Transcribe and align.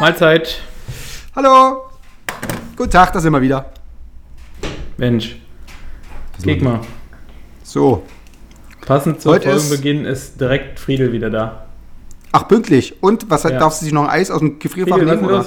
Mahlzeit. 0.00 0.60
Hallo. 1.34 1.82
Guten 2.76 2.90
Tag, 2.90 3.12
da 3.12 3.20
sind 3.20 3.32
wir 3.32 3.40
wieder. 3.40 3.66
Mensch. 4.96 5.36
Guck 6.44 6.62
mal. 6.62 6.80
So. 7.62 8.02
Passend 8.84 9.20
zum 9.20 9.32
Heute 9.32 9.50
ist- 9.50 9.68
Folgenbeginn 9.68 10.04
ist 10.04 10.40
direkt 10.40 10.78
Friedel 10.78 11.12
wieder 11.12 11.30
da. 11.30 11.66
Ach, 12.32 12.46
pünktlich. 12.46 13.02
Und 13.02 13.30
was 13.30 13.44
Ja. 13.44 13.50
darfst 13.58 13.80
du 13.80 13.84
sich 13.86 13.94
noch 13.94 14.04
ein 14.04 14.10
Eis 14.10 14.30
aus 14.30 14.40
dem 14.40 14.58
Gefrierfach 14.58 14.96
Friedel, 14.98 15.16
nehmen? 15.16 15.30
ist 15.30 15.30
denn 15.30 15.38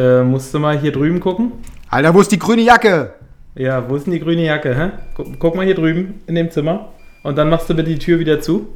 los? 0.00 0.02
Äh, 0.22 0.24
musst 0.24 0.54
du 0.54 0.58
mal 0.58 0.78
hier 0.78 0.90
drüben 0.90 1.20
gucken? 1.20 1.52
Alter, 1.90 2.14
wo 2.14 2.20
ist 2.20 2.32
die 2.32 2.38
grüne 2.38 2.62
Jacke? 2.62 3.12
Ja, 3.54 3.88
wo 3.90 3.96
ist 3.96 4.06
denn 4.06 4.14
die 4.14 4.20
grüne 4.20 4.42
Jacke, 4.42 4.74
hä? 4.74 4.90
Guck, 5.14 5.38
guck 5.38 5.54
mal 5.54 5.66
hier 5.66 5.74
drüben 5.74 6.22
in 6.26 6.34
dem 6.34 6.50
Zimmer. 6.50 6.88
Und 7.22 7.36
dann 7.36 7.50
machst 7.50 7.68
du 7.68 7.74
bitte 7.74 7.90
die 7.90 7.98
Tür 7.98 8.18
wieder 8.18 8.40
zu. 8.40 8.68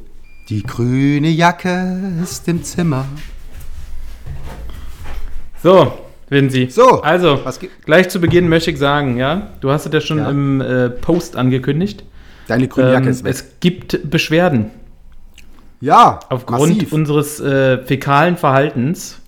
Die 0.49 0.63
grüne 0.63 1.27
Jacke 1.29 1.99
ist 2.23 2.47
im 2.47 2.63
Zimmer. 2.63 3.05
So, 5.61 5.91
Vinci. 6.29 6.69
So, 6.69 7.01
Also, 7.01 7.39
gleich 7.85 8.09
zu 8.09 8.21
Beginn 8.21 8.47
möchte 8.47 8.71
ich 8.71 8.77
sagen, 8.79 9.17
ja, 9.17 9.49
du 9.59 9.71
hast 9.71 9.85
es 9.85 9.93
ja 9.93 10.01
schon 10.01 10.19
Ja. 10.19 10.29
im 10.29 10.61
äh, 10.61 10.89
Post 10.89 11.35
angekündigt. 11.35 12.03
Deine 12.47 12.67
grüne 12.67 12.91
Jacke 12.93 13.05
Ähm, 13.05 13.11
ist 13.11 13.23
weg. 13.23 13.31
es 13.31 13.59
gibt 13.59 14.09
Beschwerden 14.09 14.69
Ja, 15.81 16.19
aufgrund 16.29 16.75
massiv. 16.75 16.93
unseres 16.93 17.39
äh, 17.41 17.79
fäkalen 17.83 18.37
Verhaltens. 18.37 19.19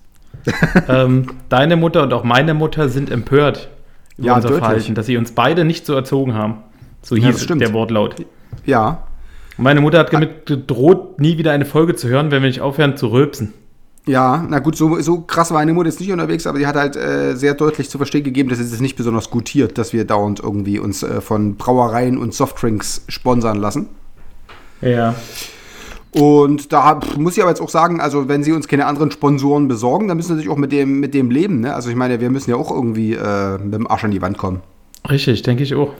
ähm, 0.88 1.26
deine 1.50 1.76
Mutter 1.76 2.02
und 2.02 2.14
auch 2.14 2.24
meine 2.24 2.54
Mutter 2.54 2.88
sind 2.88 3.10
empört 3.10 3.68
über 4.16 4.28
Ja, 4.28 4.34
unser 4.36 4.48
deutlich. 4.48 4.64
Verhalten, 4.64 4.94
dass 4.94 5.04
sie 5.04 5.18
uns 5.18 5.32
beide 5.32 5.66
nicht 5.66 5.84
so 5.84 5.92
erzogen 5.94 6.32
haben. 6.32 6.58
So 7.02 7.14
Ja, 7.14 7.26
hieß 7.26 7.42
stimmt. 7.42 7.60
der 7.60 7.74
Wortlaut. 7.74 8.16
Ja. 8.64 9.02
Und 9.60 9.64
meine 9.64 9.82
Mutter 9.82 9.98
hat 9.98 10.10
damit 10.10 10.46
gedroht, 10.46 11.20
nie 11.20 11.36
wieder 11.36 11.52
eine 11.52 11.66
Folge 11.66 11.94
zu 11.94 12.08
hören, 12.08 12.30
wenn 12.30 12.40
wir 12.40 12.48
nicht 12.48 12.62
aufhören 12.62 12.96
zu 12.96 13.08
rülpsen. 13.08 13.52
Ja, 14.06 14.42
na 14.48 14.58
gut, 14.58 14.74
so, 14.74 14.98
so 15.02 15.20
krass 15.20 15.50
war 15.50 15.58
meine 15.58 15.74
Mutter 15.74 15.90
jetzt 15.90 16.00
nicht 16.00 16.10
unterwegs, 16.10 16.46
aber 16.46 16.58
die 16.58 16.66
hat 16.66 16.76
halt 16.76 16.96
äh, 16.96 17.34
sehr 17.36 17.52
deutlich 17.52 17.90
zu 17.90 17.98
verstehen 17.98 18.24
gegeben, 18.24 18.48
dass 18.48 18.58
es 18.58 18.80
nicht 18.80 18.96
besonders 18.96 19.28
gutiert, 19.28 19.76
dass 19.76 19.92
wir 19.92 20.06
dauernd 20.06 20.40
irgendwie 20.40 20.78
uns 20.78 21.02
äh, 21.02 21.20
von 21.20 21.56
Brauereien 21.56 22.16
und 22.16 22.32
Softdrinks 22.32 23.04
sponsern 23.08 23.58
lassen. 23.58 23.88
Ja. 24.80 25.14
Und 26.12 26.72
da 26.72 26.84
hab- 26.84 27.18
muss 27.18 27.36
ich 27.36 27.42
aber 27.42 27.50
jetzt 27.50 27.60
auch 27.60 27.68
sagen, 27.68 28.00
also 28.00 28.28
wenn 28.28 28.42
sie 28.42 28.52
uns 28.52 28.66
keine 28.66 28.86
anderen 28.86 29.10
Sponsoren 29.10 29.68
besorgen, 29.68 30.08
dann 30.08 30.16
müssen 30.16 30.28
sie 30.28 30.32
natürlich 30.36 30.50
auch 30.56 30.58
mit 30.58 30.72
dem, 30.72 31.00
mit 31.00 31.12
dem 31.12 31.30
leben. 31.30 31.60
Ne? 31.60 31.74
Also 31.74 31.90
ich 31.90 31.96
meine, 31.96 32.18
wir 32.22 32.30
müssen 32.30 32.48
ja 32.48 32.56
auch 32.56 32.70
irgendwie 32.70 33.12
äh, 33.12 33.58
mit 33.58 33.74
dem 33.74 33.86
Arsch 33.86 34.04
an 34.04 34.10
die 34.10 34.22
Wand 34.22 34.38
kommen. 34.38 34.62
Richtig, 35.10 35.42
denke 35.42 35.64
ich 35.64 35.74
auch. 35.74 35.92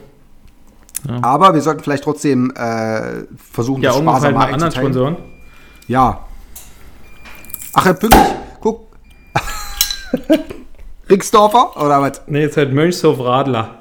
Aber 1.21 1.53
wir 1.53 1.61
sollten 1.61 1.83
vielleicht 1.83 2.03
trotzdem 2.03 2.51
äh, 2.55 3.23
versuchen, 3.35 3.81
Ja, 3.81 3.91
das 3.91 3.99
sparsamer 3.99 4.45
mit 4.45 4.53
anderen. 4.53 4.71
Sponsoren. 4.71 5.17
Ja. 5.87 6.25
Ach, 7.73 7.85
Herr 7.85 7.93
pünktlich. 7.93 8.23
Guck. 8.59 8.87
Rixdorfer 11.09 11.75
oder 11.77 12.01
was? 12.01 12.21
Nee, 12.27 12.41
jetzt 12.41 12.57
halt 12.57 12.73
Mönchshof 12.73 13.19
Radler. 13.19 13.75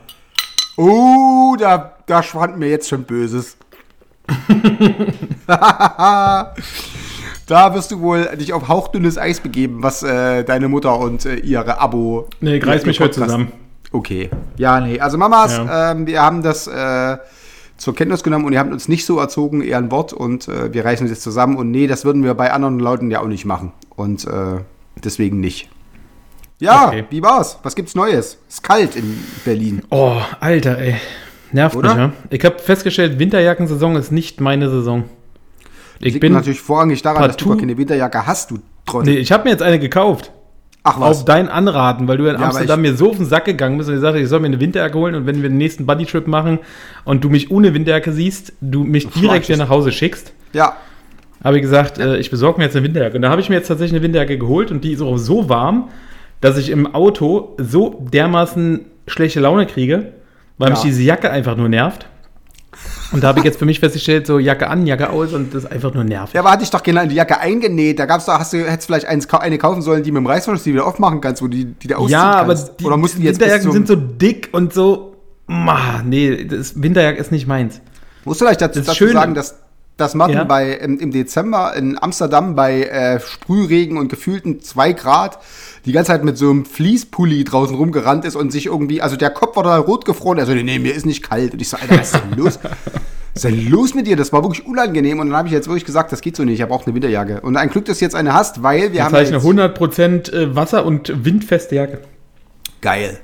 Oh, 0.77 1.57
da, 1.59 1.97
da 2.07 2.23
schwand 2.23 2.59
mir 2.59 2.69
jetzt 2.69 2.89
schon 2.89 3.05
Böses. 3.05 3.57
da 5.47 6.55
wirst 7.75 7.91
du 7.91 8.01
wohl 8.01 8.25
dich 8.37 8.53
auf 8.53 8.69
hauchdünnes 8.69 9.19
Eis 9.19 9.41
begeben, 9.41 9.83
was 9.83 10.03
äh, 10.03 10.45
deine 10.45 10.69
Mutter 10.69 10.99
und 10.99 11.27
äh, 11.27 11.37
ihre 11.37 11.81
Abo. 11.81 12.29
Nee, 12.41 12.59
ihr 12.59 12.87
mich 12.87 13.01
heute 13.01 13.21
zusammen. 13.21 13.53
Okay. 13.93 14.31
Ja, 14.57 14.81
nee. 14.81 15.01
Also 15.01 15.19
Mamas, 15.19 15.57
Ja. 15.57 15.93
ähm, 15.93 16.07
wir 16.07 16.23
haben 16.23 16.43
das 16.43 16.67
äh, 16.67 17.17
zur 17.77 17.95
Kenntnis 17.95 18.23
genommen 18.23 18.45
und 18.45 18.53
ihr 18.53 18.59
habt 18.59 18.73
uns 18.73 18.89
nicht 18.89 19.05
so 19.07 19.19
erzogen, 19.19 19.63
eher 19.63 19.79
ein 19.79 19.91
Wort 19.91 20.13
und 20.13 20.49
äh, 20.49 20.73
wir 20.73 20.85
reißen 20.85 21.05
uns 21.05 21.11
jetzt 21.11 21.23
zusammen 21.23 21.57
und 21.57 21.71
nee, 21.71 21.87
das 21.87 22.05
würden 22.05 22.23
wir 22.23 22.35
bei 22.35 22.53
anderen 22.53 22.79
Leuten 22.79 23.11
ja 23.11 23.21
auch 23.21 23.27
nicht 23.27 23.45
machen. 23.47 23.73
Und 23.97 24.27
äh, 24.27 24.59
deswegen 25.03 25.41
nicht. 25.41 25.69
Ja, 26.59 26.89
Okay. 26.89 27.05
wie 27.11 27.23
war's? 27.23 27.59
Was 27.63 27.75
gibt's 27.75 27.95
Neues? 27.95 28.39
Ist 28.49 28.63
kalt 28.63 28.95
in 28.97 29.19
Berlin. 29.45 29.83
Oh, 29.91 30.17
Alter, 30.41 30.79
ey. 30.79 30.97
Nervt 31.53 31.75
Oder? 31.75 31.89
mich, 31.89 31.99
ja? 31.99 32.13
Ich 32.29 32.45
habe 32.45 32.59
festgestellt, 32.59 33.19
Winterjackensaison 33.19 33.97
ist 33.97 34.13
nicht 34.13 34.41
meine 34.41 34.69
Saison. 34.71 35.05
Ich 35.99 36.13
Liegt 36.15 36.21
bin. 36.21 36.33
natürlich 36.33 36.61
vorrangig 36.61 37.03
daran, 37.03 37.23
dass 37.25 37.37
du 37.37 37.45
partout- 37.47 37.57
gar 37.57 37.61
keine 37.61 37.77
Winterjacke 37.77 38.27
hast, 38.27 38.51
du 38.53 38.59
Trottel. 38.87 39.15
Nee, 39.15 39.19
ich 39.19 39.33
habe 39.33 39.45
mir 39.45 39.51
jetzt 39.51 39.63
eine 39.63 39.79
gekauft. 39.79 40.31
Ach 40.83 40.99
was. 40.99 41.19
Auf 41.19 41.25
dein 41.27 41.49
Anraten, 41.49 42.09
weil 42.09 42.17
du 42.17 42.27
in 42.27 42.37
aber 42.37 42.47
Amsterdam 42.47 42.81
mir 42.81 42.95
so 42.95 43.11
auf 43.11 43.17
den 43.17 43.27
Sack 43.27 43.45
gegangen 43.45 43.77
bist 43.77 43.91
und 43.91 43.97
gesagt 43.97 44.15
hast, 44.15 44.23
ich 44.23 44.29
soll 44.29 44.41
mir 44.41 44.47
eine 44.47 44.61
Winterjacke 44.61 44.97
holen 44.97 45.15
und 45.15 45.27
wenn 45.27 45.43
wir 45.43 45.49
den 45.51 45.59
nächsten 45.59 45.85
Buddytrip 45.85 46.27
machen 46.27 46.59
und 47.05 47.23
du 47.23 47.29
mich 47.29 47.51
ohne 47.51 47.75
Winterjacke 47.75 48.13
siehst, 48.13 48.55
du 48.63 48.85
mich 48.85 49.09
direkt 49.09 49.49
wieder 49.49 49.59
nach 49.59 49.69
Hause 49.69 49.93
schickst, 49.93 50.33
ja, 50.55 50.77
habe 51.45 51.57
ich 51.57 51.63
gesagt, 51.63 51.99
äh, 51.99 52.17
ich 52.19 52.31
besorge 52.31 52.59
mir 52.59 52.65
jetzt 52.65 52.77
eine 52.77 52.85
Winterjacke. 52.87 53.17
Und 53.17 53.23
da 53.23 53.31
habe 53.31 53.41
ich 53.41 53.49
mir 53.51 53.57
jetzt 53.57 53.69
tatsächlich 53.69 53.95
eine 53.95 54.03
Winterjacke 54.03 54.39
geholt 54.39 54.71
und 54.71 54.83
die 54.85 54.93
ist 54.93 55.03
auch 55.03 55.17
so 55.19 55.49
warm, 55.51 55.89
dass 56.41 56.57
ich 56.57 56.71
im 56.71 56.95
Auto 56.95 57.57
so 57.59 58.03
dermaßen 58.13 58.87
schlechte 59.07 59.41
Laune 59.41 59.67
kriege, 59.67 60.13
weil 60.57 60.69
Ja. 60.69 60.75
mich 60.75 60.83
diese 60.83 61.03
Jacke 61.03 61.31
einfach 61.31 61.57
nur 61.57 61.69
nervt. 61.69 62.07
Und 63.13 63.25
da 63.25 63.29
habe 63.29 63.41
ich 63.41 63.45
jetzt 63.45 63.59
für 63.59 63.67
mich 63.67 63.81
festgestellt, 63.81 64.27
so 64.27 64.39
Jacke 64.39 64.69
an, 64.69 64.87
Jacke 64.87 65.11
aus 65.11 65.33
und 65.33 65.53
das 65.55 65.65
ist 65.65 65.73
einfach 65.73 65.93
nur 65.95 66.05
nervig. 66.05 66.35
ja, 66.35 66.41
aber 66.41 66.53
hatte 66.53 66.63
ich 66.63 66.71
doch 66.71 66.83
genau 66.83 67.03
in 67.03 67.09
die 67.09 67.17
Jacke 67.17 67.39
eingenäht. 67.41 67.99
Da 67.99 68.07
gab's 68.07 68.27
doch, 68.27 68.39
hast 68.39 68.53
du, 68.53 68.59
hättest 68.59 68.87
vielleicht 68.87 69.07
eins, 69.07 69.29
eine 69.33 69.59
kaufen 69.59 69.83
sollen, 69.83 70.03
die 70.05 70.13
mit 70.13 70.21
dem 70.21 70.27
Reißverschluss 70.27 70.63
die 70.63 70.73
wieder 70.75 70.87
aufmachen 70.87 71.21
kannst, 71.21 71.43
wo 71.43 71.49
die, 71.49 71.65
die 71.65 71.89
du 71.89 71.97
ausziehen 71.97 72.13
Ja, 72.13 72.33
aber 72.35 72.55
kannst. 72.55 72.79
die, 72.79 72.85
Oder 72.85 72.97
mussten 72.97 73.21
die 73.21 73.27
jetzt 73.27 73.41
Winterjacken 73.41 73.73
sind 73.73 73.89
so 73.89 73.97
dick 73.97 74.51
und 74.53 74.73
so. 74.73 75.17
Ma, 75.47 76.03
nee, 76.05 76.45
das 76.45 76.81
Winterjacke 76.81 77.19
ist 77.19 77.33
nicht 77.33 77.49
meins. 77.49 77.81
Musst 78.25 78.41
du 78.41 78.45
vielleicht 78.45 78.61
dazu, 78.61 78.81
dazu 78.81 78.95
schön. 78.95 79.13
sagen, 79.13 79.35
dass, 79.35 79.57
dass 80.01 80.15
Martin 80.15 80.37
Ja. 80.39 80.45
bei, 80.45 80.73
im, 80.73 80.99
im 80.99 81.11
Dezember 81.11 81.75
in 81.77 82.03
Amsterdam 82.03 82.55
bei 82.55 82.83
äh, 82.85 83.21
Sprühregen 83.21 83.97
und 83.99 84.09
gefühlten 84.09 84.61
2 84.61 84.93
Grad 84.95 85.39
die 85.85 85.93
ganze 85.93 86.09
Zeit 86.13 86.25
mit 86.25 86.37
so 86.37 86.51
einem 86.51 86.65
Fließpulli 86.65 87.45
draußen 87.45 87.75
rumgerannt 87.77 88.25
ist 88.25 88.37
und 88.37 88.51
sich 88.53 88.67
irgendwie, 88.67 89.01
also 89.03 89.17
der 89.17 89.31
Kopf 89.31 89.57
war 89.57 89.63
da 89.65 89.77
rot 89.79 90.05
gefroren. 90.05 90.39
Er 90.39 90.47
so, 90.47 90.53
nee, 90.55 90.79
mir 90.79 90.95
ist 90.95 91.07
nicht 91.07 91.23
kalt. 91.29 91.53
Und 91.53 91.63
ich 91.63 91.69
so, 91.69 91.77
Alter, 91.77 91.99
was 91.99 92.13
ist 92.15 92.23
denn 92.23 92.39
los? 92.39 92.59
Was 92.63 93.45
ist 93.45 93.45
denn 93.45 93.71
los 93.71 93.95
mit 93.95 94.07
dir? 94.07 94.17
Das 94.17 94.33
war 94.33 94.43
wirklich 94.43 94.67
unangenehm. 94.67 95.21
Und 95.21 95.29
dann 95.29 95.37
habe 95.37 95.49
ich 95.49 95.55
jetzt 95.55 95.69
wirklich 95.69 95.85
gesagt, 95.85 96.13
das 96.13 96.21
geht 96.21 96.37
so 96.37 96.43
nicht. 96.45 96.55
Ich 96.57 96.63
habe 96.63 96.75
auch 96.75 96.85
eine 96.85 96.95
Winterjacke. 96.95 97.41
Und 97.41 97.57
ein 97.57 97.71
Glück, 97.71 97.85
dass 97.87 97.99
du 97.99 98.05
jetzt 98.05 98.15
eine 98.15 98.35
hast, 98.35 98.63
weil 98.63 98.81
wir 98.81 98.89
Jetzt 98.89 98.99
haben 99.05 99.07
habe 99.15 99.17
ja 99.19 99.23
ich 99.23 99.29
eine 99.29 99.65
jetzt, 99.65 99.77
100% 100.31 100.33
äh, 100.33 100.57
Wasser- 100.57 100.85
und 100.85 101.25
windfeste 101.25 101.75
Jacke. 101.77 102.01
geil. 102.81 103.19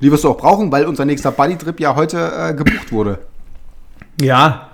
Die 0.00 0.12
wirst 0.12 0.22
du 0.22 0.28
auch 0.28 0.36
brauchen, 0.36 0.70
weil 0.70 0.84
unser 0.86 1.04
nächster 1.04 1.32
Buddy-Trip 1.32 1.80
ja 1.80 1.96
heute 1.96 2.30
äh, 2.38 2.54
gebucht 2.54 2.92
wurde. 2.92 3.18
Ja. 4.20 4.67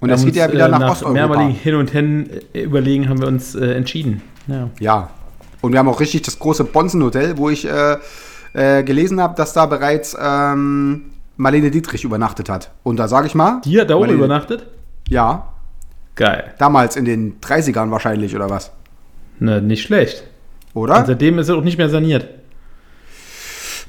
Und 0.00 0.08
wir 0.08 0.14
das 0.14 0.24
geht 0.24 0.36
ja 0.36 0.52
wieder 0.52 0.66
äh, 0.66 0.70
nach, 0.70 0.78
nach 0.78 0.90
Osteuropa. 0.92 1.14
mehrmaligen 1.14 1.54
Hin 1.54 1.74
und 1.74 1.94
Hen 1.94 2.30
äh, 2.52 2.62
überlegen 2.62 3.08
haben 3.08 3.20
wir 3.20 3.28
uns 3.28 3.54
äh, 3.54 3.72
entschieden. 3.72 4.22
Ja. 4.46 4.70
Ja. 4.78 5.10
Und 5.62 5.72
wir 5.72 5.78
haben 5.78 5.88
auch 5.88 6.00
richtig 6.00 6.22
das 6.22 6.38
große 6.38 6.64
Bonzen-Hotel, 6.64 7.38
wo 7.38 7.48
ich 7.48 7.66
äh, 7.66 7.96
äh, 8.52 8.84
gelesen 8.84 9.20
habe, 9.20 9.34
dass 9.36 9.52
da 9.52 9.66
bereits 9.66 10.16
ähm, 10.20 11.06
Marlene 11.36 11.70
Dietrich 11.70 12.04
übernachtet 12.04 12.48
hat. 12.48 12.70
Und 12.82 12.98
da 12.98 13.08
sage 13.08 13.26
ich 13.26 13.34
mal. 13.34 13.60
Die 13.64 13.80
hat 13.80 13.90
da 13.90 13.96
oben 13.96 14.10
übernachtet? 14.10 14.66
Ja. 15.08 15.52
Geil. 16.14 16.54
Damals 16.58 16.96
in 16.96 17.04
den 17.04 17.40
30ern 17.40 17.90
wahrscheinlich, 17.90 18.34
oder 18.34 18.48
was? 18.48 18.72
Na, 19.38 19.60
nicht 19.60 19.82
schlecht. 19.82 20.24
Oder? 20.72 20.98
Und 20.98 21.06
seitdem 21.06 21.38
ist 21.38 21.48
er 21.48 21.56
auch 21.56 21.62
nicht 21.62 21.78
mehr 21.78 21.88
saniert. 21.88 22.28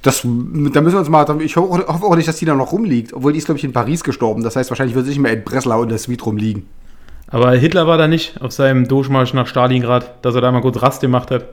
Das, 0.02 0.22
da 0.22 0.28
müssen 0.28 0.94
wir 0.94 1.00
uns 1.00 1.10
mal. 1.10 1.26
Ich 1.42 1.56
hoffe 1.58 1.88
auch 1.88 2.16
nicht, 2.16 2.28
dass 2.28 2.38
die 2.38 2.46
da 2.46 2.56
noch 2.56 2.72
rumliegt. 2.72 3.14
Obwohl 3.14 3.34
die 3.34 3.40
ist, 3.40 3.46
glaube 3.46 3.58
ich, 3.58 3.64
in 3.64 3.74
Paris 3.74 4.04
gestorben. 4.04 4.44
Das 4.44 4.56
heißt, 4.56 4.70
wahrscheinlich 4.70 4.96
wird 4.96 5.06
sie 5.06 5.12
nicht 5.12 5.20
mehr 5.20 5.34
in 5.34 5.44
Breslau 5.44 5.84
in 5.84 5.90
der 5.90 5.98
Suite 5.98 6.26
rumliegen. 6.26 6.68
Aber 7.30 7.52
Hitler 7.54 7.88
war 7.88 7.98
da 7.98 8.08
nicht 8.08 8.42
auf 8.42 8.54
seinem 8.54 8.88
Durchmarsch 8.88 9.34
nach 9.34 9.48
Stalingrad, 9.48 10.24
dass 10.24 10.36
er 10.36 10.42
da 10.42 10.52
mal 10.52 10.62
kurz 10.62 10.82
Rast 10.82 11.02
gemacht 11.02 11.30
hat. 11.32 11.50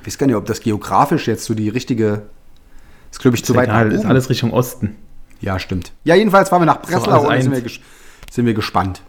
Ich 0.00 0.06
weiß 0.06 0.18
gar 0.18 0.26
nicht, 0.26 0.36
ob 0.36 0.46
das 0.46 0.60
geografisch 0.60 1.28
jetzt 1.28 1.44
so 1.44 1.54
die 1.54 1.68
richtige. 1.68 2.22
Ist, 3.10 3.20
glaube 3.20 3.36
ich, 3.36 3.44
zu 3.44 3.54
weit 3.54 3.68
Egal, 3.68 3.88
nach 3.88 3.94
ist 3.94 4.04
alles 4.04 4.28
Richtung 4.28 4.52
Osten. 4.52 4.96
Ja, 5.40 5.58
stimmt. 5.58 5.92
Ja, 6.02 6.14
jedenfalls 6.14 6.48
fahren 6.48 6.62
wir 6.62 6.66
nach 6.66 6.82
Breslau 6.82 7.28
und 7.28 7.42
sind 7.42 7.52
wir, 7.52 7.70
sind 8.30 8.46
wir 8.46 8.54
gespannt. 8.54 9.02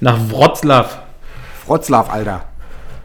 Nach 0.00 0.18
Wroclaw. 0.30 0.88
Wroclaw, 1.66 2.10
Alter. 2.10 2.44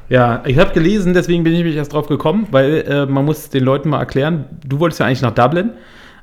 Ja, 0.10 0.42
ich 0.46 0.58
habe 0.58 0.72
gelesen, 0.74 1.14
deswegen 1.14 1.44
bin 1.44 1.54
ich 1.54 1.64
mich 1.64 1.76
erst 1.76 1.94
drauf 1.94 2.08
gekommen, 2.08 2.48
weil 2.52 2.86
äh, 2.88 3.06
man 3.06 3.26
muss 3.26 3.50
den 3.50 3.64
Leuten 3.64 3.90
mal 3.90 4.00
erklären, 4.00 4.46
du 4.66 4.80
wolltest 4.80 5.00
ja 5.00 5.06
eigentlich 5.06 5.22
nach 5.22 5.34
Dublin, 5.36 5.72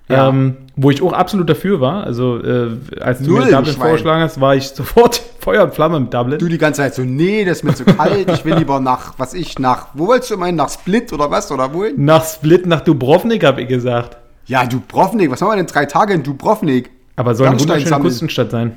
Ja. 0.09 0.29
Ähm, 0.29 0.57
wo 0.77 0.91
ich 0.91 1.01
auch 1.03 1.13
absolut 1.13 1.49
dafür 1.49 1.81
war. 1.81 2.05
Also, 2.05 2.39
äh, 2.43 2.69
als 3.01 3.21
du 3.21 3.31
Null, 3.31 3.45
mir 3.45 3.51
Dublin 3.53 3.75
Schwein. 3.75 3.83
vorgeschlagen 3.89 4.23
hast, 4.23 4.41
war 4.41 4.55
ich 4.57 4.69
sofort 4.75 5.23
Feuer 5.39 5.65
und 5.65 5.75
Flamme 5.75 5.97
im 5.99 6.11
Dublin. 6.11 6.39
Du 6.39 6.49
die 6.49 6.59
ganze 6.59 6.83
Zeit 6.83 6.95
so, 6.95 7.03
nee, 7.03 7.45
das 7.45 7.59
ist 7.59 7.65
mir 7.65 7.75
zu 7.75 7.85
kalt, 7.85 8.31
ich 8.31 8.45
will 8.45 8.55
lieber 8.57 8.81
nach, 8.81 9.15
was 9.19 9.35
ich, 9.35 9.59
nach, 9.59 9.89
wo 9.95 10.07
wolltest 10.09 10.31
du 10.31 10.37
meinen, 10.37 10.57
nach 10.57 10.71
Split 10.71 11.13
oder 11.13 11.31
was, 11.31 11.51
oder 11.53 11.73
wohin? 11.73 12.05
nach 12.05 12.25
Split, 12.25 12.67
nach 12.67 12.81
Dubrovnik, 12.81 13.45
habe 13.45 13.63
ich 13.63 13.69
gesagt. 13.69 14.17
Ja, 14.47 14.67
Dubrovnik, 14.67 15.31
was 15.31 15.41
haben 15.41 15.49
wir 15.51 15.57
denn, 15.57 15.67
drei 15.67 15.87
Tage 15.87 16.13
in 16.15 16.23
Dubrovnik? 16.23 16.91
Aber 17.17 17.35
soll 17.35 17.47
eine 17.47 17.61
wunderschöne 17.61 17.87
sammeln. 17.89 18.09
Küstenstadt 18.09 18.51
sein. 18.51 18.73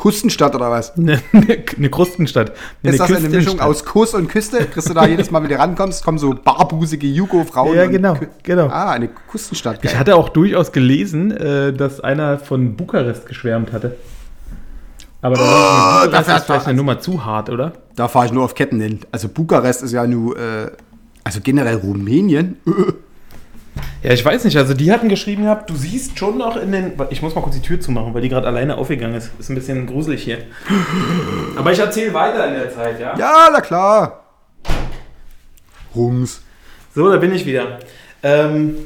Kustenstadt 0.00 0.54
oder 0.54 0.70
was? 0.70 0.94
Eine, 0.96 1.20
eine 1.76 1.90
Krustenstadt. 1.90 2.52
Nee, 2.82 2.90
Ist 2.90 3.00
das 3.00 3.12
eine 3.12 3.28
Mischung 3.28 3.60
aus 3.60 3.84
Kuss 3.84 4.14
und 4.14 4.28
Küste? 4.28 4.64
Kriegst 4.64 4.88
du 4.88 4.94
da 4.94 5.06
jedes 5.06 5.30
Mal, 5.30 5.42
wenn 5.42 5.50
du 5.50 5.58
rankommst, 5.58 6.02
kommen 6.02 6.16
so 6.16 6.34
barbusige 6.34 7.06
Jugo-Frauen? 7.06 7.76
Ja, 7.76 7.84
genau, 7.86 8.16
genau. 8.42 8.68
Ah, 8.68 8.92
eine 8.92 9.08
Kustenstadt. 9.08 9.76
Ich 9.82 9.90
geil. 9.90 9.98
hatte 9.98 10.16
auch 10.16 10.30
durchaus 10.30 10.72
gelesen, 10.72 11.32
äh, 11.32 11.74
dass 11.74 12.00
einer 12.00 12.38
von 12.38 12.76
Bukarest 12.76 13.26
geschwärmt 13.26 13.74
hatte. 13.74 13.96
Aber 15.20 15.34
da 15.36 16.04
oh, 16.04 16.16
ist 16.16 16.44
vielleicht 16.46 16.66
eine 16.66 16.78
Nummer 16.78 16.98
zu 16.98 17.26
hart, 17.26 17.50
oder? 17.50 17.74
Da 17.94 18.08
fahre 18.08 18.24
ich 18.24 18.32
nur 18.32 18.44
auf 18.44 18.54
Ketten 18.54 18.80
hin. 18.80 19.00
Also 19.12 19.28
Bukarest 19.28 19.82
ist 19.82 19.92
ja 19.92 20.06
nur, 20.06 20.34
äh, 20.34 20.70
also 21.24 21.40
generell 21.42 21.76
Rumänien. 21.76 22.56
Ja, 24.02 24.12
ich 24.12 24.24
weiß 24.24 24.44
nicht. 24.44 24.56
Also 24.56 24.74
die 24.74 24.90
hatten 24.92 25.08
geschrieben 25.08 25.44
gehabt, 25.44 25.68
du 25.68 25.74
siehst 25.74 26.18
schon 26.18 26.38
noch 26.38 26.56
in 26.56 26.72
den. 26.72 26.92
Ich 27.10 27.20
muss 27.22 27.34
mal 27.34 27.42
kurz 27.42 27.54
die 27.56 27.62
Tür 27.62 27.80
zumachen, 27.80 28.14
weil 28.14 28.22
die 28.22 28.28
gerade 28.28 28.46
alleine 28.46 28.78
aufgegangen 28.78 29.14
ist. 29.14 29.30
Ist 29.38 29.50
ein 29.50 29.54
bisschen 29.54 29.86
gruselig 29.86 30.22
hier. 30.22 30.38
Aber 31.56 31.70
ich 31.72 31.78
erzähle 31.78 32.14
weiter 32.14 32.48
in 32.48 32.54
der 32.54 32.74
Zeit, 32.74 32.98
ja? 32.98 33.16
Ja, 33.18 33.48
na 33.52 33.60
klar. 33.60 34.24
Rums. 35.94 36.40
So, 36.94 37.10
da 37.10 37.18
bin 37.18 37.34
ich 37.34 37.44
wieder. 37.46 37.78
Ähm, 38.22 38.76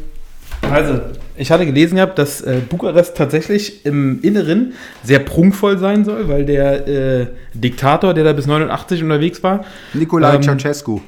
also, 0.71 1.01
ich 1.37 1.51
hatte 1.51 1.67
gelesen 1.67 1.97
gehabt, 1.97 2.19
dass 2.19 2.41
äh, 2.41 2.61
Bukarest 2.69 3.17
tatsächlich 3.17 3.85
im 3.87 4.21
Inneren 4.23 4.73
sehr 5.03 5.19
prunkvoll 5.19 5.79
sein 5.79 6.05
soll, 6.05 6.29
weil 6.29 6.45
der 6.45 6.89
äh, 6.89 7.27
Diktator, 7.55 8.15
der 8.15 8.25
da 8.25 8.33
bis 8.33 8.47
89 8.47 9.03
unterwegs 9.03 9.43
war, 9.43 9.65
Nikolai 9.93 10.37
Ähm, 10.37 10.43
Ceausescu. 10.43 11.01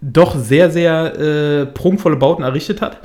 Doch 0.00 0.36
sehr, 0.38 0.70
sehr 0.70 1.18
äh, 1.18 1.66
prunkvolle 1.66 2.16
Bauten 2.16 2.42
errichtet 2.42 2.80
hat. 2.82 3.00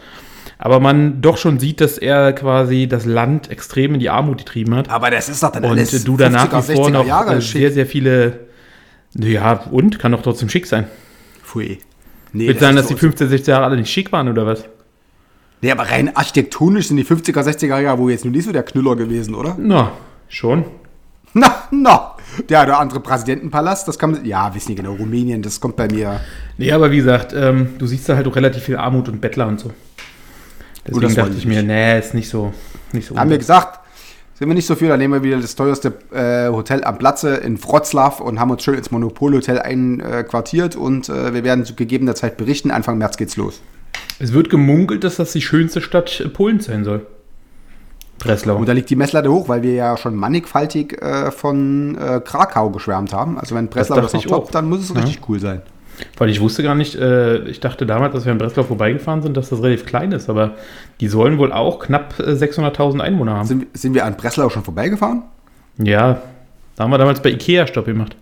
Aber 0.58 0.80
man 0.80 1.22
doch 1.22 1.38
schon 1.38 1.60
sieht, 1.60 1.82
dass 1.82 1.98
er 1.98 2.34
quasi 2.34 2.88
das 2.88 3.06
Land 3.06 3.50
extrem 3.50 3.96
in 3.96 4.00
die 4.00 4.10
Armut 4.12 4.38
getrieben 4.40 4.76
hat. 4.76 4.90
Aber 4.90 5.10
das 5.10 5.28
ist 5.28 5.42
doch 5.42 5.52
dann 5.52 5.64
Und 5.64 5.72
alles 5.72 6.04
du 6.04 6.18
da 6.18 6.30
nach 6.30 6.52
50er, 6.54 6.68
wie 6.70 6.76
vor 6.76 6.88
60er 6.88 6.92
noch 6.92 7.06
Jahre 7.08 7.36
äh, 7.36 7.42
schick. 7.42 7.62
sehr, 7.62 7.72
sehr 7.72 7.86
viele. 7.88 8.40
Ja, 9.16 9.54
und 9.72 9.98
kann 10.00 10.12
doch 10.12 10.22
trotzdem 10.22 10.50
schick 10.50 10.68
sein. 10.68 10.86
Pfui. 11.44 11.80
Nee, 12.34 12.48
Wird 12.48 12.60
sein, 12.60 12.76
dass 12.76 12.86
ist 12.86 12.90
die 12.92 12.94
so- 12.96 13.00
15, 13.00 13.28
16 13.30 13.52
Jahre 13.52 13.66
alle 13.66 13.76
nicht 13.78 13.92
schick 13.92 14.12
waren 14.12 14.30
oder 14.30 14.46
was? 14.46 14.64
Nee, 15.62 15.72
aber 15.72 15.84
rein 15.90 16.16
architektonisch 16.16 16.88
sind 16.88 16.98
die 16.98 17.06
50er, 17.06 17.42
60er 17.44 17.80
Jahre 17.80 17.98
wohl 17.98 18.12
jetzt 18.12 18.24
nur 18.26 18.32
nicht 18.32 18.46
so 18.46 18.52
der 18.52 18.64
Knüller 18.64 18.96
gewesen, 18.96 19.36
oder? 19.36 19.56
Na, 19.60 19.92
schon. 20.30 20.64
Na, 21.34 21.64
na. 21.72 22.11
Der 22.50 22.64
oder 22.64 22.80
andere 22.80 23.00
Präsidentenpalast, 23.00 23.88
das 23.88 24.00
kann 24.00 24.12
man. 24.12 24.26
Ja, 24.26 24.54
wissen 24.54 24.70
nicht 24.70 24.78
genau, 24.78 24.94
Rumänien, 24.94 25.42
das 25.42 25.60
kommt 25.60 25.76
bei 25.76 25.88
mir. 25.88 26.22
Nee, 26.58 26.72
aber 26.72 26.92
wie 26.92 26.98
gesagt, 26.98 27.34
ähm, 27.34 27.70
du 27.78 27.88
siehst 27.88 28.08
da 28.08 28.16
halt 28.16 28.28
auch 28.28 28.36
relativ 28.36 28.64
viel 28.64 28.78
Armut 28.78 29.10
und 29.10 29.22
Bettler 29.22 29.48
und 29.48 29.60
so. 29.60 29.72
Deswegen 30.86 31.02
das 31.02 31.16
dachte 31.16 31.34
ich 31.38 31.46
mir, 31.46 31.62
nee, 31.64 32.00
ist 32.00 32.14
nicht 32.14 32.30
so. 32.30 32.54
Nicht 32.92 33.08
so 33.08 33.16
Haben 33.16 33.30
wir 33.30 33.38
gesagt, 33.38 33.80
sind 34.42 34.48
wir 34.48 34.56
nicht 34.56 34.66
so 34.66 34.76
viel, 34.76 34.88
dann 34.88 35.00
nehmen 35.00 35.14
wir 35.14 35.24
wieder 35.24 35.40
das 35.40 35.56
teuerste 35.56 35.94
äh, 36.12 36.52
Hotel 36.52 36.84
am 36.84 36.98
Platze 36.98 37.36
in 37.36 37.64
Wroclaw 37.64 38.24
und 38.24 38.40
haben 38.40 38.50
uns 38.50 38.64
schön 38.64 38.74
ins 38.74 38.90
Monopolhotel 38.90 39.60
einquartiert 39.60 40.76
und 40.76 41.10
äh, 41.10 41.34
wir 41.34 41.44
werden 41.44 41.64
zu 41.64 41.76
gegebener 41.76 42.16
Zeit 42.16 42.38
berichten. 42.38 42.72
Anfang 42.72 42.98
März 42.98 43.18
geht's 43.18 43.38
los. 43.38 43.62
es 44.18 44.34
wird 44.34 44.50
gemunkelt, 44.50 45.04
dass 45.04 45.18
das 45.18 45.32
die 45.32 45.42
schönste 45.42 45.82
Stadt 45.82 46.20
äh, 46.20 46.28
Polens 46.28 46.66
sein 46.66 46.84
soll. 46.84 47.06
Breslau. 48.24 48.56
Und 48.58 48.68
da 48.70 48.74
liegt 48.74 48.90
die 48.90 48.96
Messlatte 48.96 49.32
hoch, 49.32 49.50
weil 49.50 49.64
wir 49.64 49.74
ja 49.74 49.98
schon 49.98 50.16
mannigfaltig 50.16 51.02
äh, 51.02 51.32
von 51.32 51.98
äh, 51.98 52.22
Krakau 52.24 52.70
geschwärmt 52.70 53.14
haben. 53.14 53.38
Also 53.40 53.56
wenn 53.56 53.68
Breslau 53.68 53.96
das, 53.98 54.12
dachte 54.12 54.28
noch 54.28 54.38
toppt, 54.38 54.56
dann 54.56 54.70
muss 54.70 54.82
es 54.82 54.90
Ja. 54.90 55.02
richtig 55.02 55.22
cool 55.30 55.40
sein. 55.40 55.62
Weil 56.18 56.30
ich 56.30 56.40
wusste 56.42 56.64
gar 56.64 56.74
nicht, 56.76 56.96
äh, 56.96 57.40
ich 57.46 57.60
dachte 57.60 57.86
damals, 57.86 58.14
dass 58.14 58.26
wir 58.26 58.32
in 58.32 58.38
Breslau 58.38 58.64
vorbeigefahren 58.64 59.22
sind, 59.22 59.38
dass 59.38 59.50
das 59.50 59.62
relativ 59.62 59.86
klein 59.86 60.12
ist, 60.12 60.30
aber 60.30 60.52
die 61.00 61.08
sollen 61.08 61.38
wohl 61.38 61.52
auch 61.52 61.80
knapp 61.80 62.16
äh, 62.20 62.32
600.000 62.32 63.00
Einwohner 63.02 63.36
haben. 63.36 63.46
Sind, 63.48 63.68
sind 63.78 63.94
wir 63.94 64.06
an 64.06 64.16
Breslau 64.18 64.50
schon 64.50 64.64
vorbeigefahren? 64.64 65.24
Ja, 65.78 66.22
da 66.76 66.84
haben 66.84 66.92
wir 66.92 66.98
damals 66.98 67.22
bei 67.22 67.30
Ikea 67.30 67.68
Stopp 67.68 67.86
gemacht. 67.86 68.16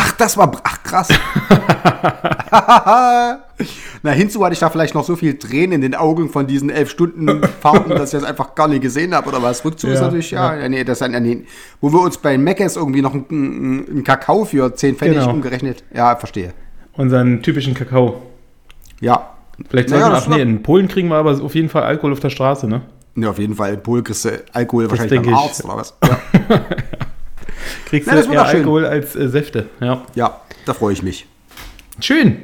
Ach, 0.00 0.12
das 0.12 0.36
war. 0.36 0.52
Ach, 0.62 0.82
krass. 0.84 1.08
Na, 4.02 4.10
hinzu 4.12 4.44
hatte 4.44 4.52
ich 4.52 4.58
da 4.60 4.70
vielleicht 4.70 4.94
noch 4.94 5.02
so 5.04 5.16
viel 5.16 5.36
Tränen 5.38 5.72
in 5.72 5.80
den 5.80 5.94
Augen 5.96 6.28
von 6.30 6.46
diesen 6.46 6.70
elf 6.70 6.88
Stunden 6.90 7.42
Fahrten, 7.60 7.90
dass 7.90 8.12
ich 8.14 8.20
das 8.20 8.28
einfach 8.28 8.54
gar 8.54 8.68
nicht 8.68 8.80
gesehen 8.82 9.12
habe 9.14 9.28
oder 9.28 9.42
was. 9.42 9.64
Rückzug 9.64 9.90
ist 9.90 9.96
Ja, 9.98 10.04
natürlich, 10.04 10.30
ja, 10.30 10.54
ja. 10.54 10.60
ja. 10.62 10.68
nee, 10.68 10.84
das 10.84 11.00
ist 11.00 11.02
ein, 11.02 11.20
nee, 11.22 11.44
wo 11.80 11.92
wir 11.92 12.00
uns 12.00 12.16
bei 12.18 12.38
Meckes 12.38 12.76
irgendwie 12.76 13.02
noch 13.02 13.12
einen, 13.14 13.86
einen 13.90 14.04
Kakao 14.04 14.44
für 14.44 14.72
10 14.74 14.94
Pfennig 14.96 15.18
Genau. 15.18 15.30
umgerechnet. 15.32 15.82
Ja, 15.92 16.14
verstehe. 16.16 16.52
Unseren 16.92 17.42
typischen 17.42 17.74
Kakao. 17.74 18.22
Ja. 19.00 19.30
Vielleicht 19.68 19.88
Naja, 19.90 20.02
sollten 20.02 20.12
wir, 20.12 20.16
das 20.20 20.28
ach 20.28 20.36
nee, 20.36 20.42
in 20.42 20.62
Polen 20.62 20.86
kriegen 20.86 21.08
wir 21.08 21.16
aber 21.16 21.32
auf 21.42 21.54
jeden 21.56 21.68
Fall 21.68 21.82
Alkohol 21.82 22.12
auf 22.12 22.20
der 22.20 22.30
Straße, 22.30 22.68
ne? 22.68 22.82
Ne, 23.16 23.28
auf 23.28 23.40
jeden 23.40 23.56
Fall. 23.56 23.74
In 23.74 23.82
Polen 23.82 24.04
kriegst 24.04 24.24
du 24.24 24.40
Alkohol 24.52 24.88
wahrscheinlich 24.88 25.10
denke 25.20 25.30
beim 25.30 25.38
ich. 25.38 25.44
Arzt 25.44 25.64
oder 25.64 25.76
was. 25.76 25.94
Ja, 26.08 26.20
Kriegst 27.88 28.10
du 28.10 28.14
eher. 28.14 28.44
Alkohol 28.44 28.84
als 28.84 29.16
äh, 29.16 29.28
Säfte, 29.28 29.66
ja. 29.80 30.02
ja 30.14 30.40
da 30.66 30.74
freue 30.74 30.92
ich 30.92 31.02
mich. 31.02 31.26
Schön. 32.00 32.42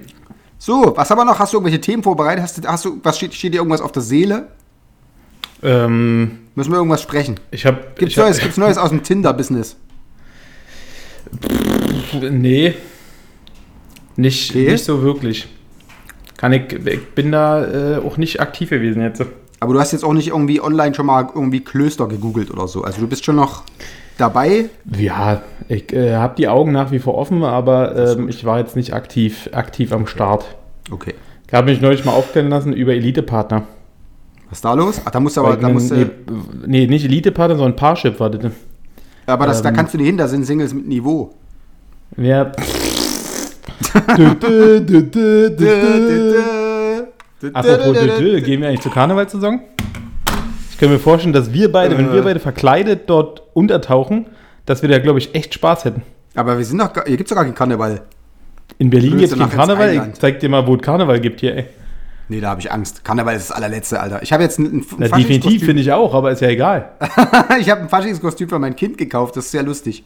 So, 0.59 0.95
was 0.97 1.11
haben 1.11 1.19
wir 1.19 1.25
noch? 1.27 1.39
Hast 1.39 1.53
du 1.53 1.59
irgendwelche 1.59 1.81
Themen 1.83 2.03
vorbereitet? 2.03 2.43
Hast 2.43 2.59
du, 2.65 2.67
hast 2.69 2.85
du, 2.87 2.99
was 3.03 3.19
steht, 3.19 3.35
steht 3.35 3.53
dir 3.53 3.59
irgendwas 3.59 3.83
auf 3.83 3.93
der 3.93 4.03
Seele? 4.03 4.49
Ähm, 5.63 6.39
Müssen 6.55 6.71
wir 6.73 6.77
irgendwas 6.79 7.03
sprechen? 7.03 7.39
ich 7.51 7.67
habe 7.67 7.79
Gibt's 7.97 8.15
ich 8.15 8.19
hab- 8.19 8.25
Neues, 8.27 8.41
gibt's 8.41 8.57
Neues 8.57 8.79
aus 8.79 8.89
dem 8.91 9.03
Tinder-Business? 9.03 9.77
Nee. 12.31 12.75
Nicht, 14.17 14.51
Okay. 14.51 14.71
nicht 14.71 14.85
so 14.85 15.03
wirklich. 15.03 15.49
Kann 16.37 16.53
ich, 16.53 16.73
ich 16.73 17.09
bin 17.15 17.33
da 17.33 17.97
äh, 17.97 17.99
auch 17.99 18.17
nicht 18.17 18.41
aktiv 18.41 18.71
gewesen 18.71 19.03
jetzt. 19.03 19.23
Aber 19.61 19.75
du 19.75 19.81
hast 19.81 19.93
jetzt 19.93 20.05
auch 20.05 20.13
nicht 20.13 20.29
irgendwie 20.29 20.61
online 20.61 20.95
schon 20.95 21.07
mal 21.07 21.29
irgendwie 21.35 21.61
Klöster 21.61 22.07
gegoogelt 22.07 22.51
oder 22.51 22.69
so. 22.69 22.83
Also 22.83 23.01
du 23.01 23.07
bist 23.09 23.25
schon 23.25 23.37
noch 23.37 23.65
dabei. 24.19 24.67
Ja, 24.97 25.43
ich 25.69 25.93
äh, 25.93 26.15
habe 26.15 26.35
die 26.37 26.49
Augen 26.49 26.73
nach 26.73 26.91
wie 26.91 26.99
vor 26.99 27.15
offen, 27.17 27.43
aber 27.43 28.17
ähm, 28.17 28.29
ich 28.29 28.45
war 28.45 28.59
jetzt 28.59 28.77
nicht 28.77 28.93
aktiv, 28.93 29.49
aktiv 29.53 29.93
am 29.93 30.07
Start. 30.07 30.57
Okay. 30.91 31.15
Ich 31.47 31.55
habe 31.55 31.71
mich 31.71 31.81
neulich 31.81 32.05
mal 32.05 32.13
aufklären 32.13 32.49
lassen 32.49 32.73
über 32.73 32.95
Elite-Partner. 32.95 33.65
Was 34.49 34.59
ist 34.59 34.65
da 34.65 34.75
los? 34.75 35.01
Ach, 35.05 35.11
da 35.11 35.21
musst 35.21 35.37
du 35.37 35.41
aber, 35.41 35.57
da 35.57 35.69
musst 35.69 35.91
nee, 35.91 36.07
nee, 36.67 36.87
nicht 36.87 37.05
Elite-Partner, 37.05 37.57
sondern 37.57 37.77
Parship 37.77 38.21
war 38.21 38.31
das. 38.31 38.53
aber 39.27 39.47
das, 39.47 39.63
da 39.63 39.71
ähm, 39.71 39.77
kannst 39.77 39.95
du 39.95 39.99
nicht 39.99 40.07
hin, 40.07 40.17
da 40.17 40.29
sind 40.29 40.45
Singles 40.45 40.75
mit 40.75 40.87
Niveau. 40.87 41.35
Ja. 42.17 42.53
Apropos 47.53 47.97
gehen 48.45 48.61
wir 48.61 48.69
eigentlich 48.69 48.81
zur 48.81 48.93
Karnevalssaison? 48.93 49.61
Ich 50.85 50.87
kann 50.87 50.97
mir 50.99 51.03
vorstellen, 51.03 51.33
dass 51.33 51.55
wir 51.55 51.73
beide, 51.73 51.97
wenn 51.97 52.13
wir 52.13 52.21
beide 52.21 52.41
verkleidet 52.41 53.09
dort 53.09 53.43
untertauchen, 53.55 54.27
dass 54.67 54.83
wir 54.83 54.91
da, 54.91 54.99
glaube 54.99 55.19
ich, 55.19 55.35
echt 55.35 55.55
Spaß 55.55 55.87
hätten. 55.87 56.03
Aber 56.35 56.59
wir 56.59 56.65
sind 56.67 56.77
doch, 56.77 56.93
hier 57.07 57.17
gibt's 57.17 57.31
doch 57.31 57.37
gar 57.37 57.45
keinen 57.45 57.55
Karneval. 57.55 58.03
In 58.77 58.91
Berlin 58.91 59.17
gibt 59.17 59.33
es 59.33 59.39
keinen 59.39 59.49
Karneval. 59.49 60.11
Ich 60.13 60.21
zeig 60.21 60.41
dir 60.41 60.51
mal, 60.51 60.67
wo 60.67 60.75
es 60.75 60.83
Karneval 60.83 61.21
gibt 61.21 61.41
hier, 61.41 61.57
ey. 61.57 61.65
Nee, 62.29 62.43
da 62.43 62.51
habe 62.51 62.61
ich 62.61 62.71
Angst. 62.71 63.03
Karneval 63.03 63.35
ist 63.35 63.49
das 63.49 63.57
allerletzte, 63.57 63.99
Alter. 63.99 64.23
Ich 64.23 64.31
habe 64.35 64.43
jetzt 64.43 64.59
ein, 64.59 64.81
ein 64.81 64.87
Na, 64.99 65.09
definitiv 65.09 65.65
finde 65.65 65.81
ich 65.81 65.91
auch, 65.91 66.13
aber 66.13 66.33
ist 66.33 66.43
ja 66.43 66.49
egal. 66.49 66.91
ich 67.59 67.71
habe 67.71 67.81
ein 67.81 67.89
Faschingskostüm 67.89 68.51
für 68.51 68.59
mein 68.59 68.77
Kind 68.77 68.99
gekauft. 68.99 69.39
Das 69.39 69.47
ist 69.47 69.53
sehr 69.53 69.63
lustig. 69.63 70.05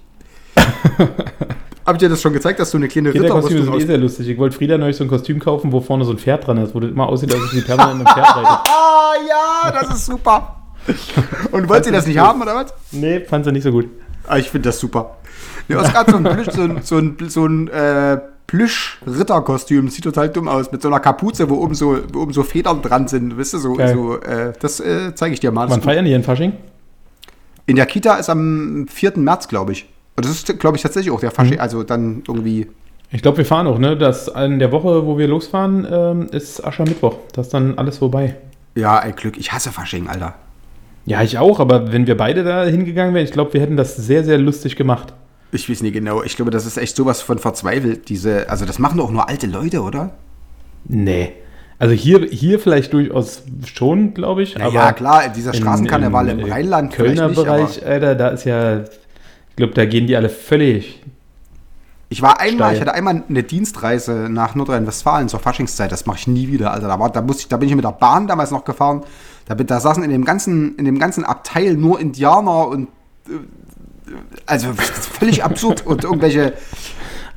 Hab 1.86 1.96
ich 1.96 1.98
dir 1.98 2.08
das 2.08 2.22
schon 2.22 2.34
gezeigt, 2.34 2.60
dass 2.60 2.70
du 2.70 2.76
eine 2.76 2.86
kleine 2.86 3.10
Kinderkostüme 3.10 3.62
Ritterrüstung 3.62 3.80
sind 3.80 3.80
eh 3.80 3.82
aus... 3.82 3.88
sehr 3.88 3.98
lustig. 3.98 4.28
Ich 4.28 4.38
wollte 4.38 4.56
Frieda 4.56 4.78
neulich 4.78 4.96
so 4.96 5.02
ein 5.02 5.08
Kostüm 5.08 5.40
kaufen, 5.40 5.72
wo 5.72 5.80
vorne 5.80 6.04
so 6.04 6.12
ein 6.12 6.18
Pferd 6.18 6.46
dran 6.46 6.58
ist, 6.58 6.72
wo 6.72 6.78
das 6.78 6.92
immer 6.92 7.08
aussieht, 7.08 7.34
als 7.34 7.42
ob 7.42 7.50
sie 7.50 7.62
permanent 7.62 8.06
einem 8.06 8.14
Pferd 8.14 8.26
reitet. 8.36 8.68
Ah, 8.68 9.14
ja, 9.28 9.72
das 9.72 9.96
ist 9.96 10.06
super. 10.06 10.57
Und 11.52 11.68
wollt 11.68 11.86
ihr 11.86 11.92
das 11.92 12.06
nicht 12.06 12.18
haben, 12.18 12.42
oder 12.42 12.54
was? 12.54 12.74
Nee, 12.92 13.20
fand 13.20 13.44
sie 13.44 13.52
nicht 13.52 13.62
so 13.62 13.72
gut. 13.72 13.88
Ah, 14.26 14.38
ich 14.38 14.50
finde 14.50 14.68
das 14.68 14.78
super. 14.78 15.16
Ja, 15.68 15.80
es 15.82 15.92
gab 15.92 16.10
so 16.10 16.16
ein 16.16 16.24
Plüsch, 16.24 16.50
so 16.50 16.62
ein, 16.62 16.82
so 16.82 16.98
ein, 16.98 17.16
so 17.28 17.46
ein 17.46 17.68
äh, 17.68 18.18
Plüsch-Ritterkostüm. 18.46 19.88
Sieht 19.88 20.04
total 20.04 20.28
dumm 20.28 20.48
aus. 20.48 20.72
Mit 20.72 20.82
so 20.82 20.88
einer 20.88 21.00
Kapuze, 21.00 21.48
wo 21.48 21.56
oben 21.56 21.74
so, 21.74 21.98
wo 22.12 22.20
oben 22.20 22.32
so 22.32 22.42
Federn 22.42 22.82
dran 22.82 23.08
sind. 23.08 23.38
Weißt 23.38 23.54
du, 23.54 23.58
so, 23.58 23.74
Geil. 23.74 23.94
so 23.94 24.16
äh, 24.16 24.52
das 24.60 24.80
äh, 24.80 25.14
zeige 25.14 25.34
ich 25.34 25.40
dir 25.40 25.52
mal. 25.52 25.68
Wann 25.70 25.82
feiern 25.82 26.04
die 26.04 26.12
in 26.12 26.22
Fasching? 26.22 26.54
In 27.66 27.76
der 27.76 27.86
Kita 27.86 28.16
ist 28.16 28.30
am 28.30 28.86
4. 28.88 29.12
März, 29.16 29.48
glaube 29.48 29.72
ich. 29.72 29.86
Und 30.16 30.24
das 30.24 30.32
ist, 30.32 30.58
glaube 30.58 30.76
ich, 30.76 30.82
tatsächlich 30.82 31.12
auch 31.12 31.20
der 31.20 31.30
Fasching. 31.30 31.54
Mhm. 31.54 31.60
Also 31.60 31.82
dann 31.82 32.22
irgendwie. 32.26 32.66
Ich 33.10 33.22
glaube, 33.22 33.38
wir 33.38 33.46
fahren 33.46 33.66
auch, 33.66 33.78
ne? 33.78 33.96
Das 33.96 34.28
in 34.28 34.58
der 34.58 34.72
Woche, 34.72 35.06
wo 35.06 35.16
wir 35.16 35.28
losfahren, 35.28 35.86
ähm, 35.90 36.26
ist 36.30 36.64
Aschermittwoch. 36.66 37.16
Das 37.32 37.46
ist 37.46 37.54
dann 37.54 37.78
alles 37.78 37.98
vorbei. 37.98 38.36
Ja, 38.74 38.98
ein 38.98 39.16
Glück. 39.16 39.38
Ich 39.38 39.52
hasse 39.52 39.70
Fasching, 39.72 40.08
Alter. 40.08 40.34
Ja, 41.08 41.22
ich 41.22 41.38
auch, 41.38 41.58
aber 41.58 41.90
wenn 41.92 42.06
wir 42.06 42.16
beide 42.16 42.44
da 42.44 42.64
hingegangen 42.64 43.14
wären, 43.14 43.24
ich 43.24 43.32
glaube, 43.32 43.54
wir 43.54 43.60
hätten 43.60 43.76
das 43.76 43.96
sehr, 43.96 44.24
sehr 44.24 44.36
lustig 44.36 44.76
gemacht. 44.76 45.14
Ich 45.52 45.70
weiß 45.70 45.82
nicht 45.82 45.94
genau. 45.94 46.22
Ich 46.22 46.36
glaube, 46.36 46.50
das 46.50 46.66
ist 46.66 46.76
echt 46.76 46.94
sowas 46.94 47.22
von 47.22 47.38
verzweifelt. 47.38 48.10
Diese, 48.10 48.50
also 48.50 48.66
das 48.66 48.78
machen 48.78 48.98
doch 48.98 49.10
nur 49.10 49.28
alte 49.28 49.46
Leute, 49.46 49.80
oder? 49.80 50.10
Nee. 50.84 51.32
Also 51.78 51.94
hier, 51.94 52.26
hier 52.30 52.58
vielleicht 52.58 52.92
durchaus 52.92 53.42
schon, 53.64 54.12
glaube 54.12 54.42
ich. 54.42 54.60
Aber 54.60 54.74
ja, 54.74 54.92
klar, 54.92 55.28
dieser 55.34 55.54
Straßenkarneval 55.54 56.28
im, 56.28 56.40
äh, 56.40 56.50
Rheinland 56.50 56.92
Kölner 56.92 57.28
nicht, 57.28 57.36
Bereich, 57.36 57.86
Alter, 57.86 58.14
da 58.14 58.28
ist 58.28 58.44
ja, 58.44 58.80
ich 58.80 59.56
glaube, 59.56 59.72
da 59.74 59.86
gehen 59.86 60.06
die 60.06 60.16
alle 60.16 60.28
völlig. 60.28 61.00
Ich 62.10 62.22
war 62.22 62.40
einmal, 62.40 62.68
Steil. 62.68 62.74
ich 62.74 62.80
hatte 62.80 62.94
einmal 62.94 63.22
eine 63.28 63.42
Dienstreise 63.42 64.28
nach 64.30 64.54
Nordrhein-Westfalen 64.54 65.28
zur 65.28 65.40
Faschingszeit, 65.40 65.92
das 65.92 66.06
mache 66.06 66.18
ich 66.18 66.26
nie 66.26 66.48
wieder, 66.48 66.72
Alter. 66.72 66.88
Da, 66.88 66.98
war, 66.98 67.10
da, 67.10 67.20
musste 67.20 67.42
ich, 67.42 67.48
da 67.48 67.58
bin 67.58 67.68
ich 67.68 67.74
mit 67.74 67.84
der 67.84 67.92
Bahn 67.92 68.26
damals 68.26 68.50
noch 68.50 68.64
gefahren. 68.64 69.02
Da, 69.46 69.54
da 69.54 69.80
saßen 69.80 70.02
in 70.02 70.10
dem, 70.10 70.24
ganzen, 70.24 70.76
in 70.76 70.86
dem 70.86 70.98
ganzen 70.98 71.24
Abteil 71.24 71.74
nur 71.74 72.00
Indianer 72.00 72.68
und 72.68 72.88
äh, 73.26 73.32
also 74.46 74.72
völlig 75.18 75.44
absurd 75.44 75.84
und 75.86 76.04
irgendwelche. 76.04 76.54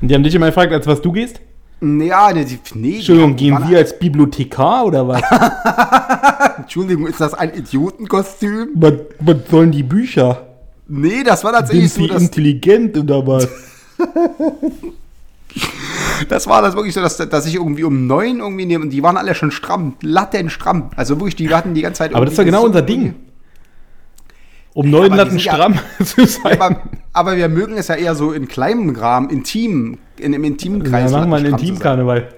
Und 0.00 0.08
die 0.08 0.14
haben 0.14 0.22
dich 0.22 0.34
immer 0.34 0.46
gefragt, 0.46 0.72
als 0.72 0.86
was 0.86 1.02
du 1.02 1.12
gehst? 1.12 1.40
Ja, 1.82 2.32
ne, 2.32 2.44
die, 2.44 2.60
nee, 2.74 2.96
Entschuldigung, 2.96 3.36
gehen 3.36 3.58
Sie 3.68 3.76
als 3.76 3.98
Bibliothekar 3.98 4.86
oder 4.86 5.06
was? 5.08 5.20
Entschuldigung, 6.58 7.08
ist 7.08 7.20
das 7.20 7.34
ein 7.34 7.52
Idiotenkostüm? 7.52 8.68
was, 8.74 8.92
was 9.18 9.36
sollen 9.50 9.72
die 9.72 9.82
Bücher? 9.82 10.46
Nee, 10.86 11.24
das 11.24 11.42
war 11.42 11.50
Sind 11.50 11.60
tatsächlich 11.60 11.92
so, 11.92 12.02
Sie 12.02 12.08
dass, 12.08 12.22
intelligent 12.22 12.96
oder 12.96 13.26
was? 13.26 13.48
das 16.28 16.46
war 16.46 16.62
das 16.62 16.74
wirklich 16.74 16.94
so, 16.94 17.00
dass, 17.00 17.16
dass 17.16 17.46
ich 17.46 17.54
irgendwie 17.56 17.84
um 17.84 18.06
neun 18.06 18.38
irgendwie 18.40 18.66
nehme 18.66 18.84
und 18.84 18.90
die 18.90 19.02
waren 19.02 19.16
alle 19.16 19.34
schon 19.34 19.50
stramm, 19.50 19.94
lattenstramm. 20.02 20.90
Also 20.96 21.16
wirklich, 21.18 21.36
die 21.36 21.52
hatten 21.54 21.74
die 21.74 21.82
ganze 21.82 21.98
Zeit. 21.98 22.14
Aber 22.14 22.24
das 22.24 22.32
ist 22.32 22.38
ja 22.38 22.44
irgendwie 22.44 22.56
genau 22.56 22.66
unser 22.66 22.80
irgendwie- 22.88 23.08
Ding. 23.10 23.14
Um 24.74 24.88
neun 24.88 25.12
Latten 25.12 25.32
sind 25.32 25.44
ja- 25.44 25.52
stramm 25.54 25.78
zu 26.04 26.24
sein. 26.26 26.56
Ja, 26.58 26.60
aber, 26.66 26.80
aber 27.12 27.36
wir 27.36 27.48
mögen 27.50 27.76
es 27.76 27.88
ja 27.88 27.94
eher 27.94 28.14
so 28.14 28.32
in 28.32 28.48
kleinem 28.48 28.96
Rahmen, 28.96 29.28
intim, 29.28 29.98
in 30.18 30.34
einem 30.34 30.44
intimen 30.44 30.82
Ja, 30.82 30.88
Kreis. 30.90 31.10
machen 31.12 31.28
wir 31.28 31.36
einen 31.36 31.46
stramm. 31.48 31.60
Intimkarneval. 31.60 32.28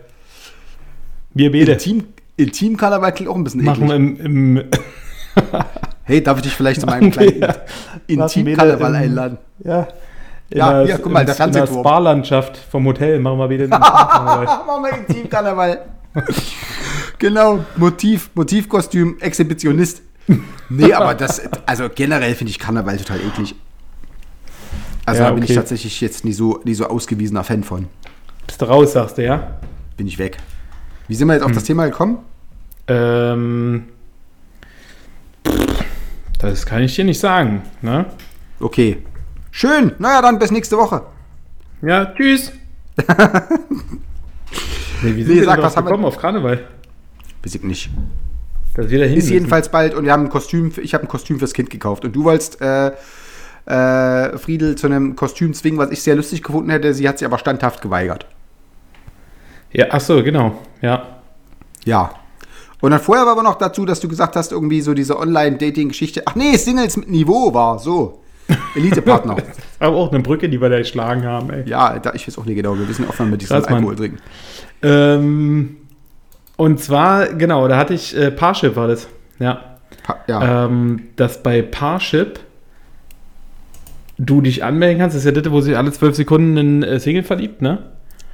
Wir 1.35 1.53
beide. 1.53 1.73
Intim, 1.73 2.05
Intimkarneval 2.37 3.13
klingt 3.13 3.31
auch 3.31 3.37
ein 3.37 3.45
bisschen 3.45 3.63
Machen 3.65 3.87
wir 3.89 3.95
eklig. 3.95 4.19
im, 4.25 4.57
im 4.57 4.65
Hey, 6.03 6.23
darf 6.23 6.39
ich 6.39 6.43
dich 6.43 6.53
vielleicht 6.55 6.81
zu 6.81 6.87
meinem 6.87 7.03
wir- 7.17 7.31
kleinen 7.31 7.53
wir 8.09 8.25
Intimkarneval 8.25 8.95
im- 8.97 9.01
einladen? 9.01 9.39
ja, 9.65 9.87
in 10.51 10.59
Ja, 10.59 10.73
der, 10.73 10.87
hier, 10.87 10.99
guck 10.99 11.13
mal, 11.13 11.21
der 11.21 11.21
in 11.23 11.27
der 11.27 11.35
Fernsehturm. 11.37 11.81
Sparlandschaft 11.81 12.57
vom 12.57 12.85
Hotel 12.87 13.19
machen 13.21 13.39
wir 13.39 13.49
wieder 13.51 13.65
den 13.69 13.73
Intimkarneval. 13.73 14.45
Machen 14.67 14.83
wir 14.85 14.99
Intimkarneval. 14.99 15.85
genau, 17.19 17.65
Motiv, 17.77 18.31
Motivkostüm, 18.35 19.17
Exhibitionist. 19.21 20.03
Nee, 20.69 20.93
aber 20.93 21.15
das, 21.15 21.43
also 21.67 21.89
generell 21.95 22.35
finde 22.35 22.51
ich 22.51 22.59
Karneval 22.59 22.97
total 22.97 23.21
eklig. 23.21 23.55
Also 25.07 25.23
Ja, 25.23 25.29
da 25.29 25.35
bin 25.35 25.43
ich 25.45 25.51
okay. 25.51 25.59
tatsächlich 25.59 26.01
jetzt 26.01 26.25
nie 26.25 26.33
so, 26.33 26.61
nie 26.65 26.75
so 26.75 26.87
ausgewiesener 26.87 27.45
Fan 27.45 27.63
von. 27.63 27.89
Bist 28.47 28.63
du 28.63 28.65
raus, 28.67 28.93
sagst 28.93 29.19
du, 29.19 29.25
ja? 29.25 29.59
Bin 29.97 30.07
ich 30.07 30.19
weg. 30.19 30.39
Wie 31.09 31.15
sind 31.15 31.27
wir 31.29 31.35
jetzt 31.35 31.43
auf 31.43 31.49
Hm. 31.51 31.55
das 31.57 31.65
Thema 31.65 31.85
gekommen? 31.87 32.19
Ähm, 32.87 33.85
das 36.39 36.65
kann 36.67 36.83
ich 36.83 36.95
dir 36.95 37.05
nicht 37.05 37.21
sagen. 37.21 37.63
Ne? 37.83 38.07
Okay. 38.61 38.99
Schön. 39.57 39.93
Naja, 39.99 40.21
dann 40.21 40.41
bis 40.41 40.51
nächste 40.51 40.77
Woche. 40.77 41.03
Ja, 41.81 42.07
tschüss. 42.07 42.51
nee, 45.03 45.15
wie 45.15 45.23
sind 45.23 45.29
Nee, 45.35 45.41
wir 45.41 45.45
sag, 45.45 45.55
denn 45.57 45.65
was 45.65 45.77
haben 45.77 45.87
wir- 45.89 46.09
auf 46.09 46.19
Karneval? 46.19 46.67
Weiß 47.45 47.55
ich 47.55 47.63
nicht. 47.63 47.91
Dass 48.75 48.89
wir 48.91 48.99
da 48.99 49.05
Ist 49.05 49.15
müssen. 49.15 49.33
jedenfalls 49.33 49.69
bald 49.69 49.95
und 49.95 50.05
wir 50.07 50.13
haben 50.13 50.25
ein 50.25 50.29
Kostüm, 50.29 50.73
ich 50.83 50.93
habe 50.95 51.05
ein 51.05 51.09
Kostüm 51.09 51.39
fürs 51.39 51.53
Kind 51.53 51.71
gekauft. 51.71 52.05
Und 52.05 52.17
du 52.17 52.25
wolltest 52.25 52.61
äh, 52.61 52.89
äh, 53.67 54.37
Friedel 54.39 54.75
zu 54.75 54.89
einem 54.89 55.15
Kostüm 55.15 55.55
zwingen, 55.55 55.79
was 55.79 55.93
ich 55.93 56.03
sehr 56.03 56.17
lustig 56.17 56.43
gefunden 56.43 56.71
hätte. 56.71 56.93
Sie 56.93 57.09
hat 57.09 57.19
sich 57.19 57.27
aber 57.27 57.39
standhaft 57.39 57.81
geweigert. 57.81 58.27
Ja, 59.73 59.87
ach 59.91 60.01
so, 60.01 60.21
genau. 60.25 60.59
Ja. 60.83 61.21
Ja. 61.85 62.11
Und 62.81 62.91
dann 62.91 62.99
vorher 63.01 63.25
war 63.25 63.33
aber 63.33 63.45
noch 63.45 63.55
dazu, 63.57 63.85
dass 63.87 64.01
du 64.01 64.09
gesagt 64.09 64.35
hast, 64.35 64.51
irgendwie 64.51 64.81
so 64.81 64.95
diese 64.95 65.17
Online-Dating-Geschichte. 65.17 66.23
Ach 66.27 66.35
nee, 66.35 66.57
Singles 66.57 66.97
mit 66.97 67.09
Niveau 67.09 67.55
war 67.55 67.79
so. 67.79 68.21
Elite-Partner. 68.75 69.37
Aber 69.79 69.97
auch 69.97 70.13
eine 70.13 70.23
Brücke, 70.23 70.49
die 70.49 70.61
wir 70.61 70.69
da 70.69 70.79
geschlagen 70.79 71.25
haben, 71.25 71.51
ey. 71.51 71.69
ja, 71.69 71.99
da, 71.99 72.13
ich 72.15 72.27
weiß 72.27 72.39
auch 72.39 72.45
nicht 72.45 72.57
genau. 72.57 72.79
Wir 72.79 72.89
wissen 72.89 73.09
aufhören 73.09 73.31
mit 73.31 73.43
diesem 73.43 73.57
Krass, 73.57 73.67
Mann. 73.67 73.77
Alkohol 73.77 73.97
trinken. 73.97 74.19
Ähm, 74.83 75.77
und 76.57 76.81
zwar, 76.81 77.27
genau, 77.35 77.67
da 77.69 77.77
hatte 77.77 77.95
ich, 77.95 78.17
äh, 78.17 78.31
Parship 78.31 78.77
war 78.77 78.89
das. 78.89 79.09
Ja. 79.39 79.77
Pa 80.03 80.19
ja. 80.27 80.67
Ähm, 80.67 81.09
dass 81.17 81.43
bei 81.43 81.63
Parship 81.63 82.41
du 84.19 84.41
dich 84.41 84.63
anmelden 84.63 84.99
kannst. 84.99 85.17
Das 85.17 85.25
ist 85.25 85.35
ja 85.35 85.41
das, 85.41 85.51
wo 85.53 85.61
sich 85.61 85.77
alle 85.77 85.93
zwölf 85.93 86.15
Sekunden 86.15 86.57
ein 86.57 86.83
äh, 86.83 87.01
Single 87.01 87.23
verliebt, 87.25 87.63
ne? 87.63 87.79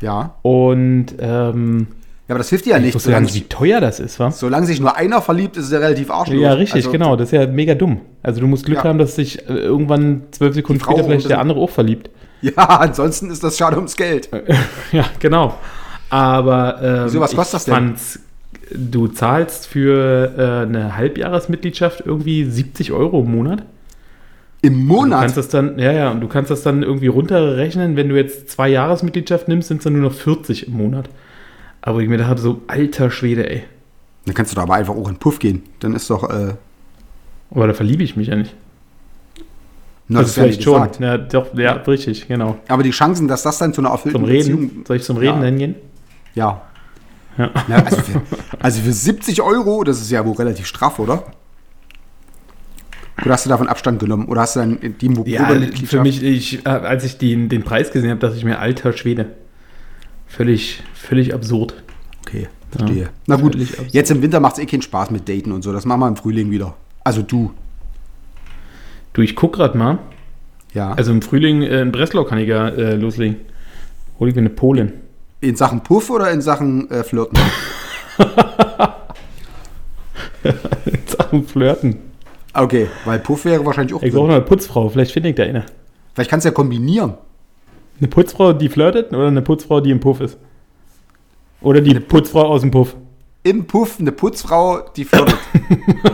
ja. 0.01 0.35
Und, 0.43 1.15
ähm, 1.19 1.89
Ja, 2.31 2.35
aber 2.35 2.39
das 2.39 2.49
hilft 2.49 2.65
dir 2.67 2.71
ja 2.71 2.77
ich 2.79 2.85
nicht. 2.95 3.01
Solange, 3.01 3.25
nicht, 3.25 3.35
wie 3.35 3.39
sich- 3.41 3.49
teuer 3.49 3.81
das 3.81 3.99
ist, 3.99 4.21
wa? 4.21 4.31
solange 4.31 4.65
sich 4.65 4.79
nur 4.81 4.97
einer 4.97 5.21
verliebt, 5.21 5.57
ist 5.57 5.65
es 5.65 5.73
ja 5.73 5.81
relativ 5.81 6.11
arschlos. 6.13 6.41
Ja, 6.41 6.53
richtig, 6.53 6.77
Also, 6.77 6.93
genau. 6.93 7.17
Das 7.17 7.33
ist 7.33 7.33
ja 7.33 7.45
mega 7.49 7.75
dumm. 7.75 8.01
Also 8.23 8.41
du 8.41 8.47
musst 8.47 8.65
Glück 8.67 8.79
Ja. 8.79 8.85
haben, 8.85 8.99
dass 9.01 9.17
sich 9.17 9.41
äh, 9.49 9.53
irgendwann 9.53 10.23
zwölf 10.31 10.55
Sekunden 10.55 10.81
später 10.81 11.03
vielleicht 11.03 11.29
der 11.29 11.41
andere 11.41 11.59
auch 11.59 11.71
verliebt. 11.71 12.09
Ja, 12.41 12.53
ansonsten 12.55 13.31
ist 13.31 13.43
das 13.43 13.59
schade 13.59 13.77
ums 13.77 13.97
Geld. 13.97 14.29
Ja, 14.93 15.05
genau. 15.19 15.57
Aber 16.09 16.79
ähm, 16.83 17.05
Wieso, 17.07 17.21
was 17.21 17.33
ich 17.33 17.37
kostet 17.37 17.55
das 17.55 17.65
denn? 17.65 17.75
fand's- 17.75 18.21
du 18.73 19.09
zahlst 19.09 19.67
für 19.67 20.33
äh, 20.39 20.67
eine 20.69 20.97
Halbjahresmitgliedschaft 20.97 22.03
irgendwie 22.07 22.45
70 22.45 22.93
Euro 22.93 23.23
im 23.23 23.33
Monat. 23.33 23.65
Im 24.63 24.75
Du 24.75 24.95
Monat. 24.95 25.21
kannst 25.23 25.37
das 25.37 25.49
dann, 25.49 25.79
ja, 25.79 25.91
ja, 25.91 26.11
und 26.11 26.21
du 26.21 26.29
kannst 26.29 26.51
das 26.51 26.63
dann 26.63 26.83
irgendwie 26.85 27.09
runterrechnen. 27.09 27.97
Wenn 27.97 28.09
du 28.09 28.17
jetzt 28.17 28.51
zwei 28.51 28.69
Jahresmitgliedschaft 28.69 29.49
nimmst, 29.49 29.69
sind 29.69 29.79
es 29.79 29.85
dann 29.85 29.95
nur 29.95 30.03
noch 30.03 30.13
40 30.15 30.69
im 30.69 30.75
Monat. 30.77 31.09
Aber 31.83 32.01
ich 32.01 32.09
mir 32.09 32.19
dachte 32.19 32.41
so, 32.43 32.63
alter 32.67 33.11
Schwede, 33.11 33.49
ey. 33.49 33.65
Dann 34.27 34.35
kannst 34.35 34.53
du 34.53 34.57
da 34.57 34.63
aber 34.63 34.75
einfach 34.75 34.95
auch 34.95 35.09
in 35.09 35.17
Puff 35.17 35.39
gehen. 35.39 35.63
Dann 35.81 35.95
ist 35.95 36.11
doch. 36.11 36.29
Äh, 36.29 36.55
Aber 37.51 37.67
da 37.67 37.73
verliebe 37.75 38.03
ich 38.03 38.17
mich 38.17 38.29
ja 38.29 38.37
nicht. 38.37 38.55
na, 40.09 40.19
Also 40.21 40.29
das 40.29 40.37
ja 40.37 40.43
vielleicht 40.43 40.63
schon. 40.63 40.75
gesagt. 40.75 41.01
Ja, 41.01 41.17
doch, 41.19 41.55
ja, 41.57 41.73
richtig, 41.73 42.29
genau. 42.29 42.59
Aber 42.69 42.83
die 42.83 42.91
Chancen, 42.91 43.29
dass 43.29 43.43
das 43.43 43.59
dann 43.59 43.73
zu 43.73 43.81
einer 43.81 43.91
erfüllten 43.91 44.21
Zum 44.21 44.29
Reden. 44.29 44.85
Soll 44.87 44.97
ich 44.99 45.03
zum 45.05 45.17
Reden 45.17 45.39
Ja. 45.41 45.45
hingehen? 45.47 45.75
Ja. 46.35 46.63
Ja. 47.39 47.51
Na, 47.69 47.77
also, 47.77 47.97
für, 48.03 48.21
also 48.59 48.83
für 48.83 48.93
70 48.93 49.41
Euro, 49.41 49.83
das 49.85 50.01
ist 50.03 50.11
ja 50.11 50.25
wohl 50.27 50.35
relativ 50.35 50.67
straff, 50.67 50.99
oder? 50.99 51.25
Oder 53.23 53.33
hast 53.33 53.47
du 53.47 53.51
davon 53.51 53.69
Abstand 53.69 53.99
genommen? 54.01 54.27
Oder 54.29 54.43
hast 54.43 54.57
du 54.57 54.61
dann 54.61 54.79
die 54.81 55.07
Ja, 55.31 55.45
Probemitgliedschaft- 55.45 55.87
für 55.89 56.01
mich, 56.03 56.23
ich, 56.23 56.67
äh, 56.67 56.69
als 56.69 57.05
ich 57.05 57.19
den, 57.19 57.49
den 57.49 57.63
Preis 57.63 57.91
gesehen 57.91 58.11
habe, 58.11 58.21
dachte 58.21 58.37
ich 58.37 58.45
mir, 58.45 58.59
alter 58.59 58.93
Schwede. 58.93 59.27
Völlig, 60.31 60.83
völlig 60.95 61.35
absurd. 61.35 61.75
Okay, 62.25 62.49
verstehe. 62.71 63.11
Na 63.27 63.37
gut, 63.37 63.57
jetzt 63.91 64.11
im 64.11 64.23
Winter 64.23 64.41
macht 64.41 64.55
es 64.55 64.59
eh 64.61 64.67
keinen 64.67 64.81
Spaß 64.83 65.11
mit 65.11 65.29
Daten 65.29 65.53
und 65.53 65.63
so. 65.63 65.73
Das 65.73 65.85
machen 65.85 66.01
wir 66.01 66.09
im 66.09 66.17
Frühling 66.17 66.51
wieder. 66.51 66.77
Also 67.05 67.21
du. 67.23 67.53
Du, 69.13 69.23
ich 69.23 69.35
guck 69.35 69.55
grad 69.55 69.75
mal. 69.75 69.99
Ja. 70.73 70.93
Also 70.93 71.11
im 71.11 71.21
Frühling 71.21 71.63
äh, 71.63 71.83
in 71.83 71.91
Breslau 71.91 72.23
kann 72.25 72.39
ich 72.39 72.49
ja 72.49 72.69
äh, 72.69 72.95
loslegen. 72.95 73.37
Hol 74.21 74.29
ich 74.29 74.35
mir 74.37 74.43
eine 74.43 74.51
Polin. 74.51 74.93
in 75.41 75.57
Sachen 75.57 75.83
Puff 75.83 76.11
oder 76.11 76.31
in 76.31 76.41
Sachen 76.41 76.89
äh, 76.91 77.03
Flirten? 77.03 77.39
In 80.45 80.99
Sachen 81.07 81.45
Flirten. 81.45 81.97
Okay, 82.55 82.89
weil 83.05 83.19
Puff 83.19 83.45
wäre 83.45 83.65
wahrscheinlich 83.65 83.95
auch 83.95 84.03
Ich 84.03 84.13
brauche 84.13 84.31
eine 84.33 84.41
Putzfrau. 84.41 84.89
Vielleicht 84.89 85.13
finde 85.13 85.31
ich 85.31 85.35
da 85.35 85.43
eine. 85.45 85.65
Vielleicht 86.15 86.31
kannst 86.31 86.45
du 86.45 86.49
ja 86.49 86.55
kombinieren. 86.55 87.15
Eine 88.01 88.09
Putzfrau, 88.09 88.53
die 88.55 88.69
flirtet 88.69 89.13
oder 89.13 89.29
eine 89.29 89.43
Putzfrau, 89.43 89.81
die 89.81 89.91
im 89.91 90.01
Puff 90.01 90.21
ist? 90.21 90.39
Oder 91.61 91.83
die 91.83 92.01
Putzfrau 92.01 92.47
aus 92.47 92.63
dem 92.63 92.71
Puff. 92.71 92.97
Im 93.43 93.67
Puff 93.67 94.01
eine 94.01 94.13
Putzfrau, 94.13 94.81
die 94.97 95.05
flirtet. 95.05 95.37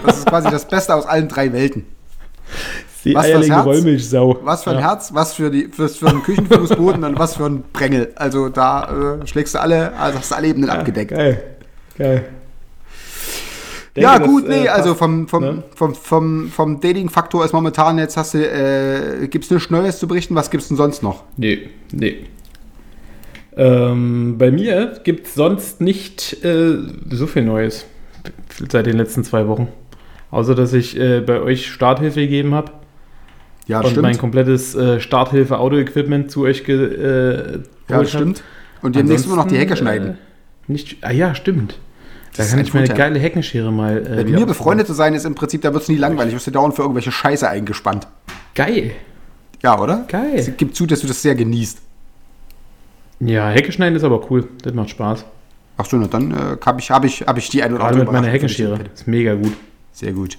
das 0.05 0.19
ist 0.19 0.27
quasi 0.27 0.51
das 0.51 0.67
Beste 0.67 0.95
aus 0.95 1.07
allen 1.07 1.29
drei 1.29 1.53
Welten. 1.53 1.87
Die 3.05 3.15
Was 3.15 3.27
fürs 3.27 3.35
eierlegende 3.37 3.55
Herz? 3.55 3.67
Wollmilchsau. 3.67 4.39
Was 4.43 4.65
für 4.65 4.71
ein 4.71 4.79
ja. 4.79 4.89
Herz, 4.89 5.15
was 5.15 5.35
für, 5.35 5.49
die, 5.49 5.69
für, 5.69 5.89
für 5.89 6.09
einen 6.09 6.25
Küchenfußboden 6.25 7.05
und 7.05 7.19
was 7.19 7.37
für 7.37 7.47
ein 7.47 7.63
Prängel. 7.73 8.13
Also 8.17 8.49
da 8.49 9.21
äh, 9.23 9.27
schlägst 9.29 9.55
du 9.55 9.61
alle, 9.61 9.97
also 9.97 10.19
hast 10.19 10.33
du 10.33 10.35
alle 10.35 10.49
Ebenen 10.49 10.71
abgedeckt. 10.71 11.13
Geil. 11.13 11.41
Geil. 11.97 12.25
Ja, 13.97 14.19
Denke, 14.19 14.33
gut, 14.33 14.43
das, 14.45 14.51
nee, 14.51 14.65
äh, 14.65 14.69
also 14.69 14.91
passt, 14.91 14.99
vom, 14.99 15.29
vom, 15.29 15.43
ne? 15.43 15.63
vom, 15.75 15.95
vom, 15.95 16.49
vom 16.49 16.81
Dating-Faktor 16.81 17.45
ist 17.45 17.53
momentan 17.53 17.99
jetzt 17.99 18.17
hast 18.17 18.35
du, 18.35 18.39
äh, 18.39 19.27
gibt's 19.29 19.51
nichts 19.51 19.71
Neues 19.71 19.99
zu 19.99 20.07
berichten? 20.07 20.35
Was 20.35 20.51
gibt's 20.51 20.69
denn 20.69 20.77
sonst 20.77 21.03
noch? 21.03 21.25
Nee, 21.37 21.71
nee. 21.93 22.27
Ähm, 23.57 24.37
bei 24.39 24.51
mir 24.51 25.01
gibt 25.03 25.27
es 25.27 25.35
sonst 25.35 25.81
nicht 25.81 26.45
äh, 26.45 26.77
so 27.11 27.27
viel 27.27 27.43
Neues 27.43 27.87
seit 28.71 28.87
den 28.87 28.99
letzten 28.99 29.25
zwei 29.25 29.49
Wochen. 29.49 29.69
Außer, 30.31 30.55
dass 30.55 30.73
ich 30.73 30.99
äh, 30.99 31.21
bei 31.21 31.41
euch 31.41 31.71
Starthilfe 31.71 32.21
gegeben 32.21 32.55
habe 32.55 32.73
Ja, 33.67 33.79
und 33.79 33.97
mein 33.97 34.13
stimmt. 34.13 34.19
komplettes 34.19 34.75
äh, 34.75 35.01
Starthilfe-Auto-Equipment 35.01 36.31
zu 36.31 36.43
euch 36.43 36.65
ge 36.65 37.57
äh, 37.57 37.59
Ja, 37.89 38.05
stimmt. 38.05 38.43
Und 38.83 38.95
demnächst 38.95 39.27
nur 39.27 39.37
noch 39.37 39.47
die 39.47 39.57
Hecke 39.57 39.77
schneiden. 39.77 40.11
Äh, 40.11 40.73
nicht, 40.73 40.99
ah 41.01 41.13
ja, 41.13 41.35
stimmt. 41.35 41.79
Da 42.37 42.45
kann 42.45 42.59
ich 42.59 42.75
meine 42.75 42.87
guter. 42.87 42.99
geile 42.99 43.19
Heckenschere 43.19 43.73
mal. 43.73 44.07
Äh, 44.07 44.17
Mit 44.25 44.31
mir 44.31 44.47
befreundet 44.47 44.87
zu 44.87 44.93
sein, 44.93 45.15
ist 45.15 45.25
im 45.25 45.35
Prinzip, 45.35 45.63
da 45.63 45.73
wird's 45.73 45.89
nie 45.89 45.97
langweilig. 45.97 46.33
Du 46.33 46.37
wirst 46.37 46.47
dir 46.47 46.53
dauernd 46.53 46.75
für 46.75 46.83
irgendwelche 46.83 47.13
Scheiße 47.13 47.49
eingespannt. 47.49 48.07
Geil. 48.55 48.93
Ja, 49.63 49.79
oder? 49.81 50.05
Geil. 50.09 50.35
Es 50.35 50.57
gibt 50.57 50.77
zu, 50.77 50.87
dass 50.87 51.01
du 51.01 51.07
das 51.07 51.23
sehr 51.23 51.35
genießt. 51.35 51.79
Ja, 53.21 53.49
Hecke 53.51 53.73
schneiden 53.73 53.97
ist 53.97 54.05
aber 54.05 54.31
cool. 54.31 54.49
Das 54.63 54.75
macht 54.75 54.91
Spaß. 54.91 55.25
Ach 55.79 55.85
so, 55.85 55.97
na 55.97 56.07
dann 56.07 56.31
äh, 56.33 56.57
habe 56.65 56.81
ich, 56.81 56.91
hab 56.91 57.05
ich, 57.05 57.23
hab 57.23 57.39
ich 57.39 57.49
die 57.49 57.63
ein 57.63 57.73
oder 57.73 57.85
Gerade 57.85 57.99
mit 57.99 58.13
meiner 58.13 58.29
Heckenschere. 58.29 58.81
Ist 58.95 59.07
mega 59.07 59.35
gut. 59.35 59.53
Sehr 59.93 60.13
gut. 60.13 60.39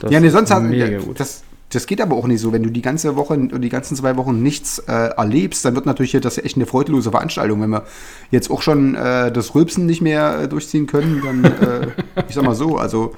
Das 0.00 0.10
ja, 0.10 0.20
nee, 0.20 0.28
sonst 0.28 0.50
hast 0.50 0.62
mega 0.62 0.98
gut. 0.98 1.20
das, 1.20 1.42
das 1.74 1.86
geht 1.86 2.00
aber 2.00 2.16
auch 2.16 2.26
nicht 2.26 2.40
so. 2.40 2.52
Wenn 2.52 2.62
du 2.62 2.70
die 2.70 2.82
ganze 2.82 3.16
Woche 3.16 3.34
oder 3.34 3.58
die 3.58 3.68
ganzen 3.68 3.96
zwei 3.96 4.16
Wochen 4.16 4.42
nichts 4.42 4.78
äh, 4.80 4.92
erlebst, 5.16 5.64
dann 5.64 5.74
wird 5.74 5.86
natürlich 5.86 6.10
hier 6.12 6.20
das 6.20 6.38
echt 6.38 6.56
eine 6.56 6.66
freudlose 6.66 7.10
Veranstaltung. 7.10 7.60
Wenn 7.62 7.70
wir 7.70 7.84
jetzt 8.30 8.50
auch 8.50 8.62
schon 8.62 8.94
äh, 8.94 9.32
das 9.32 9.54
Rülpsen 9.54 9.86
nicht 9.86 10.00
mehr 10.02 10.40
äh, 10.42 10.48
durchziehen 10.48 10.86
können, 10.86 11.22
dann, 11.24 11.44
äh, 11.44 11.86
ich 12.28 12.34
sag 12.34 12.44
mal 12.44 12.54
so, 12.54 12.76
also 12.76 13.14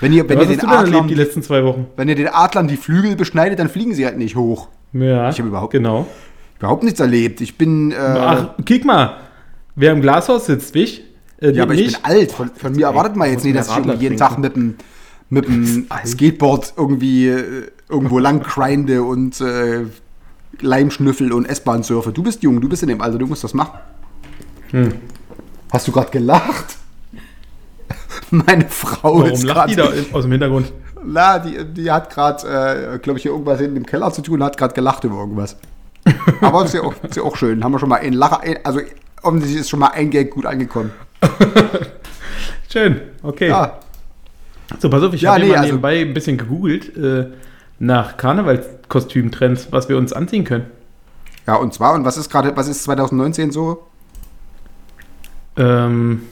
wenn 0.00 0.12
ihr, 0.12 0.28
wenn 0.28 0.38
Was 0.38 0.48
ihr 0.48 0.56
den 0.56 0.66
Adlern, 0.68 0.94
erlebt 0.94 1.10
die 1.10 1.14
letzten 1.14 1.42
zwei 1.42 1.64
Wochen? 1.64 1.86
wenn 1.96 2.08
ihr 2.08 2.14
den 2.14 2.28
Adlern 2.28 2.68
die 2.68 2.76
Flügel 2.76 3.16
beschneidet, 3.16 3.58
dann 3.58 3.68
fliegen 3.68 3.94
sie 3.94 4.04
halt 4.06 4.16
nicht 4.18 4.36
hoch. 4.36 4.68
Ja, 4.92 5.28
Ich 5.30 5.38
hab 5.38 5.46
überhaupt- 5.46 5.72
genau. 5.72 6.06
Überhaupt 6.58 6.82
nichts 6.82 6.98
erlebt. 7.00 7.40
Ich 7.40 7.56
bin, 7.58 7.92
äh, 7.92 7.96
Ach, 7.98 8.48
kick 8.64 8.84
mal. 8.84 9.18
Wer 9.76 9.92
im 9.92 10.00
Glashaus 10.00 10.46
sitzt, 10.46 10.74
ich? 10.74 11.04
Äh, 11.40 11.52
ja, 11.52 11.62
aber 11.62 11.74
ich 11.74 11.82
nicht. 11.86 12.02
bin 12.02 12.04
alt. 12.04 12.32
Von, 12.32 12.50
von 12.54 12.72
mir 12.72 12.86
erwartet 12.86 13.14
man 13.14 13.30
jetzt 13.30 13.44
nicht, 13.44 13.56
dass 13.56 13.68
ich 13.68 13.76
jeden 13.76 13.96
trinken. 13.98 14.16
Tag 14.16 14.38
mit 14.38 14.56
dem 14.56 14.74
mit 15.30 15.46
dem 15.46 15.86
Skateboard 16.06 16.74
irgendwie 16.76 17.28
äh, 17.28 17.70
irgendwo 17.88 18.18
lang 18.26 18.42
grinde 18.42 19.02
und 19.02 19.40
äh, 19.40 19.84
Leimschnüffel 20.60 21.32
und 21.32 21.44
S-Bahn 21.46 21.82
surfe. 21.82 22.12
Du 22.12 22.22
bist 22.22 22.42
jung, 22.42 22.60
du 22.60 22.68
bist 22.68 22.82
in 22.82 22.88
dem 22.88 23.00
Alter, 23.00 23.18
du 23.18 23.26
musst 23.26 23.44
das 23.44 23.54
machen. 23.54 23.78
Hm. 24.70 24.92
Hast 25.72 25.86
du 25.86 25.92
gerade 25.92 26.10
gelacht? 26.10 26.76
Meine 28.30 28.66
Frau 28.68 29.18
Warum 29.18 29.30
ist 29.30 29.42
lacht 29.44 29.70
die 29.70 29.76
da 29.76 29.86
in- 29.90 30.12
aus 30.12 30.22
dem 30.22 30.32
Hintergrund? 30.32 30.72
Na, 31.04 31.38
die, 31.38 31.64
die 31.64 31.90
hat 31.90 32.10
gerade, 32.10 32.94
äh, 32.94 32.98
glaube 32.98 33.18
ich, 33.18 33.22
hier 33.22 33.30
irgendwas 33.32 33.60
hinten 33.60 33.76
im 33.76 33.86
Keller 33.86 34.10
zu 34.12 34.20
tun, 34.20 34.42
hat 34.42 34.56
gerade 34.56 34.74
gelacht 34.74 35.04
über 35.04 35.16
irgendwas. 35.16 35.56
Aber 36.40 36.64
ist 36.64 36.74
ja, 36.74 36.82
auch, 36.82 36.94
ist 37.02 37.16
ja 37.16 37.22
auch 37.22 37.36
schön. 37.36 37.62
Haben 37.62 37.72
wir 37.72 37.78
schon 37.78 37.88
mal 37.88 38.00
einen 38.00 38.14
Lacher, 38.14 38.40
also 38.64 38.80
offensichtlich 39.22 39.60
ist 39.60 39.70
schon 39.70 39.78
mal 39.80 39.88
ein 39.88 40.10
Gag 40.10 40.30
gut 40.30 40.44
angekommen. 40.44 40.90
Schön, 42.70 43.00
okay. 43.22 43.48
Ja, 43.48 43.78
So, 44.78 44.90
pass 44.90 45.02
auf, 45.02 45.14
ich 45.14 45.22
Ja, 45.22 45.32
habe 45.32 45.40
nee, 45.42 45.48
mal 45.48 45.56
also- 45.56 45.66
nebenbei 45.68 46.00
ein 46.00 46.14
bisschen 46.14 46.36
gegoogelt 46.36 46.96
äh, 46.96 47.26
nach 47.78 48.16
Karnevalskostümtrends, 48.16 49.68
was 49.72 49.88
wir 49.88 49.96
uns 49.96 50.12
anziehen 50.12 50.44
können. 50.44 50.66
ja 51.46 51.54
und 51.56 51.72
zwar, 51.72 51.94
und 51.94 52.04
was 52.04 52.16
ist 52.18 52.28
gerade, 52.30 52.54
was 52.56 52.68
ist 52.68 52.84
2019 52.84 53.50
so? 53.50 53.86
Ähm, 55.56 56.22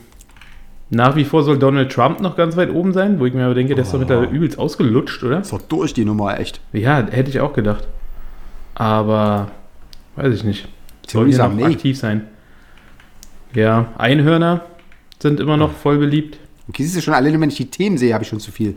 nach 0.91 1.17
wie 1.17 1.25
vor 1.25 1.43
soll 1.43 1.59
Donald 1.59 1.91
Trump 1.91 2.21
noch 2.21 2.37
ganz 2.37 2.57
weit 2.57 2.71
oben 2.71 2.93
sein, 2.93 3.19
wo 3.19 3.27
ich 3.27 3.35
mir 3.35 3.45
aber 3.47 3.55
denke, 3.55 3.75
der 3.75 3.83
ist 3.83 3.91
doch 3.93 3.97
Oh. 3.97 4.01
mittlerweile 4.01 4.31
übelst 4.31 4.59
ausgelutscht, 4.59 5.23
oder? 5.25 5.41
Ist 5.41 5.53
doch 5.53 5.63
durch 5.63 5.95
die 5.95 6.05
Nummer, 6.05 6.39
echt. 6.39 6.61
Ja, 6.73 7.05
hätte 7.11 7.31
ich 7.31 7.41
auch 7.41 7.53
gedacht. 7.55 7.89
Aber 8.75 9.51
weiß 10.17 10.33
ich 10.35 10.45
nicht. 10.45 10.69
Soll 11.09 11.29
hier 11.29 11.39
noch 11.39 11.53
nee. 11.55 11.65
aktiv 11.65 11.99
sein. 11.99 12.29
Ja, 13.55 13.87
Einhörner 13.97 14.61
sind 15.19 15.41
immer 15.41 15.57
noch 15.57 15.73
voll 15.73 15.99
beliebt. 15.99 16.39
Okay, 16.69 16.83
siehst 16.83 16.97
du 16.97 17.01
schon, 17.01 17.15
alleine 17.15 17.41
wenn 17.41 17.49
ich 17.49 17.57
die 17.57 17.71
Themen 17.71 17.97
sehe, 17.99 18.13
habe 18.13 18.25
ich 18.25 18.29
schon 18.31 18.41
zu 18.41 18.51
viel. 18.51 18.77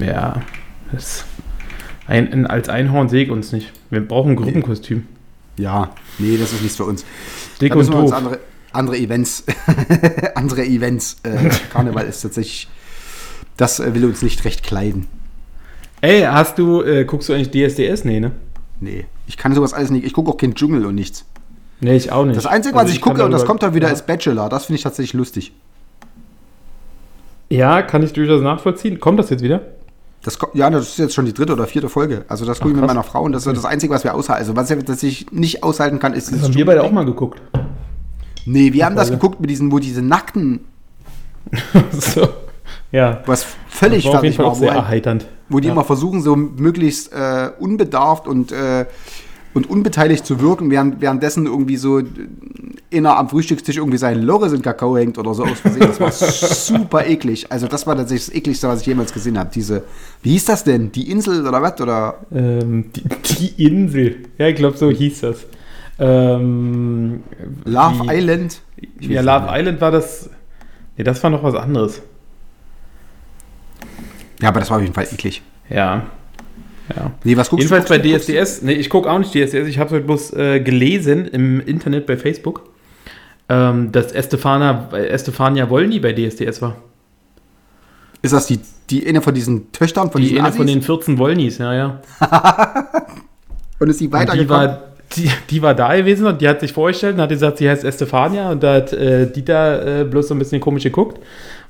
Ja, 0.00 0.42
das 0.92 1.24
ein, 2.06 2.32
ein, 2.32 2.46
als 2.46 2.68
Einhorn 2.68 3.08
sehe 3.08 3.24
ich 3.24 3.30
uns 3.30 3.52
nicht. 3.52 3.72
Wir 3.90 4.00
brauchen 4.00 4.32
ein 4.32 4.36
Gruppenkostüm. 4.36 5.06
Ja, 5.58 5.92
nee, 6.18 6.36
das 6.36 6.52
ist 6.52 6.62
nichts 6.62 6.76
für 6.76 6.84
uns. 6.84 7.04
Dick 7.60 7.70
Da 7.70 7.74
und 7.74 7.78
müssen 7.80 7.92
wir 7.92 8.00
uns 8.00 8.10
doof. 8.10 8.18
andere, 8.18 8.38
andere 8.72 8.98
Events, 8.98 9.44
andere 10.34 10.64
Events. 10.64 11.16
Äh, 11.22 11.50
Karneval 11.72 12.06
ist 12.06 12.20
tatsächlich, 12.20 12.68
das 13.56 13.80
äh, 13.80 13.94
will 13.94 14.04
uns 14.04 14.22
nicht 14.22 14.44
recht 14.44 14.62
kleiden. 14.62 15.06
Ey, 16.00 16.22
hast 16.22 16.58
du, 16.58 16.82
äh, 16.82 17.04
guckst 17.04 17.28
du 17.28 17.32
eigentlich 17.32 17.50
DSDS? 17.50 18.04
Nee, 18.04 18.20
ne? 18.20 18.32
Nee, 18.80 19.06
ich 19.26 19.36
kann 19.36 19.54
sowas 19.54 19.72
alles 19.72 19.90
nicht. 19.90 20.04
Ich 20.04 20.12
gucke 20.12 20.30
auch 20.30 20.36
kein 20.36 20.54
Dschungel 20.54 20.84
und 20.84 20.94
nichts. 20.94 21.24
Nee, 21.80 21.96
ich 21.96 22.10
auch 22.12 22.24
nicht. 22.24 22.36
Das 22.36 22.46
Einzige, 22.46 22.74
was 22.74 22.82
Also 22.84 22.94
ich 22.94 23.00
kann 23.02 23.12
gucke, 23.14 23.24
und 23.24 23.30
das 23.32 23.44
kommt 23.44 23.62
dann 23.62 23.74
wieder, 23.74 23.88
ja. 23.88 23.92
ist 23.94 24.06
Bachelor. 24.06 24.48
Das 24.48 24.66
finde 24.66 24.76
ich 24.78 24.82
tatsächlich 24.82 25.12
lustig. 25.14 25.52
Ja, 27.48 27.82
kann 27.82 28.02
ich 28.02 28.12
durchaus 28.12 28.42
nachvollziehen. 28.42 28.98
Kommt 28.98 29.18
das 29.18 29.30
jetzt 29.30 29.42
wieder? 29.42 29.60
Das, 30.22 30.38
ja, 30.54 30.68
das 30.70 30.88
ist 30.88 30.98
jetzt 30.98 31.14
schon 31.14 31.24
die 31.26 31.32
dritte 31.34 31.52
oder 31.52 31.66
vierte 31.66 31.88
Folge. 31.88 32.24
Also 32.28 32.44
das 32.44 32.58
gucke 32.58 32.70
ich 32.70 32.76
mit 32.76 32.86
meiner 32.86 33.04
Frau 33.04 33.22
und 33.22 33.32
das 33.32 33.46
ist 33.46 33.56
das 33.56 33.64
Einzige, 33.64 33.94
was 33.94 34.02
wir 34.02 34.14
aushalten. 34.14 34.40
Also 34.40 34.56
was, 34.56 35.02
ich 35.02 35.30
nicht 35.30 35.62
aushalten 35.62 36.00
kann, 36.00 36.14
ist 36.14 36.32
Das 36.32 36.42
haben 36.42 36.54
wir 36.54 36.66
beide 36.66 36.82
auch 36.82 36.90
mal 36.90 37.04
geguckt. 37.04 37.40
Nee, 38.44 38.72
wir 38.72 38.84
haben 38.86 38.96
das 38.96 39.08
Folge. 39.08 39.20
geguckt 39.20 39.40
mit 39.40 39.50
diesen, 39.50 39.70
wo 39.70 39.78
diese 39.78 40.02
nackten, 40.02 40.64
so. 41.92 42.28
Ja. 42.90 43.20
was 43.26 43.44
völlig 43.68 44.04
Das 44.04 44.12
war 44.12 44.18
auf 44.20 44.24
jeden 44.24 44.36
Fall 44.36 44.46
war, 44.46 44.52
auch 44.52 44.56
sehr 44.56 44.72
erheiternd. 44.72 45.26
wo 45.48 45.60
die 45.60 45.68
Ja. 45.68 45.72
immer 45.74 45.84
versuchen, 45.84 46.22
so 46.22 46.34
möglichst 46.34 47.12
äh, 47.12 47.50
unbedarft 47.60 48.26
und, 48.26 48.50
äh, 48.50 48.86
und 49.56 49.68
unbeteiligt 49.70 50.26
zu 50.26 50.40
wirken, 50.40 50.70
während, 50.70 51.00
währenddessen 51.00 51.46
irgendwie 51.46 51.76
so 51.76 51.98
äh, 51.98 52.04
inner 52.90 53.16
am 53.16 53.28
Frühstückstisch 53.28 53.76
irgendwie 53.78 53.98
sein 53.98 54.22
Lorris 54.22 54.52
in 54.52 54.62
Kakao 54.62 54.96
hängt 54.96 55.18
oder 55.18 55.34
so 55.34 55.44
aus 55.44 55.60
Versehen. 55.60 55.80
Das 55.88 55.98
war 56.00 56.12
super 56.80 57.06
eklig. 57.06 57.50
Also 57.50 57.66
das 57.66 57.86
war 57.86 57.96
tatsächlich 57.96 58.26
das 58.26 58.34
ekligste, 58.34 58.68
was 58.68 58.82
ich 58.82 58.86
jemals 58.86 59.12
gesehen 59.12 59.38
habe. 59.38 59.50
Diese, 59.52 59.82
wie 60.22 60.30
hieß 60.32 60.44
das 60.44 60.62
denn? 60.64 60.92
Die 60.92 61.10
Insel 61.10 61.46
oder 61.46 61.62
was? 61.62 61.80
Oder 61.80 62.18
Ähm, 62.32 62.90
die, 62.94 63.02
die 63.54 63.66
Insel. 63.66 64.24
Ja, 64.38 64.48
ich 64.48 64.56
glaube, 64.56 64.76
so 64.76 64.90
hieß 64.90 65.20
das. 65.22 65.46
Ähm, 65.98 67.22
Love 67.64 68.04
wie- 68.04 68.14
Island? 68.14 68.60
Ja, 69.00 69.22
Love. 69.22 69.46
Island 69.50 69.80
war 69.80 69.90
das. 69.90 70.28
Nee, 70.98 71.04
das 71.04 71.22
war 71.22 71.30
noch 71.30 71.42
was 71.42 71.54
anderes. 71.54 72.02
Ja, 74.42 74.50
aber 74.50 74.60
das 74.60 74.68
war 74.70 74.76
auf 74.76 74.82
jeden 74.82 74.94
Fall 74.94 75.08
eklig. 75.10 75.42
Ja. 75.70 76.04
Ja. 76.94 77.10
Nee, 77.24 77.36
was 77.36 77.48
guckst 77.50 77.64
Jedenfalls 77.64 77.86
du? 77.86 77.94
bei 77.94 77.98
Guckst 77.98 78.28
du- 78.28 78.32
DSDS, 78.32 78.62
nee, 78.62 78.72
ich 78.74 78.88
gucke 78.90 79.10
auch 79.10 79.18
nicht 79.18 79.32
DSDS, 79.32 79.66
ich 79.66 79.78
habe 79.78 79.96
es 79.98 80.06
bloß 80.06 80.32
äh, 80.34 80.60
gelesen 80.60 81.26
im 81.26 81.60
Internet 81.60 82.06
bei 82.06 82.16
Facebook, 82.16 82.62
ähm, 83.48 83.90
dass 83.92 84.12
Estefana, 84.12 84.88
Estefania 84.92 85.68
Wolny 85.68 85.98
bei 86.00 86.12
DSDS 86.12 86.62
war. 86.62 86.76
Ist 88.22 88.32
das 88.32 88.46
die, 88.46 88.60
die 88.90 89.06
eine 89.06 89.20
von 89.20 89.34
diesen 89.34 89.72
Töchtern 89.72 90.10
von 90.10 90.20
Die 90.20 90.28
diesen 90.28 90.38
eine 90.40 90.48
Assis? 90.48 90.56
von 90.58 90.66
den 90.66 90.82
14 90.82 91.18
Wolnys, 91.18 91.58
ja, 91.58 91.74
ja. 91.74 92.00
Und 93.78 93.88
ist 93.90 94.00
die 94.00 94.06
Und 94.06 94.12
die 94.12 94.18
weitergekommen? 94.18 94.48
war, 94.68 94.82
die, 95.16 95.30
die 95.50 95.62
war 95.62 95.74
da 95.74 95.94
gewesen 95.96 96.26
und 96.26 96.40
die 96.40 96.48
hat 96.48 96.60
sich 96.60 96.72
vorgestellt 96.72 97.14
und 97.16 97.20
hat 97.20 97.28
gesagt, 97.28 97.58
sie 97.58 97.68
heißt 97.68 97.84
Estefania 97.84 98.50
und 98.50 98.62
da 98.62 98.74
hat 98.74 98.92
äh, 98.92 99.30
Dieter 99.30 100.00
äh, 100.00 100.04
bloß 100.04 100.28
so 100.28 100.34
ein 100.34 100.38
bisschen 100.38 100.60
komisch 100.60 100.82
geguckt, 100.82 101.20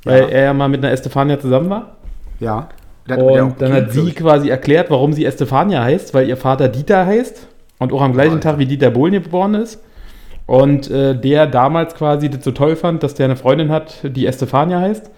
weil 0.04 0.22
Ja. 0.22 0.28
er 0.28 0.44
ja 0.44 0.54
mal 0.54 0.68
mit 0.68 0.82
einer 0.84 0.92
Estefania 0.92 1.38
zusammen 1.38 1.68
war. 1.68 1.96
Ja. 2.40 2.68
Hat 3.08 3.20
Und 3.20 3.60
dann 3.60 3.72
Kind, 3.72 3.86
hat 3.86 3.92
sie 3.92 4.12
quasi 4.12 4.48
erklärt, 4.48 4.90
warum 4.90 5.12
sie 5.12 5.24
Estefania 5.24 5.82
heißt, 5.84 6.12
weil 6.14 6.28
ihr 6.28 6.36
Vater 6.36 6.68
Dieter 6.68 7.06
heißt 7.06 7.46
und 7.78 7.92
auch 7.92 8.02
am 8.02 8.12
gleichen 8.12 8.34
Alter. 8.34 8.50
Tag 8.50 8.58
wie 8.58 8.66
Dieter 8.66 8.90
Bohlen 8.90 9.12
geboren 9.12 9.54
ist. 9.54 9.80
Und 10.46 10.90
äh, 10.90 11.14
der 11.18 11.46
damals 11.46 11.94
quasi 11.94 12.30
das 12.30 12.44
so 12.44 12.52
toll 12.52 12.76
fand, 12.76 13.02
dass 13.02 13.14
der 13.14 13.26
eine 13.26 13.36
Freundin 13.36 13.70
hat, 13.70 13.96
die 14.04 14.26
Estefania 14.26 14.80
heißt. 14.80 15.10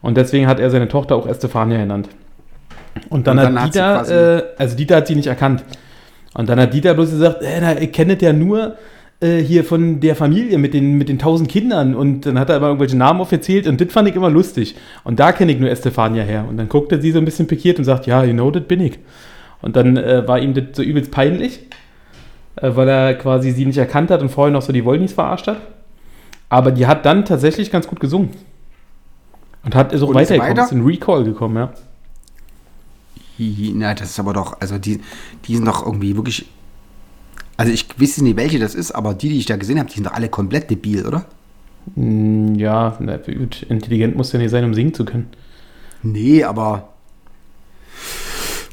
Und 0.00 0.16
deswegen 0.16 0.46
hat 0.46 0.58
er 0.60 0.70
seine 0.70 0.88
Tochter 0.88 1.14
auch 1.16 1.26
Estefania 1.26 1.78
genannt. 1.78 2.08
Und 3.08 3.26
dann, 3.26 3.38
Und 3.38 3.44
dann 3.44 3.54
hat 3.54 3.62
hat 3.64 3.72
sie 3.72 3.78
Dieter, 3.78 3.94
quasi- 3.98 4.14
äh, 4.14 4.42
also 4.58 4.76
Dieter 4.76 4.96
hat 4.96 5.06
sie 5.06 5.14
nicht 5.14 5.26
erkannt. 5.28 5.64
Und 6.34 6.48
dann 6.48 6.58
hat 6.60 6.72
Dieter 6.74 6.94
bloß 6.94 7.10
gesagt, 7.10 7.42
äh, 7.42 7.60
na, 7.60 7.78
ihr 7.78 7.92
kennt 7.92 8.20
ja 8.22 8.32
nur 8.32 8.76
äh, 9.22 9.38
hier 9.38 9.64
von 9.64 10.00
der 10.00 10.16
Familie 10.16 10.58
mit 10.58 10.74
den, 10.74 10.98
mit 10.98 11.08
den 11.08 11.18
tausend 11.18 11.48
Kindern. 11.48 11.94
Und 11.94 12.26
dann 12.26 12.38
hat 12.38 12.50
er 12.50 12.56
immer 12.56 12.66
irgendwelche 12.66 12.96
Namen 12.96 13.20
aufgezählt 13.20 13.66
und 13.66 13.80
das 13.80 13.92
fand 13.92 14.08
ich 14.08 14.16
immer 14.16 14.30
lustig. 14.30 14.74
Und 15.04 15.20
da 15.20 15.32
kenne 15.32 15.52
ich 15.52 15.60
nur 15.60 15.70
Estefania 15.70 16.24
her. 16.24 16.44
Und 16.48 16.56
dann 16.56 16.68
guckte 16.68 17.00
sie 17.00 17.12
so 17.12 17.18
ein 17.18 17.24
bisschen 17.24 17.46
pikiert 17.46 17.78
und 17.78 17.84
sagt, 17.84 18.06
ja, 18.06 18.24
you 18.24 18.32
know, 18.32 18.50
das 18.50 18.64
bin 18.64 18.80
ich. 18.80 18.98
Und 19.60 19.76
dann 19.76 19.96
äh, 19.96 20.26
war 20.26 20.40
ihm 20.40 20.54
das 20.54 20.64
so 20.72 20.82
übelst 20.82 21.10
peinlich, 21.12 21.60
äh, 22.56 22.70
weil 22.74 22.88
er 22.88 23.14
quasi 23.14 23.52
sie 23.52 23.64
nicht 23.64 23.78
erkannt 23.78 24.10
hat 24.10 24.22
und 24.22 24.28
vorher 24.28 24.52
noch 24.52 24.62
so 24.62 24.72
die 24.72 24.84
Wollnis 24.84 25.12
verarscht 25.12 25.46
hat. 25.46 25.58
Aber 26.48 26.72
die 26.72 26.86
hat 26.86 27.06
dann 27.06 27.24
tatsächlich 27.24 27.70
ganz 27.70 27.86
gut 27.86 28.00
gesungen. 28.00 28.30
Und 29.64 29.74
hat 29.76 29.94
auch 29.94 30.08
Und 30.08 30.14
weitergekommen, 30.16 30.56
weiter? 30.56 30.64
ist 30.64 30.72
in 30.72 30.84
Recall 30.84 31.24
gekommen, 31.24 31.56
ja. 31.56 31.72
Na, 33.38 33.94
das 33.94 34.10
ist 34.10 34.20
aber 34.20 34.32
doch, 34.32 34.60
also 34.60 34.78
die, 34.78 35.00
die 35.46 35.56
sind 35.56 35.64
doch 35.64 35.86
irgendwie 35.86 36.16
wirklich. 36.16 36.46
Also 37.56 37.72
ich 37.72 37.86
weiß 38.00 38.22
nicht, 38.22 38.36
welche 38.36 38.58
das 38.58 38.74
ist, 38.74 38.92
aber 38.92 39.14
die, 39.14 39.28
die 39.28 39.38
ich 39.38 39.46
da 39.46 39.56
gesehen 39.56 39.78
habe, 39.78 39.88
die 39.88 39.94
sind 39.96 40.06
doch 40.06 40.12
alle 40.14 40.28
komplett 40.28 40.70
debil, 40.70 41.06
oder? 41.06 41.26
Mm, 41.96 42.54
Ja, 42.56 42.96
na, 43.00 43.16
gut, 43.18 43.64
intelligent 43.68 44.16
muss 44.16 44.32
ja 44.32 44.38
nicht 44.38 44.50
sein, 44.50 44.64
um 44.64 44.74
singen 44.74 44.94
zu 44.94 45.04
können. 45.04 45.28
Nee, 46.02 46.42
aber. 46.44 46.88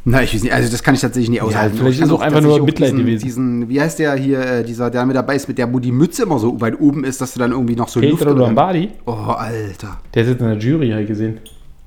Na, 0.06 0.24
ich 0.24 0.34
weiß 0.34 0.44
nicht, 0.44 0.54
also 0.54 0.72
das 0.72 0.82
kann 0.82 0.96
ich 0.96 1.02
tatsächlich 1.02 1.30
nicht 1.30 1.42
aushalten. 1.42 1.78
vielleicht 1.78 1.96
Ich 1.96 2.00
kann 2.00 2.10
ist 2.10 2.16
auch 2.16 2.22
einfach 2.22 2.42
nur 2.42 2.64
Mitleid 2.64 2.92
diesen, 2.94 3.00
gewesen. 3.06 3.24
Diesen, 3.24 3.70
wie 3.70 3.82
heißt 3.82 4.00
der 4.00 4.16
hier, 4.16 4.40
äh, 4.40 4.64
dieser, 4.64 4.90
der 4.90 5.06
mit 5.06 5.16
dabei 5.16 5.36
ist, 5.36 5.48
mit 5.48 5.58
der, 5.58 5.72
wo 5.74 5.80
die 5.80 5.92
Mütze 5.92 6.24
immer 6.24 6.40
so 6.40 6.60
weit 6.62 6.80
oben 6.80 7.04
ist, 7.04 7.20
dass 7.22 7.34
du 7.34 7.40
dann 7.40 7.52
irgendwie 7.52 7.76
noch 7.76 7.90
so 7.90 8.00
Luft 8.00 8.20
Pedro 8.24 8.34
Lombardi, 8.34 8.90
Oh, 9.06 9.12
Alter. 9.12 10.00
der 10.14 10.26
sitzt 10.26 10.40
in 10.42 10.48
der 10.48 10.58
Jury, 10.58 10.90
habe 10.92 11.02
ich 11.02 11.08
gesehen. 11.10 11.40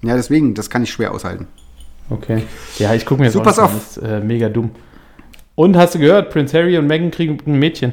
Ja, 0.02 0.14
deswegen, 0.14 0.54
das 0.54 0.68
kann 0.68 0.82
ich 0.82 0.90
schwer 0.92 1.12
aushalten. 1.12 1.46
Okay. 2.10 2.42
Ja, 2.78 2.94
ich 2.94 3.06
gucke 3.06 3.22
mir 3.22 3.30
So, 3.30 3.40
auch 3.40 3.44
pass 3.44 3.58
auf. 3.58 3.72
Das 3.72 3.96
ist 3.96 4.02
äh, 4.02 4.20
mega 4.20 4.48
dumm. 4.50 4.70
Und 5.54 5.76
hast 5.76 5.94
du 5.94 5.98
gehört, 5.98 6.30
Prince 6.30 6.56
Harry 6.56 6.78
und 6.78 6.86
Meghan 6.86 7.10
kriegen 7.10 7.38
ein 7.46 7.58
Mädchen. 7.58 7.92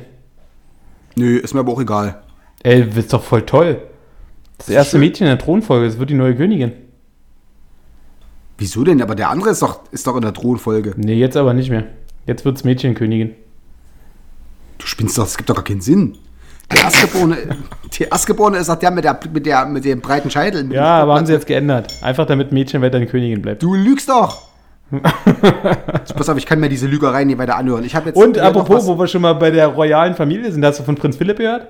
Nö, 1.15 1.37
ist 1.37 1.53
mir 1.53 1.59
aber 1.59 1.73
auch 1.73 1.81
egal. 1.81 2.21
Ey, 2.63 2.87
ist 2.95 3.13
doch 3.13 3.23
voll 3.23 3.45
toll. 3.45 3.81
Das 4.57 4.69
erste 4.69 4.91
schön. 4.91 5.01
Mädchen 5.01 5.27
in 5.27 5.31
der 5.31 5.39
Thronfolge, 5.39 5.87
das 5.87 5.99
wird 5.99 6.09
die 6.09 6.15
neue 6.15 6.35
Königin. 6.35 6.71
Wieso 8.57 8.83
denn? 8.83 9.01
Aber 9.01 9.15
der 9.15 9.29
andere 9.29 9.51
ist 9.51 9.61
doch, 9.61 9.81
ist 9.91 10.05
doch 10.05 10.15
in 10.15 10.21
der 10.21 10.33
Thronfolge. 10.33 10.93
Nee, 10.97 11.13
jetzt 11.13 11.37
aber 11.37 11.53
nicht 11.53 11.69
mehr. 11.69 11.85
Jetzt 12.25 12.43
wird's 12.43 12.63
Mädchenkönigin. 12.63 13.35
Du 14.77 14.85
spinnst 14.85 15.17
doch, 15.17 15.23
das 15.23 15.37
gibt 15.37 15.49
doch 15.49 15.55
gar 15.55 15.63
keinen 15.63 15.81
Sinn. 15.81 16.17
Der 16.71 16.83
Erstgeborene, 16.83 17.37
der 17.99 18.11
Erstgeborene 18.11 18.57
ist 18.57 18.69
doch 18.69 18.75
der 18.75 18.91
mit, 18.91 19.03
der 19.03 19.19
mit, 19.31 19.45
der 19.45 19.65
mit 19.65 19.85
dem 19.85 20.01
breiten 20.01 20.29
Scheitel. 20.29 20.71
Ja, 20.71 21.01
aber 21.01 21.15
haben 21.15 21.25
sie 21.25 21.33
jetzt 21.33 21.47
geändert. 21.47 21.95
Einfach 22.01 22.25
damit 22.25 22.51
Mädchen 22.51 22.81
weiter 22.81 22.97
eine 22.97 23.07
Königin 23.07 23.41
bleibt. 23.41 23.63
Du 23.63 23.75
lügst 23.75 24.09
doch! 24.09 24.48
Pass 26.15 26.29
auf, 26.29 26.37
ich 26.37 26.45
kann 26.45 26.59
mir 26.59 26.69
diese 26.69 26.87
Lügerei 26.87 27.23
nie 27.23 27.37
weiter 27.37 27.55
anhören. 27.57 27.83
Ich 27.83 27.95
habe 27.95 28.07
jetzt 28.07 28.15
Und 28.17 28.35
hier 28.35 28.45
apropos, 28.45 28.85
wo 28.87 28.97
wir 28.97 29.07
schon 29.07 29.21
mal 29.21 29.33
bei 29.33 29.51
der 29.51 29.67
royalen 29.67 30.15
Familie 30.15 30.51
sind, 30.51 30.65
hast 30.65 30.79
du 30.79 30.83
von 30.83 30.95
Prinz 30.95 31.17
Philipp 31.17 31.37
gehört? 31.37 31.67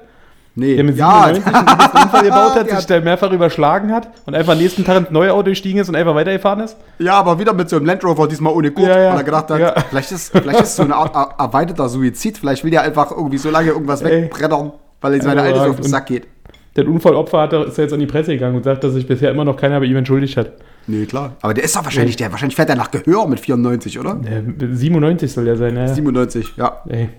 nee, 0.55 0.75
Der 0.75 0.83
mit 0.83 0.97
ja, 0.97 1.27
97 1.33 1.45
einen 1.55 2.03
Unfall 2.03 2.23
gebaut 2.23 2.55
hat, 2.55 2.67
Der 2.69 2.75
sich 2.77 2.85
da 2.87 2.99
mehrfach 2.99 3.31
überschlagen 3.31 3.91
hat 3.93 4.09
und 4.25 4.35
einfach 4.35 4.53
am 4.53 4.59
nächsten 4.59 4.83
Tag 4.83 4.97
ins 4.97 5.11
neue 5.11 5.33
Auto 5.33 5.49
gestiegen 5.49 5.79
ist 5.79 5.89
und 5.89 5.95
einfach 5.95 6.15
weitergefahren 6.15 6.59
ist? 6.61 6.75
Ja, 6.97 7.13
aber 7.13 7.39
wieder 7.39 7.53
mit 7.53 7.69
so 7.69 7.75
einem 7.77 7.85
Land 7.85 8.03
Rover, 8.03 8.27
diesmal 8.27 8.53
ohne 8.53 8.71
Gurt, 8.71 8.87
Ja, 8.87 8.99
ja. 8.99 9.09
weil 9.11 9.17
er 9.19 9.23
gedacht 9.23 9.49
hat, 9.51 9.59
Ja. 9.59 9.73
vielleicht, 9.89 10.11
ist, 10.11 10.31
vielleicht 10.31 10.61
ist 10.61 10.75
so 10.75 10.83
eine 10.83 10.95
Art 10.95 11.15
er- 11.15 11.35
erweiterter 11.37 11.87
Suizid, 11.87 12.37
vielleicht 12.39 12.63
will 12.63 12.73
er 12.73 12.81
einfach 12.81 13.11
irgendwie 13.11 13.37
so 13.37 13.49
lange 13.49 13.69
irgendwas 13.69 14.01
Ey. 14.03 14.23
wegbrettern, 14.23 14.71
weil 15.01 15.15
ihm 15.15 15.21
seine 15.21 15.41
Alte 15.41 15.59
so 15.59 15.65
auf 15.69 15.75
den 15.77 15.85
Sack 15.85 16.07
geht. 16.07 16.27
Der 16.75 16.87
Unfallopfer 16.87 17.41
hat, 17.41 17.53
ist 17.53 17.77
ja 17.77 17.83
jetzt 17.83 17.93
an 17.93 17.99
die 17.99 18.05
Presse 18.05 18.31
gegangen 18.33 18.55
und 18.55 18.63
sagt, 18.63 18.83
dass 18.83 18.93
sich 18.93 19.07
bisher 19.07 19.31
immer 19.31 19.43
noch 19.45 19.57
keiner 19.57 19.79
bei 19.79 19.85
ihm 19.85 19.97
entschuldigt 19.97 20.35
hat. 20.37 20.51
Nee, 20.89 21.05
klar. 21.05 21.35
Aber 21.41 21.53
der 21.53 21.63
ist 21.63 21.75
doch 21.75 21.83
wahrscheinlich, 21.83 22.15
der 22.15 22.31
wahrscheinlich 22.31 22.55
fährt 22.55 22.69
er 22.69 22.75
nach 22.75 22.89
Gehör 22.89 23.27
mit 23.27 23.39
94, 23.39 23.99
oder? 23.99 24.15
Der 24.15 24.41
97 24.75 25.31
soll 25.31 25.45
der 25.45 25.55
sein, 25.55 25.75
ja. 25.77 25.87
97, 25.87 26.53
ja. 26.57 26.81
Ey. 26.89 27.09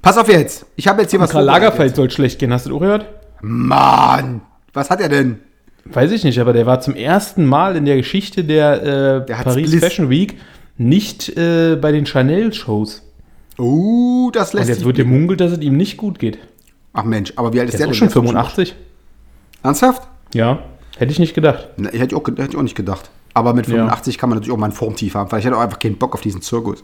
Pass 0.00 0.16
auf 0.16 0.28
jetzt. 0.30 0.64
Ich 0.76 0.88
habe 0.88 1.02
jetzt 1.02 1.10
hier 1.10 1.20
was 1.20 1.30
Karl. 1.30 1.44
Lagerfeld 1.44 1.94
soll 1.94 2.10
schlecht 2.10 2.38
gehen, 2.38 2.52
hast 2.52 2.64
du 2.64 2.70
das 2.70 2.76
auch 2.76 2.80
gehört? 2.80 3.06
Mann, 3.42 4.40
was 4.72 4.88
hat 4.88 5.00
er 5.02 5.10
denn? 5.10 5.40
Weiß 5.84 6.10
ich 6.10 6.24
nicht, 6.24 6.38
aber 6.40 6.52
der 6.54 6.64
war 6.64 6.80
zum 6.80 6.94
ersten 6.94 7.44
Mal 7.44 7.76
in 7.76 7.84
der 7.84 7.96
Geschichte 7.96 8.44
der, 8.44 8.82
äh, 8.82 9.26
Der 9.26 9.34
Paris 9.44 9.70
bliss. 9.70 9.84
Fashion 9.84 10.08
Week 10.08 10.38
nicht 10.78 11.36
äh, 11.36 11.76
bei 11.76 11.92
den 11.92 12.06
Chanel-Shows. 12.06 13.02
Oh, 13.58 14.30
das 14.32 14.52
Und 14.54 14.58
lässt 14.60 14.68
jetzt 14.70 14.78
sich 14.78 14.86
wird 14.86 14.96
gemunkelt, 14.96 15.40
dass 15.40 15.52
es 15.52 15.58
ihm 15.58 15.76
nicht 15.76 15.96
gut 15.96 16.18
geht. 16.18 16.38
Ach 16.92 17.04
Mensch, 17.04 17.32
aber 17.36 17.52
wie 17.52 17.60
alt 17.60 17.68
ist 17.68 17.78
Der 17.78 17.86
der, 17.86 17.92
ist 17.92 18.00
denn? 18.00 18.10
schon 18.10 18.22
Der 18.24 18.32
ist 18.32 18.34
doch 18.34 18.50
85. 18.50 18.74
Ernsthaft? 19.62 20.08
Ja, 20.34 20.58
hätte 20.96 21.12
ich 21.12 21.18
nicht 21.18 21.34
gedacht. 21.34 21.68
Na, 21.76 21.90
hätte, 21.90 22.06
ich 22.06 22.14
auch, 22.14 22.26
hätte 22.26 22.46
ich 22.50 22.56
auch 22.56 22.62
nicht 22.62 22.76
gedacht. 22.76 23.10
Aber 23.34 23.52
mit 23.54 23.66
85 23.66 24.18
kann 24.18 24.30
man 24.30 24.38
natürlich 24.38 24.52
auch 24.54 24.58
mal 24.58 24.66
ein 24.66 24.72
Formtief 24.72 25.14
haben. 25.14 25.28
Vielleicht 25.28 25.46
hat 25.46 25.52
er 25.52 25.58
auch 25.58 25.62
einfach 25.62 25.78
keinen 25.78 25.96
Bock 25.98 26.14
auf 26.14 26.20
diesen 26.22 26.40
Zirkus. 26.42 26.82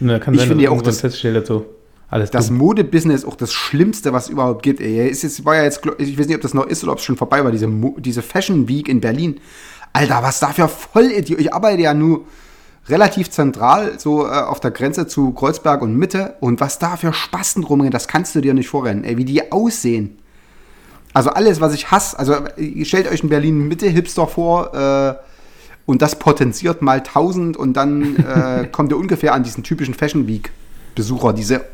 Na, 0.00 0.18
kann 0.18 0.32
Ich 0.34 0.40
sein, 0.40 0.48
finde 0.48 0.64
ja 0.64 0.70
auch, 0.70 0.80
das- 0.82 1.02
dazu. 1.02 1.64
Alles 2.08 2.30
Das. 2.30 2.50
Modebusiness 2.50 3.22
ist 3.22 3.24
auch 3.26 3.36
das 3.36 3.52
Schlimmste, 3.54 4.12
was 4.12 4.24
es 4.24 4.30
überhaupt 4.30 4.62
gibt. 4.62 4.80
Ey. 4.82 5.08
Ist 5.08 5.22
jetzt, 5.22 5.44
war 5.46 5.56
ja 5.56 5.64
jetzt, 5.64 5.80
ich 5.98 6.18
weiß 6.18 6.26
nicht, 6.26 6.36
ob 6.36 6.42
das 6.42 6.52
noch 6.52 6.66
ist 6.66 6.82
oder 6.82 6.92
ob 6.92 6.98
es 6.98 7.04
schon 7.04 7.16
vorbei 7.16 7.42
war, 7.42 7.50
diese, 7.50 7.66
Mo- 7.68 7.96
diese 7.98 8.20
Fashion 8.20 8.68
Week 8.68 8.86
in 8.86 9.00
Berlin. 9.00 9.40
Alter, 9.94 10.22
was 10.22 10.38
da 10.38 10.48
für 10.48 10.68
Vollidiot. 10.68 11.40
Ich 11.40 11.54
arbeite 11.54 11.80
ja 11.82 11.94
nur 11.94 12.26
relativ 12.88 13.30
zentral, 13.30 13.98
so 13.98 14.26
äh, 14.26 14.30
auf 14.30 14.60
der 14.60 14.72
Grenze 14.72 15.06
zu 15.06 15.32
Kreuzberg 15.32 15.80
und 15.80 15.96
Mitte. 15.96 16.34
Und 16.40 16.60
was 16.60 16.78
da 16.78 16.96
für 16.96 17.12
Spasten 17.14 17.64
rumgehen, 17.64 17.90
das 17.92 18.08
kannst 18.08 18.34
du 18.34 18.40
dir 18.42 18.52
nicht 18.54 18.68
vorrennen. 18.68 19.04
Ey, 19.04 19.16
wie 19.16 19.24
die 19.24 19.50
aussehen. 19.50 20.18
Also 21.14 21.30
alles, 21.30 21.60
was 21.60 21.74
ich 21.74 21.90
hasse. 21.90 22.18
Also 22.18 22.36
ihr 22.56 22.84
stellt 22.84 23.10
euch 23.10 23.22
in 23.22 23.28
Berlin 23.28 23.68
Mitte 23.68 23.88
Hipster 23.88 24.26
vor 24.26 24.74
äh, 24.74 25.14
und 25.86 26.02
das 26.02 26.18
potenziert 26.18 26.82
mal 26.82 26.98
1000 26.98 27.56
und 27.56 27.74
dann 27.74 28.16
äh, 28.16 28.66
kommt 28.72 28.92
ihr 28.92 28.96
ungefähr 28.96 29.34
an 29.34 29.42
diesen 29.42 29.62
typischen 29.62 29.94
Fashion 29.94 30.26
Week 30.26 30.50
Besucher, 30.94 31.32
diese 31.32 31.64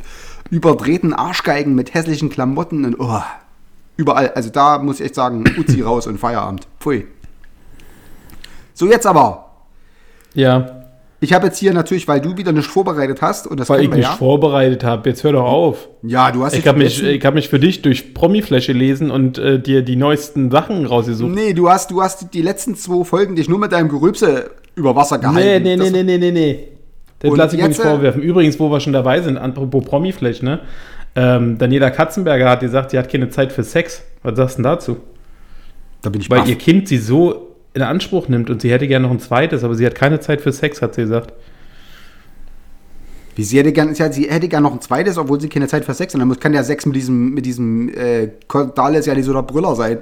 überdrehten 0.51 1.12
Arschgeigen 1.12 1.74
mit 1.74 1.94
hässlichen 1.94 2.31
Klamotten 2.31 2.85
und 2.85 3.01
oh, 3.01 3.22
überall. 3.96 4.31
Also 4.31 4.51
da 4.51 4.79
muss 4.79 5.01
ich 5.01 5.07
echt 5.07 5.14
sagen, 5.14 5.44
Uzi 5.59 5.83
raus 5.83 6.07
und 6.07 6.18
Feierabend. 6.18 6.66
Pfui. 6.81 7.07
So 8.74 8.87
jetzt 8.87 9.07
aber. 9.07 9.51
Ja, 10.35 10.77
Ich 11.20 11.33
habe 11.33 11.46
jetzt 11.46 11.59
hier 11.59 11.72
natürlich, 11.74 12.07
weil 12.07 12.20
du 12.20 12.37
wieder 12.37 12.52
nicht 12.52 12.68
vorbereitet 12.68 13.22
hast 13.22 13.48
und 13.48 13.59
das 13.59 13.68
weil 13.68 13.81
ich 13.83 13.90
wir 13.90 13.96
mich 13.96 14.04
ja. 14.07 14.12
vorbereitet 14.12 14.85
habe. 14.85 15.09
Jetzt 15.09 15.24
hör 15.24 15.33
doch 15.33 15.44
auf. 15.44 15.88
Ja, 16.02 16.31
du 16.31 16.44
hast 16.44 16.54
Ich 16.57 16.66
habe 16.68 16.78
mich, 16.78 17.02
ich 17.02 17.24
hab 17.24 17.35
mich 17.35 17.48
für 17.48 17.59
dich 17.59 17.83
durch 17.83 18.14
Promiflash 18.14 18.68
gelesen 18.68 19.11
und 19.11 19.37
äh, 19.37 19.59
dir 19.61 19.83
die 19.83 19.96
neuesten 19.96 20.50
Sachen 20.52 20.87
rausgesucht. 20.87 21.35
Nee, 21.35 21.54
du 21.54 21.68
hast, 21.70 21.90
du 21.90 22.00
hast 22.02 22.33
die 22.35 22.42
letzten 22.42 22.76
zwei 22.76 23.02
Folgen 23.04 23.35
dich 23.35 23.48
nur 23.48 23.59
mit 23.59 23.72
deinem 23.72 23.88
Gerübse 23.88 24.50
über 24.76 24.94
Wasser 24.94 25.18
gehalten. 25.18 25.40
Nee, 25.40 25.59
nee, 25.59 25.76
nee, 25.76 25.83
Das- 25.83 25.90
nee, 25.92 26.02
nee, 26.04 26.18
nee, 26.18 26.31
nee. 26.31 26.68
Das 27.20 27.37
lasse 27.37 27.57
ich 27.57 27.62
mir 27.62 27.68
nicht 27.68 27.81
äh, 27.81 27.83
vorwerfen. 27.83 28.22
Übrigens, 28.22 28.61
wo 28.61 28.70
wir 28.70 28.78
schon 28.78 28.92
dabei 28.92 29.20
sind, 29.20 29.38
apropos 29.38 29.85
Promiflash, 29.85 30.42
ne? 30.42 30.61
Ähm, 31.16 31.59
Daniela 31.59 31.90
Katzenberger 31.90 32.48
hat 32.48 32.61
gesagt, 32.61 32.92
sie 32.92 32.98
hat 32.98 33.11
keine 33.11 33.28
Zeit 33.28 33.50
für 33.52 33.64
Sex. 33.64 34.04
Was 34.22 34.37
sagst 34.37 34.59
du 34.59 34.62
denn 34.62 34.70
dazu? 34.70 34.96
Da 36.00 36.11
bin 36.11 36.20
ich 36.20 36.31
Weil 36.31 36.40
baff. 36.40 36.48
ihr 36.48 36.54
Kind 36.54 36.87
sie 36.87 36.98
so 36.98 37.47
in 37.78 37.88
Anspruch 37.88 38.28
nimmt 38.28 38.50
und 38.50 38.60
sie 38.62 38.70
hätte 38.70 38.86
gerne 38.88 39.06
noch 39.06 39.12
ein 39.12 39.20
zweites, 39.20 39.64
aber 39.64 39.74
sie 39.74 39.86
hat 39.86 39.94
keine 39.94 40.20
Zeit 40.20 40.40
für 40.40 40.52
Sex, 40.52 40.82
hat 40.82 40.94
sie 40.94 41.02
gesagt. 41.02 41.32
Wie 43.36 43.44
sie 43.44 43.58
hätte 43.58 43.72
gern, 43.72 43.94
sie 43.94 44.02
hätte- 44.02 44.14
sie 44.14 44.28
hätte 44.28 44.48
gern 44.48 44.62
noch 44.64 44.72
ein 44.72 44.80
zweites, 44.80 45.16
obwohl 45.16 45.40
sie 45.40 45.48
keine 45.48 45.68
Zeit 45.68 45.84
für 45.84 45.94
Sex 45.94 46.12
hat. 46.12 46.20
Dann 46.20 46.28
muss- 46.28 46.40
kann 46.40 46.52
ja 46.54 46.64
Sex 46.64 46.86
mit 46.86 46.96
diesem, 46.96 47.34
mit 47.34 47.46
diesem 47.46 47.88
äh, 47.90 48.28
Cordalis 48.48 49.06
ja 49.06 49.14
nicht 49.14 49.24
so 49.26 49.32
der 49.32 49.42
Brüller 49.42 49.74
sein. 49.76 49.98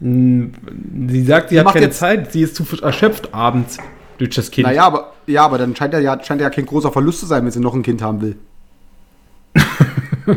Sie 0.00 1.22
sagt, 1.24 1.50
sie 1.50 1.54
Sie 1.54 1.60
hat 1.60 1.72
keine 1.72 1.86
jetzt- 1.86 1.98
Zeit, 1.98 2.32
sie 2.32 2.42
ist 2.42 2.56
zu 2.56 2.64
erschöpft 2.82 3.32
abends 3.32 3.78
durch 4.18 4.34
das 4.34 4.50
Kind. 4.50 4.66
Naja, 4.66 4.84
aber, 4.84 5.12
ja, 5.28 5.44
aber 5.44 5.58
dann 5.58 5.76
scheint 5.76 5.94
er 5.94 6.00
ja, 6.00 6.20
scheint 6.24 6.40
ja 6.40 6.50
kein 6.50 6.66
großer 6.66 6.90
Verlust 6.90 7.20
zu 7.20 7.26
sein, 7.26 7.44
wenn 7.44 7.52
sie 7.52 7.60
noch 7.60 7.74
ein 7.74 7.82
Kind 7.82 8.02
haben 8.02 8.20
will. 8.20 8.36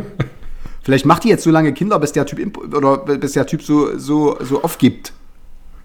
Vielleicht 0.82 1.04
macht 1.04 1.24
die 1.24 1.28
jetzt 1.30 1.42
so 1.42 1.50
lange 1.50 1.72
Kinder, 1.72 1.98
bis 1.98 2.12
der 2.12 2.26
Typ 2.26 2.56
oder 2.74 2.98
bis 2.98 3.32
der 3.32 3.44
Typ 3.46 3.60
so, 3.62 3.98
so, 3.98 4.36
so 4.40 4.62
aufgibt. 4.62 5.12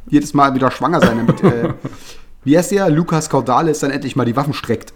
Jedes 0.09 0.33
Mal 0.33 0.53
wieder 0.55 0.71
schwanger 0.71 0.99
sein, 0.99 1.17
damit, 1.25 1.43
äh, 1.43 1.69
wie 2.43 2.57
heißt 2.57 2.71
der? 2.71 2.89
Lukas 2.89 3.29
Cordalis 3.29 3.79
dann 3.79 3.91
endlich 3.91 4.15
mal 4.15 4.25
die 4.25 4.35
Waffen 4.35 4.53
streckt. 4.53 4.93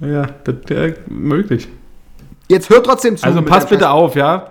Ja, 0.00 0.26
das 0.44 0.56
wäre 0.66 0.94
möglich. 1.08 1.68
Jetzt 2.48 2.70
hört 2.70 2.86
trotzdem 2.86 3.16
zu. 3.16 3.24
Also 3.24 3.42
pass 3.42 3.66
bitte 3.68 3.84
Scheiß- 3.84 3.90
auf, 3.90 4.14
ja? 4.16 4.48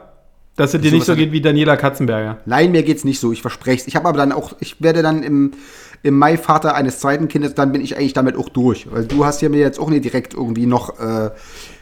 Dass 0.56 0.74
es 0.74 0.82
dir 0.82 0.92
nicht 0.92 1.06
so 1.06 1.16
geht 1.16 1.32
wie 1.32 1.42
Daniela 1.42 1.78
Katzenberger. 1.78 2.38
Nein, 2.46 2.72
mir 2.72 2.84
geht's 2.84 3.06
nicht 3.06 3.20
so, 3.20 3.32
ich 3.32 3.42
verspreche 3.42 3.82
es. 3.82 3.88
Ich 3.88 3.96
habe 3.96 4.08
aber 4.08 4.18
dann 4.18 4.32
auch, 4.32 4.54
ich 4.60 4.82
werde 4.82 5.02
dann 5.02 5.24
im, 5.24 5.52
im 6.04 6.18
Mai 6.18 6.38
Vater 6.38 6.76
eines 6.76 7.00
zweiten 7.00 7.30
Kindes, 7.30 7.56
dann 7.56 7.72
bin 7.72 7.82
ich 7.82 7.96
eigentlich 7.98 8.14
damit 8.14 8.36
auch 8.36 8.50
durch. 8.50 8.92
Weil 8.92 9.06
du 9.06 9.26
hast 9.26 9.42
ja 9.42 9.50
mir 9.50 9.60
jetzt 9.60 9.80
auch 9.80 9.90
nicht 9.90 10.04
direkt 10.04 10.34
irgendwie 10.34 10.66
noch, 10.66 11.00
äh, 11.00 11.32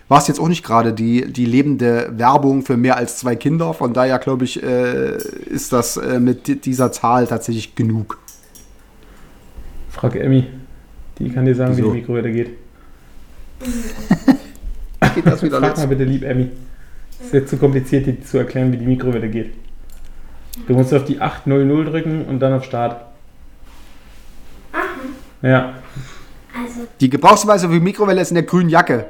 warst 0.09 0.27
jetzt 0.27 0.39
auch 0.39 0.47
nicht 0.49 0.63
gerade 0.65 0.91
die, 0.93 1.31
die 1.31 1.45
lebende 1.45 2.11
Werbung 2.17 2.63
für 2.63 2.75
mehr 2.77 2.97
als 2.97 3.17
zwei 3.17 3.35
Kinder. 3.35 3.73
Von 3.73 3.93
daher 3.93 4.19
glaube 4.19 4.43
ich, 4.45 4.61
äh, 4.61 5.15
ist 5.45 5.71
das 5.71 5.95
äh, 5.97 6.19
mit 6.19 6.47
di- 6.47 6.55
dieser 6.59 6.91
Zahl 6.91 7.27
tatsächlich 7.27 7.75
genug. 7.75 8.17
Frag 9.91 10.15
Emmy. 10.15 10.47
Die 11.19 11.29
kann 11.29 11.45
dir 11.45 11.55
sagen, 11.55 11.75
Wieso? 11.77 11.87
wie 11.89 11.95
die 11.95 12.01
Mikrowelle 12.01 12.31
geht. 12.31 12.49
Geht 15.15 15.25
das 15.25 15.41
wieder 15.43 15.59
Frag 15.59 15.69
los? 15.71 15.79
mal 15.79 15.87
bitte 15.87 16.03
lieb, 16.03 16.23
Emmy. 16.23 16.49
Ist 17.21 17.33
jetzt 17.33 17.49
zu 17.49 17.57
kompliziert, 17.57 18.05
dir 18.05 18.21
zu 18.21 18.37
erklären, 18.37 18.71
wie 18.71 18.77
die 18.77 18.85
Mikrowelle 18.85 19.29
geht. 19.29 19.53
Du 20.67 20.73
musst 20.73 20.93
auf 20.93 21.05
die 21.05 21.19
800 21.19 21.87
drücken 21.91 22.25
und 22.25 22.39
dann 22.39 22.53
auf 22.53 22.63
Start. 22.63 23.05
Ja. 25.41 25.73
Also, 26.57 26.87
Die 26.99 27.09
Gebrauchsweise 27.09 27.69
für 27.69 27.79
Mikrowelle 27.79 28.21
ist 28.21 28.31
in 28.31 28.35
der 28.35 28.43
grünen 28.43 28.69
Jacke. 28.69 29.05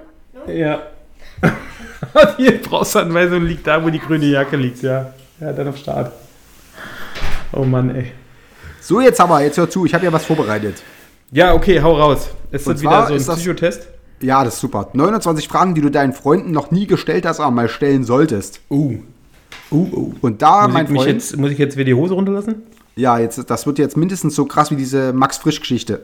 Ja. 0.48 0.82
die 2.38 2.46
Gebrauchsanweisung 2.46 3.46
liegt 3.46 3.68
da, 3.68 3.84
wo 3.84 3.90
die 3.90 4.00
grüne 4.00 4.26
Jacke 4.26 4.56
liegt, 4.58 4.82
ja. 4.82 5.14
Ja, 5.40 5.54
dann 5.54 5.68
auf 5.70 5.78
Start. 5.78 6.12
Oh 7.52 7.64
Mann, 7.64 7.96
ey. 7.96 8.12
So, 8.82 9.02
jetzt 9.02 9.20
aber, 9.22 9.42
jetzt 9.42 9.58
hör 9.58 9.70
zu, 9.70 9.86
ich 9.86 9.94
habe 9.94 10.06
ja 10.06 10.12
was 10.14 10.26
vorbereitet. 10.26 10.82
Ja, 11.32 11.54
okay, 11.54 11.82
hau 11.82 11.96
raus. 11.98 12.30
Ist 12.52 12.68
Und 12.68 12.74
das 12.76 12.82
wieder 12.82 13.08
so 13.08 13.14
ein 13.14 13.26
das- 13.26 13.36
Psychotest? 13.38 13.88
Ja, 14.22 14.44
das 14.44 14.56
ist 14.56 14.60
super. 14.60 14.90
29 14.92 15.48
Fragen, 15.48 15.76
die 15.76 15.82
du 15.82 15.90
deinen 15.90 16.12
Freunden 16.12 16.52
noch 16.52 16.72
nie 16.72 16.88
gestellt 16.88 17.26
hast, 17.26 17.40
aber 17.40 17.52
mal 17.52 17.70
stellen 17.70 18.04
solltest. 18.04 18.60
Uh. 18.70 18.96
Uh, 19.72 19.88
uh. 19.94 20.14
Und 20.22 20.42
da, 20.42 20.64
Muss 20.64 20.74
mein 20.74 20.88
Freund, 20.88 21.08
jetzt, 21.08 21.38
muss 21.38 21.52
ich 21.52 21.58
jetzt 21.58 21.78
wieder 21.78 21.86
die 21.86 21.94
Hose 21.94 22.14
runterlassen? 22.16 22.64
ja, 22.96 23.18
jetzt, 23.18 23.50
das 23.50 23.66
wird 23.66 23.80
jetzt 23.80 23.96
mindestens 23.96 24.36
so 24.36 24.44
krass 24.44 24.72
wie 24.72 24.76
diese 24.76 25.14
Max-Frisch-Geschichte. 25.14 26.02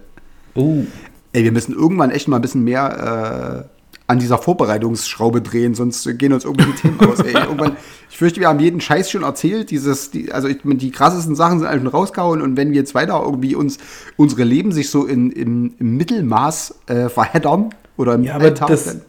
Uh. 0.56 0.86
Ey, 1.34 1.44
wir 1.44 1.52
müssen 1.52 1.74
irgendwann 1.76 2.10
echt 2.12 2.30
mal 2.30 2.38
ein 2.38 2.42
bisschen 2.42 2.64
mehr 2.64 3.68
äh, 3.68 3.75
an 4.08 4.20
dieser 4.20 4.38
Vorbereitungsschraube 4.38 5.42
drehen, 5.42 5.74
sonst 5.74 6.08
gehen 6.20 6.32
uns 6.34 6.46
irgendwie 6.46 6.66
die 6.66 6.74
Themen 6.82 7.00
aus. 7.00 7.20
Ey, 7.22 7.34
irgendwann, 7.34 7.76
ich 8.10 8.18
fürchte, 8.18 8.40
wir 8.40 8.48
haben 8.50 8.60
jeden 8.60 8.80
Scheiß 8.82 9.10
schon 9.10 9.24
erzählt. 9.24 9.72
Dieses, 9.72 10.12
die, 10.12 10.32
also 10.32 10.48
ich, 10.48 10.58
die 10.64 10.92
krassesten 10.92 11.36
Sachen 11.36 11.60
sind 11.60 11.70
schon 11.72 11.88
rausgehauen 11.88 12.42
und 12.42 12.56
wenn 12.56 12.70
wir 12.70 12.76
jetzt 12.78 12.94
weiter 12.94 13.20
irgendwie 13.24 13.56
uns 13.56 13.78
unsere 14.16 14.44
Leben 14.44 14.72
sich 14.72 14.90
so 14.90 15.06
in, 15.06 15.32
im, 15.32 15.74
im 15.80 15.98
Mittelmaß 15.98 16.76
äh, 16.88 17.10
verheddern 17.10 17.70
oder 17.98 18.14
im 18.16 18.24
Ja, 18.24 18.36
Alltag, 18.38 18.68
das, 18.68 18.86
dann- 18.86 19.02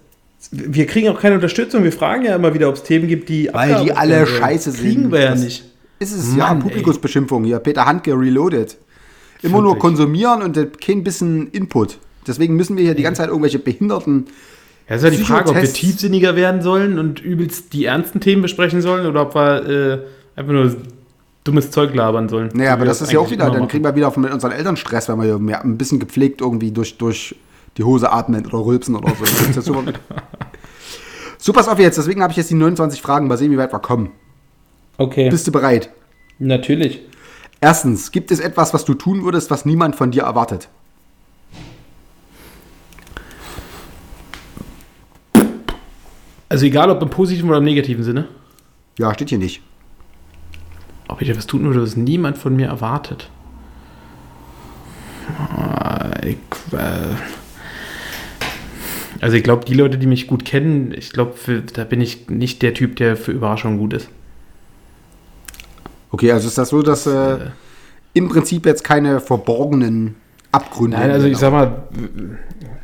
wir 0.51 0.87
kriegen 0.87 1.09
auch 1.09 1.19
keine 1.21 1.35
Unterstützung. 1.35 1.83
Wir 1.83 1.93
fragen 1.93 2.25
ja 2.25 2.37
immer 2.37 2.55
wieder, 2.55 2.69
ob 2.69 2.77
es 2.77 2.83
Themen 2.85 3.09
gibt, 3.09 3.29
die 3.29 3.51
Weil 3.53 3.83
die 3.85 3.93
alle 3.93 4.27
sollen. 4.27 4.39
scheiße 4.39 4.71
sind. 4.71 4.81
Kriegen 4.83 5.13
wir 5.13 5.21
ja 5.21 5.31
Das- 5.33 5.41
nicht. 5.43 5.65
ist 5.99 6.13
es 6.13 6.29
Mann, 6.29 6.39
ja. 6.39 6.55
Publikumsbeschimpfung 6.63 7.45
hier. 7.45 7.59
Peter 7.59 7.85
Handke 7.85 8.13
reloaded. 8.13 8.77
Immer 9.43 9.61
nur 9.61 9.73
Wirklich. 9.73 9.81
konsumieren 9.81 10.43
und 10.43 10.81
kein 10.81 11.03
bisschen 11.05 11.49
Input. 11.51 11.99
Deswegen 12.27 12.55
müssen 12.57 12.77
wir 12.77 12.85
hier 12.85 12.95
die 12.95 13.03
ganze 13.03 13.21
Zeit 13.23 13.29
irgendwelche 13.29 13.59
behinderten 13.59 14.27
Ja, 14.89 14.97
ist 14.97 15.03
ja 15.03 15.11
die 15.11 15.17
Frage, 15.19 15.51
ob 15.51 15.57
wir 15.57 15.73
tiefsinniger 15.73 16.37
werden 16.37 16.63
sollen 16.63 16.99
und 16.99 17.21
übelst 17.21 17.73
die 17.73 17.87
ernsten 17.87 18.21
Themen 18.21 18.43
besprechen 18.43 18.81
sollen 18.83 19.07
oder 19.07 19.23
ob 19.23 19.35
wir 19.35 19.69
äh, 19.69 20.39
einfach 20.39 20.53
nur 20.53 20.77
dummes 21.43 21.71
Zeug 21.71 21.95
labern 21.95 22.29
sollen. 22.29 22.51
Naja, 22.55 22.73
aber 22.73 22.83
wir 22.83 22.87
das 22.87 23.03
ist 23.03 23.13
ja 23.13 23.19
auch 23.19 23.31
wieder, 23.31 23.47
dann 23.47 23.55
machen. 23.55 23.69
kriegen 23.69 23.85
wir 23.85 23.95
wieder 23.97 24.11
von 24.11 24.25
unseren 24.25 24.53
Eltern 24.53 24.77
Stress, 24.77 25.09
wenn 25.09 25.19
wir 25.19 25.25
hier 25.25 25.39
mehr, 25.39 25.65
ein 25.65 25.77
bisschen 25.77 25.99
gepflegt 25.99 26.41
irgendwie 26.41 26.71
durch, 26.71 26.99
durch 26.99 27.35
die 27.77 27.85
Hose 27.85 28.13
atmen 28.13 28.47
oder 28.47 28.65
rülpsen 28.65 28.95
oder 28.95 29.09
so. 29.11 29.25
Das 29.25 29.41
ist 29.43 29.57
ja 29.57 29.63
super. 29.63 29.93
So, 31.39 31.53
pass 31.53 31.69
auf 31.69 31.79
jetzt. 31.79 31.99
Deswegen 31.99 32.23
habe 32.23 32.33
ich 32.33 32.37
jetzt 32.37 32.51
die 32.51 32.55
29 32.55 33.01
Fragen. 33.01 33.29
Mal 33.29 33.37
sehen, 33.37 33.53
wie 33.53 33.59
weit 33.59 33.73
wir 33.73 33.79
kommen. 33.79 34.11
Okay. 34.97 35.29
Bist 35.31 35.47
du 35.47 35.53
bereit? 35.53 35.91
Natürlich. 36.39 37.03
Erstens, 37.61 38.11
gibt 38.11 38.31
es 38.31 38.41
etwas, 38.41 38.75
was 38.75 38.85
du 38.85 38.95
tun 38.95 39.25
würdest, 39.25 39.51
was 39.51 39.65
niemand 39.65 39.97
von 39.97 40.11
dir 40.11 40.25
erwartet? 40.25 40.69
Also 46.49 46.67
egal 46.67 46.91
ob 46.91 47.03
im 47.03 47.11
positiven 47.11 47.49
oder 47.49 47.59
im 47.59 47.65
negativen 47.65 48.05
Sinne. 48.05 48.29
Ja, 48.99 49.13
steht 49.15 49.31
hier 49.31 49.39
nicht. 49.39 49.63
Ob 51.09 51.21
ich 51.23 51.29
etwas 51.29 51.47
tun 51.47 51.65
würde, 51.65 51.83
was 51.83 51.97
niemand 51.97 52.39
von 52.39 52.55
mir 52.55 52.69
erwartet. 52.69 53.31
Ah, 55.39 56.11
Ich, 56.23 56.37
äh, 56.73 57.15
also 59.21 59.37
ich 59.37 59.43
glaube, 59.43 59.65
die 59.65 59.75
Leute, 59.75 59.99
die 59.99 60.07
mich 60.07 60.27
gut 60.27 60.45
kennen, 60.45 60.93
ich 60.97 61.11
glaube, 61.11 61.63
da 61.73 61.85
bin 61.85 62.01
ich 62.01 62.29
nicht 62.29 62.63
der 62.63 62.75
Typ, 62.75 62.97
der 62.97 63.17
für 63.17 63.33
Überraschungen 63.33 63.79
gut 63.79 63.93
ist. 63.95 64.09
Okay, 66.11 66.31
also 66.33 66.49
ist 66.49 66.59
das 66.59 66.69
so, 66.69 66.83
dass 66.83 67.07
äh, 67.07 67.39
im 68.15 68.29
Prinzip 68.29 68.67
jetzt 68.67 68.85
keine 68.85 69.21
verborgenen 69.21 70.17
Abgründe 70.53 70.97
Nein, 70.97 71.11
also 71.11 71.27
ich 71.27 71.37
sag 71.37 71.53
mal, 71.53 71.83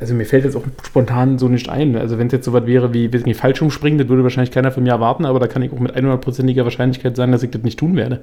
also 0.03 0.13
mir 0.15 0.25
fällt 0.25 0.43
jetzt 0.43 0.57
auch 0.57 0.65
spontan 0.85 1.39
so 1.39 1.47
nicht 1.47 1.69
ein. 1.69 1.95
Also 1.95 2.17
wenn 2.17 2.27
es 2.27 2.33
jetzt 2.33 2.43
so 2.43 2.51
was 2.51 2.65
wäre 2.65 2.93
wie, 2.93 3.13
weiß 3.13 3.23
nicht, 3.25 3.39
Fallschirmspringen, 3.39 3.97
das 3.97 4.09
würde 4.09 4.21
wahrscheinlich 4.23 4.51
keiner 4.51 4.69
von 4.69 4.83
mir 4.83 4.89
erwarten, 4.91 5.25
aber 5.25 5.39
da 5.39 5.47
kann 5.47 5.61
ich 5.61 5.71
auch 5.71 5.79
mit 5.79 5.95
100%iger 5.95 6.65
Wahrscheinlichkeit 6.65 7.15
sagen, 7.15 7.31
dass 7.31 7.41
ich 7.41 7.51
das 7.51 7.63
nicht 7.63 7.79
tun 7.79 7.95
werde. 7.95 8.19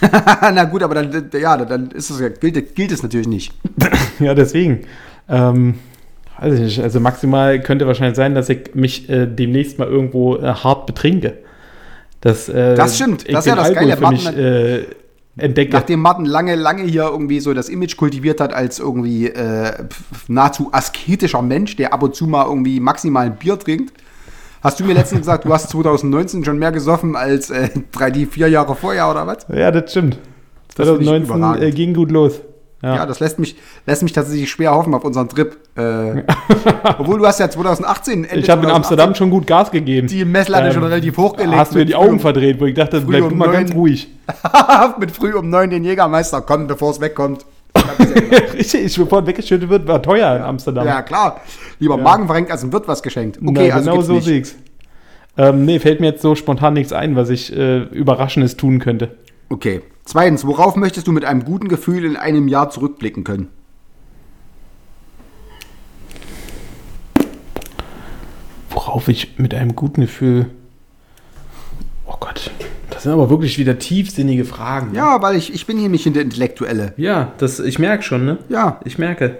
Na 0.42 0.64
gut, 0.64 0.82
aber 0.82 0.94
dann, 0.94 1.30
ja, 1.40 1.56
dann 1.56 1.90
ist 1.90 2.10
es 2.10 2.20
ja, 2.20 2.28
gilt, 2.28 2.74
gilt 2.74 2.92
es 2.92 3.02
natürlich 3.02 3.28
nicht. 3.28 3.52
Ja, 4.18 4.34
deswegen. 4.34 4.80
Ähm, 5.28 5.76
weiß 6.38 6.54
ich 6.54 6.60
nicht. 6.60 6.80
Also 6.80 7.00
maximal 7.00 7.60
könnte 7.60 7.86
wahrscheinlich 7.86 8.16
sein, 8.16 8.34
dass 8.34 8.48
ich 8.50 8.74
mich 8.74 9.08
äh, 9.08 9.26
demnächst 9.26 9.78
mal 9.78 9.88
irgendwo 9.88 10.36
äh, 10.36 10.42
hart 10.42 10.86
betrinke. 10.86 11.38
Das, 12.20 12.48
äh, 12.48 12.74
Das 12.76 12.96
stimmt. 12.96 13.26
Ich 13.26 13.34
Das 13.34 13.46
ist 13.46 13.50
ja 13.50 13.56
das 13.56 13.68
Alkohol 13.70 13.88
Geile. 13.88 14.06
für 14.06 14.10
mich 14.12 14.86
entdecke. 15.36 15.72
Nachdem 15.72 16.00
Martin 16.00 16.24
lange, 16.24 16.54
lange 16.54 16.82
hier 16.82 17.04
irgendwie 17.04 17.40
so 17.40 17.54
das 17.54 17.68
Image 17.68 17.96
kultiviert 17.96 18.40
hat 18.40 18.52
als 18.52 18.78
irgendwie 18.78 19.28
äh, 19.28 19.72
nahezu 20.28 20.68
asketischer 20.72 21.42
Mensch, 21.42 21.76
der 21.76 21.92
ab 21.92 22.02
und 22.02 22.14
zu 22.14 22.26
mal 22.26 22.46
irgendwie 22.46 22.80
maximal 22.80 23.26
ein 23.26 23.36
Bier 23.36 23.58
trinkt, 23.58 23.92
hast 24.62 24.80
du 24.80 24.84
mir 24.84 24.94
letztens 24.94 25.20
gesagt, 25.20 25.44
du 25.44 25.52
hast 25.52 25.70
2019 25.70 26.44
schon 26.44 26.58
mehr 26.58 26.72
gesoffen 26.72 27.16
als 27.16 27.50
äh, 27.50 27.70
drei, 27.92 28.10
die 28.10 28.26
vier 28.26 28.48
Jahre 28.48 28.74
vorher 28.74 29.10
oder 29.10 29.26
was? 29.26 29.46
ja, 29.48 29.70
das 29.70 29.90
stimmt. 29.90 30.18
Das 30.74 30.88
finde 30.88 31.02
ich 31.02 31.08
2019 31.08 31.36
überragend. 31.36 31.64
äh, 31.64 31.70
ging 31.70 31.94
gut 31.94 32.10
los. 32.10 32.40
Ja, 32.82 33.06
das 33.06 33.20
lässt 33.20 33.38
mich, 33.38 33.54
lässt 33.86 34.02
mich 34.02 34.12
tatsächlich 34.12 34.50
schwer 34.50 34.72
hoffen 34.74 34.92
auf 34.94 35.04
unseren 35.04 35.28
Trip. 35.28 35.56
Äh, 35.76 36.24
obwohl 36.98 37.20
du 37.20 37.26
hast 37.26 37.38
ja 37.38 37.48
2018 37.48 38.24
Ende 38.24 38.38
ich 38.40 38.50
habe 38.50 38.62
in 38.62 38.68
2018 38.68 38.74
Amsterdam 38.74 39.14
schon 39.14 39.30
gut 39.30 39.46
Gas 39.46 39.70
gegeben. 39.70 40.08
die 40.08 40.24
Messlatte 40.24 40.66
Ähm, 40.66 40.72
schon 40.72 40.84
relativ 40.84 41.16
hochgelegt. 41.16 41.54
Hast 41.54 41.70
du 41.72 41.74
dir 41.76 41.80
mit 41.84 41.88
die 41.90 41.94
Augen 41.94 42.18
verdreht, 42.18 42.60
wo 42.60 42.66
ich 42.66 42.74
dachte, 42.74 43.00
bleib 43.00 43.22
um 43.22 43.30
du 43.30 43.36
mal 43.36 43.52
ganz 43.52 43.70
neun. 43.70 43.78
ruhig. 43.78 44.08
mit 44.98 45.12
früh 45.12 45.32
um 45.34 45.48
neun 45.48 45.70
den 45.70 45.84
Jägermeister 45.84 46.40
kommen, 46.40 46.66
bevor 46.66 46.90
es 46.90 47.00
wegkommt. 47.00 47.46
Richtig, 48.54 48.96
bevor 48.96 49.26
weggeschüttet 49.26 49.68
wird, 49.68 49.86
war 49.86 50.02
teuer 50.02 50.36
in 50.36 50.42
Amsterdam. 50.42 50.86
Ja, 50.86 51.02
klar. 51.02 51.40
Lieber 51.78 51.96
Magen 51.96 52.26
verrenkt 52.26 52.50
als 52.50 52.62
ein 52.64 52.72
Wirt 52.72 52.88
was 52.88 53.02
geschenkt. 53.02 53.38
Na, 53.40 53.50
Okay, 53.50 53.70
also 53.70 53.90
genau 53.90 54.02
so 54.02 54.12
nicht. 54.14 54.24
sehe 54.24 54.38
ich's. 54.40 54.56
Ähm, 55.38 55.64
nee, 55.64 55.78
fällt 55.78 56.00
mir 56.00 56.08
jetzt 56.08 56.20
so 56.20 56.34
spontan 56.34 56.74
nichts 56.74 56.92
ein, 56.92 57.16
was 57.16 57.30
ich 57.30 57.56
äh, 57.56 57.78
Überraschendes 57.84 58.56
tun 58.56 58.78
könnte. 58.80 59.16
Okay. 59.52 59.82
Zweitens, 60.06 60.46
worauf 60.46 60.76
möchtest 60.76 61.06
du 61.06 61.12
mit 61.12 61.26
einem 61.26 61.44
guten 61.44 61.68
Gefühl 61.68 62.06
in 62.06 62.16
einem 62.16 62.48
Jahr 62.48 62.70
zurückblicken 62.70 63.22
können? 63.22 63.48
Worauf 68.70 69.08
ich 69.08 69.38
mit 69.38 69.52
einem 69.54 69.76
guten 69.76 70.00
Gefühl. 70.00 70.46
Oh 72.06 72.14
Gott, 72.18 72.50
das 72.88 73.02
sind 73.02 73.12
aber 73.12 73.28
wirklich 73.28 73.58
wieder 73.58 73.78
tiefsinnige 73.78 74.46
Fragen. 74.46 74.92
ne? 74.92 74.96
Ja, 74.96 75.20
weil 75.20 75.36
ich, 75.36 75.52
ich 75.52 75.66
bin 75.66 75.76
hier 75.76 75.90
nicht 75.90 76.06
in 76.06 76.14
der 76.14 76.22
Intellektuelle. 76.22 76.94
Ja, 76.96 77.32
das, 77.36 77.60
ich 77.60 77.78
merke 77.78 78.02
schon, 78.02 78.24
ne? 78.24 78.38
Ja. 78.48 78.80
Ich 78.86 78.96
merke. 78.96 79.36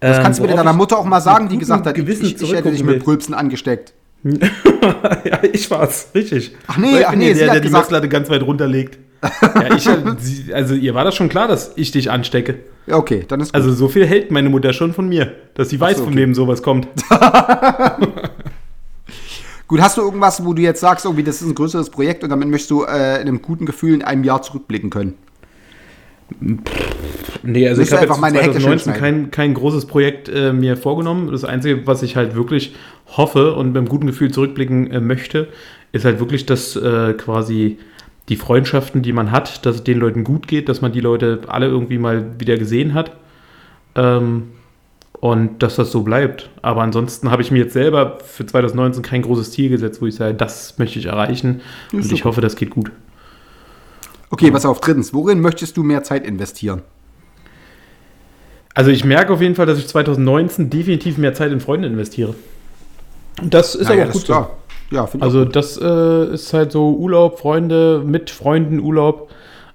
Das 0.00 0.16
Ähm, 0.16 0.22
kannst 0.22 0.38
du 0.40 0.44
worauf 0.44 0.56
deiner 0.56 0.72
Mutter 0.72 0.96
auch 0.98 1.04
mal 1.04 1.20
sagen, 1.20 1.50
die 1.50 1.58
gesagt 1.58 1.86
hat, 1.86 1.94
Gewissen 1.94 2.24
ich, 2.24 2.40
ich 2.40 2.54
hätte 2.54 2.70
dich 2.70 2.82
mit. 2.82 3.04
Prülpsen 3.04 3.34
angesteckt. 3.34 3.92
ja, 4.24 5.40
ich 5.52 5.70
war's, 5.70 6.08
richtig. 6.14 6.56
Ach 6.66 6.78
nee, 6.78 7.04
ach 7.04 7.14
nee, 7.14 7.34
der, 7.34 7.48
hat 7.48 7.54
der 7.56 7.60
die 7.60 7.68
Messlatte 7.68 8.08
ganz 8.08 8.30
weit 8.30 8.42
runterlegt. 8.42 8.98
Ja, 9.22 9.74
ich, 9.74 9.88
sie, 10.18 10.54
also 10.54 10.74
ihr 10.74 10.94
war 10.94 11.04
das 11.04 11.14
schon 11.14 11.28
klar, 11.28 11.48
dass 11.48 11.72
ich 11.76 11.90
dich 11.90 12.10
anstecke. 12.10 12.60
Ja, 12.86 12.96
okay, 12.96 13.24
dann 13.28 13.40
ist 13.40 13.52
gut. 13.52 13.54
Also 13.54 13.72
so 13.72 13.88
viel 13.88 14.06
hält 14.06 14.30
meine 14.30 14.48
Mutter 14.48 14.72
schon 14.72 14.94
von 14.94 15.08
mir, 15.08 15.34
dass 15.54 15.68
sie 15.68 15.78
weiß, 15.80 15.98
so, 15.98 16.04
von 16.04 16.12
okay. 16.12 16.22
wem 16.22 16.34
sowas 16.34 16.62
kommt. 16.62 16.88
Gut, 19.70 19.80
hast 19.80 19.98
du 19.98 20.02
irgendwas, 20.02 20.44
wo 20.44 20.52
du 20.52 20.62
jetzt 20.62 20.80
sagst, 20.80 21.04
irgendwie, 21.04 21.22
das 21.22 21.40
ist 21.40 21.46
ein 21.46 21.54
größeres 21.54 21.90
Projekt 21.90 22.24
und 22.24 22.30
damit 22.30 22.48
möchtest 22.48 22.72
du 22.72 22.82
äh, 22.82 23.20
in 23.20 23.28
einem 23.28 23.40
guten 23.40 23.66
Gefühl 23.66 23.94
in 23.94 24.02
einem 24.02 24.24
Jahr 24.24 24.42
zurückblicken 24.42 24.90
können? 24.90 25.14
Nee, 27.44 27.68
also 27.68 27.80
ich 27.80 27.92
habe 27.92 28.04
jetzt 28.04 28.20
meine 28.20 28.38
Hecke 28.38 28.58
2019 28.58 28.92
schön 28.92 29.00
kein, 29.00 29.30
kein 29.30 29.54
großes 29.54 29.86
Projekt 29.86 30.28
äh, 30.28 30.52
mir 30.52 30.76
vorgenommen. 30.76 31.30
Das 31.30 31.44
Einzige, 31.44 31.86
was 31.86 32.02
ich 32.02 32.16
halt 32.16 32.34
wirklich 32.34 32.74
hoffe 33.16 33.54
und 33.54 33.68
mit 33.68 33.76
einem 33.76 33.88
guten 33.88 34.08
Gefühl 34.08 34.32
zurückblicken 34.32 34.90
äh, 34.90 35.00
möchte, 35.00 35.46
ist 35.92 36.04
halt 36.04 36.18
wirklich, 36.18 36.46
dass 36.46 36.74
äh, 36.74 37.12
quasi 37.12 37.78
die 38.30 38.36
Freundschaften, 38.36 39.02
die 39.02 39.12
man 39.12 39.32
hat, 39.32 39.66
dass 39.66 39.76
es 39.76 39.84
den 39.84 39.98
Leuten 39.98 40.24
gut 40.24 40.46
geht, 40.48 40.68
dass 40.68 40.80
man 40.80 40.92
die 40.92 41.00
Leute 41.00 41.40
alle 41.48 41.66
irgendwie 41.66 41.98
mal 41.98 42.40
wieder 42.40 42.56
gesehen 42.56 42.94
hat. 42.94 43.12
Ähm, 43.96 44.52
und 45.18 45.62
dass 45.62 45.76
das 45.76 45.90
so 45.90 46.02
bleibt. 46.02 46.48
Aber 46.62 46.80
ansonsten 46.82 47.30
habe 47.30 47.42
ich 47.42 47.50
mir 47.50 47.58
jetzt 47.58 47.74
selber 47.74 48.18
für 48.24 48.46
2019 48.46 49.02
kein 49.02 49.20
großes 49.20 49.50
Ziel 49.50 49.68
gesetzt, 49.68 50.00
wo 50.00 50.06
ich 50.06 50.14
sage, 50.14 50.32
das 50.32 50.78
möchte 50.78 50.98
ich 50.98 51.06
erreichen. 51.06 51.60
Und 51.92 52.00
ich 52.00 52.08
super. 52.08 52.24
hoffe, 52.24 52.40
das 52.40 52.56
geht 52.56 52.70
gut. 52.70 52.90
Okay, 54.30 54.50
pass 54.50 54.64
auf, 54.64 54.80
drittens, 54.80 55.12
worin 55.12 55.40
möchtest 55.40 55.76
du 55.76 55.82
mehr 55.82 56.04
Zeit 56.04 56.24
investieren? 56.24 56.82
Also 58.74 58.90
ich 58.90 59.04
merke 59.04 59.32
auf 59.32 59.42
jeden 59.42 59.56
Fall, 59.56 59.66
dass 59.66 59.78
ich 59.78 59.88
2019 59.88 60.70
definitiv 60.70 61.18
mehr 61.18 61.34
Zeit 61.34 61.52
in 61.52 61.60
Freunde 61.60 61.88
investiere. 61.88 62.34
Und 63.42 63.52
das 63.52 63.74
ist 63.74 63.88
Naja, 63.88 64.04
aber 64.04 64.10
auch 64.10 64.14
das 64.14 64.14
gut 64.14 64.22
ist 64.22 64.28
so. 64.28 64.69
Ja, 64.90 65.06
finde 65.06 65.26
ich 65.26 65.32
Also 65.32 65.44
das 65.44 65.76
äh, 65.80 66.34
ist 66.34 66.52
halt 66.52 66.72
so 66.72 66.94
Urlaub, 66.94 67.38
Freunde, 67.38 68.02
mit 68.04 68.30
Freunden 68.30 68.80
Urlaub. 68.80 69.30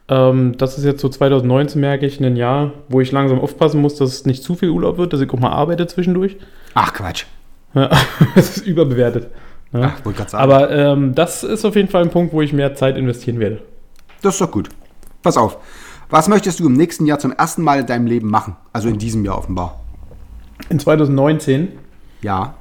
Ähm, 0.08 0.56
das 0.58 0.78
ist 0.78 0.84
jetzt 0.84 1.02
so 1.02 1.10
2019, 1.10 1.80
merke 1.82 2.06
ich, 2.06 2.20
ein 2.20 2.36
Jahr, 2.36 2.72
wo 2.90 3.02
ich 3.02 3.12
langsam 3.12 3.40
aufpassen 3.40 3.82
muss, 3.82 3.96
dass 3.96 4.10
es 4.14 4.26
nicht 4.26 4.44
zu 4.44 4.56
viel 4.56 4.70
Urlaub 4.70 4.98
wird, 4.98 5.14
dass 5.14 5.22
ich 5.22 5.30
auch 5.32 5.40
mal 5.40 5.52
arbeite 5.52 5.88
zwischendurch. 5.88 6.38
Ach, 6.74 6.94
Quatsch. 6.94 7.26
Ja, 7.74 7.90
das 8.36 8.58
ist 8.58 8.68
überbewertet. 8.68 9.30
Ja. 9.74 9.94
Ach, 9.96 10.06
wollte 10.06 10.18
gerade 10.20 10.32
sagen. 10.32 10.44
Aber 10.44 10.72
ähm, 10.72 11.16
das 11.16 11.44
ist 11.44 11.66
auf 11.66 11.76
jeden 11.76 11.90
Fall 11.90 12.04
ein 12.04 12.10
Punkt, 12.12 12.34
wo 12.34 12.42
ich 12.42 12.54
mehr 12.54 12.76
Zeit 12.76 12.98
investieren 12.98 13.40
werde. 13.40 13.62
Das 14.22 14.36
ist 14.36 14.42
doch 14.42 14.52
gut. 14.52 14.70
Pass 15.24 15.38
auf. 15.38 15.58
Was 16.10 16.28
möchtest 16.30 16.60
du 16.60 16.68
im 16.68 16.74
nächsten 16.74 17.06
Jahr 17.06 17.20
zum 17.20 17.32
ersten 17.32 17.64
Mal 17.64 17.80
in 17.80 17.88
deinem 17.88 18.06
Leben 18.06 18.30
machen? 18.30 18.56
Also 18.74 18.90
in 18.90 19.00
diesem 19.00 19.26
Jahr 19.26 19.38
offenbar. 19.38 19.82
In 20.70 20.80
2019, 20.80 21.70
Ja. 22.22 22.56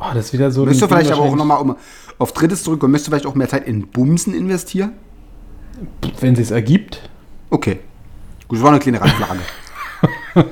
Oh, 0.00 0.14
das 0.14 0.26
ist 0.26 0.32
wieder 0.32 0.50
so. 0.50 0.64
Ding 0.64 0.74
vielleicht 0.74 1.12
aber 1.12 1.22
auch 1.22 1.36
nochmal 1.36 1.60
um, 1.60 1.76
auf 2.18 2.32
drittes 2.32 2.62
zurück 2.62 2.82
und 2.82 2.90
möchtest 2.90 3.08
du 3.08 3.10
vielleicht 3.12 3.26
auch 3.26 3.34
mehr 3.34 3.48
Zeit 3.48 3.66
in 3.66 3.86
Bumsen 3.86 4.34
investieren? 4.34 4.92
Wenn 6.20 6.34
es 6.34 6.50
ergibt. 6.50 7.08
Okay. 7.50 7.78
Gut, 8.48 8.58
das 8.58 8.64
war 8.64 8.70
eine 8.70 8.80
kleine 8.80 9.00
Randfrage. 9.00 9.40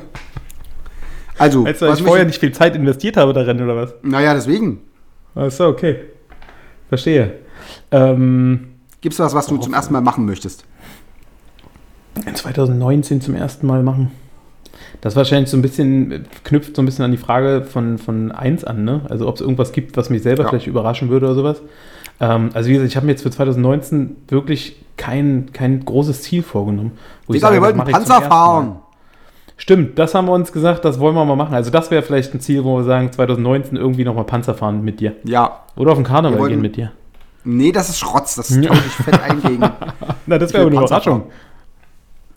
also, 1.39 1.65
Weißt 1.65 1.83
du, 1.83 1.85
dass 1.87 1.93
was 1.93 2.01
ich 2.01 2.07
vorher 2.07 2.25
nicht 2.25 2.39
viel 2.39 2.53
Zeit 2.53 2.77
investiert 2.77 3.17
habe 3.17 3.33
darin, 3.33 3.63
oder 3.63 3.77
was? 3.77 3.95
Naja, 4.03 4.35
deswegen. 4.35 4.81
Achso, 5.35 5.69
okay. 5.69 6.01
Verstehe. 6.89 7.39
Ähm, 7.91 8.75
Gibt 9.01 9.13
es 9.13 9.19
was, 9.19 9.35
was 9.35 9.47
du 9.47 9.59
zum 9.59 9.75
ersten 9.75 9.93
Mal 9.93 10.01
machen 10.01 10.25
möchtest? 10.25 10.65
in 12.27 12.35
2019 12.35 13.21
zum 13.21 13.35
ersten 13.35 13.67
Mal 13.67 13.83
machen. 13.83 14.11
Das 15.01 15.17
wahrscheinlich 15.17 15.51
so 15.51 15.57
ein 15.57 15.63
bisschen, 15.63 16.27
knüpft 16.45 16.77
so 16.77 16.83
ein 16.83 16.87
bisschen 16.87 17.05
an 17.05 17.11
die 17.13 17.17
Frage 17.19 17.65
von, 17.65 17.99
von 17.99 18.33
1 18.33 18.65
an, 18.65 18.85
ne? 18.85 19.03
Also 19.09 19.29
ob 19.29 19.37
es 19.37 19.41
irgendwas 19.41 19.73
gibt, 19.73 19.97
was 19.97 20.11
mich 20.11 20.23
selber 20.23 20.45
Ja. 20.45 20.49
vielleicht 20.49 20.67
überraschen 20.67 21.09
würde 21.09 21.27
oder 21.27 21.35
sowas. 21.35 21.63
Ähm, 22.21 22.51
also 22.55 22.69
wie 22.69 22.73
gesagt, 22.75 22.91
ich 22.91 22.97
habe 22.97 23.07
mir 23.07 23.13
jetzt 23.13 23.23
für 23.23 23.31
2019 23.31 24.17
wirklich 24.29 24.77
kein, 24.97 25.51
kein 25.53 25.85
großes 25.85 26.23
Ziel 26.23 26.43
vorgenommen. 26.43 26.93
wo 27.27 27.35
ich 27.35 27.39
Digga, 27.39 27.49
sage, 27.49 27.61
wir 27.61 27.63
wollten 27.63 27.91
Panzer 27.91 28.23
fahren. 28.23 28.77
Stimmt, 29.57 29.99
das 29.99 30.15
haben 30.15 30.27
wir 30.27 30.33
uns 30.33 30.53
gesagt, 30.53 30.85
das 30.85 31.01
wollen 31.01 31.15
wir 31.17 31.25
mal 31.25 31.35
machen. 31.37 31.55
Also 31.55 31.71
das 31.71 31.91
wäre 31.91 32.03
vielleicht 32.03 32.33
ein 32.33 32.41
Ziel, 32.41 32.63
wo 32.65 32.77
wir 32.79 32.85
sagen, 32.85 33.11
2019 33.11 33.77
irgendwie 33.77 34.05
nochmal 34.05 34.25
Panzer 34.25 34.55
fahren 34.55 34.83
mit 34.83 35.01
dir. 35.01 35.17
Ja. 35.25 35.63
Oder 35.77 35.93
auf 35.93 35.99
den 35.99 36.05
Karneval 36.05 36.49
gehen 36.49 36.61
mit 36.61 36.77
dir. 36.77 36.93
Nee, 37.45 37.73
das 37.73 37.89
ist 37.89 37.99
Schrotz. 37.99 38.35
Das 38.37 38.49
tausche 38.49 38.61
ich 38.87 38.93
fett 38.93 39.21
ein 39.21 39.41
gegen. 39.43 39.61
Na, 40.27 40.39
das 40.39 40.53
wäre 40.53 40.67
eine 40.67 40.77
Überraschung. 40.77 41.21
fahren. 41.23 41.31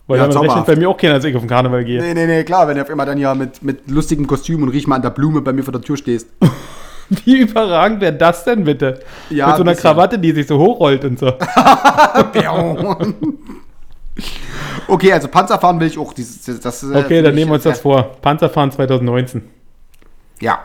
Weil 0.06 0.18
Ja, 0.18 0.28
damit 0.28 0.50
rechnet 0.50 0.66
bei 0.66 0.76
mir 0.76 0.88
auch 0.88 0.96
keiner, 0.96 1.14
als 1.14 1.24
ich 1.24 1.34
auf 1.34 1.42
den 1.42 1.48
Karneval 1.48 1.84
gehe. 1.84 2.00
Nee, 2.00 2.14
nee, 2.14 2.26
nee, 2.26 2.44
klar, 2.44 2.66
wenn 2.68 2.76
du 2.76 2.82
auf 2.82 2.90
immer 2.90 3.06
dann 3.06 3.18
ja 3.18 3.34
mit, 3.34 3.62
mit 3.62 3.88
lustigem 3.90 4.26
Kostüm 4.26 4.62
und 4.62 4.68
riech 4.70 4.86
mal 4.86 4.96
an 4.96 5.02
der 5.02 5.10
Blume 5.10 5.40
bei 5.40 5.52
mir 5.52 5.62
vor 5.62 5.72
der 5.72 5.82
Tür 5.82 5.96
stehst. 5.96 6.28
Wie 7.24 7.40
überragend 7.40 8.00
wäre 8.00 8.14
das 8.14 8.44
denn 8.44 8.64
bitte? 8.64 9.00
Ja, 9.28 9.48
Mit 9.48 9.56
so 9.56 9.62
einer 9.62 9.72
bisschen. 9.72 9.90
Krawatte, 9.90 10.18
die 10.18 10.32
sich 10.32 10.46
so 10.46 10.58
hochrollt 10.58 11.04
und 11.04 11.18
so. 11.18 11.26
okay, 14.88 15.12
also 15.12 15.28
Panzerfahren 15.28 15.78
will 15.78 15.88
ich 15.88 15.98
auch. 15.98 16.14
Dieses, 16.14 16.60
das, 16.60 16.84
Okay, 16.84 17.20
dann 17.20 17.34
nehmen 17.34 17.50
wir 17.50 17.56
uns 17.56 17.64
das 17.64 17.80
vor. 17.80 18.12
Panzerfahren 18.22 18.70
2019. 18.70 19.42
Ja. 20.40 20.64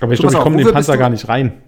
Aber 0.00 0.12
ich 0.12 0.20
glaube, 0.20 0.34
ich 0.34 0.40
komme 0.40 0.58
in 0.60 0.66
den 0.66 0.74
Panzer 0.74 0.98
gar 0.98 1.10
nicht 1.10 1.28
rein. 1.28 1.62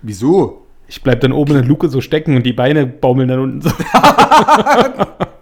Wieso? 0.00 0.64
Ich 0.86 1.02
bleib 1.02 1.20
dann 1.20 1.32
oben 1.32 1.52
in 1.52 1.58
der 1.58 1.66
Luke 1.66 1.88
so 1.88 2.00
stecken 2.00 2.36
und 2.36 2.44
die 2.44 2.52
Beine 2.52 2.86
baumeln 2.86 3.28
dann 3.28 3.40
unten 3.40 3.60
so. 3.60 3.70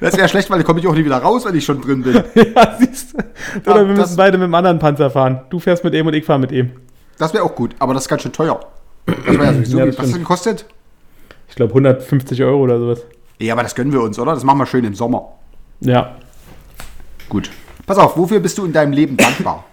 Das 0.00 0.16
wäre 0.16 0.28
schlecht, 0.28 0.48
weil 0.50 0.58
dann 0.58 0.66
komme 0.66 0.80
ich 0.80 0.86
auch 0.86 0.94
nie 0.94 1.04
wieder 1.04 1.18
raus, 1.18 1.44
wenn 1.44 1.54
ich 1.56 1.64
schon 1.64 1.80
drin 1.80 2.02
bin. 2.02 2.14
ja, 2.34 2.76
siehst 2.78 3.14
du. 3.14 3.70
Oder 3.70 3.86
wir 3.86 3.94
das- 3.94 4.06
müssen 4.08 4.16
beide 4.16 4.38
mit 4.38 4.46
dem 4.46 4.54
anderen 4.54 4.78
Panzer 4.78 5.10
fahren. 5.10 5.40
Du 5.50 5.58
fährst 5.58 5.82
mit 5.84 5.94
ihm 5.94 6.06
und 6.06 6.14
ich 6.14 6.24
fahre 6.24 6.38
mit 6.38 6.52
ihm. 6.52 6.70
Das 7.18 7.34
wäre 7.34 7.42
auch 7.44 7.54
gut, 7.54 7.74
aber 7.78 7.94
das 7.94 8.04
ist 8.04 8.08
ganz 8.08 8.22
schön 8.22 8.32
teuer. 8.32 8.60
Das 9.06 9.16
wäre 9.26 9.44
ja 9.44 9.52
sowieso. 9.54 9.78
Ja, 9.78 9.84
wie- 9.84 9.88
das 9.90 9.96
was 9.98 10.02
das 10.02 10.04
stimmt. 10.10 10.16
denn 10.16 10.24
kostet? 10.24 10.66
Ich 11.48 11.54
glaube 11.56 11.70
150 11.72 12.42
Euro 12.44 12.58
oder 12.62 12.78
sowas. 12.78 13.02
Ja, 13.40 13.54
aber 13.54 13.62
das 13.62 13.74
gönnen 13.74 13.92
wir 13.92 14.02
uns, 14.02 14.18
oder? 14.18 14.34
Das 14.34 14.44
machen 14.44 14.58
wir 14.58 14.66
schön 14.66 14.84
im 14.84 14.94
Sommer. 14.94 15.32
Ja. 15.80 16.16
Gut. 17.28 17.50
Pass 17.86 17.98
auf, 17.98 18.16
wofür 18.16 18.40
bist 18.40 18.58
du 18.58 18.64
in 18.64 18.72
deinem 18.72 18.92
Leben 18.92 19.16
dankbar? 19.16 19.64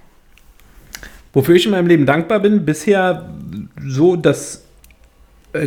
Wofür 1.33 1.55
ich 1.55 1.65
in 1.65 1.71
meinem 1.71 1.87
Leben 1.87 2.05
dankbar 2.05 2.39
bin, 2.39 2.63
bisher 2.65 3.29
so, 3.85 4.15
dass 4.15 4.64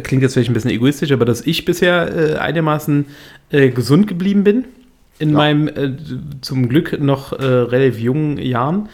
klingt 0.01 0.22
jetzt 0.22 0.35
vielleicht 0.35 0.51
ein 0.51 0.55
bisschen 0.55 0.70
egoistisch, 0.70 1.12
aber 1.12 1.24
dass 1.24 1.40
ich 1.46 1.64
bisher 1.64 2.35
äh, 2.35 2.35
einigermaßen 2.37 3.07
äh, 3.51 3.70
gesund 3.70 4.07
geblieben 4.07 4.44
bin 4.44 4.64
in 5.18 5.31
Ja. 5.31 5.37
meinem 5.37 5.68
äh, 5.68 5.92
zum 6.40 6.68
Glück 6.68 7.01
noch 7.01 7.33
äh, 7.33 7.44
relativ 7.44 7.98
jungen 7.98 8.38
Jahren, 8.38 8.88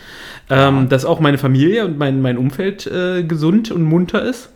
ähm, 0.51 0.89
dass 0.89 1.05
auch 1.05 1.21
meine 1.21 1.39
Familie 1.39 1.85
und 1.85 1.99
mein, 1.99 2.23
mein 2.23 2.39
Umfeld 2.39 2.87
äh, 2.87 3.23
gesund 3.25 3.71
und 3.71 3.83
munter 3.83 4.23
ist, 4.25 4.51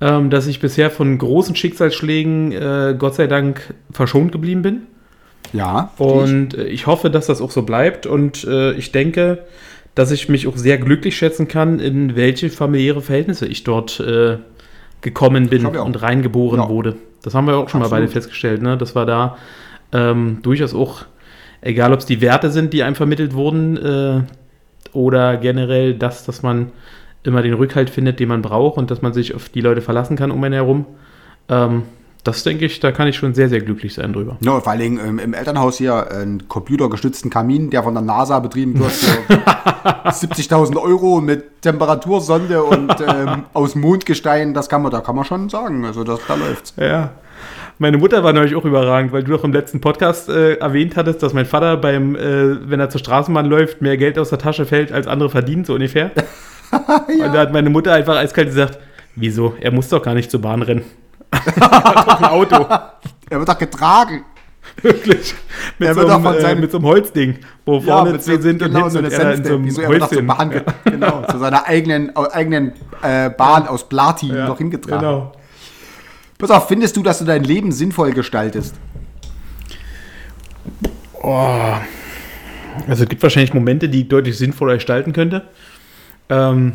ähm, 0.00 0.30
dass 0.30 0.46
ich 0.46 0.60
bisher 0.60 0.90
von 0.90 1.16
großen 1.16 1.54
Schicksalsschlägen 1.54 2.52
äh, 2.52 2.96
Gott 2.98 3.14
sei 3.14 3.26
Dank 3.28 3.74
verschont 3.92 4.32
geblieben 4.32 4.62
bin. 4.62 4.82
Ja. 5.52 5.92
Und 5.98 6.54
äh, 6.58 6.66
ich 6.66 6.86
hoffe, 6.86 7.08
dass 7.08 7.26
das 7.26 7.40
auch 7.40 7.50
so 7.52 7.62
bleibt. 7.62 8.06
Und 8.06 8.44
äh, 8.44 8.72
ich 8.72 8.90
denke, 8.92 9.44
dass 9.94 10.10
ich 10.10 10.28
mich 10.28 10.46
auch 10.48 10.56
sehr 10.56 10.76
glücklich 10.76 11.16
schätzen 11.16 11.48
kann, 11.48 11.78
in 11.78 12.16
welche 12.16 12.50
familiäre 12.50 13.00
Verhältnisse 13.00 13.46
ich 13.46 13.64
dort 13.64 14.00
äh, 14.00 14.38
gekommen 15.00 15.48
bin 15.48 15.66
und 15.66 16.02
reingeboren 16.02 16.60
Ja. 16.60 16.68
wurde. 16.68 16.96
Das 17.22 17.34
haben 17.34 17.46
wir 17.46 17.56
auch 17.56 17.68
schon 17.68 17.80
mal 17.80 17.86
Absolut. 17.86 18.04
beide 18.04 18.12
festgestellt, 18.12 18.62
ne? 18.62 18.76
dass 18.76 18.94
wir 18.94 19.04
da 19.06 19.36
ähm, 19.92 20.38
durchaus 20.42 20.74
auch, 20.74 21.04
egal 21.60 21.92
ob 21.92 22.00
es 22.00 22.06
die 22.06 22.20
Werte 22.20 22.50
sind, 22.50 22.72
die 22.72 22.82
einem 22.82 22.94
vermittelt 22.94 23.34
wurden, 23.34 23.76
äh, 23.76 24.20
oder 24.92 25.36
generell 25.36 25.94
das, 25.94 26.24
dass 26.24 26.42
man 26.42 26.72
immer 27.22 27.42
den 27.42 27.54
Rückhalt 27.54 27.90
findet, 27.90 28.20
den 28.20 28.28
man 28.28 28.42
braucht 28.42 28.78
und 28.78 28.90
dass 28.90 29.02
man 29.02 29.12
sich 29.12 29.34
auf 29.34 29.48
die 29.48 29.60
Leute 29.60 29.80
verlassen 29.80 30.16
kann 30.16 30.30
um 30.30 30.42
einen 30.42 30.54
herum. 30.54 30.86
Ähm, 31.48 31.82
das 32.26 32.42
denke 32.42 32.64
ich, 32.64 32.80
da 32.80 32.92
kann 32.92 33.08
ich 33.08 33.16
schon 33.16 33.34
sehr, 33.34 33.48
sehr 33.48 33.60
glücklich 33.60 33.94
sein 33.94 34.12
drüber. 34.12 34.36
Ja, 34.40 34.60
vor 34.60 34.72
allen 34.72 34.80
Dingen 34.80 35.00
ähm, 35.06 35.18
im 35.18 35.34
Elternhaus 35.34 35.78
hier 35.78 36.10
einen 36.10 36.48
computergestützten 36.48 37.30
Kamin, 37.30 37.70
der 37.70 37.82
von 37.82 37.94
der 37.94 38.02
NASA 38.02 38.38
betrieben 38.40 38.78
wird 38.78 38.92
für 38.92 39.34
70.000 40.10 40.80
Euro 40.80 41.20
mit 41.20 41.62
Temperatursonde 41.62 42.62
und 42.62 42.94
ähm, 43.00 43.44
aus 43.52 43.74
Mondgestein. 43.74 44.54
Das 44.54 44.68
kann 44.68 44.82
man, 44.82 44.90
da 44.90 45.00
kann 45.00 45.16
man 45.16 45.24
schon 45.24 45.48
sagen. 45.48 45.84
Also 45.84 46.04
das, 46.04 46.20
da 46.26 46.34
läuft's. 46.34 46.74
Ja. 46.76 47.12
Meine 47.78 47.98
Mutter 47.98 48.24
war 48.24 48.32
neulich 48.32 48.54
auch 48.54 48.64
überragend, 48.64 49.12
weil 49.12 49.22
du 49.22 49.32
doch 49.32 49.44
im 49.44 49.52
letzten 49.52 49.80
Podcast 49.82 50.30
äh, 50.30 50.54
erwähnt 50.54 50.96
hattest, 50.96 51.22
dass 51.22 51.34
mein 51.34 51.44
Vater 51.44 51.76
beim, 51.76 52.16
äh, 52.16 52.70
wenn 52.70 52.80
er 52.80 52.88
zur 52.88 53.00
Straßenbahn 53.00 53.46
läuft, 53.46 53.82
mehr 53.82 53.98
Geld 53.98 54.18
aus 54.18 54.30
der 54.30 54.38
Tasche 54.38 54.64
fällt, 54.64 54.92
als 54.92 55.06
andere 55.06 55.28
verdienen, 55.28 55.64
so 55.64 55.74
ungefähr. 55.74 56.10
Und 57.08 57.34
da 57.34 57.40
hat 57.40 57.52
meine 57.52 57.68
Mutter 57.68 57.92
einfach 57.92 58.16
eiskalt 58.16 58.48
gesagt, 58.48 58.78
wieso? 59.14 59.54
Er 59.60 59.72
muss 59.72 59.90
doch 59.90 60.02
gar 60.02 60.14
nicht 60.14 60.30
zur 60.30 60.40
Bahn 60.40 60.62
rennen. 60.62 60.84
Er 61.30 62.18
ein 62.18 62.24
Auto. 62.24 62.66
Er 63.28 63.40
wird 63.40 63.48
doch 63.48 63.58
getragen. 63.58 64.24
Wirklich. 64.82 65.34
Mit, 65.80 65.88
Er 65.88 65.94
so 65.94 66.02
wird 66.02 66.10
einem, 66.10 66.26
äh, 66.26 66.54
mit 66.60 66.70
so 66.70 66.78
einem 66.78 66.86
Holzding, 66.86 67.38
wo 67.64 67.80
vorne 67.80 68.18
zehn 68.20 68.40
sind 68.40 68.62
und 68.62 68.68
genau, 68.68 68.88
hinten 68.88 68.90
so 68.92 68.98
eine 68.98 69.08
und 69.08 69.12
er 69.12 69.34
in 69.34 69.44
so 69.44 69.54
einem 69.54 69.64
Wieso 69.64 69.82
wird 69.82 70.02
doch 70.02 70.12
so. 70.12 70.20
Genau, 70.84 71.22
zu 71.28 71.38
seiner 71.38 71.66
eigenen, 71.66 72.14
eigenen 72.16 72.72
äh, 73.02 73.30
Bahn 73.30 73.66
aus 73.66 73.88
Platin 73.88 74.34
Ja, 74.34 74.46
noch 74.46 74.58
hingetragen. 74.58 75.00
Genau. 75.00 75.32
Pass 76.38 76.50
auf, 76.50 76.68
findest 76.68 76.96
du, 76.96 77.02
dass 77.02 77.18
du 77.18 77.24
dein 77.24 77.42
Leben 77.42 77.72
sinnvoll 77.72 78.12
gestaltest? 78.12 78.76
Oh. 81.14 81.74
Also 82.86 83.04
es 83.04 83.08
gibt 83.08 83.22
wahrscheinlich 83.22 83.54
Momente, 83.54 83.88
die 83.88 84.02
ich 84.02 84.08
deutlich 84.08 84.36
sinnvoller 84.36 84.74
gestalten 84.74 85.12
könnte. 85.12 85.48
Ähm, 86.28 86.74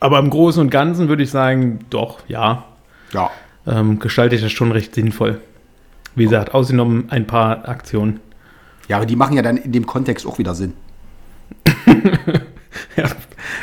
aber 0.00 0.18
im 0.18 0.30
Großen 0.30 0.60
und 0.60 0.70
Ganzen 0.70 1.08
würde 1.08 1.22
ich 1.22 1.30
sagen, 1.30 1.80
doch, 1.90 2.20
ja, 2.26 2.64
Ja. 3.12 3.30
Ähm, 3.66 3.98
gestalte 3.98 4.34
ich 4.36 4.42
das 4.42 4.52
schon 4.52 4.72
recht 4.72 4.94
sinnvoll. 4.94 5.40
Wie 6.14 6.24
gesagt, 6.24 6.54
ausgenommen 6.54 7.06
ein 7.10 7.26
paar 7.26 7.68
Aktionen. 7.68 8.20
Ja, 8.88 8.96
aber 8.98 9.06
die 9.06 9.16
machen 9.16 9.36
ja 9.36 9.42
dann 9.42 9.56
in 9.56 9.72
dem 9.72 9.86
Kontext 9.86 10.26
auch 10.26 10.38
wieder 10.38 10.54
Sinn. 10.54 10.74
Ja, 12.96 13.06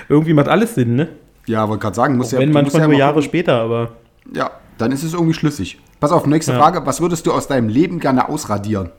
irgendwie 0.10 0.34
macht 0.34 0.48
alles 0.50 0.76
Sinn, 0.76 0.96
ne? 0.96 1.08
Ja, 1.46 1.68
wollte 1.70 1.82
gerade 1.82 1.96
sagen, 1.96 2.18
muss 2.18 2.32
ja, 2.32 2.40
Wenn 2.40 2.52
manchmal 2.52 2.82
ja 2.84 2.88
nur 2.88 2.98
Jahre 2.98 3.22
später, 3.22 3.62
aber 3.62 3.94
Ja, 4.34 4.52
dann 4.78 4.92
ist 4.92 5.04
es 5.04 5.14
irgendwie 5.14 5.34
schlüssig. 5.34 5.80
Pass 6.02 6.12
auf, 6.12 6.26
nächste 6.26 6.52
Ja. 6.54 6.58
Frage. 6.60 6.86
Was 6.86 7.00
würdest 7.02 7.26
du 7.28 7.32
aus 7.34 7.48
deinem 7.48 7.70
Leben 7.70 8.00
gerne 8.00 8.28
ausradieren? 8.28 8.90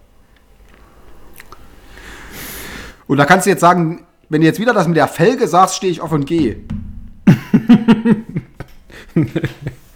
Und 3.07 3.19
da 3.19 3.25
kannst 3.27 3.47
du 3.47 3.51
jetzt 3.51 3.61
sagen, 3.61 4.07
wenn 4.29 4.41
du 4.41 4.47
jetzt 4.47 4.61
wieder 4.61 4.73
das 4.73 4.87
mit 4.87 4.97
der 4.97 5.09
Felge 5.09 5.47
sagst, 5.49 5.77
stehe 5.77 5.93
ich 5.93 6.01
auf 6.01 6.13
und 6.13 6.25
gehe. 6.27 6.57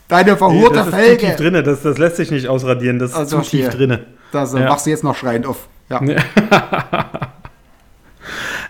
Deine 0.09 0.37
verhurte 0.37 0.75
das 0.77 0.87
ist 0.89 0.93
zu 0.93 0.99
tief 1.01 1.19
Felge. 1.21 1.37
drinne, 1.37 1.63
das, 1.63 1.83
das 1.83 1.99
lässt 1.99 2.17
sich 2.17 2.31
nicht 2.31 2.47
ausradieren, 2.49 2.99
das 2.99 3.11
ist 3.11 3.17
Also, 3.17 3.39
zu 3.41 3.51
tief 3.51 3.61
hier. 3.63 3.71
drinne. 3.71 4.07
Das 4.33 4.53
Ja. 4.53 4.61
machst 4.69 4.87
du 4.87 4.91
jetzt 4.91 5.05
noch 5.05 5.17
schreiend 5.17 5.47
auf. 5.47 5.69
Ja. 5.91 6.01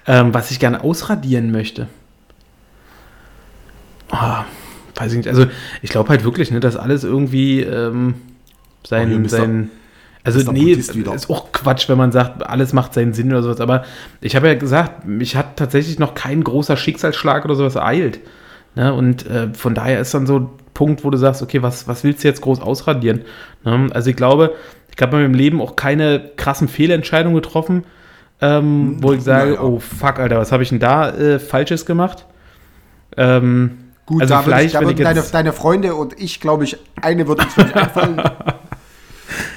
Ähm, 0.09 0.33
was 0.33 0.51
ich 0.53 0.61
gerne 0.61 0.85
ausradieren 0.85 1.51
möchte. 1.51 1.89
Ah, 4.11 4.45
weiß 4.95 5.11
ich 5.13 5.17
nicht. 5.19 5.29
Also, 5.29 5.47
ich 5.83 5.91
glaube 5.91 6.11
halt 6.11 6.23
wirklich, 6.23 6.51
ne, 6.53 6.61
dass 6.61 6.77
alles 6.77 7.03
irgendwie 7.05 7.63
ähm, 7.63 8.15
Oh, 8.85 8.87
sein. 8.89 9.21
Mr. 9.23 9.29
sein 9.29 9.71
also, 10.23 10.53
nee, 10.53 10.73
ist 10.73 11.31
auch 11.31 11.51
Quatsch, 11.53 11.89
wenn 11.89 11.99
man 11.99 12.13
sagt, 12.13 12.45
alles 12.47 12.73
macht 12.73 12.95
seinen 12.95 13.15
Sinn 13.15 13.31
oder 13.33 13.43
sowas. 13.43 13.61
Aber 13.61 13.85
ich 14.21 14.37
habe 14.37 14.47
ja 14.49 14.55
gesagt, 14.55 15.07
mich 15.07 15.35
hat 15.37 15.57
tatsächlich 15.57 15.99
noch 15.99 16.15
kein 16.15 16.45
großer 16.45 16.77
Schicksalsschlag 16.77 17.45
oder 17.45 17.55
sowas 17.57 17.75
ereilt. 17.77 18.21
Ne? 18.77 18.95
Und 18.95 19.27
äh, 19.27 19.53
von 19.53 19.75
daher 19.75 20.01
ist 20.01 20.15
dann 20.15 20.27
so 20.27 20.39
ein 20.39 20.49
Punkt, 20.75 21.03
wo 21.03 21.11
du 21.11 21.19
sagst, 21.19 21.43
okay, 21.43 21.63
was, 21.63 21.89
was 21.89 22.05
willst 22.05 22.23
du 22.23 22.29
jetzt 22.29 22.43
groß 22.43 22.61
ausradieren? 22.61 23.23
Ne? 23.65 23.89
Also, 23.93 24.11
ich 24.11 24.17
glaube, 24.17 24.55
ich 24.95 25.03
habe 25.03 25.17
in 25.17 25.23
meinem 25.25 25.35
Leben 25.35 25.61
auch 25.61 25.75
keine 25.75 26.31
krassen 26.37 26.69
Fehlentscheidungen 26.69 27.35
getroffen, 27.35 27.85
ähm, 28.41 28.99
wo 29.01 29.13
ich 29.13 29.23
sage, 29.23 29.53
Naja. 29.53 29.63
oh 29.63 29.81
fuck, 29.81 30.19
Alter, 30.19 30.39
was 30.39 30.53
habe 30.53 30.63
ich 30.63 30.69
denn 30.69 30.79
da 30.79 31.11
äh, 31.11 31.39
Falsches 31.39 31.87
gemacht? 31.87 32.27
Ähm, 33.17 33.79
Gut, 34.05 34.23
also 34.23 34.35
da, 34.35 34.41
würd 34.41 34.47
ich, 34.47 34.55
vielleicht, 34.55 34.75
da 34.75 34.81
würden 34.83 35.05
deine, 35.05 35.23
deine 35.23 35.53
Freunde 35.53 35.95
und 35.95 36.19
ich, 36.21 36.41
glaube 36.41 36.65
ich, 36.65 36.77
eine 37.01 37.27
wird 37.27 37.43
uns 37.43 37.57
ich, 37.57 37.75
einfallen. 37.77 38.23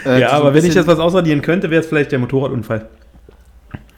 Äh, 0.05 0.21
ja, 0.21 0.31
aber 0.31 0.53
wenn 0.53 0.65
ich 0.65 0.73
jetzt 0.73 0.87
was 0.87 0.97
ausradieren 0.97 1.41
könnte, 1.41 1.69
wäre 1.69 1.81
es 1.81 1.87
vielleicht 1.87 2.11
der 2.11 2.19
Motorradunfall. 2.19 2.89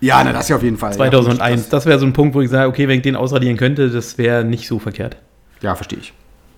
Ja, 0.02 0.24
na, 0.24 0.34
das 0.34 0.50
ja 0.50 0.56
auf 0.56 0.64
jeden 0.64 0.78
Fall. 0.78 0.94
2001. 0.94 1.62
Ja, 1.64 1.68
Das 1.70 1.86
wäre 1.86 2.00
so 2.00 2.06
ein 2.06 2.14
Punkt, 2.14 2.34
wo 2.36 2.42
ich 2.42 2.50
sage, 2.50 2.68
okay, 2.68 2.88
wenn 2.88 2.98
ich 2.98 3.04
den 3.04 3.16
ausradieren 3.16 3.56
könnte, 3.58 3.90
das 3.90 4.18
wäre 4.18 4.44
nicht 4.44 4.68
so 4.68 4.80
verkehrt. 4.80 5.16
ja 5.62 5.76
verstehe 5.76 6.00
ich. 6.00 6.14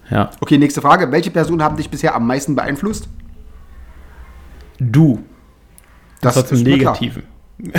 Ja. 0.10 0.32
Okay, 0.42 0.58
nächste 0.58 0.82
Frage. 0.82 1.12
Welche 1.12 1.30
Personen 1.32 1.62
haben 1.64 1.76
dich 1.78 1.90
bisher 1.90 2.16
am 2.16 2.26
meisten 2.28 2.56
beeinflusst? 2.56 3.08
Du, 4.80 5.24
Das 6.22 6.34
trotzdem 6.36 6.58
ist. 6.60 6.64
Negativen. 6.66 7.24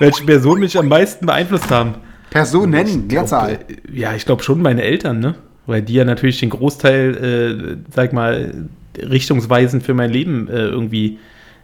Welche 0.00 0.24
Personen 0.24 0.60
mich 0.60 0.76
am 0.78 0.88
meisten 0.88 1.26
beeinflusst 1.26 1.70
haben? 1.70 1.94
Personen, 2.30 3.06
Mehrzahl. 3.08 3.58
Ja, 3.92 4.14
ich 4.14 4.24
glaube 4.24 4.42
schon 4.42 4.62
meine 4.62 4.82
Eltern, 4.82 5.20
ne? 5.20 5.34
Weil 5.66 5.82
die 5.82 5.94
ja 5.94 6.04
natürlich 6.04 6.40
den 6.40 6.50
Großteil, 6.50 7.16
äh, 7.16 7.76
sag 7.94 8.12
mal, 8.12 8.66
richtungsweisend 8.98 9.82
für 9.84 9.94
mein 9.94 10.10
Leben 10.10 10.48
äh, 10.48 10.52
irgendwie 10.66 11.18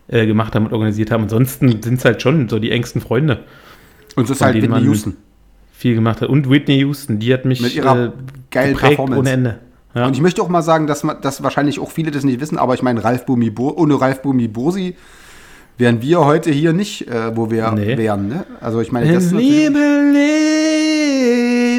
äh, 0.09 0.27
gemacht 0.27 0.55
haben 0.55 0.67
und 0.67 0.73
organisiert 0.73 1.11
haben. 1.11 1.25
Ansonsten 1.25 1.83
sind 1.83 1.99
es 1.99 2.05
halt 2.05 2.21
schon 2.23 2.49
so 2.49 2.59
die 2.59 2.71
engsten 2.71 3.01
Freunde. 3.01 3.45
Und 4.17 4.27
so 4.27 4.33
ist 4.35 4.41
halt 4.41 4.61
Whitney 4.61 4.81
Houston. 4.83 5.17
Viel 5.73 5.95
gemacht 5.95 6.21
hat. 6.23 6.29
Und 6.29 6.51
Whitney 6.51 6.79
Houston, 6.79 7.19
die 7.21 7.33
hat 7.33 7.45
mich 7.45 7.61
Mit 7.61 7.75
ihrer 7.75 8.07
äh, 8.07 8.11
geilen 8.51 8.77
Performance. 8.77 9.21
ohne 9.21 9.31
Ende. 9.31 9.59
Ja. 9.95 10.07
Und 10.07 10.15
ich 10.15 10.21
möchte 10.21 10.43
auch 10.43 10.49
mal 10.49 10.63
sagen, 10.63 10.87
dass, 10.87 11.05
man, 11.05 11.21
dass 11.23 11.43
wahrscheinlich 11.43 11.79
auch 11.81 11.91
viele 11.91 12.11
das 12.11 12.25
nicht 12.25 12.41
wissen, 12.41 12.59
aber 12.59 12.75
ich 12.75 12.83
meine, 12.83 13.03
Ralf 13.05 13.25
Bumi 13.27 13.53
ohne 13.57 14.01
Ralf 14.01 14.23
Bumi 14.23 14.49
Bursi 14.49 14.97
wären 15.79 16.03
wir 16.03 16.25
heute 16.25 16.51
hier 16.51 16.73
nicht, 16.73 17.07
äh, 17.09 17.37
wo 17.37 17.51
wir 17.51 17.71
Nee. 17.73 17.97
wären. 17.97 18.29
Ne? 18.29 18.45
Also 18.61 18.81
ich 18.81 18.91
meine, 18.93 19.13
das 19.13 19.27
ist 19.27 19.33
Liebe 19.33 19.79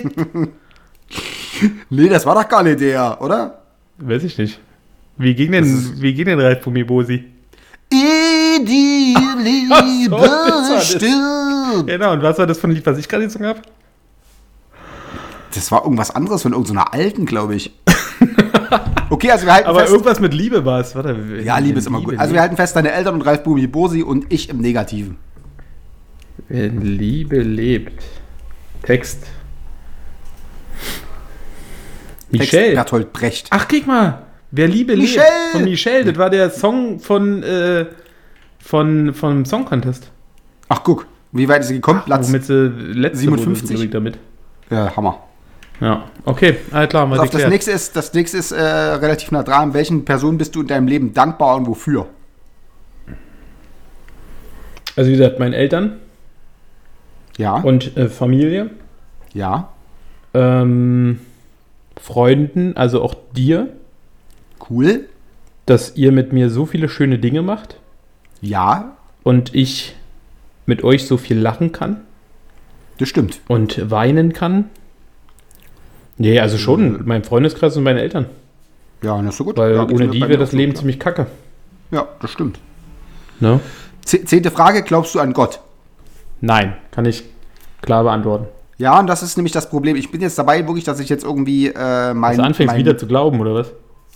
lebt. 0.04 0.16
Nee, 1.90 2.08
das 2.08 2.26
war 2.26 2.36
doch 2.36 2.48
gar 2.48 2.64
nicht 2.64 2.80
der, 2.80 3.22
oder? 3.22 3.64
Weiß 3.98 4.24
ich 4.24 4.38
nicht. 4.38 4.62
Wie 5.18 5.36
ging 5.36 5.52
denn, 5.52 6.02
wie 6.02 6.14
ging 6.14 6.24
denn 6.26 6.40
Ralf 6.40 6.62
Bumibosi? 6.64 7.26
Die 7.92 9.16
Liebe 9.40 10.18
so, 10.20 10.80
stirbt. 10.80 11.88
Genau, 11.88 12.14
und 12.14 12.22
was 12.22 12.38
war 12.38 12.46
das 12.48 12.60
von 12.60 12.72
Lied, 12.72 12.86
was 12.86 12.98
ich 12.98 13.08
gerade 13.10 13.24
gesungen 13.26 13.48
habe? 13.48 13.62
Das 15.56 15.72
war 15.72 15.84
irgendwas 15.84 16.12
anderes 16.12 16.44
von 16.44 16.52
irgendeiner 16.54 16.94
alten, 16.94 17.26
glaube 17.26 17.56
ich. 17.56 17.72
Okay, 19.12 19.32
also 19.32 19.48
wir 19.48 19.54
halten 19.54 19.68
Aber 19.70 19.80
fest. 19.80 19.92
irgendwas 19.92 20.20
mit 20.20 20.36
Liebe 20.36 20.64
war 20.66 20.82
es. 20.82 20.94
Warte, 20.94 21.18
Ja, 21.44 21.58
Liebe 21.58 21.80
ist 21.80 21.88
immer 21.88 22.02
gut. 22.02 22.20
Also 22.20 22.34
wir 22.36 22.42
halten 22.42 22.56
fest, 22.56 22.76
deine 22.76 22.92
Eltern 22.92 23.16
und 23.16 23.22
Ralf 23.24 23.42
Bumi 23.42 23.66
Bursi 23.66 24.04
und 24.04 24.32
ich 24.32 24.50
im 24.50 24.60
Negativen. 24.60 25.18
Wenn 26.48 26.80
Liebe 26.82 27.42
lebt. 27.42 28.04
Text. 28.84 29.24
Text 29.24 29.32
Michelle. 32.32 32.76
Bertolt 32.76 33.12
Brecht. 33.12 33.48
Ach, 33.50 33.68
guck 33.68 33.88
mal. 33.88 34.28
Wer 34.52 34.68
Liebe 34.68 34.96
Michelle! 34.98 35.24
lebt. 35.26 35.52
Von 35.52 35.64
Michelle. 35.64 36.06
Das 36.06 36.18
war 36.18 36.30
der 36.30 36.50
Song 36.50 37.00
von, 37.00 37.44
äh, 37.44 37.86
von, 38.60 39.14
vom 39.14 39.46
Song 39.46 39.66
Contest. 39.66 40.12
Ach, 40.68 40.84
guck. 40.84 41.08
Wie 41.32 41.48
weit 41.48 41.62
ist 41.62 41.68
sie 41.68 41.76
gekommen? 41.76 42.02
Platz. 42.06 42.28
Womit 42.28 42.46
sie 42.46 42.68
letzte 42.68 43.20
57? 43.20 43.78
wurde, 43.78 43.88
damit. 43.90 44.18
Ja, 44.72 44.96
Hammer. 44.96 45.20
Ja, 45.82 46.04
okay, 46.26 46.58
alles 46.72 46.90
klar, 46.90 47.06
mal 47.06 47.18
auf, 47.20 47.30
das 47.30 47.48
nächste 47.48 47.72
ist, 47.72 47.96
das 47.96 48.14
nächste 48.14 48.38
ist 48.38 48.52
äh, 48.52 48.62
relativ 48.62 49.32
nah 49.32 49.44
dran. 49.44 49.74
Welchen 49.74 50.04
Personen 50.04 50.38
bist 50.38 50.54
du 50.54 50.62
in 50.62 50.68
deinem 50.68 50.88
Leben 50.88 51.14
dankbar 51.14 51.56
und 51.56 51.68
wofür? 51.68 52.08
Also 54.98 55.10
wie 55.10 55.16
gesagt, 55.16 55.40
meinen 55.40 55.54
Eltern 55.54 56.00
Ja. 57.38 57.56
und 57.62 57.96
äh, 57.96 58.10
Familie, 58.10 58.72
ja. 59.34 59.70
ähm, 60.34 61.22
Freunden, 62.02 62.76
also 62.76 63.02
auch 63.02 63.16
dir, 63.34 63.70
Cool. 64.70 65.06
dass 65.66 65.96
ihr 65.96 66.12
mit 66.12 66.34
mir 66.34 66.50
so 66.50 66.66
viele 66.66 66.90
schöne 66.90 67.20
Dinge 67.20 67.42
macht 67.44 67.78
Ja. 68.42 68.94
und 69.24 69.54
ich 69.54 69.96
mit 70.66 70.84
euch 70.84 71.06
so 71.06 71.18
viel 71.18 71.38
lachen 71.40 71.72
kann 71.72 72.02
Das 72.98 73.08
stimmt. 73.10 73.40
und 73.48 73.90
weinen 73.92 74.34
kann. 74.34 74.66
Nee, 76.18 76.40
also 76.40 76.56
Mhm. 76.58 76.60
schon, 76.62 77.02
mein 77.06 77.24
Freundeskreis 77.24 77.78
und 77.78 77.84
meine 77.84 78.02
Eltern. 78.02 78.26
Ja, 79.04 79.18
das 79.22 79.30
ist 79.30 79.38
so 79.38 79.46
gut. 79.46 79.58
Weil 79.58 79.76
ja, 79.76 79.84
ohne 79.84 80.08
die 80.10 80.20
wäre 80.22 80.38
das 80.38 80.52
Leben 80.52 80.74
ja. 80.74 80.78
ziemlich 80.80 81.00
kacke. 81.00 81.28
Ja, 81.92 82.08
das 82.22 82.32
stimmt. 82.32 82.60
Ne? 83.40 83.60
Zehnte 84.04 84.52
Frage, 84.52 84.82
glaubst 84.84 85.16
du 85.16 85.20
an 85.20 85.34
Gott? 85.34 85.60
Nein, 86.42 86.74
kann 86.92 87.06
ich 87.06 87.24
klar 87.82 88.04
beantworten. 88.04 88.48
Ja, 88.78 89.00
und 89.00 89.08
das 89.08 89.24
ist 89.24 89.38
nämlich 89.38 89.54
das 89.54 89.70
Problem. 89.70 89.96
Ich 89.96 90.10
bin 90.12 90.20
jetzt 90.22 90.38
dabei, 90.40 90.66
wirklich, 90.66 90.84
dass 90.86 91.00
ich 91.00 91.10
jetzt 91.10 91.24
irgendwie 91.24 91.68
äh, 91.68 92.14
mein. 92.14 92.32
Also 92.32 92.42
anfängst 92.42 92.74
mein, 92.74 92.80
wieder 92.80 92.98
zu 92.98 93.08
glauben, 93.08 93.40
oder 93.40 93.54
was? 93.54 93.72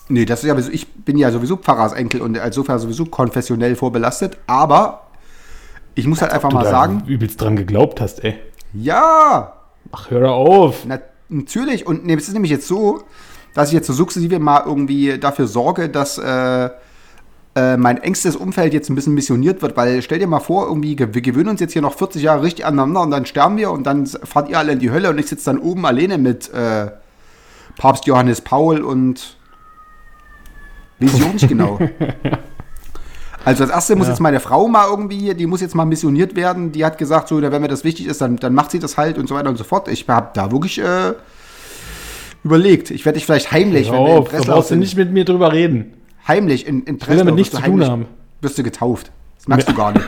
Nee, 0.09 0.25
das 0.25 0.43
ist 0.43 0.47
ja, 0.49 0.57
ich 0.71 0.87
bin 0.93 1.17
ja 1.17 1.31
sowieso 1.31 1.55
Pfarrersenkel 1.57 2.21
und 2.21 2.35
insofern 2.37 2.77
sowieso 2.79 3.05
konfessionell 3.05 3.75
vorbelastet. 3.75 4.37
Aber 4.47 5.07
ich 5.95 6.07
muss 6.07 6.21
halt 6.21 6.31
einfach 6.33 6.49
Du 6.49 6.55
mal 6.55 6.63
da 6.63 6.69
sagen, 6.71 7.03
übelst 7.07 7.39
dran 7.41 7.55
geglaubt 7.55 8.01
hast, 8.01 8.23
ey. 8.23 8.35
ja, 8.73 9.53
Ach, 9.91 10.09
hör 10.09 10.31
auf. 10.31 10.85
Na, 10.87 10.99
natürlich. 11.29 11.85
Und 11.85 12.05
nee, 12.05 12.13
es 12.15 12.27
ist 12.27 12.33
nämlich 12.33 12.51
jetzt 12.51 12.67
so, 12.67 13.03
dass 13.53 13.67
ich 13.67 13.73
jetzt 13.75 13.85
so 13.87 13.93
sukzessive 13.93 14.39
mal 14.39 14.63
irgendwie 14.65 15.19
dafür 15.19 15.45
sorge, 15.45 15.87
dass 15.89 16.17
äh, 16.17 16.69
äh, 17.55 17.77
mein 17.77 17.97
engstes 17.97 18.35
Umfeld 18.35 18.73
jetzt 18.73 18.89
ein 18.89 18.95
bisschen 18.95 19.13
missioniert 19.13 19.61
wird, 19.61 19.77
weil 19.77 20.01
stell 20.01 20.17
dir 20.19 20.25
mal 20.27 20.39
vor, 20.39 20.67
irgendwie, 20.67 20.95
ge- 20.95 21.09
wir 21.11 21.21
gewöhnen 21.21 21.49
uns 21.49 21.59
jetzt 21.59 21.73
hier 21.73 21.81
noch 21.83 21.93
40 21.95 22.23
Jahre 22.23 22.41
richtig 22.41 22.65
aneinander 22.65 23.01
und 23.01 23.11
dann 23.11 23.25
sterben 23.27 23.57
wir 23.57 23.69
und 23.71 23.83
dann 23.83 24.07
fahrt 24.07 24.49
ihr 24.49 24.57
alle 24.57 24.71
in 24.71 24.79
die 24.79 24.89
Hölle 24.89 25.09
und 25.11 25.19
ich 25.19 25.27
sitze 25.27 25.45
dann 25.45 25.59
oben 25.59 25.85
alleine 25.85 26.17
mit 26.17 26.51
äh, 26.51 26.89
Papst 27.77 28.05
Johannes 28.07 28.41
Paul 28.41 28.81
und 28.81 29.37
weiß 30.99 31.13
ich 31.13 31.23
auch 31.25 31.33
nicht 31.33 31.47
genau. 31.47 31.79
Also 33.45 33.63
als 33.63 33.73
erste 33.73 33.97
muss 33.97 34.07
jetzt 34.07 34.21
meine 34.21 34.39
Frau 34.39 34.69
mal 34.69 34.87
irgendwie, 34.89 35.33
die 35.33 35.47
muss 35.47 35.59
jetzt 35.59 35.75
mal 35.75 35.83
missioniert 35.83 36.35
werden. 36.37 36.71
Die 36.71 36.85
hat 36.85 36.97
gesagt, 36.97 37.27
so, 37.27 37.41
wenn 37.41 37.61
mir 37.61 37.67
das 37.67 37.83
wichtig 37.83 38.05
ist, 38.07 38.21
dann, 38.21 38.37
dann 38.37 38.53
macht 38.53 38.71
sie 38.71 38.79
das 38.79 38.95
halt 38.95 39.17
und 39.17 39.27
so 39.27 39.35
weiter 39.35 39.49
und 39.49 39.57
so 39.57 39.65
fort. 39.65 39.89
Ich 39.89 40.07
habe 40.07 40.29
da 40.33 40.49
wirklich 40.49 40.79
äh, 40.79 41.11
überlegt. 42.45 42.89
Ich 42.89 43.03
werde 43.03 43.17
dich 43.17 43.25
vielleicht 43.25 43.51
heimlich, 43.51 43.91
Hör 43.91 43.97
wenn 43.99 44.05
wir 44.05 44.17
in 44.17 44.23
Breslau 44.23 44.53
brauchst 44.55 44.71
du 44.71 44.75
nicht 44.77 44.95
mit 44.95 45.11
mir 45.11 45.25
drüber 45.25 45.51
reden. 45.51 45.93
heimlich 46.25 46.65
in, 46.65 46.83
in 46.83 46.97
Breslau 46.97 47.17
damit 47.17 47.35
nichts 47.35 47.53
zu 47.53 47.61
tun 47.61 47.73
heimlich- 47.81 47.89
haben. 47.89 48.05
Wirst 48.39 48.57
du 48.57 48.63
getauft. 48.63 49.11
Das 49.39 49.47
merkst 49.49 49.67
du 49.67 49.73
gar 49.73 49.91
nicht. 49.91 50.05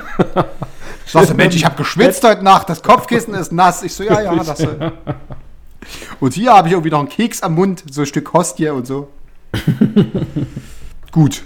Sagst 1.05 1.29
du, 1.29 1.33
Mensch, 1.35 1.57
ich 1.57 1.65
habe 1.65 1.75
geschwitzt 1.75 2.23
heute 2.23 2.41
Nacht, 2.41 2.69
das 2.69 2.81
Kopfkissen 2.81 3.33
ist 3.33 3.51
nass. 3.51 3.83
Ich 3.83 3.93
so, 3.93 4.03
ja, 4.03 4.21
ja, 4.21 4.35
das. 4.35 4.61
Äh. 4.61 4.91
Und 6.21 6.33
hier 6.33 6.53
habe 6.53 6.69
ich 6.69 6.73
irgendwie 6.73 6.91
noch 6.91 6.99
einen 6.99 7.09
Keks 7.09 7.43
am 7.43 7.55
Mund, 7.55 7.83
so 7.91 8.01
ein 8.01 8.07
Stück 8.07 8.31
Hostie 8.33 8.69
und 8.69 8.87
so. 8.87 9.09
Gut. 11.15 11.43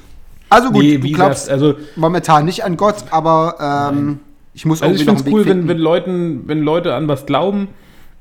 Also 0.50 0.72
gut, 0.72 0.82
Nee, 0.82 0.98
du 0.98 1.04
wie 1.04 1.12
glaubst 1.12 1.48
gesagt, 1.48 1.62
also, 1.62 1.76
momentan 1.96 2.44
nicht 2.46 2.64
an 2.64 2.76
Gott, 2.76 2.96
aber 3.12 3.92
ähm, 3.94 4.20
ich 4.56 4.66
muss 4.66 4.82
also 4.82 4.96
ich 4.96 5.02
irgendwie 5.02 5.22
finde 5.22 5.30
es 5.30 5.34
cool, 5.34 5.46
wenn, 5.46 5.68
wenn, 5.68 5.78
Leuten, 5.78 6.48
wenn 6.48 6.64
Leute 6.64 6.96
an 6.96 7.08
was 7.08 7.28
glauben, 7.28 7.68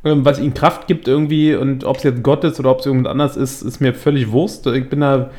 ähm, 0.05 0.27
was 0.27 0.39
ihnen 0.39 0.53
Kraft 0.53 0.87
gibt 0.87 1.09
irgendwie 1.09 1.55
und 1.55 1.85
ob 1.85 1.97
es 1.97 2.03
jetzt 2.03 2.23
Gott 2.23 2.45
ist 2.45 2.61
oder 2.61 2.71
ob 2.71 2.81
es 2.81 2.87
irgendwas 2.87 3.11
anders 3.11 3.37
ist, 3.39 3.63
ist 3.63 3.81
mir 3.81 3.95
völlig 3.95 4.31
Wurst. 4.31 4.67
Ich 4.67 4.91
bin 4.91 5.01
da, 5.01 5.31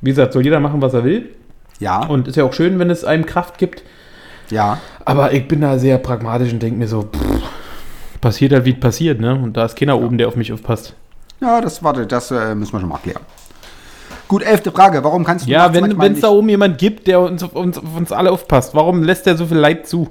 wie 0.00 0.10
gesagt, 0.10 0.32
soll 0.32 0.44
jeder 0.44 0.60
machen, 0.60 0.80
was 0.80 0.94
er 0.94 1.02
will. 1.02 1.28
ja, 1.80 2.06
Und 2.06 2.28
ist 2.28 2.36
ja 2.36 2.44
auch 2.44 2.52
schön, 2.52 2.78
wenn 2.78 2.88
es 2.88 3.04
einem 3.04 3.26
Kraft 3.26 3.58
gibt. 3.58 3.82
ja. 4.50 4.78
Aber 5.04 5.32
ich 5.32 5.48
bin 5.48 5.62
da 5.62 5.78
sehr 5.78 5.98
pragmatisch 5.98 6.52
und 6.52 6.62
denke 6.62 6.78
mir 6.78 6.86
so, 6.86 7.02
pff, 7.02 8.20
passiert 8.20 8.52
halt, 8.52 8.64
wie 8.64 8.72
es 8.74 8.80
passiert, 8.80 9.20
ne? 9.20 9.34
Und 9.34 9.56
da 9.56 9.64
ist 9.64 9.76
keiner 9.76 9.98
oben, 9.98 10.18
der 10.18 10.28
auf 10.28 10.36
mich 10.36 10.52
aufpasst. 10.52 10.94
Ja, 11.40 11.60
das 11.60 11.82
warte, 11.82 12.06
das 12.06 12.30
äh, 12.30 12.54
müssen 12.54 12.74
wir 12.74 12.80
schon 12.80 12.88
mal 12.88 12.98
klären. 12.98 13.22
Gut, 14.28 14.42
elfte 14.42 14.70
Frage. 14.70 15.02
Warum 15.02 15.24
kannst 15.24 15.46
du 15.46 15.50
Ja, 15.50 15.72
wenn 15.72 16.12
es 16.12 16.20
da 16.20 16.28
oben 16.28 16.48
jemand 16.48 16.78
gibt, 16.78 17.06
der 17.06 17.20
uns 17.20 17.42
auf 17.42 17.54
uns, 17.54 17.78
auf 17.78 17.96
uns 17.96 18.12
alle 18.12 18.30
aufpasst, 18.30 18.74
warum 18.74 19.02
lässt 19.02 19.26
der 19.26 19.36
so 19.36 19.46
viel 19.46 19.56
Leid 19.56 19.86
zu? 19.86 20.08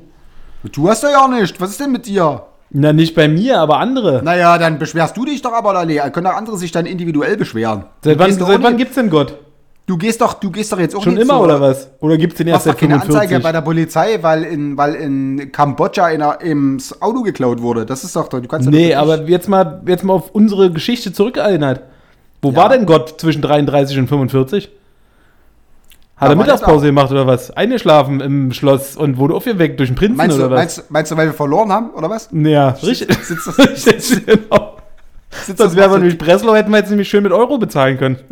Du 0.74 0.90
hast 0.90 1.04
ja 1.04 1.12
ja 1.12 1.28
nicht. 1.28 1.62
Was 1.62 1.70
ist 1.70 1.80
denn 1.80 1.92
mit 1.92 2.08
dir? 2.08 2.42
Na, 2.70 2.92
nicht 2.92 3.16
bei 3.16 3.28
mir, 3.28 3.60
aber 3.60 3.78
andere. 3.78 4.22
Naja, 4.24 4.58
dann 4.58 4.78
beschwerst 4.78 5.16
du 5.16 5.24
dich 5.24 5.42
doch 5.42 5.54
aber, 5.54 5.86
nee, 5.86 6.02
können 6.12 6.28
auch 6.28 6.36
andere 6.36 6.58
sich 6.58 6.72
dann 6.72 6.86
individuell 6.86 7.38
beschweren. 7.38 7.86
seit 8.04 8.20
wann, 8.20 8.34
seit 8.34 8.62
wann 8.62 8.76
gibt's 8.76 8.96
denn 8.96 9.10
Gott? 9.10 9.38
Du 9.86 9.98
gehst 9.98 10.20
doch, 10.20 10.34
du 10.34 10.52
gehst 10.52 10.74
doch 10.74 10.80
jetzt 10.80 10.94
auch 10.94 11.04
Schon 11.04 11.16
immer 11.16 11.36
so- 11.36 11.44
oder 11.44 11.62
was? 11.62 11.90
Oder 12.02 12.18
gibt's 12.18 12.38
den 12.38 12.48
erst 12.48 12.66
seit 12.66 12.78
keine 12.78 12.96
Anzeige 12.96 13.14
45? 13.14 13.44
bei 13.44 13.52
der 13.54 13.62
Polizei, 13.62 14.18
weil 14.22 14.44
in, 14.44 14.78
weil 14.78 14.96
in 14.96 15.50
Kambodscha 15.54 16.10
in 16.10 16.22
im 16.42 16.78
Auto 17.00 17.22
geklaut 17.22 17.62
wurde. 17.62 17.86
Das 17.86 18.04
ist 18.04 18.14
doch, 18.18 18.28
du 18.28 18.42
kannst 18.42 18.66
ja 18.66 18.72
Nee, 18.72 18.94
aber 18.94 19.24
jetzt 19.30 19.48
mal, 19.48 19.82
jetzt 19.88 20.04
mal 20.04 20.14
auf 20.16 20.32
unsere 20.32 20.72
Geschichte 20.74 21.14
zurückerinnert. 21.14 21.84
Wo 22.42 22.52
Ja. 22.52 22.56
war 22.58 22.70
denn 22.70 22.86
Gott 22.86 23.20
zwischen 23.20 23.42
33 23.42 23.98
und 24.00 24.08
45? 24.08 24.70
Hat 26.18 26.30
er 26.30 26.36
Mittagspause 26.36 26.86
der 26.86 26.90
gemacht 26.90 27.12
oder 27.12 27.28
was? 27.28 27.52
Eingeschlafen 27.52 28.22
im 28.22 28.52
Schloss 28.52 28.96
und 28.96 29.18
wurde 29.18 29.36
aufgeweckt 29.36 29.80
durch 29.80 29.90
den 29.90 29.96
Prinzen 29.96 30.18
Meinst 30.18 30.36
oder 30.38 30.46
du, 30.46 30.52
was? 30.52 30.58
meinst, 30.60 30.92
meinst 30.92 31.12
du, 31.12 31.18
weil 31.18 31.28
wir 31.28 31.34
verloren 31.34 31.72
haben, 31.72 31.92
oder 31.92 32.10
was? 32.10 32.30
ja, 32.32 32.70
richtig. 32.70 33.16
Sitzt, 33.24 33.58
richtig 33.60 34.26
genau. 34.26 34.78
sitzt 35.30 35.60
Sonst 35.60 35.76
wäre 35.76 35.90
man 35.90 36.00
nämlich 36.02 36.18
Breslau, 36.18 36.56
hätten 36.56 36.72
wir 36.72 36.80
jetzt 36.80 36.90
nämlich 36.90 37.08
schön 37.08 37.22
mit 37.24 37.32
Euro 37.32 37.58
bezahlen 37.58 37.98
können. 37.98 38.18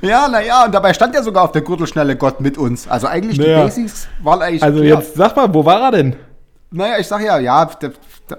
Ja, 0.00 0.28
naja, 0.28 0.64
und 0.64 0.72
dabei 0.74 0.94
stand 0.94 1.14
ja 1.14 1.22
sogar 1.22 1.42
auf 1.44 1.52
der 1.52 1.62
Gürtelschnelle 1.62 2.14
Gott 2.14 2.40
mit 2.40 2.56
uns. 2.56 2.86
Also 2.86 3.08
eigentlich 3.08 3.36
die 3.38 3.44
Naja. 3.46 3.64
Basics 3.64 4.06
waren 4.22 4.40
eigentlich. 4.42 4.62
Also 4.62 4.80
klar. 4.80 5.00
jetzt 5.00 5.14
sag 5.16 5.34
mal, 5.34 5.52
wo 5.52 5.64
war 5.64 5.80
er 5.82 5.90
denn? 5.90 6.16
Naja, 6.70 6.98
ich 6.98 7.06
sag 7.08 7.20
ja, 7.22 7.38
ja, 7.38 7.64
da, 7.64 7.88
da, 8.28 8.36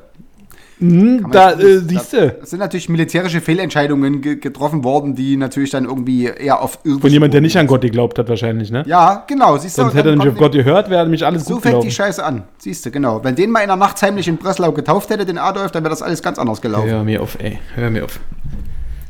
Hm, 0.79 1.21
man 1.21 1.31
da 1.31 1.51
äh, 1.51 1.79
siehst 1.79 2.13
du. 2.13 2.37
Es 2.41 2.51
sind 2.51 2.59
natürlich 2.59 2.87
militärische 2.87 3.41
Fehlentscheidungen 3.41 4.21
ge 4.21 4.37
getroffen 4.37 4.85
worden, 4.85 5.13
die 5.13 5.35
natürlich 5.35 5.71
dann 5.71 5.83
irgendwie 5.83 6.25
eher 6.25 6.61
auf 6.61 6.79
Von 6.83 7.09
jemand, 7.09 7.33
der 7.33 7.41
nicht 7.41 7.57
an 7.57 7.67
Gott 7.67 7.81
geglaubt 7.81 8.17
hat, 8.17 8.29
wahrscheinlich, 8.29 8.71
ne? 8.71 8.83
Ja, 8.87 9.25
genau, 9.27 9.57
siehst 9.57 9.77
du. 9.77 9.81
Sonst 9.81 9.95
hätte 9.95 10.09
er 10.09 10.15
nämlich 10.15 10.31
auf 10.31 10.37
Gott 10.37 10.53
gehört, 10.53 10.89
wäre 10.89 11.03
nämlich 11.03 11.25
alles 11.25 11.45
So 11.45 11.55
gut 11.55 11.63
fängt 11.63 11.83
die. 11.83 11.91
Scheiße 11.91 12.23
an. 12.23 12.43
Siehst 12.59 12.85
du, 12.85 12.91
genau. 12.91 13.21
Wenn 13.23 13.35
den 13.35 13.51
mal 13.51 13.59
in 13.59 13.67
der 13.67 13.75
Nacht 13.75 14.01
heimlich 14.01 14.29
in 14.29 14.37
Breslau 14.37 14.71
getauft 14.71 15.09
hätte, 15.09 15.25
den 15.25 15.37
Adolf, 15.37 15.71
dann 15.71 15.83
wäre 15.83 15.89
das 15.89 16.01
alles 16.01 16.21
ganz 16.21 16.39
anders 16.39 16.61
gelaufen. 16.61 16.89
Hör 16.89 17.03
mir 17.03 17.21
auf, 17.21 17.37
ey. 17.41 17.59
Hör 17.75 17.89
mir 17.89 18.05
auf. 18.05 18.19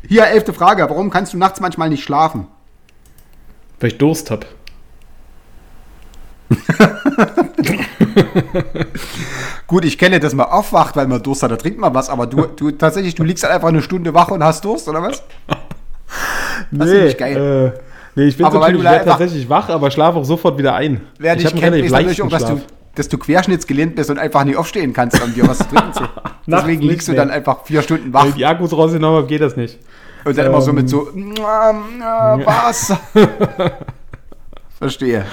Hier, 0.08 0.26
elfte 0.26 0.54
Frage. 0.54 0.82
Warum 0.90 1.12
kannst 1.12 1.34
du 1.34 1.38
nachts 1.38 1.60
manchmal 1.60 1.90
nicht 1.90 2.04
schlafen? 2.04 2.48
Weil 3.80 3.92
ich 3.92 3.98
Durst 4.00 4.32
hab. 4.32 4.48
Gut, 9.68 9.86
ich 9.86 9.98
kenne, 9.98 10.20
dass 10.20 10.34
man 10.34 10.48
aufwacht, 10.48 10.96
weil 10.96 11.08
man 11.08 11.22
Durst 11.22 11.44
hat, 11.44 11.52
da 11.52 11.56
trinkt 11.56 11.80
man 11.80 11.94
was, 11.94 12.10
aber 12.10 12.28
du, 12.28 12.46
du 12.46 12.72
tatsächlich, 12.72 13.16
du 13.16 13.24
liegst 13.24 13.44
halt 13.44 13.54
einfach 13.54 13.70
eine 13.70 13.82
Stunde 13.82 14.14
wach 14.14 14.30
und 14.32 14.44
hast 14.44 14.66
Durst, 14.66 14.88
oder 14.88 15.02
was? 15.02 15.24
Das 16.72 16.88
ist 16.88 16.94
nämlich 16.94 17.18
geil. 17.18 17.74
Äh, 17.76 17.80
nee, 18.16 18.28
ich 18.28 18.38
bin 18.38 18.46
Aber 18.46 18.56
so 18.56 18.62
weil 18.62 18.74
du 18.74 18.80
ich 18.80 18.86
tatsächlich 18.86 19.50
wach, 19.50 19.70
aber 19.70 19.92
schlafe 19.92 20.18
auch 20.20 20.26
sofort 20.26 20.58
wieder 20.58 20.76
ein. 20.76 21.02
Wer 21.18 21.36
ich 21.36 21.44
dich 21.44 21.56
kennt, 21.56 21.76
ist 21.76 21.92
natürlich 21.92 22.22
auch, 22.22 22.30
dass 22.30 22.46
du, 22.46 22.62
dass 22.96 23.10
du 23.10 23.18
querschnittsgelähmt 23.18 23.96
bist 23.96 24.10
und 24.10 24.18
einfach 24.18 24.44
nicht 24.44 24.58
aufstehen 24.58 24.94
kannst, 24.94 25.22
um 25.24 25.34
dir 25.34 25.48
was 25.48 25.60
zu 25.60 25.68
trinken 25.68 25.94
zu. 25.94 26.04
Deswegen 26.48 26.80
nicht, 26.80 26.90
liegst 26.90 27.08
du 27.08 27.12
nee. 27.12 27.18
dann 27.18 27.30
einfach 27.30 27.64
vier 27.64 27.82
Stunden 27.82 28.06
Wenn 28.06 28.14
wach 28.14 28.26
ich 28.26 28.36
die 28.36 28.46
Akkus 28.46 28.74
rausgenommen 28.74 29.18
habe, 29.18 29.28
geht 29.28 29.42
das 29.42 29.56
nicht. 29.56 29.78
und 30.26 30.38
dann 30.38 30.48
immer 30.48 30.62
so 30.62 30.72
ähm, 30.72 30.76
mit 30.76 30.90
so, 30.90 31.10
ähm, 31.14 31.34
äh, 31.38 32.46
was? 32.46 32.94
Verstehe. 34.80 35.26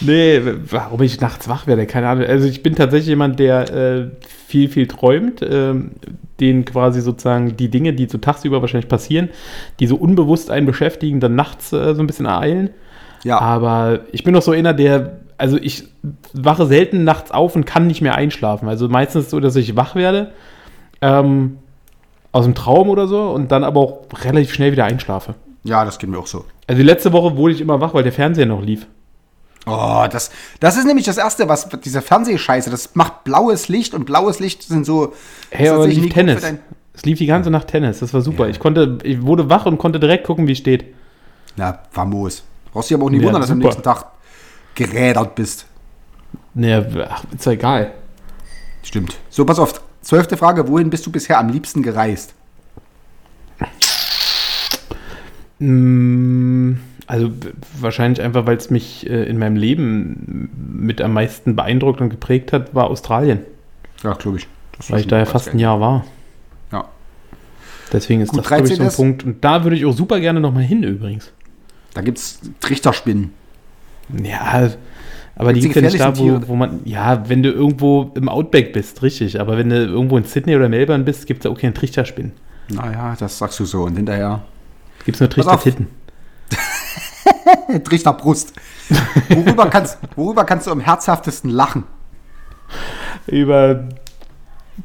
Nee, 0.00 0.40
warum 0.70 1.02
ich 1.02 1.20
nachts 1.20 1.46
wach 1.46 1.66
werde, 1.66 1.86
keine 1.86 2.08
Ahnung. 2.08 2.24
Also 2.24 2.48
ich 2.48 2.62
bin 2.62 2.74
tatsächlich 2.74 3.08
jemand, 3.08 3.38
der 3.38 3.70
äh, 3.70 4.10
viel, 4.46 4.70
viel 4.70 4.86
träumt, 4.86 5.42
ähm, 5.42 5.90
den 6.40 6.64
quasi 6.64 7.02
sozusagen 7.02 7.54
die 7.58 7.68
Dinge, 7.68 7.92
die 7.92 8.08
so 8.08 8.16
tagsüber 8.16 8.62
wahrscheinlich 8.62 8.88
passieren, 8.88 9.28
die 9.78 9.86
so 9.86 9.96
unbewusst 9.96 10.50
einen 10.50 10.64
beschäftigen, 10.64 11.20
dann 11.20 11.34
nachts 11.34 11.70
äh, 11.74 11.94
so 11.94 12.02
ein 12.02 12.06
bisschen 12.06 12.24
ereilen. 12.24 12.70
Ja. 13.24 13.38
Aber 13.40 14.00
ich 14.10 14.24
bin 14.24 14.32
doch 14.32 14.40
so 14.40 14.52
einer, 14.52 14.72
der, 14.72 15.18
also 15.36 15.58
ich 15.58 15.84
wache 16.32 16.64
selten 16.64 17.04
nachts 17.04 17.30
auf 17.30 17.56
und 17.56 17.66
kann 17.66 17.86
nicht 17.86 18.00
mehr 18.00 18.14
einschlafen. 18.14 18.70
Also 18.70 18.88
meistens 18.88 19.28
so, 19.28 19.38
dass 19.38 19.54
ich 19.56 19.76
wach 19.76 19.96
werde, 19.96 20.30
ähm, 21.02 21.58
aus 22.32 22.46
dem 22.46 22.54
Traum 22.54 22.88
oder 22.88 23.06
so 23.06 23.32
und 23.32 23.52
dann 23.52 23.64
aber 23.64 23.80
auch 23.80 24.06
relativ 24.24 24.54
schnell 24.54 24.72
wieder 24.72 24.86
einschlafe. 24.86 25.34
Ja, 25.64 25.84
das 25.84 25.98
geht 25.98 26.08
mir 26.08 26.18
auch 26.18 26.26
so. 26.26 26.46
Also 26.68 26.78
die 26.78 26.86
letzte 26.86 27.12
Woche 27.12 27.36
wurde 27.36 27.54
ich 27.54 27.60
immer 27.60 27.80
wach, 27.80 27.94
weil 27.94 28.04
der 28.04 28.12
Fernseher 28.12 28.46
noch 28.46 28.62
lief. 28.62 28.86
Oh, 29.66 30.06
das, 30.10 30.30
das 30.60 30.76
ist 30.76 30.84
nämlich 30.86 31.06
das 31.06 31.16
Erste, 31.18 31.48
was 31.48 31.68
diese 31.84 32.00
Fernsehscheiße, 32.00 32.70
das 32.70 32.94
macht 32.94 33.24
blaues 33.24 33.68
Licht 33.68 33.92
und 33.94 34.04
blaues 34.04 34.38
Licht 34.38 34.62
sind 34.62 34.84
so. 34.86 35.14
Hey, 35.50 35.68
aber 35.68 35.86
lief 35.86 36.12
Tennis. 36.12 36.42
Es 36.94 37.04
lief 37.04 37.18
die 37.18 37.26
ganze 37.26 37.50
Nacht 37.50 37.68
Tennis. 37.68 38.00
Das 38.00 38.12
war 38.14 38.20
super. 38.20 38.48
Ich 38.48 38.60
konnte, 38.60 38.98
ich 39.02 39.22
wurde 39.22 39.48
wach 39.50 39.66
und 39.66 39.78
konnte 39.78 39.98
direkt 39.98 40.26
gucken, 40.26 40.46
wie 40.46 40.52
es 40.52 40.58
steht. 40.58 40.94
Na, 41.56 41.80
famos. 41.90 42.44
Brauchst 42.72 42.90
dich 42.90 42.96
aber 42.96 43.06
auch 43.06 43.10
nicht 43.10 43.20
Ja, 43.20 43.26
wundern, 43.26 43.40
dass 43.40 43.48
du 43.48 43.54
am 43.54 43.58
super. 43.60 43.68
nächsten 43.68 43.82
Tag 43.82 44.06
gerädert 44.74 45.34
bist. 45.34 45.66
Naja, 46.54 46.84
ach, 47.08 47.24
ist 47.34 47.46
ja 47.46 47.52
egal. 47.52 47.92
Stimmt. 48.82 49.16
So, 49.30 49.44
pass 49.44 49.58
auf. 49.58 49.80
Zwölfte 50.02 50.36
Frage. 50.36 50.66
Wohin 50.68 50.90
bist 50.90 51.04
du 51.06 51.10
bisher 51.12 51.38
am 51.38 51.48
liebsten 51.48 51.82
gereist? 51.82 52.34
Mm, 53.60 53.64
Also 55.60 57.30
b- 57.30 57.48
wahrscheinlich 57.80 58.20
einfach, 58.22 58.46
weil 58.46 58.56
es 58.56 58.70
mich 58.70 59.08
äh, 59.08 59.24
in 59.24 59.38
meinem 59.38 59.56
Leben 59.56 60.50
mit 60.80 61.00
am 61.00 61.12
meisten 61.14 61.56
beeindruckt 61.56 62.00
und 62.00 62.10
geprägt 62.10 62.52
hat, 62.52 62.74
war 62.74 62.88
Australien. 62.88 63.40
Ja, 64.04 64.12
glaube 64.12 64.38
ich. 64.38 64.46
Weil 64.88 65.00
ich 65.00 65.08
da 65.08 65.18
ja 65.18 65.24
fast 65.24 65.48
ein 65.48 65.58
Jahr 65.58 65.80
war. 65.80 66.04
Ja. 66.70 66.84
Deswegen 67.92 68.20
ist 68.20 68.28
Gut, 68.30 68.40
das, 68.40 68.46
glaube 68.48 68.68
ich, 68.68 68.74
so 68.76 68.82
ein 68.82 68.88
13. 68.88 68.96
Punkt. 68.96 69.24
Und 69.24 69.44
da 69.44 69.64
würde 69.64 69.76
ich 69.76 69.84
auch 69.86 69.92
super 69.92 70.20
gerne 70.20 70.38
nochmal 70.40 70.62
hin 70.62 70.82
übrigens. 70.84 71.32
Da 71.94 72.02
gibt 72.02 72.18
es 72.18 72.40
Trichterspinnen. 72.60 73.32
Ja, 74.22 74.70
aber 75.34 75.52
die 75.52 75.60
gibt 75.60 75.74
die 75.74 75.80
ja 75.80 75.86
nicht 75.86 76.00
da, 76.00 76.16
wo, 76.16 76.40
wo 76.46 76.54
man, 76.54 76.80
ja, 76.84 77.28
wenn 77.28 77.42
du 77.42 77.50
irgendwo 77.50 78.12
im 78.14 78.28
Outback 78.28 78.72
bist, 78.72 79.02
richtig. 79.02 79.40
Aber 79.40 79.56
wenn 79.58 79.70
du 79.70 79.76
irgendwo 79.76 80.16
in 80.18 80.24
Sydney 80.24 80.54
oder 80.54 80.68
Melbourne 80.68 81.04
bist, 81.04 81.26
gibt 81.26 81.40
es 81.40 81.42
da 81.44 81.50
auch 81.50 81.58
keinen 81.58 81.74
Trichterspinnen. 81.74 82.32
Naja, 82.68 83.16
das 83.18 83.38
sagst 83.38 83.58
du 83.58 83.64
so. 83.64 83.82
Und 83.84 83.96
hinterher. 83.96 84.42
Gibt 85.08 85.16
es 85.16 85.20
nur 85.22 85.30
Pass 85.30 85.46
auf. 85.46 85.62
Trichtertitten. 85.62 85.86
Trichterbrust. 87.84 88.52
worüber, 89.30 89.64
kannst, 89.70 89.96
worüber 90.16 90.44
kannst 90.44 90.66
du 90.66 90.70
am 90.70 90.80
herzhaftesten 90.80 91.48
lachen? 91.48 91.84
Über, 93.26 93.84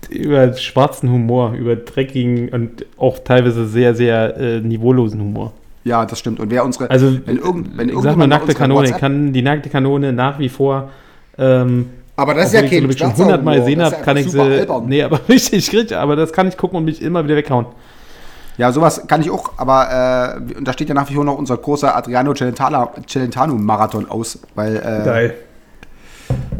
über 0.10 0.54
schwarzen 0.54 1.12
Humor, 1.12 1.52
über 1.56 1.76
dreckigen 1.76 2.48
und 2.54 2.86
auch 2.98 3.20
teilweise 3.20 3.68
sehr, 3.68 3.96
sehr 3.96 4.38
äh, 4.38 4.60
niveaulosen 4.62 5.20
Humor. 5.20 5.52
Ja, 5.84 6.06
das 6.06 6.20
stimmt. 6.20 6.40
Und 6.40 6.52
wer 6.52 6.64
unsere. 6.64 6.90
Also, 6.90 7.20
wenn 7.26 7.36
irgend, 7.40 7.78
wenn 7.78 7.90
ich 7.90 8.00
sag 8.00 8.16
mal 8.16 8.26
nackte 8.26 8.54
Kanone. 8.54 8.88
WhatsApp- 8.88 9.00
kann 9.02 9.34
die 9.34 9.42
nackte 9.42 9.68
Kanone 9.68 10.14
nach 10.14 10.40
wie 10.40 10.48
vor. 10.48 10.90
Ähm, 11.38 11.90
Aber 12.16 12.34
das 12.34 12.46
ist 12.46 12.54
ja 12.54 12.62
kein 12.62 12.90
ich, 12.90 12.98
schon 12.98 13.10
schwarzer 13.10 13.24
100 13.24 13.44
Mal 13.44 13.56
Humor, 13.56 13.66
gesehen 13.66 13.84
habe, 13.84 13.98
kann 13.98 14.16
ich 14.16 14.32
sie. 14.32 14.40
albern. 14.40 14.86
Nee, 14.88 15.04
aber 15.04 15.20
richtig, 15.28 15.74
richtig, 15.74 15.98
aber 15.98 16.16
das 16.16 16.32
kann 16.32 16.48
ich 16.48 16.56
gucken 16.56 16.78
und 16.78 16.86
mich 16.86 17.02
immer 17.02 17.26
wieder 17.26 17.36
weghauen. 17.36 17.66
Ja, 18.58 18.72
sowas 18.72 19.08
kann 19.08 19.22
ich 19.22 19.32
auch, 19.32 19.54
aber 19.58 20.38
äh, 20.52 20.56
und 20.56 20.68
da 20.68 20.74
steht 20.74 20.88
ja 20.90 20.94
nach 20.94 21.10
wie 21.10 21.16
vor 21.16 21.26
noch 21.26 21.38
unser 21.38 21.58
großer 21.58 21.96
Adriano 21.96 22.34
Celentano, 22.34 22.92
Celentano 23.08 23.56
Marathon 23.56 24.10
aus, 24.10 24.40
weil 24.54 24.76
äh, 24.78 25.06
Geil. 25.06 25.38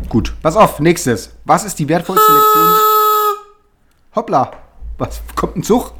gut. 0.10 0.34
Pass 0.42 0.56
auf, 0.56 0.80
nächstes. 0.80 1.36
Was 1.46 1.64
ist 1.66 1.78
die 1.78 1.88
wertvollste 1.88 2.32
Lektion? 2.32 2.74
Hoppla, 4.16 4.52
was 4.98 5.22
kommt 5.36 5.58
ein 5.58 5.64
Zug? 5.64 5.94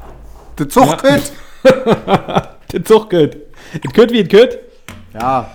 Der 0.58 0.68
Zug 0.68 1.02
geht. 1.02 1.32
Der 2.72 2.84
Zug 2.84 3.10
geht. 3.10 3.36
Es 3.84 3.92
geht 3.92 4.10
wie 4.12 4.20
es 4.20 4.28
geht. 4.28 4.58
Ja. 5.12 5.50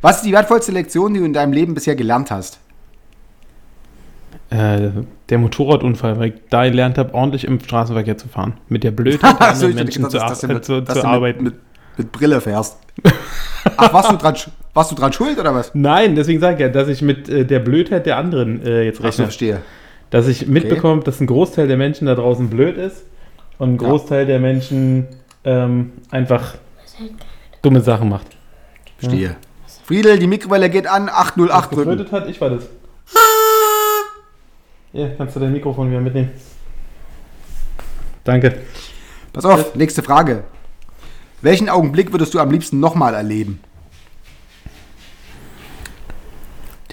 Was 0.00 0.16
ist 0.18 0.26
die 0.26 0.32
wertvollste 0.32 0.72
Lektion, 0.72 1.12
die 1.14 1.20
du 1.20 1.26
in 1.26 1.32
deinem 1.32 1.52
Leben 1.52 1.74
bisher 1.74 1.96
gelernt 1.96 2.30
hast? 2.30 2.58
Äh, 4.50 4.90
der 5.28 5.38
Motorradunfall, 5.38 6.18
weil 6.18 6.28
ich 6.28 6.34
da 6.50 6.64
gelernt 6.68 6.98
habe, 6.98 7.12
ordentlich 7.14 7.44
im 7.44 7.58
Straßenverkehr 7.60 8.16
zu 8.16 8.28
fahren. 8.28 8.54
Mit 8.68 8.84
der 8.84 8.90
Blödheit 8.92 9.36
Ach 9.38 9.52
anderen 9.54 9.74
Menschen 9.74 10.02
dachte, 10.04 10.18
zu, 10.18 10.24
dass 10.26 10.42
mit- 10.46 10.64
zu, 10.64 10.80
dass 10.82 10.94
zu 10.94 11.00
du 11.02 11.06
mit- 11.06 11.14
arbeiten. 11.14 11.44
Mit, 11.44 11.54
mit 11.98 12.12
Brille 12.12 12.40
fährst. 12.40 12.78
Ach, 13.76 13.92
warst 13.92 14.10
du, 14.12 14.16
dran, 14.16 14.34
warst 14.74 14.90
du 14.92 14.94
dran 14.94 15.12
schuld 15.12 15.38
oder 15.38 15.54
was? 15.54 15.72
Nein, 15.74 16.14
deswegen 16.14 16.40
sage 16.40 16.54
ich 16.54 16.60
ja, 16.60 16.68
dass 16.68 16.88
ich 16.88 17.02
mit 17.02 17.28
äh, 17.28 17.44
der 17.44 17.58
Blödheit 17.58 18.06
der 18.06 18.16
anderen 18.18 18.64
äh, 18.64 18.82
jetzt 18.84 18.98
Ach 18.98 19.02
so, 19.02 19.06
rechne. 19.08 19.24
verstehe. 19.24 19.62
dass 20.10 20.28
ich 20.28 20.46
mitbekomme, 20.46 21.02
dass 21.02 21.20
ein 21.20 21.26
Großteil 21.26 21.66
der 21.66 21.76
Menschen 21.76 22.06
da 22.06 22.14
draußen 22.14 22.48
blöd 22.48 22.76
ist 22.76 23.04
und 23.58 23.74
ein 23.74 23.80
Ja. 23.82 23.88
Großteil 23.88 24.26
der 24.26 24.38
Menschen 24.38 25.06
ähm, 25.44 25.92
einfach 26.10 26.54
dumme 27.62 27.80
Sachen 27.80 28.08
macht. 28.08 28.26
Verstehe. 28.98 29.36
Friedel, 29.84 30.18
die 30.18 30.26
Mikrowelle 30.26 30.70
geht 30.70 30.86
an, 30.86 31.08
808 31.08 31.72
drücken. 31.74 32.10
Hat, 32.12 32.28
ich 32.28 32.40
war 32.40 32.50
das. 32.50 32.66
Hier, 34.96 35.14
kannst 35.18 35.36
du 35.36 35.40
dein 35.40 35.52
Mikrofon 35.52 35.90
wieder 35.90 36.00
mitnehmen. 36.00 36.30
Danke. 38.24 38.62
Pass 39.30 39.44
auf, 39.44 39.74
nächste 39.74 40.02
Frage. 40.02 40.44
Welchen 41.42 41.68
Augenblick 41.68 42.12
würdest 42.12 42.32
du 42.32 42.40
am 42.40 42.50
liebsten 42.50 42.80
nochmal 42.80 43.12
erleben? 43.12 43.60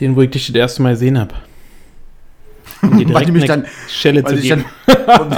Den, 0.01 0.17
wo 0.17 0.21
ich 0.21 0.31
dich 0.31 0.47
das 0.47 0.55
erste 0.57 0.81
Mal 0.81 0.89
gesehen 0.95 1.17
habe. 1.17 1.33
Um 2.81 2.97
dir 2.97 3.05
direkt 3.05 3.31
mich 3.31 3.45
dann- 3.45 3.67
Schelle 3.87 4.21
zu 4.25 4.35
ich 4.35 4.41
geben. 4.41 4.65
dann, 4.85 5.31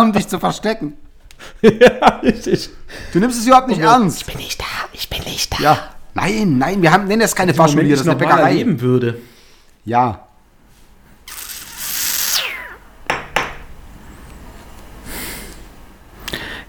um, 0.00 0.02
um 0.08 0.12
dich 0.12 0.26
zu 0.26 0.40
verstecken. 0.40 0.94
ja, 1.62 2.16
richtig. 2.24 2.70
Du 3.12 3.20
nimmst 3.20 3.38
es 3.38 3.46
überhaupt 3.46 3.68
nicht 3.68 3.80
ernst. 3.80 4.26
bin 4.26 4.38
nicht 4.38 4.60
da, 4.60 4.64
ich 4.92 5.08
bin 5.08 5.22
nicht 5.22 5.52
da. 5.52 5.62
Ja. 5.62 5.78
Nein, 6.14 6.58
nein, 6.58 6.82
wir 6.82 6.90
haben, 6.90 7.06
nennen 7.06 7.20
das 7.20 7.36
keine 7.36 7.52
Wenn 7.52 7.56
Fahrschule 7.56 7.82
hier, 7.84 7.92
ich 7.94 8.00
das 8.00 8.00
ist 8.00 8.08
eine 8.08 8.18
Bäckerei. 8.18 8.48
erleben 8.50 8.80
würde. 8.80 9.18
Ja. 9.84 10.24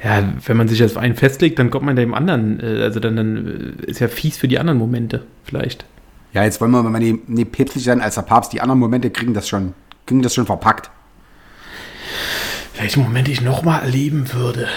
Ja, 0.04 0.24
wenn 0.46 0.56
man 0.58 0.68
sich 0.70 0.84
auf 0.84 0.96
einen 0.98 1.16
festlegt, 1.16 1.60
dann 1.60 1.70
kommt 1.70 1.86
man 1.86 1.96
dem 1.96 2.14
anderen, 2.14 2.60
äh, 2.62 2.84
also 2.84 3.00
dann, 3.00 3.16
dann 3.18 3.76
äh, 3.86 3.86
ist 3.90 4.00
ja 4.00 4.08
fies 4.08 4.38
für 4.38 4.48
die 4.48 4.58
anderen 4.60 4.80
Momente, 4.80 5.24
vielleicht. 5.44 5.84
Ja, 6.34 6.44
jetzt 6.44 6.62
wollen 6.62 6.72
wir 6.72 6.82
mal 6.84 7.00
nicht, 7.00 7.28
nicht 7.28 7.52
päpstlich 7.52 7.84
sein 7.84 8.00
als 8.02 8.16
der 8.16 8.22
Papst. 8.22 8.54
Die 8.54 8.62
anderen 8.62 8.80
Momente 8.80 9.10
kriegen 9.10 9.34
das 9.34 9.50
schon, 9.50 9.74
kriegen 10.06 10.22
das 10.22 10.36
schon 10.36 10.46
verpackt. 10.46 10.90
Welchen 12.78 13.04
Moment 13.04 13.28
ich 13.28 13.42
nochmal 13.42 13.82
erleben 13.82 14.32
würde. 14.32 14.68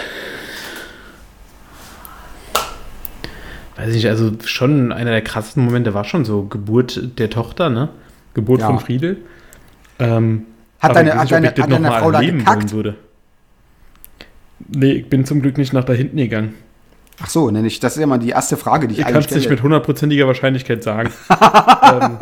Weiß 3.76 3.94
ich, 3.94 4.08
also 4.08 4.32
schon 4.44 4.92
einer 4.92 5.10
der 5.10 5.22
krassesten 5.22 5.64
Momente 5.64 5.94
war 5.94 6.04
schon 6.04 6.24
so 6.24 6.44
Geburt 6.44 7.18
der 7.18 7.30
Tochter, 7.30 7.70
ne? 7.70 7.88
Geburt 8.34 8.60
Ja. 8.60 8.66
von 8.66 8.80
Friedel. 8.80 9.18
Ähm, 9.98 10.46
Hat 10.80 10.94
deine- 10.96 11.14
hat 11.14 11.20
nicht, 11.22 11.32
deine- 11.32 11.48
hat 11.48 11.58
deine 11.70 11.86
Frau 11.88 12.10
da 12.10 12.18
erleben 12.20 12.38
gekackt? 12.40 12.72
würde. 12.72 12.96
Nee, 14.68 14.92
ich 14.92 15.08
bin 15.08 15.24
zum 15.24 15.42
Glück 15.42 15.58
nicht 15.58 15.72
nach 15.72 15.84
da 15.84 15.92
hinten 15.92 16.16
gegangen. 16.16 16.54
Ach 17.22 17.28
so, 17.28 17.50
nenn 17.50 17.64
ich, 17.64 17.78
das 17.78 17.94
ist 17.96 18.00
ja 18.00 18.06
mal 18.06 18.18
die 18.18 18.30
erste 18.30 18.56
Frage, 18.56 18.88
die 18.88 18.94
ich, 18.94 19.00
Ich 19.00 19.04
kann 19.04 19.14
eigentlich 19.14 19.26
es 19.26 19.32
nicht 19.34 19.42
stelle. 19.44 19.56
mit 19.56 19.62
hundertprozentiger 19.62 20.26
Wahrscheinlichkeit 20.26 20.82
sagen. 20.82 21.10
ähm, 21.92 22.18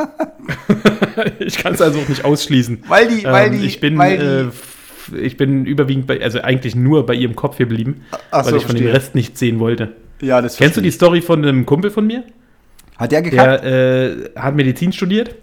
ich 1.38 1.58
kann 1.58 1.74
es 1.74 1.80
also 1.80 2.00
auch 2.00 2.08
nicht 2.08 2.24
ausschließen. 2.24 2.84
Weil 2.88 3.08
die, 3.08 3.24
weil 3.24 3.52
Ähm, 3.52 3.60
die, 3.60 3.66
ich 3.66 3.80
bin, 3.80 3.96
weil 3.98 4.18
die, 4.18 5.16
äh, 5.16 5.20
ich 5.24 5.36
bin 5.36 5.64
überwiegend 5.64 6.06
bei, 6.06 6.20
also 6.22 6.40
eigentlich 6.40 6.74
nur 6.74 7.06
bei 7.06 7.14
ihrem 7.14 7.34
Kopf 7.36 7.56
geblieben, 7.58 8.02
Ach 8.30 8.44
weil 8.44 8.50
so, 8.52 8.56
ich 8.56 8.62
von 8.66 8.74
dem 8.76 8.84
verstehe. 8.84 8.92
Rest 8.94 9.14
nichts 9.14 9.38
sehen 9.40 9.58
wollte. 9.58 9.92
ja, 10.20 10.42
das 10.42 10.56
Kennst 10.56 10.76
du 10.76 10.80
die 10.80 10.90
Story 10.90 11.22
von 11.22 11.44
einem 11.44 11.66
Kumpel 11.66 11.90
von 11.90 12.06
mir? 12.06 12.24
ich. 12.26 12.98
Hat 13.00 13.12
der 13.12 13.22
gekackt 13.22 13.64
Der 13.64 14.10
äh, 14.10 14.30
hat 14.36 14.54
Medizin 14.54 14.92
studiert, 14.92 15.34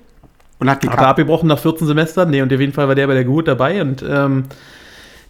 und 0.59 0.69
hat 0.69 0.77
hat 0.77 0.83
er 0.83 0.89
gekackt? 0.91 1.07
abgebrochen 1.07 1.47
nach 1.47 1.59
14 1.59 1.87
Semestern. 1.87 2.29
Nee, 2.29 2.41
und 2.41 2.53
auf 2.53 2.59
jeden 2.59 2.73
Fall 2.73 2.87
war 2.87 2.95
der 2.95 3.07
bei 3.07 3.13
der 3.15 3.23
Geburt 3.23 3.47
dabei 3.47 3.81
und 3.81 4.03
ähm, 4.07 4.43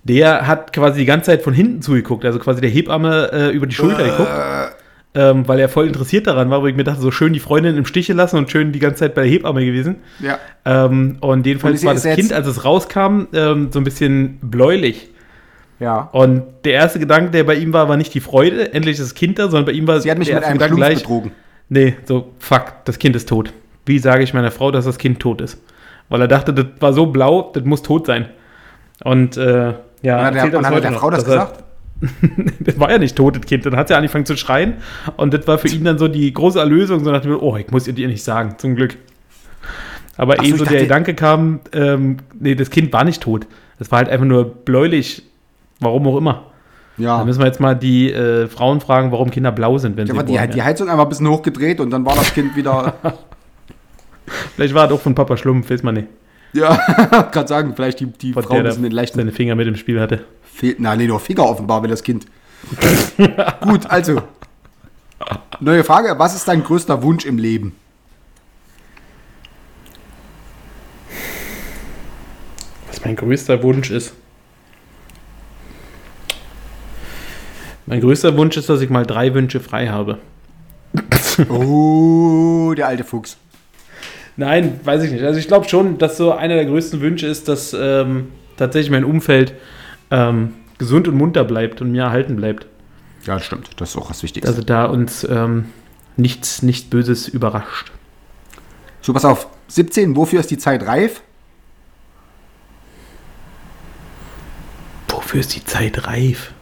der 0.03 0.47
hat 0.47 0.73
quasi 0.73 0.99
die 0.99 1.05
ganze 1.05 1.27
Zeit 1.31 1.41
von 1.41 1.53
hinten 1.53 1.81
zugeguckt, 1.81 2.23
also 2.25 2.39
quasi 2.39 2.61
der 2.61 2.69
Hebamme 2.69 3.29
äh, 3.31 3.49
über 3.49 3.67
die 3.67 3.75
Schulter 3.75 4.03
geguckt. 4.03 4.29
Ähm, 5.15 5.47
weil 5.47 5.59
er 5.59 5.67
voll 5.67 5.87
interessiert 5.87 6.27
daran 6.27 6.51
war, 6.51 6.61
wo 6.61 6.67
ich 6.67 6.75
mir 6.75 6.83
dachte, 6.83 7.01
so 7.01 7.09
schön 7.09 7.33
die 7.33 7.39
Freundin 7.39 7.75
im 7.75 7.85
Stich 7.85 8.05
gelassen 8.05 8.37
und 8.37 8.51
schön 8.51 8.71
die 8.71 8.77
ganze 8.79 8.99
Zeit 8.99 9.15
bei 9.15 9.23
der 9.23 9.31
Hebamme 9.31 9.65
gewesen. 9.65 9.95
Ja. 10.19 10.37
Ähm, 10.63 11.17
und 11.21 11.29
Und 11.39 11.45
jedenfalls 11.47 11.77
ist- 11.79 11.85
war 11.85 11.95
das 11.95 12.03
Kind, 12.03 12.31
als 12.33 12.45
es 12.45 12.63
rauskam, 12.65 13.25
ähm, 13.33 13.69
so 13.71 13.79
ein 13.79 13.83
bisschen 13.83 14.37
bläulich. 14.41 15.09
Ja. 15.79 16.09
Und 16.11 16.43
der 16.65 16.73
erste 16.73 16.99
Gedanke, 16.99 17.31
der 17.31 17.45
bei 17.45 17.55
ihm 17.55 17.73
war, 17.73 17.89
war 17.89 17.97
nicht 17.97 18.13
die 18.13 18.19
Freude, 18.19 18.73
endlich 18.73 18.99
ist 18.99 19.01
das 19.05 19.15
Kind 19.15 19.39
da, 19.39 19.43
sondern 19.45 19.65
bei 19.65 19.71
ihm 19.71 19.87
war 19.87 19.99
Sie 20.01 20.11
hat 20.11 20.19
mich 20.19 20.31
mit 20.31 20.43
einem 20.43 20.59
Gedanke 20.59 20.75
Schlumpf 20.77 21.01
betrogen. 21.01 21.31
Nee, 21.69 21.95
so, 22.05 22.33
fuck, 22.37 22.73
das 22.85 22.99
Kind 22.99 23.15
ist 23.15 23.27
tot. 23.29 23.53
Wie 23.87 23.97
sage 23.99 24.21
ich 24.23 24.33
meiner 24.35 24.51
Frau, 24.51 24.69
dass 24.71 24.85
das 24.85 24.97
Kind 24.99 25.19
tot 25.19 25.41
ist? 25.41 25.59
Weil 26.09 26.21
er 26.21 26.27
dachte, 26.27 26.53
das 26.53 26.65
war 26.79 26.93
so 26.93 27.07
blau, 27.07 27.51
das 27.53 27.63
muss 27.63 27.81
tot 27.81 28.05
sein. 28.05 28.27
Und 29.03 29.35
äh, 29.37 29.73
ja, 30.01 30.19
Und 30.19 30.25
hat 30.25 30.35
der, 30.35 30.43
er 30.43 30.57
und 30.57 30.65
hat 30.65 30.83
der 30.83 30.91
noch, 30.91 30.99
Frau 30.99 31.09
das 31.09 31.25
gesagt? 31.25 31.63
das 32.59 32.79
war 32.79 32.91
ja 32.91 32.97
nicht 32.99 33.15
tot, 33.15 33.35
das 33.35 33.45
Kind. 33.45 33.65
Dann 33.65 33.75
hat 33.75 33.87
sie 33.87 33.95
angefangen 33.95 34.25
zu 34.25 34.37
schreien. 34.37 34.75
Und 35.15 35.33
das 35.33 35.47
war 35.47 35.57
für 35.57 35.67
ihn 35.67 35.83
dann 35.83 35.97
so 35.97 36.07
die 36.07 36.31
große 36.31 36.59
Erlösung. 36.59 37.03
So 37.03 37.11
nach 37.11 37.21
dem, 37.21 37.35
oh, 37.39 37.57
ich 37.57 37.71
muss 37.71 37.87
ihr 37.87 37.93
dir 37.93 38.07
nicht 38.07 38.23
sagen, 38.23 38.55
zum 38.57 38.75
Glück. 38.75 38.97
Aber 40.17 40.33
Ach 40.33 40.37
so, 40.37 40.43
ehe 40.43 40.53
ich 40.53 40.59
so 40.59 40.65
der 40.65 40.81
Gedanke 40.81 41.13
kam, 41.13 41.59
ähm, 41.73 42.17
nee, 42.39 42.55
das 42.55 42.69
Kind 42.69 42.91
war 42.93 43.03
nicht 43.03 43.21
tot. 43.21 43.47
Es 43.79 43.91
war 43.91 43.99
halt 43.99 44.09
einfach 44.09 44.25
nur 44.25 44.45
bläulich. 44.45 45.23
Warum 45.79 46.07
auch 46.07 46.17
immer. 46.17 46.45
Ja. 46.97 47.19
Da 47.19 47.25
müssen 47.25 47.39
wir 47.39 47.45
jetzt 47.45 47.59
mal 47.59 47.75
die 47.75 48.11
äh, 48.11 48.47
Frauen 48.47 48.81
fragen, 48.81 49.11
warum 49.11 49.29
Kinder 49.29 49.51
blau 49.51 49.77
sind, 49.77 49.97
wenn 49.97 50.07
Da 50.07 50.13
sie 50.15 50.25
die, 50.25 50.53
die. 50.53 50.63
Heizung 50.63 50.89
einfach 50.89 51.03
ein 51.03 51.09
bisschen 51.09 51.27
hochgedreht 51.27 51.79
und 51.79 51.91
dann 51.91 52.03
war 52.05 52.15
das 52.15 52.33
Kind 52.33 52.55
wieder. 52.55 52.95
Vielleicht 54.55 54.73
war 54.73 54.87
es 54.87 54.91
auch 54.91 54.99
von 54.99 55.13
Papa 55.13 55.37
Schlumpf, 55.37 55.69
weiß 55.69 55.83
man 55.83 55.93
nicht. 55.93 56.07
Ja, 56.53 56.75
gerade 57.31 57.47
sagen, 57.47 57.73
vielleicht 57.75 57.99
die, 57.99 58.07
die 58.07 58.33
Von 58.33 58.43
Frau, 58.43 58.61
die 58.61 58.81
den 58.81 58.91
leichten... 58.91 59.17
Seine 59.17 59.31
Finger 59.31 59.55
mit 59.55 59.67
im 59.67 59.75
Spiel 59.75 59.99
hatte. 59.99 60.25
Fehl, 60.43 60.75
na, 60.79 60.95
nee, 60.95 61.07
doch 61.07 61.21
Finger 61.21 61.43
offenbar, 61.43 61.83
wenn 61.83 61.89
das 61.89 62.03
Kind... 62.03 62.25
Gut, 63.61 63.85
also. 63.87 64.21
Neue 65.59 65.83
Frage. 65.83 66.17
Was 66.17 66.35
ist 66.35 66.47
dein 66.47 66.63
größter 66.63 67.01
Wunsch 67.03 67.25
im 67.25 67.37
Leben? 67.37 67.75
Was 72.87 73.03
mein 73.03 73.15
größter 73.15 73.61
Wunsch 73.63 73.91
ist? 73.91 74.13
Mein 77.85 78.01
größter 78.01 78.35
Wunsch 78.35 78.57
ist, 78.57 78.69
dass 78.69 78.81
ich 78.81 78.89
mal 78.89 79.05
drei 79.05 79.33
Wünsche 79.33 79.59
frei 79.59 79.87
habe. 79.87 80.17
Oh, 81.49 82.73
der 82.75 82.87
alte 82.87 83.03
Fuchs. 83.03 83.37
Nein, 84.37 84.79
weiß 84.83 85.03
ich 85.03 85.11
nicht. 85.11 85.23
Also 85.23 85.39
ich 85.39 85.47
glaube 85.47 85.67
schon, 85.67 85.97
dass 85.97 86.15
so 86.15 86.31
einer 86.31 86.55
der 86.55 86.65
größten 86.65 87.01
Wünsche 87.01 87.25
ist, 87.25 87.47
dass 87.47 87.73
ähm, 87.73 88.29
tatsächlich 88.55 88.91
mein 88.91 89.03
Umfeld 89.03 89.53
ähm, 90.11 90.53
gesund 90.77 91.07
und 91.07 91.15
munter 91.15 91.43
bleibt 91.43 91.81
und 91.81 91.91
mir 91.91 92.03
erhalten 92.03 92.35
bleibt. 92.35 92.67
Ja, 93.25 93.33
das 93.33 93.45
stimmt. 93.45 93.69
Das 93.77 93.89
ist 93.89 93.97
auch 93.97 94.09
was 94.09 94.21
Wichtiges. 94.21 94.47
Also 94.47 94.61
da 94.61 94.85
uns 94.85 95.23
ähm, 95.23 95.65
nichts, 96.17 96.61
nichts 96.61 96.87
Böses 96.89 97.27
überrascht. 97.27 97.91
so, 99.01 99.11
pass 99.11 99.25
auf. 99.25 99.47
17, 99.69 100.15
wofür 100.15 100.39
ist 100.39 100.51
die 100.51 100.57
Zeit 100.57 100.85
reif? 100.85 101.21
Wofür 105.09 105.41
ist 105.41 105.55
die 105.55 105.65
Zeit 105.65 106.07
reif? 106.07 106.53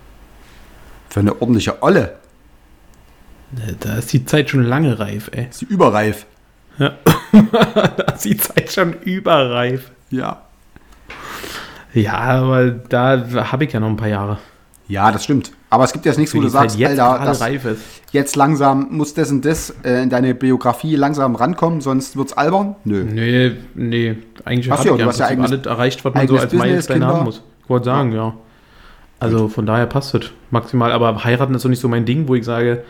Für 1.10 1.20
eine 1.20 1.40
ordentliche 1.40 1.84
Olle. 1.84 2.18
Da 3.80 3.98
ist 3.98 4.12
die 4.12 4.26
Zeit 4.26 4.50
schon 4.50 4.64
lange 4.64 4.98
reif, 4.98 5.30
ey. 5.34 5.50
Ist 5.50 5.60
sie 5.60 5.66
überreif. 5.66 6.26
da 6.80 8.04
ist 8.14 8.26
die 8.26 8.38
Zeit 8.38 8.72
schon 8.72 8.94
überreif. 8.94 9.92
Ja. 10.10 10.42
Ja, 11.94 12.14
aber 12.18 12.72
da 12.72 13.24
habe 13.52 13.64
ich 13.66 13.74
ja 13.74 13.80
noch 13.80 13.88
ein 13.90 13.98
paar 13.98 14.10
Jahre. 14.10 14.38
Ja, 14.88 15.12
das 15.12 15.24
stimmt. 15.24 15.52
Aber 15.70 15.84
es 15.84 15.94
gibt 15.94 16.06
jetzt 16.06 16.18
nichts, 16.18 16.36
wo 16.36 16.42
du 16.42 16.48
sagst, 16.48 16.78
jetzt 16.78 17.00
Alter, 17.00 17.26
das 17.26 17.42
reif 17.42 17.66
ist. 17.66 17.82
jetzt 18.12 18.36
langsam 18.36 18.88
muss 18.92 19.14
das 19.14 19.32
und 19.32 19.44
das 19.44 19.74
äh, 19.84 20.04
in 20.04 20.10
deine 20.10 20.36
Biografie 20.36 20.96
langsam 20.96 21.36
rankommen, 21.36 21.82
sonst 21.82 22.16
wird's 22.18 22.34
albern? 22.34 22.76
Nö. 22.84 23.04
Nee, 23.04 23.54
nee, 23.74 24.18
eigentlich 24.44 24.70
habe 24.70 24.82
ich 24.84 24.88
ja, 24.90 24.96
ja, 24.96 25.12
ja 25.12 25.26
eigenes- 25.26 25.52
alles 25.52 25.66
erreicht, 25.66 26.06
was 26.06 26.14
man 26.14 26.28
so 26.28 26.36
als 26.36 26.44
Business, 26.44 26.60
Meilenstein 26.60 27.00
Kinder. 27.00 27.14
haben 27.16 27.26
muss. 27.26 27.42
Ich 27.64 27.70
wollte 27.70 27.86
sagen, 27.86 28.12
ja. 28.14 28.34
Also 29.20 29.48
von 29.48 29.66
daher 29.66 29.88
passt 29.88 30.14
es 30.14 30.30
maximal. 30.52 30.92
Aber 30.92 31.24
heiraten 31.24 31.56
ist 31.56 31.66
doch 31.66 31.70
nicht 31.70 31.80
so 31.82 31.88
mein 31.88 32.06
Ding, 32.06 32.28
wo 32.28 32.36
ich 32.36 32.46
sage, 32.46 32.84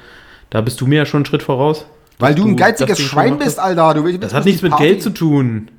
da 0.49 0.59
bist 0.61 0.81
du 0.81 0.87
mir 0.87 0.97
ja 0.97 1.05
schon 1.05 1.19
einen 1.19 1.25
Schritt 1.25 1.43
voraus. 1.43 1.85
Weil 2.19 2.35
du 2.35 2.45
ein 2.47 2.55
geiziges 2.57 2.99
Schwein 2.99 3.37
bist. 3.37 3.59
Alter. 3.59 3.93
Du 3.93 4.03
willst, 4.05 4.23
Das 4.23 4.33
hat 4.33 4.45
nichts 4.45 4.61
mit 4.61 4.75
Geld 4.77 5.01
zu 5.03 5.09
tun, 5.09 5.69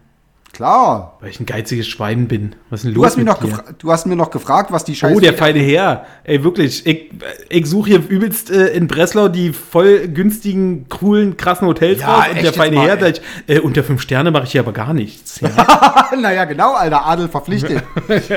Klar. 0.53 1.17
weil 1.21 1.31
ich 1.31 1.41
ein 1.41 1.47
geiziges 1.47 1.87
Schwein 1.89 2.29
bin. 2.29 2.55
Was 2.71 2.81
ist 2.81 2.85
denn 2.87 2.95
Du 2.95 3.01
los 3.01 3.07
hast, 3.11 3.17
mir 3.17 3.25
mit 3.25 3.33
noch 3.33 3.41
dir? 3.41 3.49
gefra- 3.55 3.75
du 3.79 3.93
hast 3.93 4.07
mir 4.07 4.17
noch 4.17 4.31
gefragt, 4.31 4.71
was 4.73 4.85
die 4.85 4.95
Scheiße. 4.95 5.15
Oh, 5.15 5.21
der 5.21 5.35
feine 5.35 5.59
Herr. 5.61 6.07
Ey, 6.25 6.43
wirklich. 6.45 6.87
Ich, 6.87 7.11
ich 7.49 7.67
suche 7.67 7.91
hier 7.91 8.09
übelst 8.09 8.51
äh, 8.51 8.69
in 8.69 8.87
Breslau 8.87 9.29
die 9.29 9.53
voll 9.53 10.09
günstigen, 10.09 10.87
coolen, 10.89 11.37
krassen 11.37 11.67
Hotels 11.69 12.01
Ja, 12.01 12.15
raus. 12.15 12.25
Und 12.31 12.37
echt 12.37 12.45
der 12.47 12.53
feine 12.53 12.81
Herr, 12.81 12.99
sagt, 13.01 13.21
äh, 13.47 13.61
unter 13.61 13.83
fünf 13.85 14.01
Sterne 14.03 14.31
mache 14.31 14.45
ich 14.45 14.53
hier 14.53 14.61
aber 14.63 14.73
gar 14.73 14.93
nichts. 14.95 15.41
Ja. 15.41 16.09
naja, 16.21 16.45
genau, 16.45 16.75
Alter. 16.75 17.05
Adel 17.07 17.29
verpflichtet. 17.29 17.83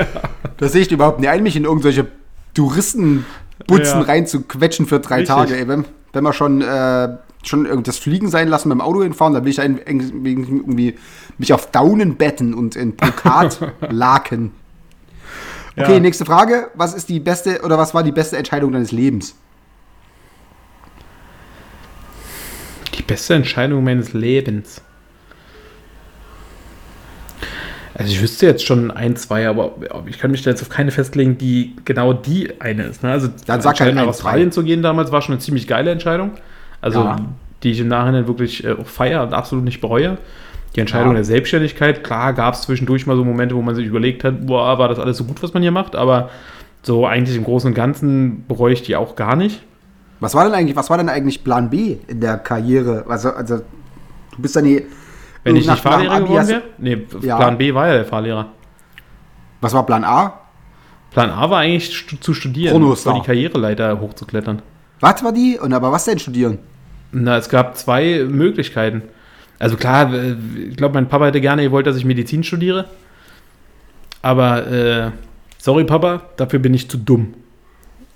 Das 0.58 0.72
sehe 0.72 0.82
ich 0.82 0.92
überhaupt 0.92 1.20
nicht 1.20 1.30
ein, 1.30 1.42
mich 1.42 1.56
in 1.56 1.64
irgendwelche 1.64 2.06
Touristenbutzen 2.52 3.24
Ja. 3.82 4.00
reinzuquetschen 4.02 4.84
für 4.86 5.00
drei 5.00 5.16
Richtig. 5.20 5.34
Tage. 5.34 5.56
Ey, 5.56 5.66
wenn, 5.68 5.84
wenn 6.12 6.22
wir 6.24 6.32
schon, 6.34 6.60
äh, 6.60 7.08
schon 7.42 7.82
das 7.82 7.98
Fliegen 7.98 8.28
sein 8.28 8.48
lassen 8.48 8.68
dem 8.68 8.80
Auto 8.80 9.02
hinfahren, 9.02 9.34
dann 9.34 9.44
will 9.44 9.52
ich 9.52 9.58
irgendwie 9.58 10.96
mich 11.38 11.52
auf 11.52 11.70
Daunen 11.70 12.16
betten 12.16 12.54
und 12.54 12.76
in 12.76 12.96
Brokatlaken. 12.96 14.52
Okay, 15.76 15.94
Ja. 15.94 16.00
nächste 16.00 16.24
Frage. 16.24 16.68
Was 16.74 16.94
ist 16.94 17.08
die 17.08 17.20
beste 17.20 17.62
oder 17.62 17.78
was 17.78 17.94
war 17.94 18.02
die 18.02 18.10
beste 18.12 18.36
Entscheidung 18.36 18.72
deines 18.72 18.90
Lebens? 18.90 19.36
Die 22.98 23.02
beste 23.02 23.34
Entscheidung 23.34 23.84
meines 23.84 24.12
Lebens. 24.12 24.82
Also 27.94 28.12
ich 28.12 28.20
wüsste 28.20 28.46
jetzt 28.46 28.64
schon 28.64 28.90
ein, 28.90 29.14
zwei, 29.16 29.48
aber 29.48 29.74
ich 30.06 30.18
kann 30.18 30.30
mich 30.30 30.42
da 30.42 30.50
jetzt 30.50 30.62
auf 30.62 30.68
keine 30.70 30.90
festlegen, 30.90 31.38
die 31.38 31.76
genau 31.84 32.12
die 32.12 32.60
eine 32.60 32.84
ist. 32.84 33.02
Ne? 33.02 33.10
Also 33.10 33.28
Dann 33.46 33.60
sag 33.60 33.78
halt 33.80 33.94
nach 33.94 34.06
Australien 34.06 34.52
zu 34.52 34.62
gehen 34.64 34.82
damals 34.82 35.12
war 35.12 35.22
schon 35.22 35.34
eine 35.34 35.40
ziemlich 35.42 35.66
geile 35.68 35.90
Entscheidung. 35.90 36.32
Also 36.80 37.00
Ja. 37.00 37.16
die 37.62 37.70
ich 37.72 37.80
im 37.80 37.88
Nachhinein 37.88 38.26
wirklich 38.26 38.64
äh, 38.64 38.72
auch 38.72 38.86
feier 38.86 39.22
und 39.22 39.34
absolut 39.34 39.64
nicht 39.64 39.80
bereue. 39.80 40.18
Die 40.76 40.80
Entscheidung 40.80 41.08
Ja. 41.08 41.14
der 41.14 41.24
Selbstständigkeit, 41.24 42.04
klar 42.04 42.32
gab 42.32 42.54
es 42.54 42.62
zwischendurch 42.62 43.06
mal 43.06 43.16
so 43.16 43.24
Momente, 43.24 43.54
wo 43.56 43.62
man 43.62 43.74
sich 43.74 43.86
überlegt 43.86 44.22
hat, 44.24 44.46
boah, 44.46 44.78
war 44.78 44.88
das 44.88 44.98
alles 44.98 45.16
so 45.18 45.24
gut, 45.24 45.42
was 45.42 45.52
man 45.52 45.62
hier 45.62 45.72
macht, 45.72 45.96
aber 45.96 46.30
so 46.82 47.06
eigentlich 47.06 47.36
im 47.36 47.44
Großen 47.44 47.68
und 47.68 47.74
Ganzen 47.74 48.44
bereue 48.46 48.72
ich 48.72 48.82
die 48.82 48.96
auch 48.96 49.16
gar 49.16 49.36
nicht. 49.36 49.62
Was 50.20 50.34
war 50.34 50.44
denn 50.44 50.54
eigentlich, 50.54 50.76
was 50.76 50.88
war 50.90 50.96
denn 50.98 51.08
eigentlich 51.08 51.42
Plan 51.44 51.70
B 51.70 51.96
in 52.06 52.20
der 52.20 52.38
Karriere? 52.38 53.04
Also, 53.08 53.30
also 53.30 53.56
du 53.56 54.42
bist 54.42 54.54
dann 54.56 54.64
die. 54.64 54.84
Wenn 55.42 55.56
ich 55.56 55.66
nach- 55.66 55.74
nicht 55.74 55.82
Fahrlehrer 55.82 56.14
Abi 56.16 56.24
geworden 56.26 56.48
wäre? 56.48 56.62
Nee, 56.78 57.06
Ja. 57.22 57.36
Plan 57.36 57.56
B 57.58 57.72
war 57.74 57.86
ja 57.88 57.94
der 57.94 58.04
Fahrlehrer. 58.04 58.46
Was 59.62 59.72
war 59.74 59.84
Plan 59.86 60.04
A? 60.04 60.34
Plan 61.10 61.30
A 61.30 61.50
war 61.50 61.58
eigentlich 61.60 62.06
zu 62.20 62.34
studieren, 62.34 62.82
vor 62.96 63.14
die 63.14 63.20
Karriereleiter 63.26 63.98
hochzuklettern. 64.00 64.62
Was 65.00 65.24
war 65.24 65.32
die? 65.32 65.58
Und 65.58 65.72
aber 65.72 65.92
was 65.92 66.04
denn 66.04 66.18
studieren? 66.18 66.58
Na, 67.12 67.36
es 67.36 67.48
gab 67.48 67.76
zwei 67.76 68.24
Möglichkeiten. 68.28 69.02
Also 69.58 69.76
klar, 69.76 70.12
ich 70.14 70.76
glaube, 70.76 70.94
mein 70.94 71.08
Papa 71.08 71.26
hätte 71.26 71.40
gerne 71.40 71.62
gewollt, 71.62 71.86
dass 71.86 71.96
ich 71.96 72.04
Medizin 72.04 72.44
studiere. 72.44 72.86
Aber, 74.22 74.66
äh, 74.66 75.10
sorry 75.58 75.84
Papa, 75.84 76.22
dafür 76.36 76.58
bin 76.58 76.74
ich 76.74 76.88
zu 76.88 76.98
dumm. 76.98 77.34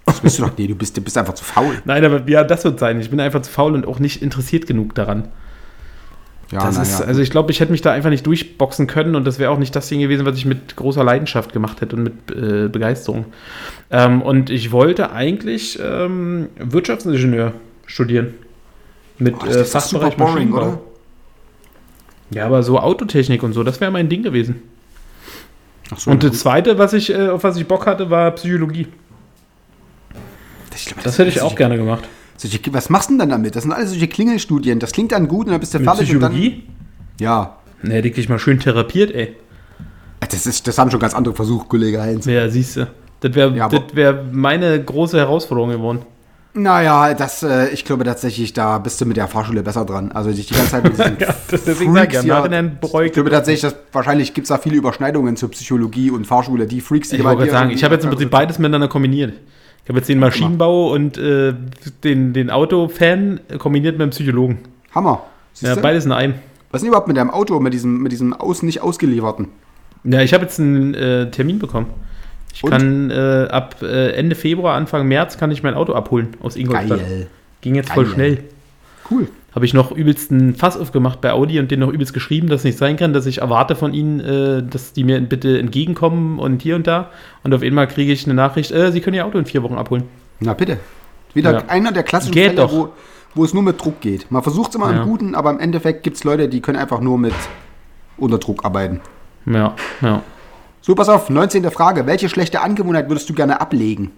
Das 0.07 0.20
bist 0.20 0.39
du 0.39 0.43
doch. 0.43 0.53
Nee, 0.57 0.66
du 0.66 0.74
bist, 0.74 0.97
du 0.97 1.01
bist 1.01 1.16
einfach 1.16 1.35
zu 1.35 1.45
faul. 1.45 1.80
Nein, 1.85 2.05
aber 2.05 2.22
ja, 2.28 2.45
das 2.45 2.64
wird 2.64 2.78
sein. 2.78 3.01
Ich 3.01 3.11
bin 3.11 3.20
einfach 3.20 3.43
zu 3.43 3.51
faul 3.51 3.74
und 3.74 3.87
auch 3.87 3.99
nicht 3.99 4.22
interessiert 4.22 4.66
genug 4.66 4.95
daran. 4.95 5.28
Ja, 6.51 6.61
Das 6.66 6.78
ist, 6.78 7.01
ja. 7.01 7.07
also 7.07 7.20
ich 7.20 7.30
glaube, 7.30 7.51
ich 7.51 7.61
hätte 7.61 7.72
mich 7.72 7.80
da 7.80 7.92
einfach 7.92 8.11
nicht 8.11 8.26
durchboxen 8.26 8.86
können 8.86 9.14
und 9.16 9.24
das 9.24 9.38
wäre 9.38 9.51
auch 9.51 9.59
nicht 9.59 9.74
das 9.74 9.88
Ding 9.88 10.01
gewesen, 10.01 10.26
was 10.26 10.36
ich 10.36 10.45
mit 10.45 10.76
großer 10.76 11.03
Leidenschaft 11.03 11.53
gemacht 11.53 11.80
hätte 11.80 11.97
und 11.97 12.03
mit 12.03 12.30
äh, 12.30 12.68
Begeisterung. 12.68 13.26
Ähm, 13.90 14.22
und 14.22 14.51
ich 14.51 14.70
wollte 14.72 15.11
eigentlich 15.12 15.78
ähm, 15.82 16.49
Wirtschaftsingenieur 16.59 17.53
studieren. 17.86 18.34
Mit 19.18 19.34
Oh, 19.40 19.47
das 19.47 19.57
äh, 19.57 19.64
Fachbereich 19.64 20.16
boring, 20.16 20.51
Maschinenbau. 20.51 20.61
oder? 20.68 20.80
Ja, 22.30 22.47
aber 22.47 22.62
so 22.62 22.78
Autotechnik 22.78 23.42
und 23.42 23.53
so, 23.53 23.62
das 23.62 23.80
wäre 23.80 23.90
mein 23.90 24.09
Ding 24.09 24.22
gewesen. 24.22 24.62
Ach 25.92 25.99
so, 25.99 26.11
Und 26.11 26.24
das 26.24 26.40
zweite, 26.40 26.78
was 26.78 26.92
ich, 26.92 27.11
äh, 27.12 27.28
auf 27.28 27.45
was 27.45 27.57
ich 27.57 27.66
Bock 27.66 27.86
hatte, 27.86 28.11
war 28.11 28.30
Psychologie. 28.32 28.88
ich 30.74 30.86
glaub, 30.86 31.03
Das 31.05 31.18
hätte 31.18 31.28
ich 31.30 31.40
auch 31.42 31.55
gerne 31.55 31.76
gemacht. 31.76 32.05
Solche, 32.37 32.59
was 32.72 32.91
machst 32.91 33.09
du 33.11 33.12
denn 33.14 33.18
dann 33.20 33.28
damit? 33.30 33.55
Das 33.57 33.62
sind 33.62 33.72
alles 33.72 33.91
solche 33.91 34.09
Klingelstudien. 34.09 34.78
Das 34.80 34.93
klingt 34.93 35.12
dann 35.12 35.28
gut 35.28 35.47
und 35.47 35.53
dann 35.53 35.61
bist 35.61 35.74
du 35.74 35.78
Mit 35.78 35.87
fertig. 35.89 36.11
Und 36.11 36.18
Psychologie? 36.20 36.64
dann, 36.66 37.24
ja. 37.26 37.57
Ne, 37.82 37.95
hätte 37.95 38.09
ich 38.09 38.14
dich 38.14 38.28
mal 38.28 38.39
schön 38.39 38.59
therapiert, 38.59 39.12
ey. 39.14 39.37
Das, 40.30 40.47
ist, 40.47 40.66
das 40.66 40.78
haben 40.78 40.91
schon 40.91 41.01
ganz 41.01 41.14
andere 41.14 41.35
versucht, 41.35 41.68
Kollege 41.68 42.01
Heinz. 42.03 42.24
Ja, 42.26 42.49
siehst 42.49 42.76
du. 42.76 42.87
Das 43.20 43.35
wäre 43.35 43.55
Ja, 43.57 43.68
wär 43.93 44.24
meine 44.32 44.82
große 44.82 45.16
Herausforderung 45.18 45.70
geworden. 45.70 46.01
Naja, 46.57 47.14
das, 47.14 47.43
äh, 47.43 47.68
ich 47.70 47.85
glaube 47.85 48.05
tatsächlich, 48.05 48.53
da 48.53 48.78
bist 48.78 49.01
du 49.01 49.07
mit 49.07 49.16
der 49.16 49.26
Fahrschule 49.26 49.62
besser 49.64 49.85
dran. 49.85 50.12
Also 50.12 50.30
dich 50.30 50.47
die 50.47 50.55
ganze 50.55 50.70
Zeit 50.70 50.85
mit 50.85 50.93
diesen 50.99 51.18
Ja, 51.18 51.35
das- 51.51 51.64
deswegen 51.64 51.93
sag 51.95 52.14
ich 52.14 52.22
ja, 52.22 52.43
Freaks 52.43 53.07
Ich 53.07 53.12
glaube 53.12 53.30
tatsächlich, 53.30 53.62
dass 53.62 53.74
wahrscheinlich 53.93 54.35
gibt 54.35 54.45
es 54.45 54.49
da 54.51 54.59
viele 54.59 54.76
Überschneidungen 54.76 55.37
zur 55.37 55.51
Psychologie 55.51 56.11
und 56.11 56.26
Fahrschule. 56.26 56.66
Die 56.66 56.80
Freaks, 56.80 57.09
die 57.09 57.16
Ich 57.16 57.24
wollte 57.24 57.51
sagen, 57.51 57.70
ich 57.70 57.82
habe 57.82 57.95
jetzt 57.95 58.05
im 58.05 58.11
Prinzip 58.11 58.30
beides 58.30 58.59
miteinander 58.59 58.89
kombiniert. 58.89 59.35
Ich 59.85 59.89
habe 59.91 59.99
jetzt 59.99 60.09
den 60.09 60.18
Maschinenbau 60.18 60.93
und 60.93 61.18
äh, 61.18 61.53
den, 62.03 62.32
den 62.32 62.51
Autofan 62.51 63.41
kombiniert 63.59 63.99
mit 63.99 64.03
dem 64.03 64.11
Psychologen. 64.11 64.59
Hammer. 64.95 65.24
Siehst 65.53 65.76
Ja, 65.76 65.80
beides 65.80 66.07
in 66.07 66.12
einem. 66.12 66.35
Was 66.70 66.78
ist 66.78 66.85
denn 66.85 66.89
überhaupt 66.89 67.07
mit 67.07 67.18
deinem 67.18 67.30
Auto, 67.30 67.61
mit 67.61 67.74
diesem, 67.74 68.03
mit 68.03 68.11
diesem 68.11 68.32
aus, 68.32 68.62
nicht 68.62 68.80
ausgelieferten? 68.80 69.49
Ja, 70.05 70.20
ich 70.22 70.32
habe 70.32 70.45
jetzt 70.45 70.59
einen 70.59 70.95
äh, 70.95 71.30
Termin 71.30 71.59
bekommen. 71.59 71.87
Ich 72.55 72.64
Und? 72.64 72.70
kann 72.70 73.11
äh, 73.11 73.49
ab 73.51 73.76
äh, 73.82 74.12
Ende 74.12 74.37
Februar, 74.37 74.74
Anfang 74.74 75.07
März 75.07 75.37
kann 75.37 75.51
ich 75.51 75.62
mein 75.62 75.74
Auto 75.74 75.93
abholen 75.93 76.28
aus 76.41 76.57
Ingolstadt. 76.57 77.01
Geil. 77.01 77.26
Ging 77.61 77.74
jetzt 77.74 77.93
voll 77.93 78.05
Geil. 78.05 78.14
schnell. 78.14 78.45
Cool. 79.11 79.28
Habe 79.55 79.65
ich 79.67 79.75
noch 79.75 79.93
übelst 79.93 80.33
einen 80.33 80.57
Fass 80.57 80.77
aufgemacht 80.77 81.21
bei 81.21 81.31
Audi 81.33 81.61
und 81.61 81.71
den 81.71 81.79
noch 81.81 81.93
übelst 81.93 82.13
geschrieben, 82.13 82.49
dass 82.49 82.61
es 82.63 82.65
nicht 82.65 82.79
sein 82.79 82.97
kann, 82.97 83.13
dass 83.13 83.25
ich 83.27 83.39
erwarte 83.39 83.77
von 83.77 83.95
ihnen, 83.95 84.19
äh, 84.21 84.63
dass 84.65 84.93
die 84.93 85.05
mir 85.05 85.21
bitte 85.21 85.59
entgegenkommen 85.59 86.39
und 86.41 86.61
hier 86.63 86.75
und 86.75 86.87
da. 86.89 87.11
Und 87.45 87.55
auf 87.55 87.63
einmal 87.63 87.87
kriege 87.87 88.13
ich 88.13 88.25
eine 88.27 88.35
Nachricht, 88.35 88.73
äh, 88.73 88.91
sie 88.91 89.01
können 89.01 89.15
ihr 89.15 89.25
Auto 89.27 89.39
in 89.39 89.47
vier 89.47 89.63
Wochen 89.63 89.75
abholen. 89.75 90.05
Na 90.41 90.55
bitte. 90.55 90.79
Wieder 91.35 91.53
Ja. 91.53 91.63
einer 91.69 91.93
der 91.93 92.03
klassischen 92.03 92.33
Geht 92.33 92.47
Fälle, 92.55 92.63
doch. 92.63 92.73
wo, 92.73 92.89
wo 93.37 93.45
es 93.45 93.55
nur 93.55 93.63
mit 93.63 93.81
Druck 93.81 94.01
geht. 94.01 94.29
Man 94.31 94.43
versucht 94.43 94.71
es 94.71 94.75
immer 94.77 94.91
Ja. 94.93 95.03
im 95.03 95.09
Guten, 95.09 95.35
aber 95.37 95.51
im 95.51 95.61
Endeffekt 95.61 96.03
gibt 96.03 96.17
es 96.17 96.25
Leute, 96.25 96.49
die 96.49 96.61
können 96.61 96.79
einfach 96.79 97.01
nur 97.01 97.19
mit 97.19 97.35
unter 98.17 98.39
Druck 98.39 98.65
arbeiten. 98.65 99.01
Ja, 99.47 99.75
ja. 100.01 100.23
So, 100.81 100.95
pass 100.95 101.09
auf, 101.09 101.31
19. 101.31 101.71
Frage. 101.71 102.07
Welche 102.07 102.29
schlechte 102.29 102.61
Angewohnheit 102.61 103.09
würdest 103.09 103.29
du 103.31 103.35
gerne 103.35 103.61
ablegen? 103.61 104.11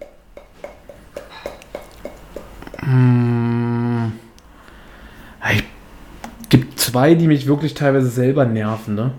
Es 5.55 6.49
gibt 6.49 6.79
zwei, 6.79 7.15
die 7.15 7.27
mich 7.27 7.47
wirklich 7.47 7.75
teilweise 7.75 8.09
selber 8.09 8.45
nerven. 8.45 8.95
Ne? 8.95 9.11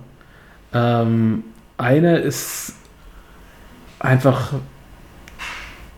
Ähm, 0.73 1.43
eine 1.77 2.17
ist 2.17 2.73
einfach, 3.99 4.53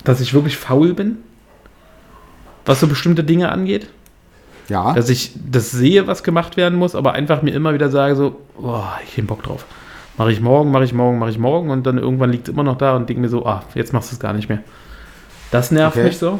dass 0.03 0.21
ich 0.21 0.33
wirklich 0.33 0.57
faul 0.57 0.93
bin, 0.93 1.17
was 2.65 2.79
so 2.79 2.87
bestimmte 2.87 3.23
Dinge 3.23 3.51
angeht. 3.51 3.87
Ja. 4.67 4.93
Dass 4.93 5.09
ich 5.09 5.33
das 5.49 5.71
sehe, 5.71 6.05
was 6.07 6.23
gemacht 6.23 6.55
werden 6.55 6.77
muss, 6.77 6.93
aber 6.95 7.13
einfach 7.13 7.41
mir 7.41 7.53
immer 7.53 7.73
wieder 7.73 7.89
sage 7.89 8.15
so, 8.15 8.39
boah, 8.57 8.99
ich 9.03 9.17
hab 9.17 9.27
Bock 9.27 9.43
drauf. 9.43 9.65
Mache 10.17 10.31
ich 10.31 10.41
morgen, 10.41 10.71
mache 10.71 10.83
ich 10.83 10.93
morgen, 10.93 11.17
mache 11.17 11.31
ich 11.31 11.39
morgen 11.39 11.69
und 11.71 11.87
dann 11.87 11.97
irgendwann 11.97 12.31
liegt 12.31 12.47
es 12.47 12.53
immer 12.53 12.63
noch 12.63 12.77
da 12.77 12.95
und 12.95 13.09
denke 13.09 13.21
mir 13.21 13.29
so, 13.29 13.45
ah, 13.45 13.63
jetzt 13.73 13.93
machst 13.93 14.11
du 14.11 14.15
es 14.15 14.19
gar 14.19 14.33
nicht 14.33 14.49
mehr. 14.49 14.59
Das 15.49 15.71
nervt 15.71 15.97
Okay. 15.97 16.07
mich 16.07 16.17
so. 16.17 16.39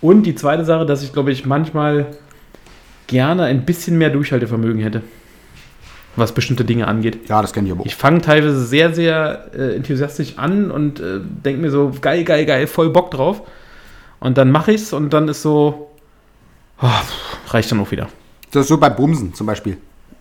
Und 0.00 0.22
die 0.24 0.34
zweite 0.34 0.64
Sache, 0.64 0.86
dass 0.86 1.02
ich, 1.02 1.12
glaube 1.12 1.30
ich, 1.30 1.46
manchmal 1.46 2.06
gerne 3.10 3.44
ein 3.44 3.64
bisschen 3.64 3.98
mehr 3.98 4.10
Durchhaltevermögen 4.10 4.80
hätte, 4.80 5.02
was 6.14 6.32
bestimmte 6.32 6.64
Dinge 6.64 6.86
angeht. 6.86 7.28
Ja, 7.28 7.42
das 7.42 7.52
kenne 7.52 7.66
ich 7.66 7.72
aber 7.72 7.82
auch. 7.82 7.86
Ich 7.86 7.96
fange 7.96 8.20
teilweise 8.20 8.64
sehr, 8.64 8.94
sehr 8.94 9.50
äh, 9.52 9.74
enthusiastisch 9.76 10.38
an 10.38 10.70
und 10.70 11.00
äh, 11.00 11.18
denke 11.20 11.60
mir 11.60 11.70
so, 11.70 11.92
geil, 12.00 12.22
geil, 12.22 12.46
geil, 12.46 12.66
voll 12.68 12.90
Bock 12.90 13.10
drauf. 13.10 13.42
Und 14.20 14.38
dann 14.38 14.52
mache 14.52 14.72
ich's 14.72 14.92
und 14.92 15.12
dann 15.12 15.26
ist 15.28 15.42
so, 15.42 15.90
ah, 16.78 17.02
reicht 17.48 17.72
dann 17.72 17.80
auch 17.80 17.90
wieder. 17.90 18.08
Das 18.52 18.62
ist 18.62 18.68
so 18.68 18.78
bei 18.78 18.90
Bumsen 18.90 19.34
zum 19.34 19.46
Beispiel. 19.46 19.76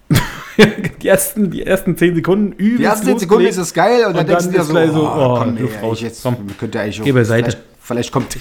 die, 1.01 1.07
ersten, 1.07 1.51
die 1.51 1.63
ersten 1.63 1.95
10 1.95 2.15
Sekunden 2.15 2.53
übelst 2.53 2.79
Die 2.79 2.85
ersten 2.85 3.05
10 3.05 3.19
Sekunden 3.19 3.45
ist 3.45 3.57
es 3.57 3.71
geil 3.71 4.05
und, 4.07 4.13
dann 4.13 4.21
Und 4.21 4.29
denkst 4.29 4.45
dann 4.45 4.53
du 4.53 4.57
dir 4.57 4.63
so, 4.63 4.93
so, 4.93 5.03
oh, 5.03 5.13
oh, 5.15 5.37
komm, 5.37 5.53
nee, 5.53 5.61
Luft 5.61 5.83
raus, 5.83 5.97
ich 5.97 6.03
jetzt 6.05 6.23
komm. 6.23 6.37
könnte 6.57 6.79
eigentlich 6.79 7.01
auch, 7.01 7.05
Geh 7.05 7.11
beiseite. 7.11 7.51
Vielleicht, 7.51 7.63
vielleicht 7.79 8.11
kommt, 8.11 8.37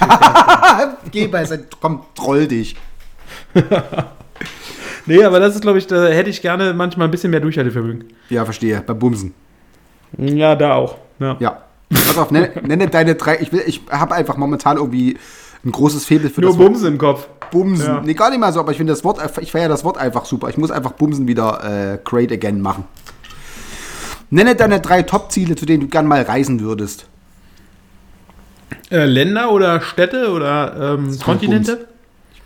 geh 1.11 1.27
beiseite, 1.27 1.67
komm, 1.81 2.03
troll 2.15 2.47
dich. 2.47 2.75
Nee, 5.09 5.25
aber 5.25 5.41
das 5.41 5.55
ist, 5.55 5.63
glaube 5.63 5.79
ich, 5.79 5.87
da 5.87 6.07
hätte 6.09 6.29
ich 6.29 6.43
gerne 6.43 6.75
manchmal 6.75 7.09
ein 7.09 7.11
bisschen 7.11 7.31
mehr 7.31 7.41
Durchhaltevermögen. 7.41 8.05
Ja, 8.29 8.45
verstehe, 8.45 8.83
bei 8.87 8.93
Bumsen. 8.93 9.33
Ja, 10.19 10.55
da 10.55 10.75
auch. 10.75 10.99
Ja. 11.19 11.37
Ja. 11.41 11.63
Pass 11.91 12.19
auf, 12.19 12.31
nenne, 12.31 12.51
nenne 12.63 12.89
deine 12.89 13.15
drei, 13.15 13.39
ich 13.41 13.51
will, 13.51 13.63
ich 13.65 13.81
habe 13.91 14.15
einfach 14.15 14.37
momentan 14.37 14.77
irgendwie 14.77 15.17
ein 15.65 15.73
großes 15.73 16.05
Faible 16.05 16.29
für 16.29 16.43
Nur 16.43 16.51
das 16.51 16.59
Wort 16.59 16.73
Bumse 16.73 16.89
im 16.89 16.99
Kopf. 16.99 17.27
Bumsen. 17.51 17.87
Ja. 17.87 18.03
Nee, 18.05 18.13
gar 18.13 18.29
nicht 18.29 18.39
mal 18.39 18.53
so, 18.53 18.61
aber 18.61 18.73
ich 18.73 18.77
finde 18.77 18.93
das 18.93 19.03
Wort, 19.03 19.19
ich 19.41 19.51
feiere 19.51 19.71
das 19.71 19.83
Wort 19.83 19.97
einfach 19.97 20.27
super. 20.27 20.51
Ich 20.51 20.59
muss 20.59 20.71
einfach 20.71 20.93
Bumsen 20.93 21.27
wieder 21.27 21.95
äh, 21.95 21.99
great 22.05 22.31
again 22.31 22.61
machen. 22.61 22.85
Nenne 24.29 24.57
deine 24.57 24.81
drei 24.81 25.03
Top-Ziele, 25.03 25.57
zu 25.57 25.65
denen 25.65 25.81
du 25.81 25.89
gern 25.89 26.07
mal 26.07 26.21
reisen 26.21 26.61
würdest. 26.61 27.07
Äh, 28.91 29.07
Länder 29.07 29.51
oder 29.53 29.81
Städte 29.81 30.31
oder 30.31 30.97
ähm, 30.99 31.19
Kontinente? 31.19 31.88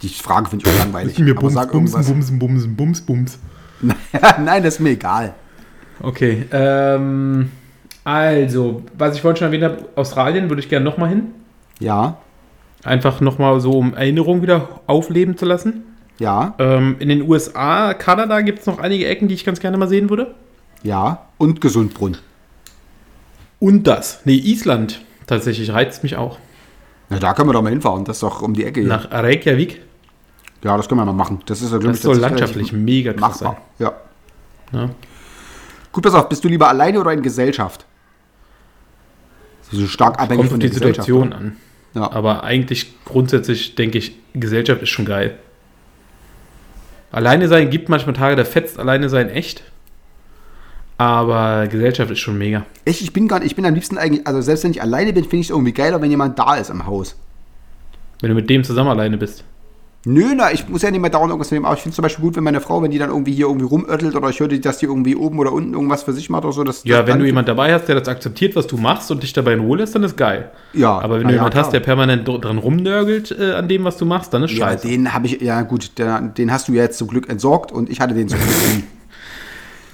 Die 0.03 0.09
Frage 0.09 0.49
finde 0.51 0.65
ich 0.69 0.75
auch 0.75 0.79
langweilig. 0.79 1.19
Mir 1.19 1.33
aber 1.33 1.41
Bums, 1.43 1.55
sag 1.55 1.71
Bumsen, 1.73 1.95
irgendwas. 2.01 2.13
Bumsen, 2.13 2.39
Bumsen, 2.39 2.77
Bums, 2.77 3.01
Bums. 3.01 3.39
Nein, 4.45 4.63
das 4.63 4.75
ist 4.75 4.81
mir 4.81 4.91
egal. 4.91 5.35
Okay, 6.01 6.45
ähm, 6.51 7.51
also, 8.05 8.83
was 8.99 9.15
ich 9.15 9.21
vorhin 9.23 9.37
schon 9.37 9.47
erwähnt 9.47 9.65
habe, 9.65 9.89
Australien 9.95 10.49
würde 10.49 10.61
ich 10.61 10.69
gerne 10.69 10.85
nochmal 10.85 11.09
hin. 11.11 11.29
Ja, 11.79 12.19
Einfach 12.85 13.21
nochmal 13.21 13.61
so, 13.61 13.79
um 13.79 13.95
Erinnerungen 13.95 14.43
wieder 14.43 14.81
aufleben 14.89 15.37
zu 15.37 15.45
lassen. 15.45 15.85
ja, 16.19 16.55
Ähm, 16.59 16.97
in 16.99 17.09
den 17.09 17.23
USA, 17.23 17.95
Kanada 17.95 18.41
gibt 18.41 18.59
es 18.59 18.67
noch 18.67 18.81
einige 18.81 19.07
Ecken, 19.07 19.29
die 19.29 19.35
ich 19.35 19.45
ganz 19.45 19.61
gerne 19.61 19.77
mal 19.79 19.89
sehen 19.89 20.11
würde. 20.11 20.35
ja. 20.83 21.27
Und 21.39 21.61
Gesundbrunn. 21.61 22.17
Und 23.61 23.85
das. 23.87 24.21
Nee, 24.25 24.35
Island 24.35 25.01
tatsächlich 25.29 25.73
reizt 25.73 26.03
mich 26.03 26.17
auch. 26.17 26.39
Na, 27.09 27.19
da 27.21 27.35
können 27.35 27.49
wir 27.49 27.53
doch 27.53 27.63
mal 27.63 27.71
hinfahren. 27.71 28.05
Das 28.05 28.17
ist 28.17 28.23
doch 28.25 28.43
um 28.43 28.55
die 28.55 28.65
Ecke 28.65 28.81
hier. 28.81 28.89
Nach 28.89 29.11
Reykjavik. 29.13 29.81
Ja, 30.65 30.77
das 30.77 30.89
können 30.89 31.01
wir 31.01 31.05
mal 31.05 31.13
machen. 31.13 31.41
Das 31.47 31.61
ist, 31.61 31.73
ja, 31.73 31.79
Das 31.79 32.03
soll 32.03 32.19
landschaftlich 32.19 32.73
mega 32.73 33.13
krass 33.13 33.41
sein. 33.41 33.49
machbar. 33.49 33.63
Ja. 33.79 33.93
Ja. 34.73 34.91
Gut, 35.91 36.05
pass 36.05 36.15
auf, 36.15 36.29
bist 36.29 36.43
du 36.45 36.49
lieber 36.49 36.69
alleine 36.69 37.01
oder 37.01 37.13
in 37.13 37.23
Gesellschaft? 37.23 37.85
So 39.71 39.87
stark 39.87 40.19
abhängig 40.21 40.37
Kommt 40.37 40.47
auf 40.47 40.51
von 40.53 40.61
die 40.61 40.69
der 40.69 40.75
Gesellschaft. 40.75 41.07
Situation 41.07 41.29
ne? 41.31 41.35
an. 41.37 41.57
Ja. 41.95 42.13
Aber 42.13 42.45
eigentlich 42.45 42.95
grundsätzlich 43.05 43.75
denke 43.75 43.99
ich, 43.99 44.17
Gesellschaft 44.35 44.83
ist 44.83 44.91
schon 44.91 45.05
geil. 45.05 45.39
Alleine 47.11 47.49
sein 47.49 47.69
gibt 47.69 47.89
manchmal 47.89 48.15
Tage, 48.15 48.37
da 48.37 48.45
fetzt 48.45 48.79
alleine 48.79 49.09
sein 49.09 49.29
echt. 49.29 49.63
Aber 50.97 51.67
Gesellschaft 51.67 52.11
ist 52.11 52.21
schon 52.21 52.39
mega. 52.39 52.65
Ich, 52.85 53.03
ich 53.03 53.13
bin 53.13 53.29
gar 53.29 53.43
ich 53.43 53.57
bin 53.57 53.67
am 53.67 53.75
liebsten 53.75 53.99
eigentlich, 53.99 54.27
also 54.27 54.41
selbst 54.41 54.65
wenn 54.65 54.71
ich 54.71 54.81
alleine 54.81 55.13
bin, 55.13 55.25
finde 55.25 55.39
ich 55.39 55.47
es 55.47 55.51
irgendwie 55.51 55.73
geiler, 55.73 56.01
wenn 56.01 56.11
jemand 56.11 56.39
da 56.39 56.55
ist 56.55 56.71
im 56.71 56.87
Haus. 56.87 57.17
Wenn 58.21 58.31
du 58.31 58.37
mit 58.37 58.49
dem 58.49 58.63
zusammen 58.65 58.91
alleine 58.91 59.19
bist. 59.19 59.45
Nö, 60.05 60.35
na, 60.37 60.51
ich 60.51 60.69
muss 60.69 60.83
ja 60.83 60.91
nicht 60.91 61.01
mehr 61.01 61.11
dauernd 61.11 61.31
irgendwas 61.31 61.53
nehmen, 61.53 61.65
aber 61.65 61.77
ich 61.77 61.81
finde 61.83 61.91
es 61.91 61.95
zum 61.97 62.03
Beispiel 62.03 62.25
gut, 62.25 62.35
wenn 62.35 62.43
meine 62.43 62.61
Frau, 62.61 62.83
wenn 62.83 62.91
die 62.91 62.99
dann 62.99 63.11
irgendwie 63.11 63.33
hier 63.33 63.47
irgendwie 63.47 63.67
rumörtelt 63.67 64.17
oder 64.17 64.29
ich 64.31 64.41
höre, 64.41 64.49
dass 64.49 64.79
die 64.79 64.87
irgendwie 64.87 65.15
oben 65.15 65.39
oder 65.39 65.53
unten 65.53 65.75
irgendwas 65.75 66.03
für 66.03 66.13
sich 66.13 66.29
macht 66.29 66.43
oder 66.45 66.53
so. 66.53 66.65
Das, 66.65 66.83
Ja, 66.83 67.03
das 67.03 67.07
wenn 67.07 67.21
du 67.21 67.25
jemand 67.25 67.47
dabei 67.47 67.73
hast, 67.73 67.87
der 67.87 68.01
das 68.01 68.09
akzeptiert, 68.09 68.57
was 68.57 68.67
du 68.67 68.77
machst 68.77 69.13
und 69.13 69.23
dich 69.23 69.33
dabei 69.33 69.53
in 69.53 69.61
Ruhe 69.61 69.79
lässt, 69.79 69.95
dann 69.95 70.03
ist 70.03 70.17
geil. 70.17 70.51
Ja, 70.73 70.99
Aber 70.99 71.21
wenn 71.21 71.29
du 71.29 71.35
ja, 71.35 71.37
jemand 71.37 71.53
klar. 71.55 71.65
hast, 71.67 71.73
der 71.73 71.79
permanent 71.79 72.27
dr- 72.27 72.41
dran 72.41 72.59
rumnörgelt 72.59 73.31
äh, 73.39 73.53
an 73.53 73.69
dem, 73.69 73.85
was 73.85 73.97
du 73.97 74.05
machst, 74.05 74.35
dann 74.35 74.43
ist 74.43 74.51
Ja, 74.55 74.71
scheiße. 74.71 74.89
den 74.89 75.15
habe 75.15 75.27
ich, 75.29 75.41
ja 75.41 75.63
gut, 75.63 75.97
der, 75.99 76.21
den 76.21 76.51
hast 76.51 76.67
du 76.67 76.73
ja 76.73 76.83
jetzt 76.83 76.99
zum 76.99 77.07
Glück 77.07 77.29
entsorgt 77.29 77.71
und 77.71 77.89
ich 77.89 78.01
hatte 78.01 78.15
den 78.15 78.27
zum 78.29 78.41
Glück 78.41 78.51
nie. 78.75 78.83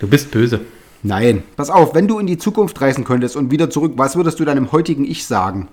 Du 0.01 0.07
bist 0.07 0.31
böse. 0.31 0.61
Nein, 1.03 1.43
pass 1.57 1.69
auf, 1.69 1.95
wenn 1.95 2.09
du 2.09 2.19
in 2.19 2.27
die 2.27 2.39
Zukunft 2.39 2.81
reisen 2.81 3.05
könntest 3.05 3.37
und 3.37 3.51
wieder 3.51 3.69
zurück, 3.69 3.93
was 3.97 4.17
würdest 4.17 4.41
du 4.41 4.47
deinem 4.47 4.73
heutigen 4.73 5.05
Ich 5.05 5.27
sagen? 5.27 5.69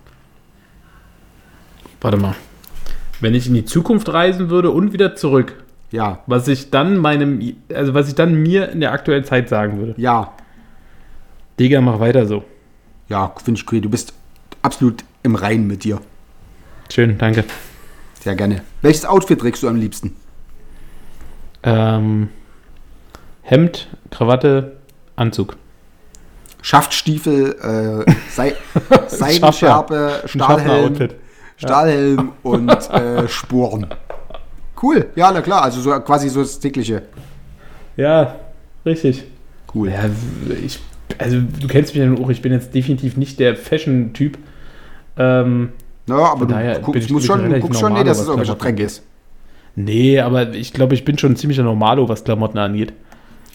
Warte 2.02 2.18
mal. 2.18 2.36
Wenn 3.22 3.34
ich 3.34 3.48
in 3.48 3.54
die 3.54 3.66
Zukunft 3.66 4.12
reisen 4.12 4.50
würde 4.50 4.72
und 4.72 4.94
wieder 4.94 5.16
zurück, 5.16 5.64
Ja, 5.92 6.20
was 6.28 6.48
ich 6.48 6.70
dann 6.72 6.98
meinem, 6.98 7.56
also 7.74 7.94
was 7.94 8.08
ich 8.10 8.16
dann 8.16 8.36
mir 8.36 8.70
in 8.70 8.80
der 8.82 8.92
aktuellen 8.92 9.24
Zeit 9.24 9.50
sagen 9.50 9.78
würde. 9.78 9.94
ja, 9.98 10.34
Digga, 11.60 11.80
mach 11.80 12.00
weiter 12.02 12.26
so. 12.26 12.44
ja, 13.08 13.34
finde 13.44 13.62
ich 13.62 13.72
cool. 13.72 13.80
Du 13.80 13.90
bist 13.90 14.14
absolut 14.62 15.04
im 15.24 15.36
Reinen 15.36 15.68
mit 15.68 15.86
dir. 15.86 16.02
Schön, 16.92 17.18
danke. 17.18 17.46
Sehr 18.22 18.36
gerne. 18.36 18.62
Welches 18.82 19.06
Outfit 19.06 19.40
trägst 19.40 19.64
du 19.64 19.70
am 19.70 19.78
liebsten? 19.78 20.16
Ähm, 21.64 22.30
Hemd, 23.44 23.88
Krawatte, 24.12 24.76
Anzug. 25.16 25.56
Schaftstiefel, 26.62 28.06
äh, 28.08 28.12
Sei 28.32 28.54
Seidenschärpe, 29.08 30.24
Ein 30.24 30.28
Stahlhelm, 31.58 32.32
und 32.44 32.70
äh, 32.92 33.28
Sporen. 33.28 33.88
Cool, 34.82 35.08
ja, 35.16 35.32
na 35.32 35.42
klar, 35.42 35.64
also 35.64 35.80
so 35.82 35.92
quasi 36.02 36.30
so 36.30 36.42
das 36.42 36.60
tägliche. 36.60 37.04
Ja, 37.96 38.36
richtig. 38.86 39.24
Cool. 39.74 39.90
Ja, 39.90 40.06
ich, 40.64 40.80
also 41.18 41.38
du 41.40 41.68
kennst 41.68 41.96
mich 41.96 42.04
ja 42.04 42.12
auch, 42.24 42.30
ich 42.30 42.42
bin 42.42 42.52
jetzt 42.52 42.74
definitiv 42.74 43.16
nicht 43.18 43.40
der 43.40 43.56
Fashion-Typ. 43.56 44.38
Ähm, 45.18 45.70
Naja, 46.08 46.32
aber 46.32 46.46
du 46.46 46.82
guckst, 46.82 47.10
musst 47.10 47.26
schon, 47.26 47.60
guckst 47.62 47.80
schon, 47.80 47.94
nee, 47.94 48.04
dass 48.04 48.20
es 48.20 48.28
irgendwelcher 48.28 48.56
Dreck 48.56 48.80
ist. 48.80 49.04
nee, 49.76 50.20
aber 50.20 50.54
ich 50.54 50.74
glaube, 50.74 50.94
ich 50.94 51.06
bin 51.06 51.18
schon 51.18 51.34
ein 51.34 51.36
ziemlicher 51.38 51.64
Normalo, 51.64 52.08
was 52.10 52.24
Klamotten 52.24 52.58
angeht. 52.58 52.94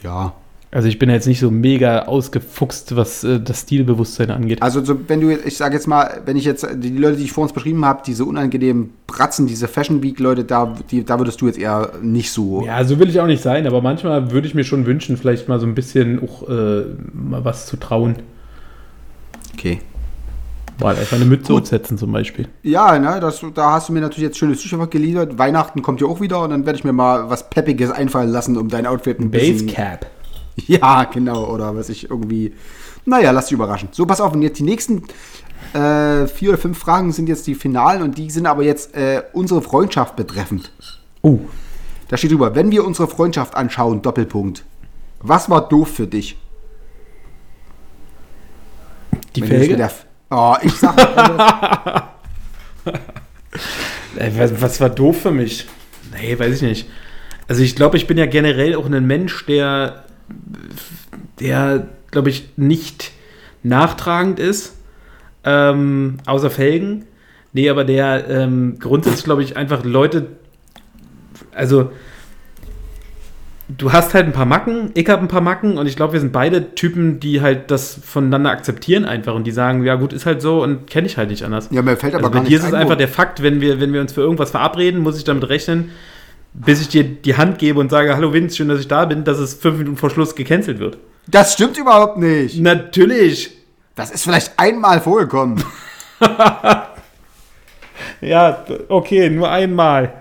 Ja. 0.03 0.33
Also 0.73 0.87
ich 0.87 0.97
bin 0.97 1.09
jetzt 1.09 1.27
nicht 1.27 1.41
so 1.41 1.51
mega 1.51 2.03
ausgefuchst, 2.03 2.95
was 2.95 3.25
äh, 3.25 3.41
das 3.41 3.61
Stilbewusstsein 3.61 4.31
angeht. 4.31 4.61
Also 4.61 4.83
so, 4.83 4.97
wenn 5.07 5.19
du, 5.19 5.31
ich 5.31 5.57
sage 5.57 5.75
jetzt 5.75 5.85
mal, 5.85 6.21
wenn 6.25 6.37
ich 6.37 6.45
jetzt 6.45 6.65
die 6.75 6.95
Leute, 6.97 7.17
die 7.17 7.25
ich 7.25 7.33
vor 7.33 7.43
uns 7.43 7.51
beschrieben 7.51 7.83
habe, 7.83 8.03
diese 8.05 8.23
unangenehmen 8.23 8.93
Bratzen, 9.05 9.47
diese 9.47 9.67
Fashion 9.67 10.01
Week 10.01 10.17
Leute, 10.17 10.45
da, 10.45 10.77
die, 10.89 11.03
da 11.03 11.19
würdest 11.19 11.41
du 11.41 11.47
jetzt 11.47 11.59
eher 11.59 11.91
nicht 12.01 12.31
so. 12.31 12.63
Ja, 12.65 12.85
so 12.85 12.99
will 12.99 13.09
ich 13.09 13.19
auch 13.19 13.27
nicht 13.27 13.43
sein, 13.43 13.67
aber 13.67 13.81
manchmal 13.81 14.31
würde 14.31 14.47
ich 14.47 14.55
mir 14.55 14.63
schon 14.63 14.85
wünschen, 14.85 15.17
vielleicht 15.17 15.49
mal 15.49 15.59
so 15.59 15.65
ein 15.65 15.75
bisschen 15.75 16.21
auch 16.23 16.47
äh, 16.47 16.83
mal 17.11 17.43
was 17.43 17.65
zu 17.65 17.75
trauen. 17.75 18.15
Okay. 19.53 19.81
Mal 20.79 20.95
einfach 20.95 21.17
eine 21.17 21.25
Mütze 21.25 21.51
Gut. 21.51 21.63
aufsetzen 21.63 21.97
zum 21.97 22.13
Beispiel. 22.13 22.47
Ja, 22.63 22.97
ne, 22.97 23.19
das, 23.19 23.43
da 23.53 23.73
hast 23.73 23.89
du 23.89 23.93
mir 23.93 23.99
natürlich 23.99 24.29
jetzt 24.29 24.37
schönes 24.37 24.61
Stichwort 24.61 24.89
geliefert. 24.89 25.37
Weihnachten 25.37 25.81
kommt 25.81 25.99
ja 25.99 26.07
auch 26.07 26.21
wieder 26.21 26.41
und 26.41 26.51
dann 26.51 26.65
werde 26.65 26.79
ich 26.79 26.85
mir 26.85 26.93
mal 26.93 27.29
was 27.29 27.49
Peppiges 27.49 27.91
einfallen 27.91 28.29
lassen, 28.29 28.55
um 28.55 28.69
dein 28.69 28.87
Outfit 28.87 29.19
ein 29.19 29.29
bisschen. 29.29 29.67
Basecap. 29.67 30.05
Ja, 30.67 31.05
genau. 31.05 31.45
Oder 31.45 31.75
was 31.75 31.89
ich 31.89 32.09
irgendwie. 32.09 32.53
Naja, 33.05 33.31
lass 33.31 33.45
dich 33.47 33.53
überraschen. 33.53 33.89
So, 33.91 34.05
pass 34.05 34.21
auf. 34.21 34.33
Und 34.33 34.41
jetzt 34.41 34.59
die 34.59 34.63
nächsten 34.63 35.03
äh, 35.73 36.27
vier 36.27 36.49
oder 36.49 36.57
fünf 36.57 36.77
Fragen 36.77 37.11
sind 37.11 37.29
jetzt 37.29 37.47
die 37.47 37.55
finalen 37.55 38.01
und 38.01 38.17
die 38.17 38.29
sind 38.29 38.45
aber 38.45 38.63
jetzt 38.63 38.93
äh, 38.95 39.23
unsere 39.33 39.61
Freundschaft 39.61 40.15
betreffend. 40.15 40.71
Oh, 41.21 41.39
Da 42.09 42.17
steht 42.17 42.31
drüber, 42.31 42.53
wenn 42.55 42.71
wir 42.71 42.85
unsere 42.85 43.07
Freundschaft 43.07 43.55
anschauen, 43.55 44.01
Doppelpunkt. 44.01 44.65
Was 45.19 45.49
war 45.49 45.67
doof 45.67 45.89
für 45.89 46.07
dich? 46.07 46.37
die 49.35 49.41
Felge? 49.43 49.89
Oh, 50.29 50.55
ich 50.61 50.73
sag 50.73 50.95
mal, 50.95 52.09
Ey, 54.15 54.37
was, 54.37 54.61
was 54.61 54.81
war 54.81 54.89
doof 54.89 55.21
für 55.21 55.31
mich? 55.31 55.67
Nee, 56.13 56.37
weiß 56.37 56.55
ich 56.55 56.61
nicht. 56.61 56.89
Also 57.47 57.63
ich 57.63 57.75
glaube, 57.75 57.97
ich 57.97 58.07
bin 58.07 58.17
ja 58.17 58.25
generell 58.25 58.75
auch 58.75 58.85
ein 58.85 59.05
Mensch, 59.07 59.45
der, 59.45 60.05
der 61.39 61.87
glaube 62.11 62.29
ich, 62.29 62.49
nicht 62.57 63.11
nachtragend 63.63 64.39
ist, 64.39 64.75
ähm, 65.43 66.17
außer 66.25 66.51
Felgen. 66.51 67.05
Nee, 67.53 67.69
aber 67.69 67.83
der 67.83 68.29
ähm, 68.29 68.77
grundsätzlich, 68.79 69.23
glaube 69.23 69.43
ich, 69.43 69.57
einfach 69.57 69.83
Leute, 69.83 70.27
also 71.53 71.91
du 73.67 73.91
hast 73.91 74.13
halt 74.13 74.25
ein 74.25 74.33
paar 74.33 74.45
Macken, 74.45 74.91
ich 74.93 75.09
habe 75.09 75.21
ein 75.21 75.27
paar 75.27 75.41
Macken 75.41 75.77
und 75.77 75.87
ich 75.87 75.95
glaube, 75.95 76.13
wir 76.13 76.19
sind 76.19 76.31
beide 76.31 76.75
Typen, 76.75 77.19
die 77.19 77.41
halt 77.41 77.71
das 77.71 77.99
voneinander 78.03 78.51
akzeptieren 78.51 79.05
einfach 79.05 79.33
und 79.33 79.45
die 79.45 79.51
sagen, 79.51 79.83
ja 79.83 79.95
gut, 79.95 80.13
ist 80.13 80.25
halt 80.25 80.41
so 80.41 80.63
und 80.63 80.87
kenne 80.87 81.07
ich 81.07 81.17
halt 81.17 81.29
nicht 81.29 81.43
anders. 81.43 81.69
ja, 81.71 81.81
mir 81.81 81.97
fällt 81.97 82.13
aber 82.13 82.25
Also 82.25 82.33
gar 82.33 82.43
bei 82.43 82.49
dir 82.49 82.57
ist 82.57 82.65
es 82.65 82.73
ein, 82.73 82.81
einfach 82.81 82.97
der 82.97 83.07
Fakt, 83.07 83.41
wenn 83.41 83.59
wir, 83.61 83.79
wenn 83.79 83.93
wir 83.93 84.01
uns 84.01 84.13
für 84.13 84.21
irgendwas 84.21 84.51
verabreden, 84.51 85.01
muss 85.01 85.17
ich 85.17 85.23
damit 85.23 85.47
rechnen, 85.49 85.91
bis 86.53 86.81
ich 86.81 86.89
dir 86.89 87.03
die 87.03 87.37
Hand 87.37 87.59
gebe 87.59 87.79
und 87.79 87.89
sage, 87.89 88.15
hallo 88.15 88.33
Vince, 88.33 88.57
schön, 88.57 88.69
dass 88.69 88.79
ich 88.79 88.87
da 88.87 89.05
bin, 89.05 89.23
dass 89.23 89.37
es 89.39 89.53
fünf 89.53 89.77
Minuten 89.77 89.97
vor 89.97 90.09
Schluss 90.09 90.35
gecancelt 90.35 90.79
wird. 90.79 90.97
Das 91.27 91.53
stimmt 91.53 91.77
überhaupt 91.77 92.17
nicht. 92.17 92.59
Natürlich. 92.59 93.51
Das 93.95 94.11
ist 94.11 94.23
vielleicht 94.23 94.57
einmal 94.57 95.01
vorgekommen. 95.01 95.63
Ja, 98.21 98.63
okay, 98.87 99.29
nur 99.29 99.49
einmal. 99.49 100.13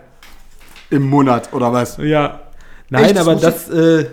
Im 0.91 1.09
Monat 1.09 1.53
oder 1.53 1.73
was? 1.73 1.99
Ja. 1.99 2.41
Nein, 2.89 3.05
Echt? 3.05 3.17
Das 3.17 3.29
aber 3.29 3.37
das, 3.37 3.69
äh, 3.69 4.07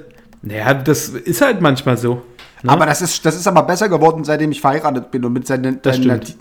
naja, 0.43 0.74
das 0.76 1.09
ist 1.09 1.41
halt 1.41 1.61
manchmal 1.61 1.97
so. 1.97 2.22
Ne? 2.61 2.70
Aber 2.72 2.86
das 2.86 3.01
ist, 3.01 3.26
das 3.26 3.36
ist 3.36 3.47
aber 3.47 3.63
besser 3.63 3.89
geworden, 3.89 4.24
seitdem 4.24 4.51
ich 4.51 4.61
verheiratet 4.61 5.09
bin 5.09 5.26
und 5.26 5.34
mit 5.34 5.47
seinen. 5.47 5.82
Das 5.82 5.97
stimmt. 5.97 6.36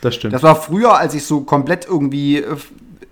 Das 0.00 0.14
stimmt. 0.14 0.34
Das 0.34 0.42
war 0.42 0.54
früher, 0.54 0.96
als 0.96 1.14
ich 1.14 1.26
so 1.26 1.40
komplett 1.40 1.86
irgendwie 1.86 2.38
äh, 2.38 2.56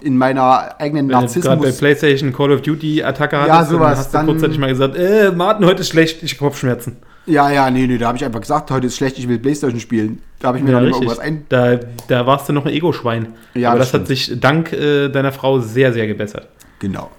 in 0.03 0.17
meiner 0.17 0.81
eigenen 0.81 1.09
Wenn 1.09 1.21
du 1.21 1.27
gerade 1.27 1.47
bei 1.47 1.55
Narzissmus. 1.55 1.79
PlayStation 1.79 2.33
Call 2.33 2.53
of 2.53 2.63
Duty 2.63 3.03
Attacke 3.03 3.37
hattest, 3.39 3.49
Ja, 3.55 3.65
sowas, 3.65 3.81
dann 3.81 3.97
hast 3.99 4.13
du 4.13 4.17
dann- 4.19 4.27
kurzzeitig 4.27 4.59
mal 4.59 4.69
gesagt, 4.69 4.97
äh, 4.97 5.31
Martin, 5.35 5.67
heute 5.67 5.81
ist 5.83 5.89
schlecht, 5.89 6.23
ich 6.23 6.33
hab 6.33 6.39
Kopfschmerzen. 6.41 6.97
Ja, 7.25 7.51
ja, 7.51 7.71
nee, 7.71 7.87
nee, 7.87 7.99
da 7.99 8.09
habe 8.09 8.19
ich 8.19 8.25
einfach 8.25 8.41
gesagt, 8.41 8.71
heute 8.73 8.89
ist 8.89 8.97
schlecht, 8.97 9.17
ich 9.17 9.29
will 9.29 9.39
Playstation 9.39 9.79
spielen. 9.79 10.21
Da 10.41 10.49
habe 10.49 10.59
ich 10.59 10.65
mir 10.65 10.73
Ja, 10.73 10.81
dann 10.81 10.89
irgendwas 10.91 11.21
ein. 11.21 11.47
Da, 11.49 11.79
da 12.09 12.27
warst 12.27 12.49
du 12.49 12.53
noch 12.53 12.67
ein 12.67 12.73
Ego-Schwein. 12.73 13.29
Ja, 13.55 13.71
Aber 13.71 13.79
das 13.79 13.93
das, 13.93 14.01
hat 14.01 14.09
sich 14.09 14.41
dank 14.41 14.73
äh, 14.73 15.09
deiner 15.09 15.31
Frau 15.31 15.61
sehr, 15.61 15.93
sehr 15.93 16.09
gebessert. 16.09 16.49
Genau. 16.81 17.11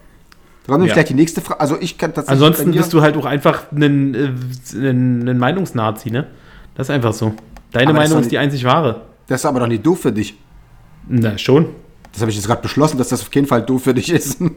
Dann 0.68 0.84
Ja. 0.84 0.94
gleich 0.94 1.06
die 1.06 1.14
nächste 1.14 1.40
Frage. 1.40 1.60
Also 1.62 1.78
ich 1.80 1.98
kann 1.98 2.14
tatsächlich. 2.14 2.42
Ansonsten 2.44 2.72
bist 2.72 2.92
du 2.92 3.02
halt 3.02 3.16
auch 3.16 3.26
einfach 3.26 3.72
ein, 3.72 4.14
äh, 4.14 4.30
ein, 4.76 5.28
ein 5.30 5.38
Meinungsnazi, 5.38 6.12
ne? 6.12 6.28
Das 6.76 6.88
ist 6.88 6.92
einfach 6.96 7.14
so. 7.14 7.34
Deine 7.72 7.90
Aber 7.92 8.00
Meinung 8.00 8.18
ist 8.20 8.26
ist 8.26 8.32
die 8.32 8.38
einzig 8.38 8.66
wahre. 8.66 9.02
Das 9.28 9.40
ist 9.42 9.46
aber 9.46 9.62
doch 9.62 9.68
nicht 9.68 9.86
doof 9.86 10.02
für 10.02 10.12
dich. 10.12 10.38
Na, 11.08 11.38
schon. 11.38 11.68
Das 12.14 12.22
habe 12.22 12.32
ich 12.32 12.38
jetzt 12.38 12.46
gerade 12.46 12.62
beschlossen, 12.62 12.98
dass 12.98 13.10
das 13.10 13.22
auf 13.22 13.32
keinen 13.32 13.48
Fall 13.48 13.64
doof 13.64 13.84
für 13.84 13.94
dich 13.94 14.12
ist. 14.12 14.40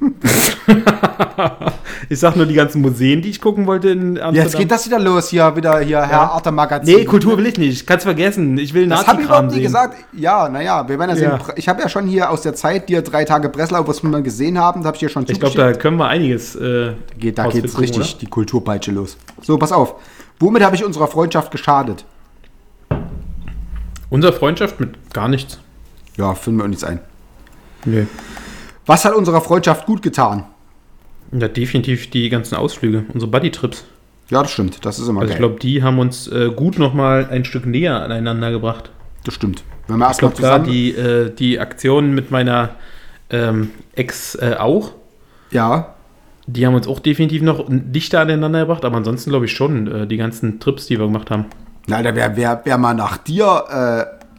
Ich 2.09 2.21
sag 2.21 2.37
nur 2.37 2.47
die 2.47 2.55
ganzen 2.55 2.83
Museen, 2.83 3.23
die 3.23 3.31
ich 3.31 3.41
gucken 3.41 3.67
wollte 3.67 3.91
in 3.91 4.11
Amsterdam. 4.11 4.35
Jetzt 4.35 4.57
geht 4.57 4.71
das 4.71 4.87
wieder 4.87 4.99
los 4.99 5.29
hier, 5.29 5.57
wieder 5.57 5.81
hier, 5.81 6.03
Herr 6.03 6.33
Arter 6.33 6.53
Magazin. 6.53 6.95
Nee, 6.95 7.05
Kultur 7.05 7.37
will 7.37 7.47
ich 7.47 7.59
nicht. 7.59 7.87
Kannst 7.87 8.05
vergessen. 8.05 8.59
Ich 8.59 8.75
will 8.75 8.87
Das 8.87 9.07
habe 9.07 9.23
ich 9.23 9.29
Nazi-Kram 9.29 9.45
überhaupt 9.45 9.57
nie 9.57 9.63
gesagt. 9.63 9.97
Ja, 10.13 10.49
naja, 10.49 10.89
wir 10.89 10.99
werden 10.99 11.11
ja 11.11 11.17
sehen. 11.17 11.31
Ja. 11.31 11.55
Ich 11.57 11.69
habe 11.69 11.83
ja 11.83 11.89
schon 11.89 12.07
hier 12.07 12.31
aus 12.31 12.43
der 12.43 12.55
Zeit 12.55 12.89
dir 12.89 13.03
drei 13.03 13.25
Tage 13.25 13.49
Breslau, 13.49 13.87
was 13.89 14.03
wir 14.03 14.11
mal 14.11 14.23
gesehen 14.23 14.59
haben, 14.59 14.83
da 14.83 14.89
habe 14.89 14.97
ich 14.97 15.01
dir 15.01 15.09
schon 15.09 15.25
Ich 15.29 15.41
glaube, 15.41 15.57
da 15.57 15.73
können 15.73 15.97
wir 15.97 16.07
einiges 16.07 16.55
äh, 16.55 16.93
geht, 17.19 17.39
da 17.39 17.49
geht's 17.49 17.79
richtig 17.79 17.99
oder? 17.99 18.19
die 18.21 18.27
Kulturpeitsche 18.27 18.93
los. 18.93 19.17
So, 19.43 19.59
pass 19.59 19.73
auf. 19.73 19.97
Womit 20.39 20.63
habe 20.63 20.77
ich 20.77 20.85
unserer 20.85 21.09
Freundschaft 21.09 21.51
geschadet? 21.51 22.05
Unsere 24.11 24.33
Freundschaft 24.33 24.79
mit 24.79 25.13
gar 25.13 25.29
nichts. 25.29 25.59
Ja, 26.17 26.35
finden 26.35 26.61
wir 26.61 26.65
uns 26.65 26.71
nichts 26.71 26.85
ein. 26.85 27.01
Nee. 27.87 28.07
Was 28.85 29.05
hat 29.05 29.15
unserer 29.15 29.41
Freundschaft 29.41 29.87
gut 29.87 30.03
getan? 30.03 30.45
Ja, 31.33 31.49
definitiv 31.49 32.11
die 32.11 32.29
ganzen 32.29 32.55
Ausflüge, 32.57 33.05
unsere 33.13 33.31
Buddy-Trips. 33.31 33.85
Ja, 34.31 34.43
das 34.43 34.51
stimmt. 34.53 34.85
Das 34.85 34.99
ist 34.99 35.09
immer 35.09 35.21
Also 35.21 35.33
ich 35.33 35.39
geil. 35.39 35.49
glaube, 35.49 35.61
die 35.61 35.83
haben 35.83 35.99
uns 35.99 36.29
äh, 36.29 36.51
gut 36.55 36.79
nochmal 36.79 37.29
ein 37.31 37.45
Stück 37.45 37.67
näher 37.67 38.01
aneinander 38.03 38.51
gebracht. 38.51 38.91
das 39.25 39.35
stimmt. 39.35 39.63
Wenn 39.89 39.99
wir 39.99 40.11
Ich 40.11 40.19
glaube, 40.19 40.35
zusammen. 40.35 40.65
die, 40.65 40.91
äh, 40.95 41.31
die 41.33 41.59
Aktion 41.61 42.13
mit 42.13 42.31
meiner 42.33 42.71
ähm, 43.31 43.71
Ex 43.95 44.35
äh, 44.37 44.57
auch, 44.59 44.93
ja, 45.51 45.95
die 46.49 46.65
haben 46.67 46.75
uns 46.75 46.87
auch 46.87 47.01
definitiv 47.01 47.43
noch 47.43 47.65
dichter 47.69 48.21
aneinander 48.21 48.61
gebracht, 48.61 48.85
aber 48.85 48.97
ansonsten 48.97 49.31
glaube 49.31 49.47
ich 49.47 49.53
schon, 49.53 49.87
äh, 49.87 50.07
die 50.07 50.17
ganzen 50.17 50.59
Trips, 50.61 50.87
die 50.87 50.99
wir 50.99 51.07
gemacht 51.07 51.31
haben. 51.31 51.47
na, 51.89 52.03
da 52.03 52.15
wer, 52.15 52.37
wer, 52.37 52.61
wer 52.65 52.79
mal 52.79 52.95
nach 52.95 53.17
dir 53.19 53.65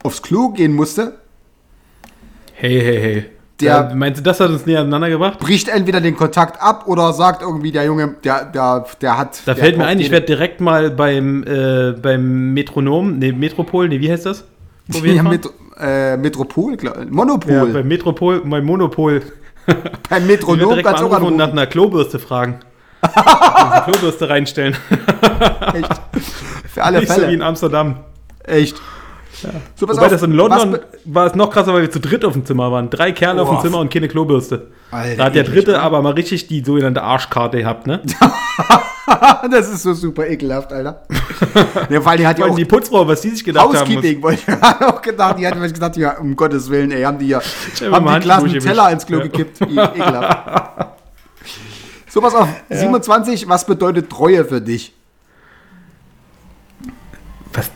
äh, 0.01 0.05
aufs 0.05 0.21
Klo 0.21 0.49
gehen 0.49 0.73
musste, 0.73 1.15
Hey, 2.53 2.81
hey, 2.81 2.99
hey. 3.01 3.25
Der- 3.61 3.89
äh, 3.91 3.95
meinst 3.95 4.19
du, 4.19 4.23
das 4.23 4.39
hat 4.39 4.49
uns 4.49 4.65
näher 4.65 4.81
aneinander 4.81 5.09
gebracht? 5.09 5.39
bricht 5.39 5.67
entweder 5.67 5.99
den 5.99 6.15
Kontakt 6.15 6.61
ab 6.61 6.83
oder 6.87 7.11
sagt 7.13 7.41
irgendwie, 7.41 7.71
der 7.71 7.85
Junge, 7.85 8.15
der, 8.23 8.45
der, 8.45 8.85
der 9.01 9.17
hat. 9.17 9.39
Da 9.45 9.53
der 9.53 9.63
fällt 9.63 9.77
mir 9.77 9.85
ein, 9.85 9.99
ich 9.99 10.11
werde 10.11 10.25
direkt 10.27 10.61
mal 10.61 10.91
beim, 10.91 11.43
äh, 11.43 11.93
beim 11.93 12.53
Metronom, 12.53 13.17
nee, 13.17 13.31
Metropol, 13.31 13.89
nee, 13.89 13.99
wie 13.99 14.11
heißt 14.11 14.25
das? 14.27 14.43
Ja, 15.03 15.23
mit, 15.23 15.49
äh, 15.79 16.15
Metropol, 16.17 16.77
glaub, 16.77 17.09
Monopol. 17.09 17.51
ja, 17.51 17.65
beim 17.73 17.87
Metropol, 17.87 18.41
beim 18.45 18.63
Monopol. 18.63 19.21
beim 20.09 20.21
Ich 20.21 20.27
Metronom 20.27 20.69
direkt 20.69 20.87
kannst 20.87 21.03
mal 21.03 21.09
du 21.09 21.15
auch 21.15 21.21
und 21.27 21.35
nach 21.35 21.51
einer 21.51 21.65
Klobürste 21.67 22.19
fragen. 22.19 22.59
Eine 23.01 23.81
Klobürste 23.91 24.29
reinstellen. 24.29 24.75
Echt. 25.73 25.89
Für 26.73 26.83
alle 26.83 26.99
Nicht 26.99 27.11
so 27.11 27.17
wie 27.21 27.23
in 27.25 27.29
Fälle. 27.31 27.45
Amsterdam. 27.45 27.95
Echt. 28.43 28.81
So, 29.75 29.85
pass 29.85 29.97
Wobei 29.97 30.05
auf, 30.07 30.11
das 30.11 30.23
in 30.23 30.31
London 30.31 30.79
war 31.05 31.27
es 31.27 31.35
noch 31.35 31.51
krasser, 31.51 31.73
weil 31.73 31.83
wir 31.83 31.91
zu 31.91 31.99
dritt 31.99 32.25
auf 32.25 32.33
dem 32.33 32.45
Zimmer 32.45 32.71
waren. 32.71 32.89
Drei 32.89 33.11
Kerle 33.11 33.41
auf 33.41 33.49
dem. 33.49 33.61
Zimmer 33.61 33.79
und 33.79 33.93
keine 33.93 34.07
Klobürste. 34.07 34.67
Alter, 34.89 35.15
da 35.15 35.25
hat 35.25 35.35
der 35.35 35.43
dritte 35.43 35.79
aber 35.79 36.01
mal 36.01 36.13
richtig 36.13 36.47
die 36.47 36.63
sogenannte 36.63 37.03
Arschkarte 37.03 37.59
gehabt, 37.59 37.85
ne? 37.85 38.01
das 39.51 39.69
ist 39.69 39.83
so 39.83 39.93
super 39.93 40.27
ekelhaft, 40.27 40.73
Alter. 40.73 41.03
ja, 41.89 41.99
allem, 41.99 42.17
die 42.17 42.27
hat 42.27 42.39
ja 42.39 42.45
Weil 42.45 42.51
auch 42.51 42.55
die 42.55 42.65
Putzfrau, 42.65 43.07
was 43.07 43.21
die 43.21 43.29
sich 43.29 43.43
gedacht 43.43 43.67
haben. 43.67 43.75
Housekeeping, 43.75 44.21
wollte 44.23 44.39
ich 44.39 44.45
gerade 44.59 44.87
auch 44.87 45.01
gedacht. 45.01 45.37
Die 45.37 45.47
hat 45.47 45.57
mir 45.57 45.71
gedacht, 45.71 45.97
ja, 45.97 46.17
um 46.17 46.35
Gottes 46.35 46.69
Willen, 46.69 46.91
ey, 46.91 47.03
haben 47.03 47.19
die 47.19 47.27
ja, 47.27 47.39
hab 47.39 47.93
haben 47.93 48.13
die 48.13 48.19
Glas 48.21 48.43
Handtuch 48.43 48.63
Teller 48.63 48.91
ins 48.91 49.05
Klo 49.05 49.17
Ja. 49.17 49.23
gekippt. 49.23 49.61
Ekelhaft. 49.61 50.87
So, 52.09 52.21
pass 52.21 52.33
auf. 52.33 52.47
27, 52.69 53.47
was 53.47 53.65
bedeutet 53.65 54.09
Treue 54.09 54.43
für 54.45 54.61
dich? 54.61 54.93
Was, 57.53 57.69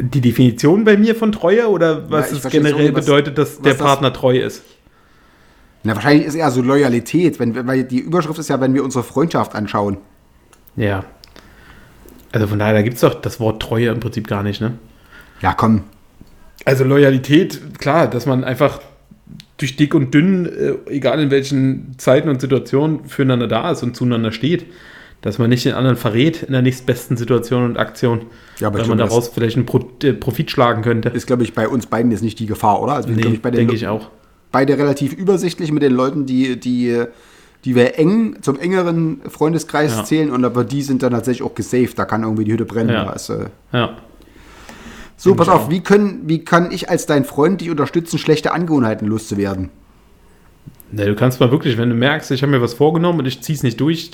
die 0.00 0.20
Definition 0.20 0.84
bei 0.84 0.96
mir 0.96 1.14
von 1.14 1.32
Treue 1.32 1.68
oder 1.68 2.10
was 2.10 2.30
Ja, 2.30 2.36
es 2.38 2.48
generell 2.48 2.88
so, 2.88 2.94
was- 2.94 3.04
bedeutet, 3.06 3.38
dass 3.38 3.60
der 3.60 3.72
das- 3.74 3.82
Partner 3.82 4.12
treu 4.12 4.38
ist? 4.38 4.62
Na, 5.84 5.94
wahrscheinlich 5.96 6.26
ist 6.26 6.34
eher 6.36 6.50
so 6.50 6.62
Loyalität, 6.62 7.40
wenn, 7.40 7.66
weil 7.66 7.82
die 7.84 7.98
Überschrift 7.98 8.38
ist 8.38 8.48
ja, 8.48 8.60
wenn 8.60 8.72
wir 8.74 8.84
unsere 8.84 9.02
Freundschaft 9.02 9.54
anschauen. 9.56 9.96
Ja. 10.76 11.04
Also 12.30 12.46
von 12.46 12.58
daher, 12.58 12.74
da 12.74 12.82
gibt 12.82 12.94
es 12.94 13.00
doch 13.00 13.14
das 13.14 13.40
Wort 13.40 13.60
Treue 13.60 13.88
im 13.88 13.98
Prinzip 14.00 14.26
gar 14.28 14.42
nicht, 14.42 14.60
ne? 14.60 14.74
Ja, 15.42 15.52
komm. 15.54 15.82
Also 16.64 16.84
Loyalität, 16.84 17.78
klar, 17.80 18.06
dass 18.08 18.26
man 18.26 18.44
einfach 18.44 18.80
durch 19.58 19.74
dick 19.76 19.94
und 19.94 20.14
dünn, 20.14 20.46
äh, 20.46 20.74
egal 20.90 21.20
in 21.20 21.30
welchen 21.30 21.94
Zeiten 21.98 22.28
und 22.28 22.40
Situationen, 22.40 23.04
füreinander 23.06 23.48
da 23.48 23.72
ist 23.72 23.82
und 23.82 23.96
zueinander 23.96 24.30
steht. 24.32 24.66
Dass 25.22 25.38
man 25.38 25.48
nicht 25.50 25.64
den 25.64 25.74
anderen 25.74 25.96
verrät 25.96 26.42
in 26.42 26.52
der 26.52 26.62
nächstbesten 26.62 27.16
Situation 27.16 27.64
und 27.64 27.78
Aktion, 27.78 28.26
Ja, 28.58 28.66
aber 28.68 28.80
weil 28.80 28.86
man 28.88 28.98
glaube, 28.98 29.08
daraus 29.10 29.28
vielleicht 29.28 29.56
einen 29.56 29.66
Pro 29.66 29.80
äh, 30.02 30.12
Profit 30.12 30.50
schlagen 30.50 30.82
könnte. 30.82 31.08
Ist, 31.10 31.26
glaube 31.28 31.44
ich, 31.44 31.54
bei 31.54 31.68
uns 31.68 31.86
beiden 31.86 32.10
jetzt 32.10 32.22
nicht 32.22 32.38
die 32.40 32.46
Gefahr, 32.46 32.82
oder? 32.82 32.94
Also 32.94 33.08
Nee, 33.08 33.22
den 33.22 33.40
denke 33.40 33.66
Le- 33.72 33.74
ich 33.74 33.86
auch. 33.86 34.10
beide 34.50 34.76
relativ 34.76 35.12
übersichtlich 35.12 35.70
mit 35.70 35.82
den 35.82 35.92
Leuten, 35.94 36.26
die, 36.26 36.58
die, 36.58 37.04
die 37.64 37.74
wir 37.76 37.98
eng 38.00 38.38
zum 38.42 38.58
engeren 38.58 39.20
Freundeskreis 39.28 39.96
Ja. 39.96 40.04
zählen 40.04 40.30
und 40.30 40.44
aber 40.44 40.64
die 40.64 40.82
sind 40.82 41.04
dann 41.04 41.12
tatsächlich 41.12 41.46
auch 41.48 41.54
gesaved. 41.54 41.96
Da 41.96 42.04
kann 42.04 42.24
irgendwie 42.24 42.42
die 42.44 42.52
Hütte 42.52 42.64
brennen. 42.64 42.90
Ja. 42.90 43.12
Äh, 43.12 43.46
Ja. 43.72 43.96
so, 45.16 45.36
pass 45.36 45.48
auf, 45.48 45.70
wie, 45.70 45.80
können, 45.82 46.22
wie 46.26 46.40
kann 46.44 46.72
ich 46.72 46.90
als 46.90 47.06
dein 47.06 47.24
Freund 47.24 47.60
dich 47.60 47.70
unterstützen, 47.70 48.18
schlechte 48.18 48.50
Angewohnheiten 48.52 49.06
loszuwerden? 49.06 49.68
Ne, 50.90 51.06
du 51.06 51.14
kannst 51.14 51.38
mal 51.40 51.50
wirklich, 51.52 51.78
wenn 51.78 51.88
du 51.88 51.94
merkst, 51.94 52.30
ich 52.32 52.42
habe 52.42 52.50
mir 52.50 52.60
was 52.60 52.74
vorgenommen 52.74 53.20
und 53.20 53.26
ich 53.26 53.40
zieh's 53.40 53.62
nicht 53.62 53.80
durch, 53.80 54.10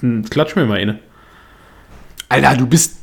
dann 0.00 0.24
klatsch 0.28 0.56
mir 0.56 0.66
mal 0.66 0.78
eine. 0.78 0.98
Alter, 2.28 2.56
du 2.56 2.66
bist 2.66 2.96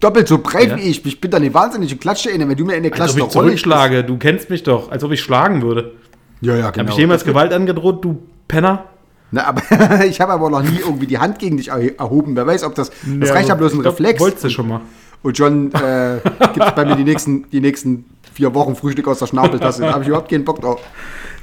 doppelt 0.00 0.28
so 0.28 0.38
breit 0.38 0.68
Ja. 0.70 0.76
wie 0.76 0.82
ich. 0.82 1.04
Ich 1.04 1.20
bin 1.20 1.30
da 1.30 1.36
eine 1.36 1.52
wahnsinnige 1.52 1.96
Klatsche 1.96 2.30
inne. 2.30 2.48
Wenn 2.48 2.56
du 2.56 2.64
mir 2.64 2.74
in 2.74 2.82
der 2.82 2.92
Als 2.92 2.96
Klatsche 2.96 3.12
ob 3.12 3.18
ich 3.18 3.36
eine 3.36 3.46
zurückschlage, 3.46 4.04
du 4.04 4.16
kennst 4.16 4.50
mich 4.50 4.62
doch, 4.62 4.90
als 4.90 5.04
ob 5.04 5.12
ich 5.12 5.20
schlagen 5.20 5.62
würde. 5.62 5.92
Ja, 6.40 6.56
ja, 6.56 6.70
genau. 6.70 6.84
Habe 6.84 6.90
ich 6.92 6.96
jemals 6.96 7.24
Gewalt 7.24 7.52
angedroht, 7.52 8.04
du 8.04 8.22
Penner? 8.48 8.86
Na, 9.30 9.44
aber 9.44 10.04
ich 10.06 10.20
habe 10.20 10.32
aber 10.32 10.50
noch 10.50 10.62
nie 10.62 10.78
irgendwie 10.78 11.06
die 11.06 11.18
Hand 11.18 11.38
gegen 11.38 11.56
dich 11.58 11.68
erhoben. 11.68 12.34
Wer 12.34 12.46
weiß, 12.46 12.64
ob 12.64 12.74
das. 12.74 12.90
Das 13.18 13.28
Ja, 13.28 13.34
reicht 13.34 13.48
ja 13.48 13.54
bloß 13.54 13.74
ein 13.74 13.82
glaub, 13.82 13.94
Reflex. 13.94 14.20
Wolltest 14.20 14.44
du 14.44 14.50
schon 14.50 14.68
mal. 14.68 14.80
Und 15.22 15.36
schon 15.36 15.70
äh, 15.74 16.18
gibt 16.54 16.66
es 16.66 16.72
bei 16.74 16.84
mir 16.86 16.96
die 16.96 17.04
nächsten, 17.04 17.48
die 17.50 17.60
nächsten 17.60 18.06
vier 18.32 18.54
Wochen 18.54 18.74
Frühstück 18.74 19.06
aus 19.06 19.18
der 19.18 19.26
Schnabeltasse. 19.26 19.82
Da 19.82 19.92
habe 19.92 20.02
ich 20.02 20.08
überhaupt 20.08 20.30
keinen 20.30 20.44
Bock 20.44 20.60
drauf. 20.62 20.80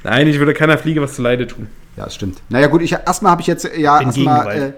Nein, 0.02 0.26
ich 0.26 0.38
würde 0.38 0.52
keiner 0.52 0.78
Fliege 0.78 1.00
was 1.00 1.14
zu 1.14 1.22
Leide 1.22 1.46
tun. 1.46 1.68
Ja, 1.98 2.04
das 2.04 2.14
stimmt. 2.14 2.38
Naja, 2.48 2.68
gut, 2.68 2.80
ich, 2.82 2.92
erstmal 2.92 3.32
habe 3.32 3.40
ich 3.42 3.48
jetzt 3.48 3.68
ja 3.76 4.00
erstmal 4.00 4.56
äh, 4.56 4.72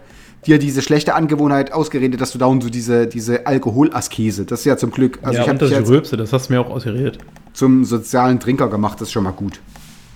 dir 0.46 0.58
diese 0.58 0.80
schlechte 0.80 1.14
Angewohnheit 1.14 1.70
ausgeredet, 1.72 2.18
dass 2.20 2.32
du 2.32 2.38
dauernd 2.38 2.62
so 2.62 2.70
diese, 2.70 3.06
diese 3.06 3.46
Alkoholaskese, 3.46 4.46
das 4.46 4.60
ist 4.60 4.64
ja 4.64 4.76
zum 4.78 4.90
Glück, 4.90 5.18
also 5.22 5.34
ja, 5.36 5.42
ich 5.42 5.48
habe 5.48 5.52
und 5.52 5.62
dass 5.62 5.68
dich 5.68 5.78
ich 5.78 5.86
rülpse, 5.88 6.16
das 6.16 6.32
hast 6.32 6.48
du 6.48 6.54
mir 6.54 6.60
auch 6.60 6.70
ausgeredet. 6.70 7.18
zum 7.52 7.84
sozialen 7.84 8.40
Trinker 8.40 8.68
gemacht, 8.68 9.00
das 9.00 9.08
ist 9.08 9.12
schon 9.12 9.24
mal 9.24 9.32
gut. 9.32 9.60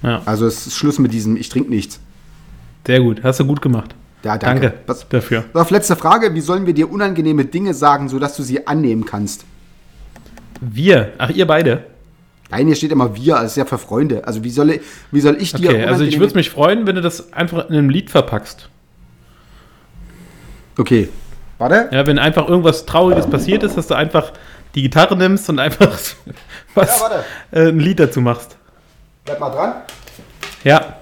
Ja, 0.03 0.23
Also 0.25 0.47
es 0.47 0.67
ist 0.67 0.77
Schluss 0.77 0.99
mit 0.99 1.13
diesem, 1.13 1.37
ich 1.37 1.49
trinke 1.51 1.69
nichts. 1.71 2.01
sehr 2.87 3.01
gut. 3.01 3.23
Hast 3.23 3.41
du 3.41 3.45
gut 3.47 3.61
gemacht. 3.61 3.95
Ja, 4.23 4.39
danke. 4.39 4.71
Danke 4.71 4.79
Was, 4.87 5.07
dafür. 5.11 5.45
auf 5.53 5.71
letzte 5.71 5.97
Frage, 5.97 6.35
wie 6.35 6.41
sollen 6.41 6.65
wir 6.65 6.73
dir 6.73 6.91
unangenehme 6.91 7.45
Dinge 7.45 7.75
sagen, 7.75 8.09
sodass 8.09 8.35
du 8.37 8.43
sie 8.43 8.67
annehmen 8.67 9.05
kannst? 9.05 9.45
Wir, 10.63 11.13
ach 11.19 11.29
ihr 11.31 11.47
beide. 11.47 11.85
Nein, 12.51 12.66
hier 12.66 12.76
steht 12.76 12.92
immer 12.92 13.16
wir, 13.16 13.34
das 13.36 13.53
ist 13.53 13.57
ja 13.57 13.64
für 13.64 13.78
Freunde. 13.78 14.26
Also 14.26 14.45
wie 14.45 14.51
soll 14.51 14.70
ich, 14.70 14.80
wie 15.11 15.20
soll 15.20 15.36
ich 15.40 15.53
dir 15.55 15.70
Okay, 15.70 15.84
also 15.86 16.05
ich 16.05 16.18
würde 16.20 16.34
mich 16.34 16.51
freuen, 16.51 16.86
wenn 16.86 16.95
du 16.97 17.01
das 17.03 17.32
einfach 17.32 17.68
in 17.68 17.76
einem 17.76 17.90
Lied 17.90 18.11
verpackst. 18.11 18.68
Okay. 20.78 21.09
Warte. 21.59 21.88
Ja, 21.92 22.07
wenn 22.07 22.18
einfach 22.18 22.49
irgendwas 22.49 22.84
Trauriges 22.84 23.28
passiert 23.28 23.62
ist, 23.62 23.76
dass 23.76 23.86
du 23.86 23.95
einfach 23.95 24.32
die 24.74 24.82
Gitarre 24.82 25.16
nimmst 25.16 25.49
und 25.49 25.59
einfach 25.59 25.92
was, 26.74 26.99
Ja, 26.99 27.01
warte. 27.01 27.24
äh, 27.53 27.68
ein 27.68 27.78
Lied 27.78 28.01
dazu 28.01 28.20
machst. 28.20 28.57
Bleib 29.24 29.40
mal 29.40 29.51
dran. 29.51 29.74
Ja. 30.64 30.97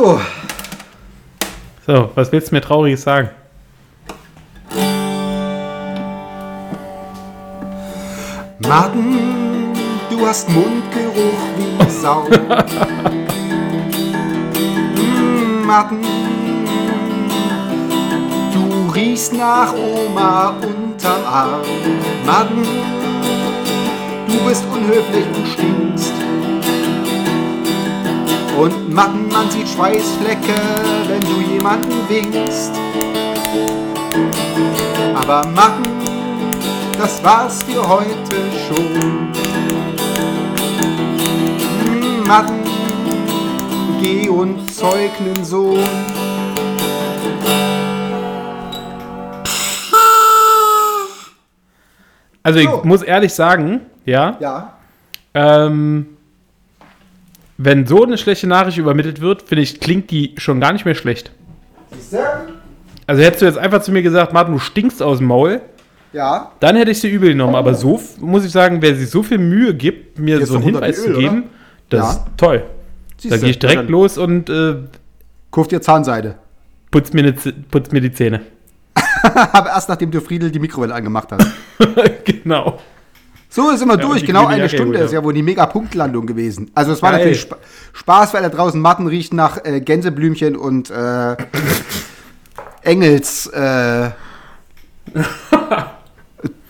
So, 0.00 0.18
So, 1.84 2.10
was 2.14 2.32
willst 2.32 2.50
du 2.50 2.54
mir 2.54 2.62
Trauriges 2.62 3.02
sagen? 3.02 3.28
Martin, 8.60 9.74
du 10.08 10.26
hast 10.26 10.48
Mundgeruch 10.48 11.42
wie 11.58 11.90
Sau. 11.90 12.22
Mm, 14.94 15.66
Martin, 15.66 16.00
du 18.54 18.90
riechst 18.92 19.34
nach 19.34 19.74
Oma 19.74 20.54
unterm 20.62 21.24
Arm. 21.26 21.60
Martin, 22.24 22.64
du 24.28 24.48
bist 24.48 24.64
unhöflich 24.72 25.26
und 25.36 25.46
stinkst. 25.46 25.89
Und 28.58 28.92
Martin, 28.92 29.28
man 29.28 29.50
sieht 29.50 29.68
Schweißflecke, 29.68 30.54
wenn 31.08 31.20
du 31.20 31.40
jemanden 31.52 32.08
winkst. 32.08 32.72
Aber 35.14 35.46
Martin, 35.54 35.92
das 36.98 37.22
war's 37.24 37.62
für 37.62 37.86
heute 37.88 38.36
schon. 38.68 39.32
Hm, 41.84 42.26
Mann, 42.26 42.60
geh 44.00 44.28
und 44.28 44.70
zeug 44.74 45.10
nen 45.20 45.44
Sohn. 45.44 45.78
Also 52.42 52.58
ich 52.58 52.68
So. 52.68 52.80
muss 52.84 53.02
ehrlich 53.02 53.34
sagen, 53.34 53.82
ja, 54.04 54.36
Ja. 54.40 54.72
ähm, 55.34 56.16
wenn 57.62 57.86
so 57.86 58.02
eine 58.04 58.16
schlechte 58.16 58.46
Nachricht 58.46 58.78
übermittelt 58.78 59.20
wird, 59.20 59.42
finde 59.42 59.62
ich, 59.62 59.80
klingt 59.80 60.10
die 60.10 60.34
schon 60.38 60.60
gar 60.60 60.72
nicht 60.72 60.86
mehr 60.86 60.94
schlecht. 60.94 61.30
Siehst 61.92 62.14
du? 62.14 62.18
Also 63.06 63.22
hättest 63.22 63.42
du 63.42 63.46
jetzt 63.46 63.58
einfach 63.58 63.82
zu 63.82 63.92
mir 63.92 64.02
gesagt, 64.02 64.32
Martin, 64.32 64.54
du 64.54 64.58
stinkst 64.60 65.02
aus 65.02 65.18
dem 65.18 65.26
Maul, 65.26 65.60
Ja. 66.14 66.52
dann 66.60 66.76
hätte 66.76 66.90
ich 66.92 67.00
sie 67.00 67.10
übel 67.10 67.30
genommen. 67.30 67.54
Aber 67.56 67.74
so 67.74 68.00
muss 68.18 68.46
ich 68.46 68.50
sagen, 68.52 68.80
wer 68.80 68.94
sich 68.96 69.10
so 69.10 69.22
viel 69.22 69.36
Mühe 69.38 69.74
gibt, 69.74 70.18
mir 70.18 70.44
so 70.46 70.54
einen 70.54 70.62
Hinweis 70.64 71.04
Öl, 71.04 71.12
zu 71.14 71.20
geben, 71.20 71.42
das 71.90 72.00
Ja. 72.00 72.10
ist 72.12 72.20
toll. 72.38 72.62
Siehst 73.18 73.34
Da 73.34 73.38
gehe 73.38 73.50
ich 73.50 73.58
direkt 73.58 73.90
los 73.90 74.16
und 74.16 74.48
äh, 74.48 74.76
Kauf 75.50 75.68
dir 75.68 75.82
Zahnseide. 75.82 76.36
putz, 76.90 77.12
mir 77.12 77.24
ne, 77.24 77.34
putz 77.70 77.90
mir 77.92 78.00
die 78.00 78.12
Zähne. 78.12 78.40
Aber 79.52 79.68
erst 79.70 79.88
nachdem 79.90 80.10
du 80.10 80.20
Friedel 80.22 80.50
die 80.50 80.60
Mikrowelle 80.60 80.94
angemacht 80.94 81.28
hast. 81.32 81.46
genau. 82.24 82.78
So 83.52 83.68
ist 83.70 83.82
immer 83.82 83.94
und 83.94 84.04
durch. 84.04 84.24
Genau 84.24 84.46
eine 84.46 84.68
Stunde 84.68 84.98
ist 85.00 85.12
ja 85.12 85.22
wohl 85.24 85.34
die 85.34 85.42
Mega-Punktlandung 85.42 86.24
gewesen. 86.24 86.70
Also 86.74 86.92
es 86.92 87.02
war 87.02 87.10
Geil. 87.10 87.20
natürlich 87.20 87.40
Spa 87.40 87.56
Spaß, 87.92 88.32
weil 88.32 88.42
da 88.42 88.48
draußen 88.48 88.80
Matten 88.80 89.08
riecht 89.08 89.34
nach 89.34 89.64
äh, 89.64 89.80
Gänseblümchen 89.80 90.56
und 90.56 90.88
äh, 90.90 91.36
Engels 92.82 93.48
äh, 93.48 94.10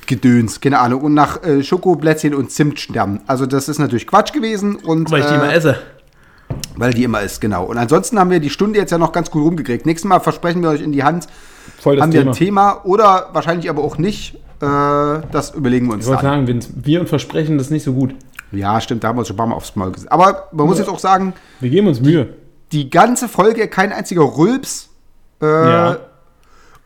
Gedöns, 0.06 0.60
keine 0.60 0.78
Ahnung. 0.78 1.02
Und 1.02 1.14
nach 1.14 1.42
äh, 1.44 1.62
Schokoblättchen 1.62 2.34
und 2.34 2.50
Zimtsternen. 2.50 3.20
Also 3.26 3.44
das 3.44 3.68
ist 3.68 3.78
natürlich 3.78 4.06
Quatsch 4.06 4.32
gewesen. 4.32 4.76
Und, 4.76 5.10
Weil 5.10 5.20
ich 5.20 5.26
die 5.26 5.34
äh, 5.34 5.36
immer 5.36 5.52
esse. 5.52 5.78
Weil 6.76 6.94
die 6.94 7.04
immer 7.04 7.20
ist, 7.20 7.40
genau. 7.42 7.64
Und 7.64 7.76
ansonsten 7.76 8.18
haben 8.18 8.30
wir 8.30 8.40
die 8.40 8.50
Stunde 8.50 8.78
jetzt 8.78 8.90
ja 8.90 8.98
noch 8.98 9.12
ganz 9.12 9.30
gut 9.30 9.44
rumgekriegt. 9.44 9.84
Nächstes 9.84 10.08
Mal 10.08 10.18
versprechen 10.18 10.62
wir 10.62 10.70
euch 10.70 10.80
in 10.80 10.92
die 10.92 11.04
Hand, 11.04 11.28
Voll 11.78 11.96
das 11.96 12.02
haben 12.02 12.12
wir 12.12 12.20
Thema. 12.20 12.30
ein 12.32 12.36
Thema 12.36 12.80
oder 12.84 13.28
wahrscheinlich 13.32 13.68
aber 13.68 13.84
auch 13.84 13.98
nicht. 13.98 14.38
Äh, 14.60 15.22
das 15.32 15.52
überlegen 15.54 15.86
wir 15.86 15.94
uns 15.94 16.04
Ich 16.04 16.10
wollte 16.10 16.22
sagen, 16.22 16.60
wir 16.74 17.00
und 17.00 17.08
versprechen 17.08 17.56
das 17.58 17.70
nicht 17.70 17.82
so 17.82 17.92
gut. 17.94 18.14
Ja, 18.52 18.80
stimmt, 18.80 19.04
da 19.04 19.08
haben 19.08 19.16
wir 19.16 19.20
uns 19.20 19.28
schon 19.28 19.36
ein 19.36 19.38
paar 19.38 19.46
Mal 19.46 19.54
aufs 19.54 19.74
Maul 19.76 19.92
gesetzt. 19.92 20.10
Aber 20.12 20.48
man 20.52 20.66
muss 20.66 20.78
jetzt 20.78 20.88
auch 20.88 20.98
sagen, 20.98 21.32
Wir 21.60 21.70
geben 21.70 21.86
uns 21.86 22.00
Mühe. 22.00 22.34
die 22.72 22.90
ganze 22.90 23.28
Folge 23.28 23.68
kein 23.68 23.92
einziger 23.92 24.22
Rülps. 24.36 24.88
Äh, 25.40 25.46
Ja. 25.46 25.98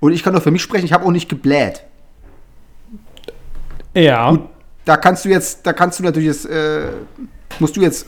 Und 0.01 0.13
ich 0.13 0.23
kann 0.23 0.35
nur 0.35 0.43
für 0.43 0.51
mich 0.51 0.61
sprechen, 0.63 0.85
ich 0.85 0.93
habe 0.93 1.05
auch 1.07 1.11
nicht 1.11 1.29
gebläht. 1.31 1.83
Ja. 3.95 4.39
Da 4.85 4.97
kannst 4.97 5.25
du 5.25 5.29
jetzt, 5.31 5.67
da 5.67 5.73
kannst 5.73 5.99
du 5.99 6.03
natürlich 6.03 6.27
jetzt, 6.29 6.47
äh, 6.47 6.89
musst 7.59 7.77
du 7.77 7.81
jetzt 7.81 8.07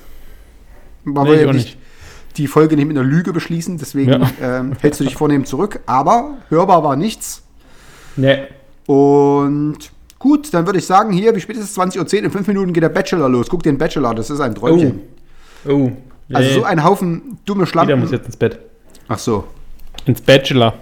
man 1.05 1.25
Nee, 1.27 1.41
ja 1.41 1.47
nicht 1.47 1.55
nicht. 1.55 1.79
die 2.37 2.49
Folge 2.49 2.77
nicht 2.77 2.87
mit 2.87 2.99
einer 2.99 3.07
Lüge 3.09 3.33
beschließen, 3.33 3.79
deswegen 3.79 4.11
Ja. 4.11 4.31
ähm, 4.43 4.73
hältst 4.81 5.01
du 5.01 5.05
dich 5.05 5.15
vornehm 5.15 5.45
zurück. 5.47 5.81
Aber 5.87 6.35
hörbar 6.51 6.83
war 6.85 6.97
nichts. 6.97 7.43
Nee. 8.17 8.49
Und 8.87 9.79
gut, 10.19 10.53
dann 10.55 10.67
würde 10.67 10.79
ich 10.79 10.87
sagen, 10.87 11.13
hier, 11.13 11.35
wie 11.35 11.41
spät 11.41 11.57
ist 11.57 11.65
es? 11.65 11.79
20.10 11.79 11.99
Uhr, 12.19 12.25
in 12.25 12.31
fünf 12.31 12.47
Minuten 12.47 12.73
geht 12.73 12.83
der 12.83 12.89
Bachelor 12.89 13.29
los. 13.29 13.49
Guck 13.49 13.63
den 13.63 13.79
Bachelor, 13.79 14.15
das 14.15 14.31
ist 14.31 14.41
ein 14.41 14.53
Oh. 14.53 14.61
Träumchen. 14.61 15.01
Oh. 15.69 15.91
Also 16.33 16.49
Nee. 16.49 16.55
so 16.55 16.65
ein 16.65 16.83
Haufen 16.85 17.39
dumme 17.45 17.61
Jeder 17.63 17.67
Schlampen. 17.71 18.01
muss 18.01 18.11
jetzt 18.11 18.27
ins 18.27 18.37
Bett. 18.37 18.59
Ach 19.09 19.19
so. 19.19 19.45
Ins 20.07 20.21
Bachelor. 20.21 20.75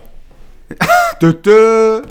Dö, 1.21 1.33
dö. 1.35 2.03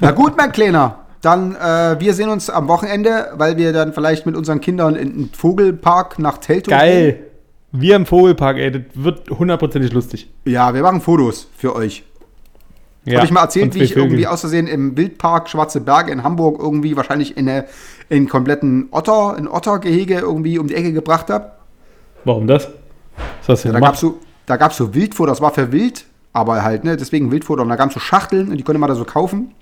Na 0.00 0.10
gut, 0.12 0.36
mein 0.36 0.52
Kleiner. 0.52 0.98
Dann, 1.20 1.54
äh, 1.54 1.96
wir 2.00 2.14
sehen 2.14 2.30
uns 2.30 2.48
am 2.48 2.66
Wochenende, 2.68 3.26
weil 3.34 3.58
wir 3.58 3.72
dann 3.74 3.92
vielleicht 3.92 4.24
mit 4.24 4.34
unseren 4.36 4.60
Kindern 4.62 4.96
in 4.96 5.12
den 5.14 5.30
Vogelpark 5.34 6.18
nach 6.18 6.38
Teltow 6.38 6.70
gehen. 6.70 6.78
Geil. 6.78 7.20
Wir 7.72 7.96
im 7.96 8.06
Vogelpark, 8.06 8.56
ey, 8.56 8.70
das 8.72 8.82
wird 8.94 9.28
hundertprozentig 9.30 9.92
lustig. 9.92 10.30
Ja, 10.46 10.72
wir 10.74 10.82
machen 10.82 11.00
Fotos 11.02 11.46
für 11.56 11.76
euch. 11.76 12.04
Ja. 13.04 13.16
Habe 13.16 13.26
ich 13.26 13.32
mal 13.32 13.42
erzählt, 13.42 13.74
wie 13.74 13.82
ich 13.82 13.96
irgendwie 13.96 14.16
Vögel. 14.16 14.32
aus 14.32 14.40
Versehen 14.40 14.66
im 14.66 14.96
Wildpark 14.96 15.48
Schwarze 15.48 15.80
Berge 15.80 16.12
in 16.12 16.22
Hamburg 16.22 16.58
irgendwie 16.60 16.96
wahrscheinlich 16.96 17.36
in, 17.36 17.48
eine, 17.48 17.64
in 18.10 18.18
einen 18.18 18.28
kompletten 18.28 18.88
Otter, 18.90 19.36
ein 19.36 19.48
Ottergehege 19.48 20.18
irgendwie 20.18 20.58
um 20.58 20.66
die 20.66 20.74
Ecke 20.74 20.92
gebracht 20.92 21.30
habe. 21.30 21.52
Warum 22.24 22.46
das? 22.46 22.68
Was 23.46 23.48
hast 23.48 23.64
du 23.64 23.68
Ja, 23.68 23.72
denn 23.72 23.80
da 23.80 23.86
gab 23.86 23.94
es 23.94 24.00
so, 24.00 24.18
da 24.46 24.56
gab's 24.56 24.76
so 24.76 24.94
Wildfutter, 24.94 25.30
das 25.30 25.40
war 25.40 25.52
für 25.52 25.72
Wild, 25.72 26.04
aber 26.34 26.62
halt, 26.62 26.84
ne, 26.84 26.96
deswegen 26.96 27.30
Wildfutter. 27.30 27.62
Und 27.62 27.70
da 27.70 27.76
gab 27.76 27.88
es 27.88 27.94
so 27.94 28.00
Schachteln 28.00 28.50
und 28.50 28.56
die 28.58 28.62
konnte 28.62 28.78
man 28.78 28.88
da 28.88 28.94
so 28.94 29.04
kaufen. 29.04 29.54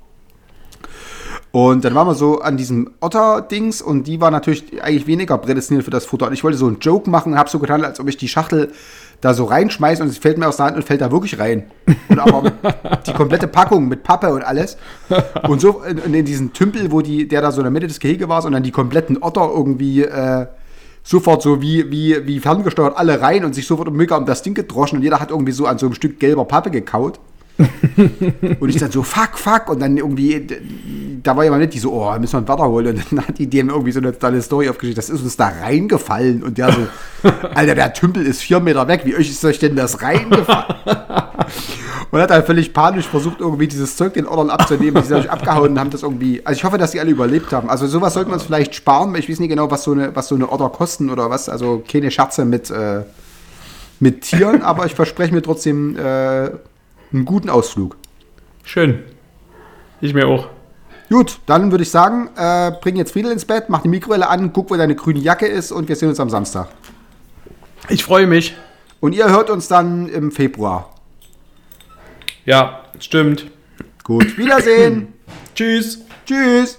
Und 1.50 1.84
dann 1.84 1.94
waren 1.94 2.06
wir 2.06 2.14
so 2.14 2.40
an 2.40 2.56
diesem 2.56 2.90
Otter-Dings 3.00 3.80
und 3.80 4.06
die 4.06 4.20
war 4.20 4.30
natürlich 4.30 4.82
eigentlich 4.82 5.06
weniger 5.06 5.38
prädestiniert 5.38 5.84
für 5.84 5.90
das 5.90 6.04
Futter. 6.04 6.26
Und 6.26 6.34
ich 6.34 6.44
wollte 6.44 6.58
so 6.58 6.66
einen 6.66 6.78
Joke 6.80 7.08
machen 7.08 7.32
und 7.32 7.38
habe 7.38 7.48
so 7.48 7.58
getan, 7.58 7.84
als 7.84 8.00
ob 8.00 8.08
ich 8.08 8.16
die 8.16 8.28
Schachtel 8.28 8.72
da 9.20 9.34
so 9.34 9.44
reinschmeiße 9.44 10.02
und 10.02 10.08
es 10.08 10.18
fällt 10.18 10.38
mir 10.38 10.48
aus 10.48 10.58
der 10.58 10.66
Hand 10.66 10.76
und 10.76 10.84
fällt 10.84 11.00
da 11.00 11.10
wirklich 11.10 11.38
rein. 11.38 11.70
Und 12.08 12.18
aber 12.20 12.52
die 13.06 13.12
komplette 13.12 13.48
Packung 13.48 13.88
mit 13.88 14.02
Pappe 14.02 14.32
und 14.32 14.42
alles. 14.42 14.76
Und 15.48 15.60
so 15.60 15.82
in, 15.82 16.14
in 16.14 16.24
diesen 16.24 16.52
Tümpel, 16.52 16.92
wo 16.92 17.00
die, 17.00 17.26
der 17.26 17.42
da 17.42 17.50
so 17.50 17.60
in 17.60 17.64
der 17.64 17.72
Mitte 17.72 17.88
des 17.88 17.98
Gehege 17.98 18.28
war, 18.28 18.44
und 18.44 18.52
dann 18.52 18.62
die 18.62 18.70
kompletten 18.70 19.20
Otter 19.20 19.50
irgendwie 19.52 20.02
äh, 20.02 20.46
sofort 21.02 21.42
so 21.42 21.60
wie, 21.62 21.90
wie, 21.90 22.26
wie 22.26 22.38
ferngesteuert 22.38 22.96
alle 22.96 23.20
rein 23.20 23.44
und 23.44 23.54
sich 23.54 23.66
sofort 23.66 23.92
mega 23.92 24.16
um 24.16 24.26
das 24.26 24.42
Ding 24.42 24.54
gedroschen 24.54 24.98
und 24.98 25.02
jeder 25.02 25.20
hat 25.20 25.30
irgendwie 25.30 25.52
so 25.52 25.66
an 25.66 25.78
so 25.78 25.86
einem 25.86 25.94
Stück 25.94 26.20
gelber 26.20 26.44
Pappe 26.44 26.70
gekaut. 26.70 27.18
Und 28.60 28.68
ich 28.68 28.76
dann 28.76 28.90
so, 28.90 29.02
fuck, 29.02 29.36
fuck. 29.36 29.68
Und 29.68 29.80
dann 29.80 29.96
irgendwie, 29.96 30.46
da 31.22 31.36
war 31.36 31.44
jemand 31.44 31.62
nicht, 31.62 31.74
die 31.74 31.78
so, 31.80 31.92
oh, 31.92 32.18
müssen 32.18 32.34
wir 32.34 32.38
einen 32.38 32.48
Wetter 32.48 32.68
holen. 32.68 32.86
Und 32.88 33.12
dann 33.12 33.26
hat 33.26 33.38
die 33.38 33.48
dem 33.48 33.68
irgendwie 33.68 33.92
so 33.92 34.00
eine 34.00 34.16
tolle 34.16 34.40
Story 34.42 34.68
aufgeschrieben. 34.68 34.96
Das 34.96 35.10
ist 35.10 35.22
uns 35.22 35.36
da 35.36 35.48
reingefallen. 35.48 36.42
Und 36.42 36.58
der 36.58 36.72
so, 36.72 36.86
Alter, 37.54 37.74
der 37.74 37.92
Tümpel 37.92 38.24
ist 38.26 38.42
vier 38.42 38.60
Meter 38.60 38.86
weg. 38.86 39.02
Wie 39.04 39.16
euch 39.16 39.28
ist 39.28 39.44
euch 39.44 39.58
denn 39.58 39.74
das 39.74 40.00
reingefallen? 40.00 40.76
und 42.10 42.20
hat 42.20 42.30
dann 42.30 42.44
völlig 42.44 42.72
panisch 42.72 43.06
versucht, 43.06 43.40
irgendwie 43.40 43.66
dieses 43.66 43.96
Zeug 43.96 44.14
den 44.14 44.26
Ordnern 44.26 44.50
abzunehmen. 44.50 45.02
Die 45.02 45.08
sind 45.08 45.18
euch 45.18 45.30
abgehauen 45.30 45.72
und 45.72 45.80
haben 45.80 45.90
das 45.90 46.02
irgendwie. 46.02 46.44
Also 46.44 46.58
ich 46.58 46.64
hoffe, 46.64 46.78
dass 46.78 46.92
die 46.92 47.00
alle 47.00 47.10
überlebt 47.10 47.52
haben. 47.52 47.68
Also 47.68 47.86
sowas 47.86 48.14
sollten 48.14 48.30
wir 48.30 48.34
uns 48.34 48.44
vielleicht 48.44 48.74
sparen. 48.74 49.14
Ich 49.16 49.28
weiß 49.28 49.40
nicht 49.40 49.48
genau, 49.48 49.70
was 49.70 49.82
so 49.82 49.92
eine, 49.92 50.14
was 50.14 50.28
so 50.28 50.34
eine 50.34 50.48
Order 50.48 50.70
kosten 50.70 51.10
oder 51.10 51.28
was. 51.30 51.48
Also 51.48 51.82
keine 51.90 52.10
Scherze 52.10 52.44
mit, 52.44 52.70
äh, 52.70 53.02
mit 54.00 54.22
Tieren, 54.22 54.62
aber 54.62 54.86
ich 54.86 54.94
verspreche 54.94 55.34
mir 55.34 55.42
trotzdem 55.42 55.96
äh, 55.96 56.50
einen 57.12 57.24
guten 57.24 57.50
Ausflug. 57.50 57.96
Schön. 58.64 59.02
Ich 60.00 60.14
mir 60.14 60.26
auch. 60.26 60.48
Gut, 61.08 61.40
dann 61.46 61.70
würde 61.70 61.82
ich 61.82 61.90
sagen, 61.90 62.30
äh, 62.36 62.72
bring 62.82 62.96
jetzt 62.96 63.12
Friedel 63.12 63.32
ins 63.32 63.46
Bett, 63.46 63.64
mach 63.68 63.80
die 63.80 63.88
Mikrowelle 63.88 64.28
an, 64.28 64.52
guck, 64.52 64.70
wo 64.70 64.76
deine 64.76 64.94
grüne 64.94 65.18
Jacke 65.20 65.46
ist 65.46 65.72
und 65.72 65.88
wir 65.88 65.96
sehen 65.96 66.10
uns 66.10 66.20
am 66.20 66.28
Samstag. 66.28 66.68
Ich 67.88 68.04
freue 68.04 68.26
mich. 68.26 68.54
Und 69.00 69.14
ihr 69.14 69.30
hört 69.30 69.48
uns 69.48 69.68
dann 69.68 70.08
im 70.08 70.32
Februar. 70.32 70.94
Ja, 72.44 72.84
stimmt. 72.98 73.46
Gut, 74.04 74.36
Wiedersehen. 74.36 75.14
Tschüss. 75.54 76.00
Tschüss. 76.26 76.78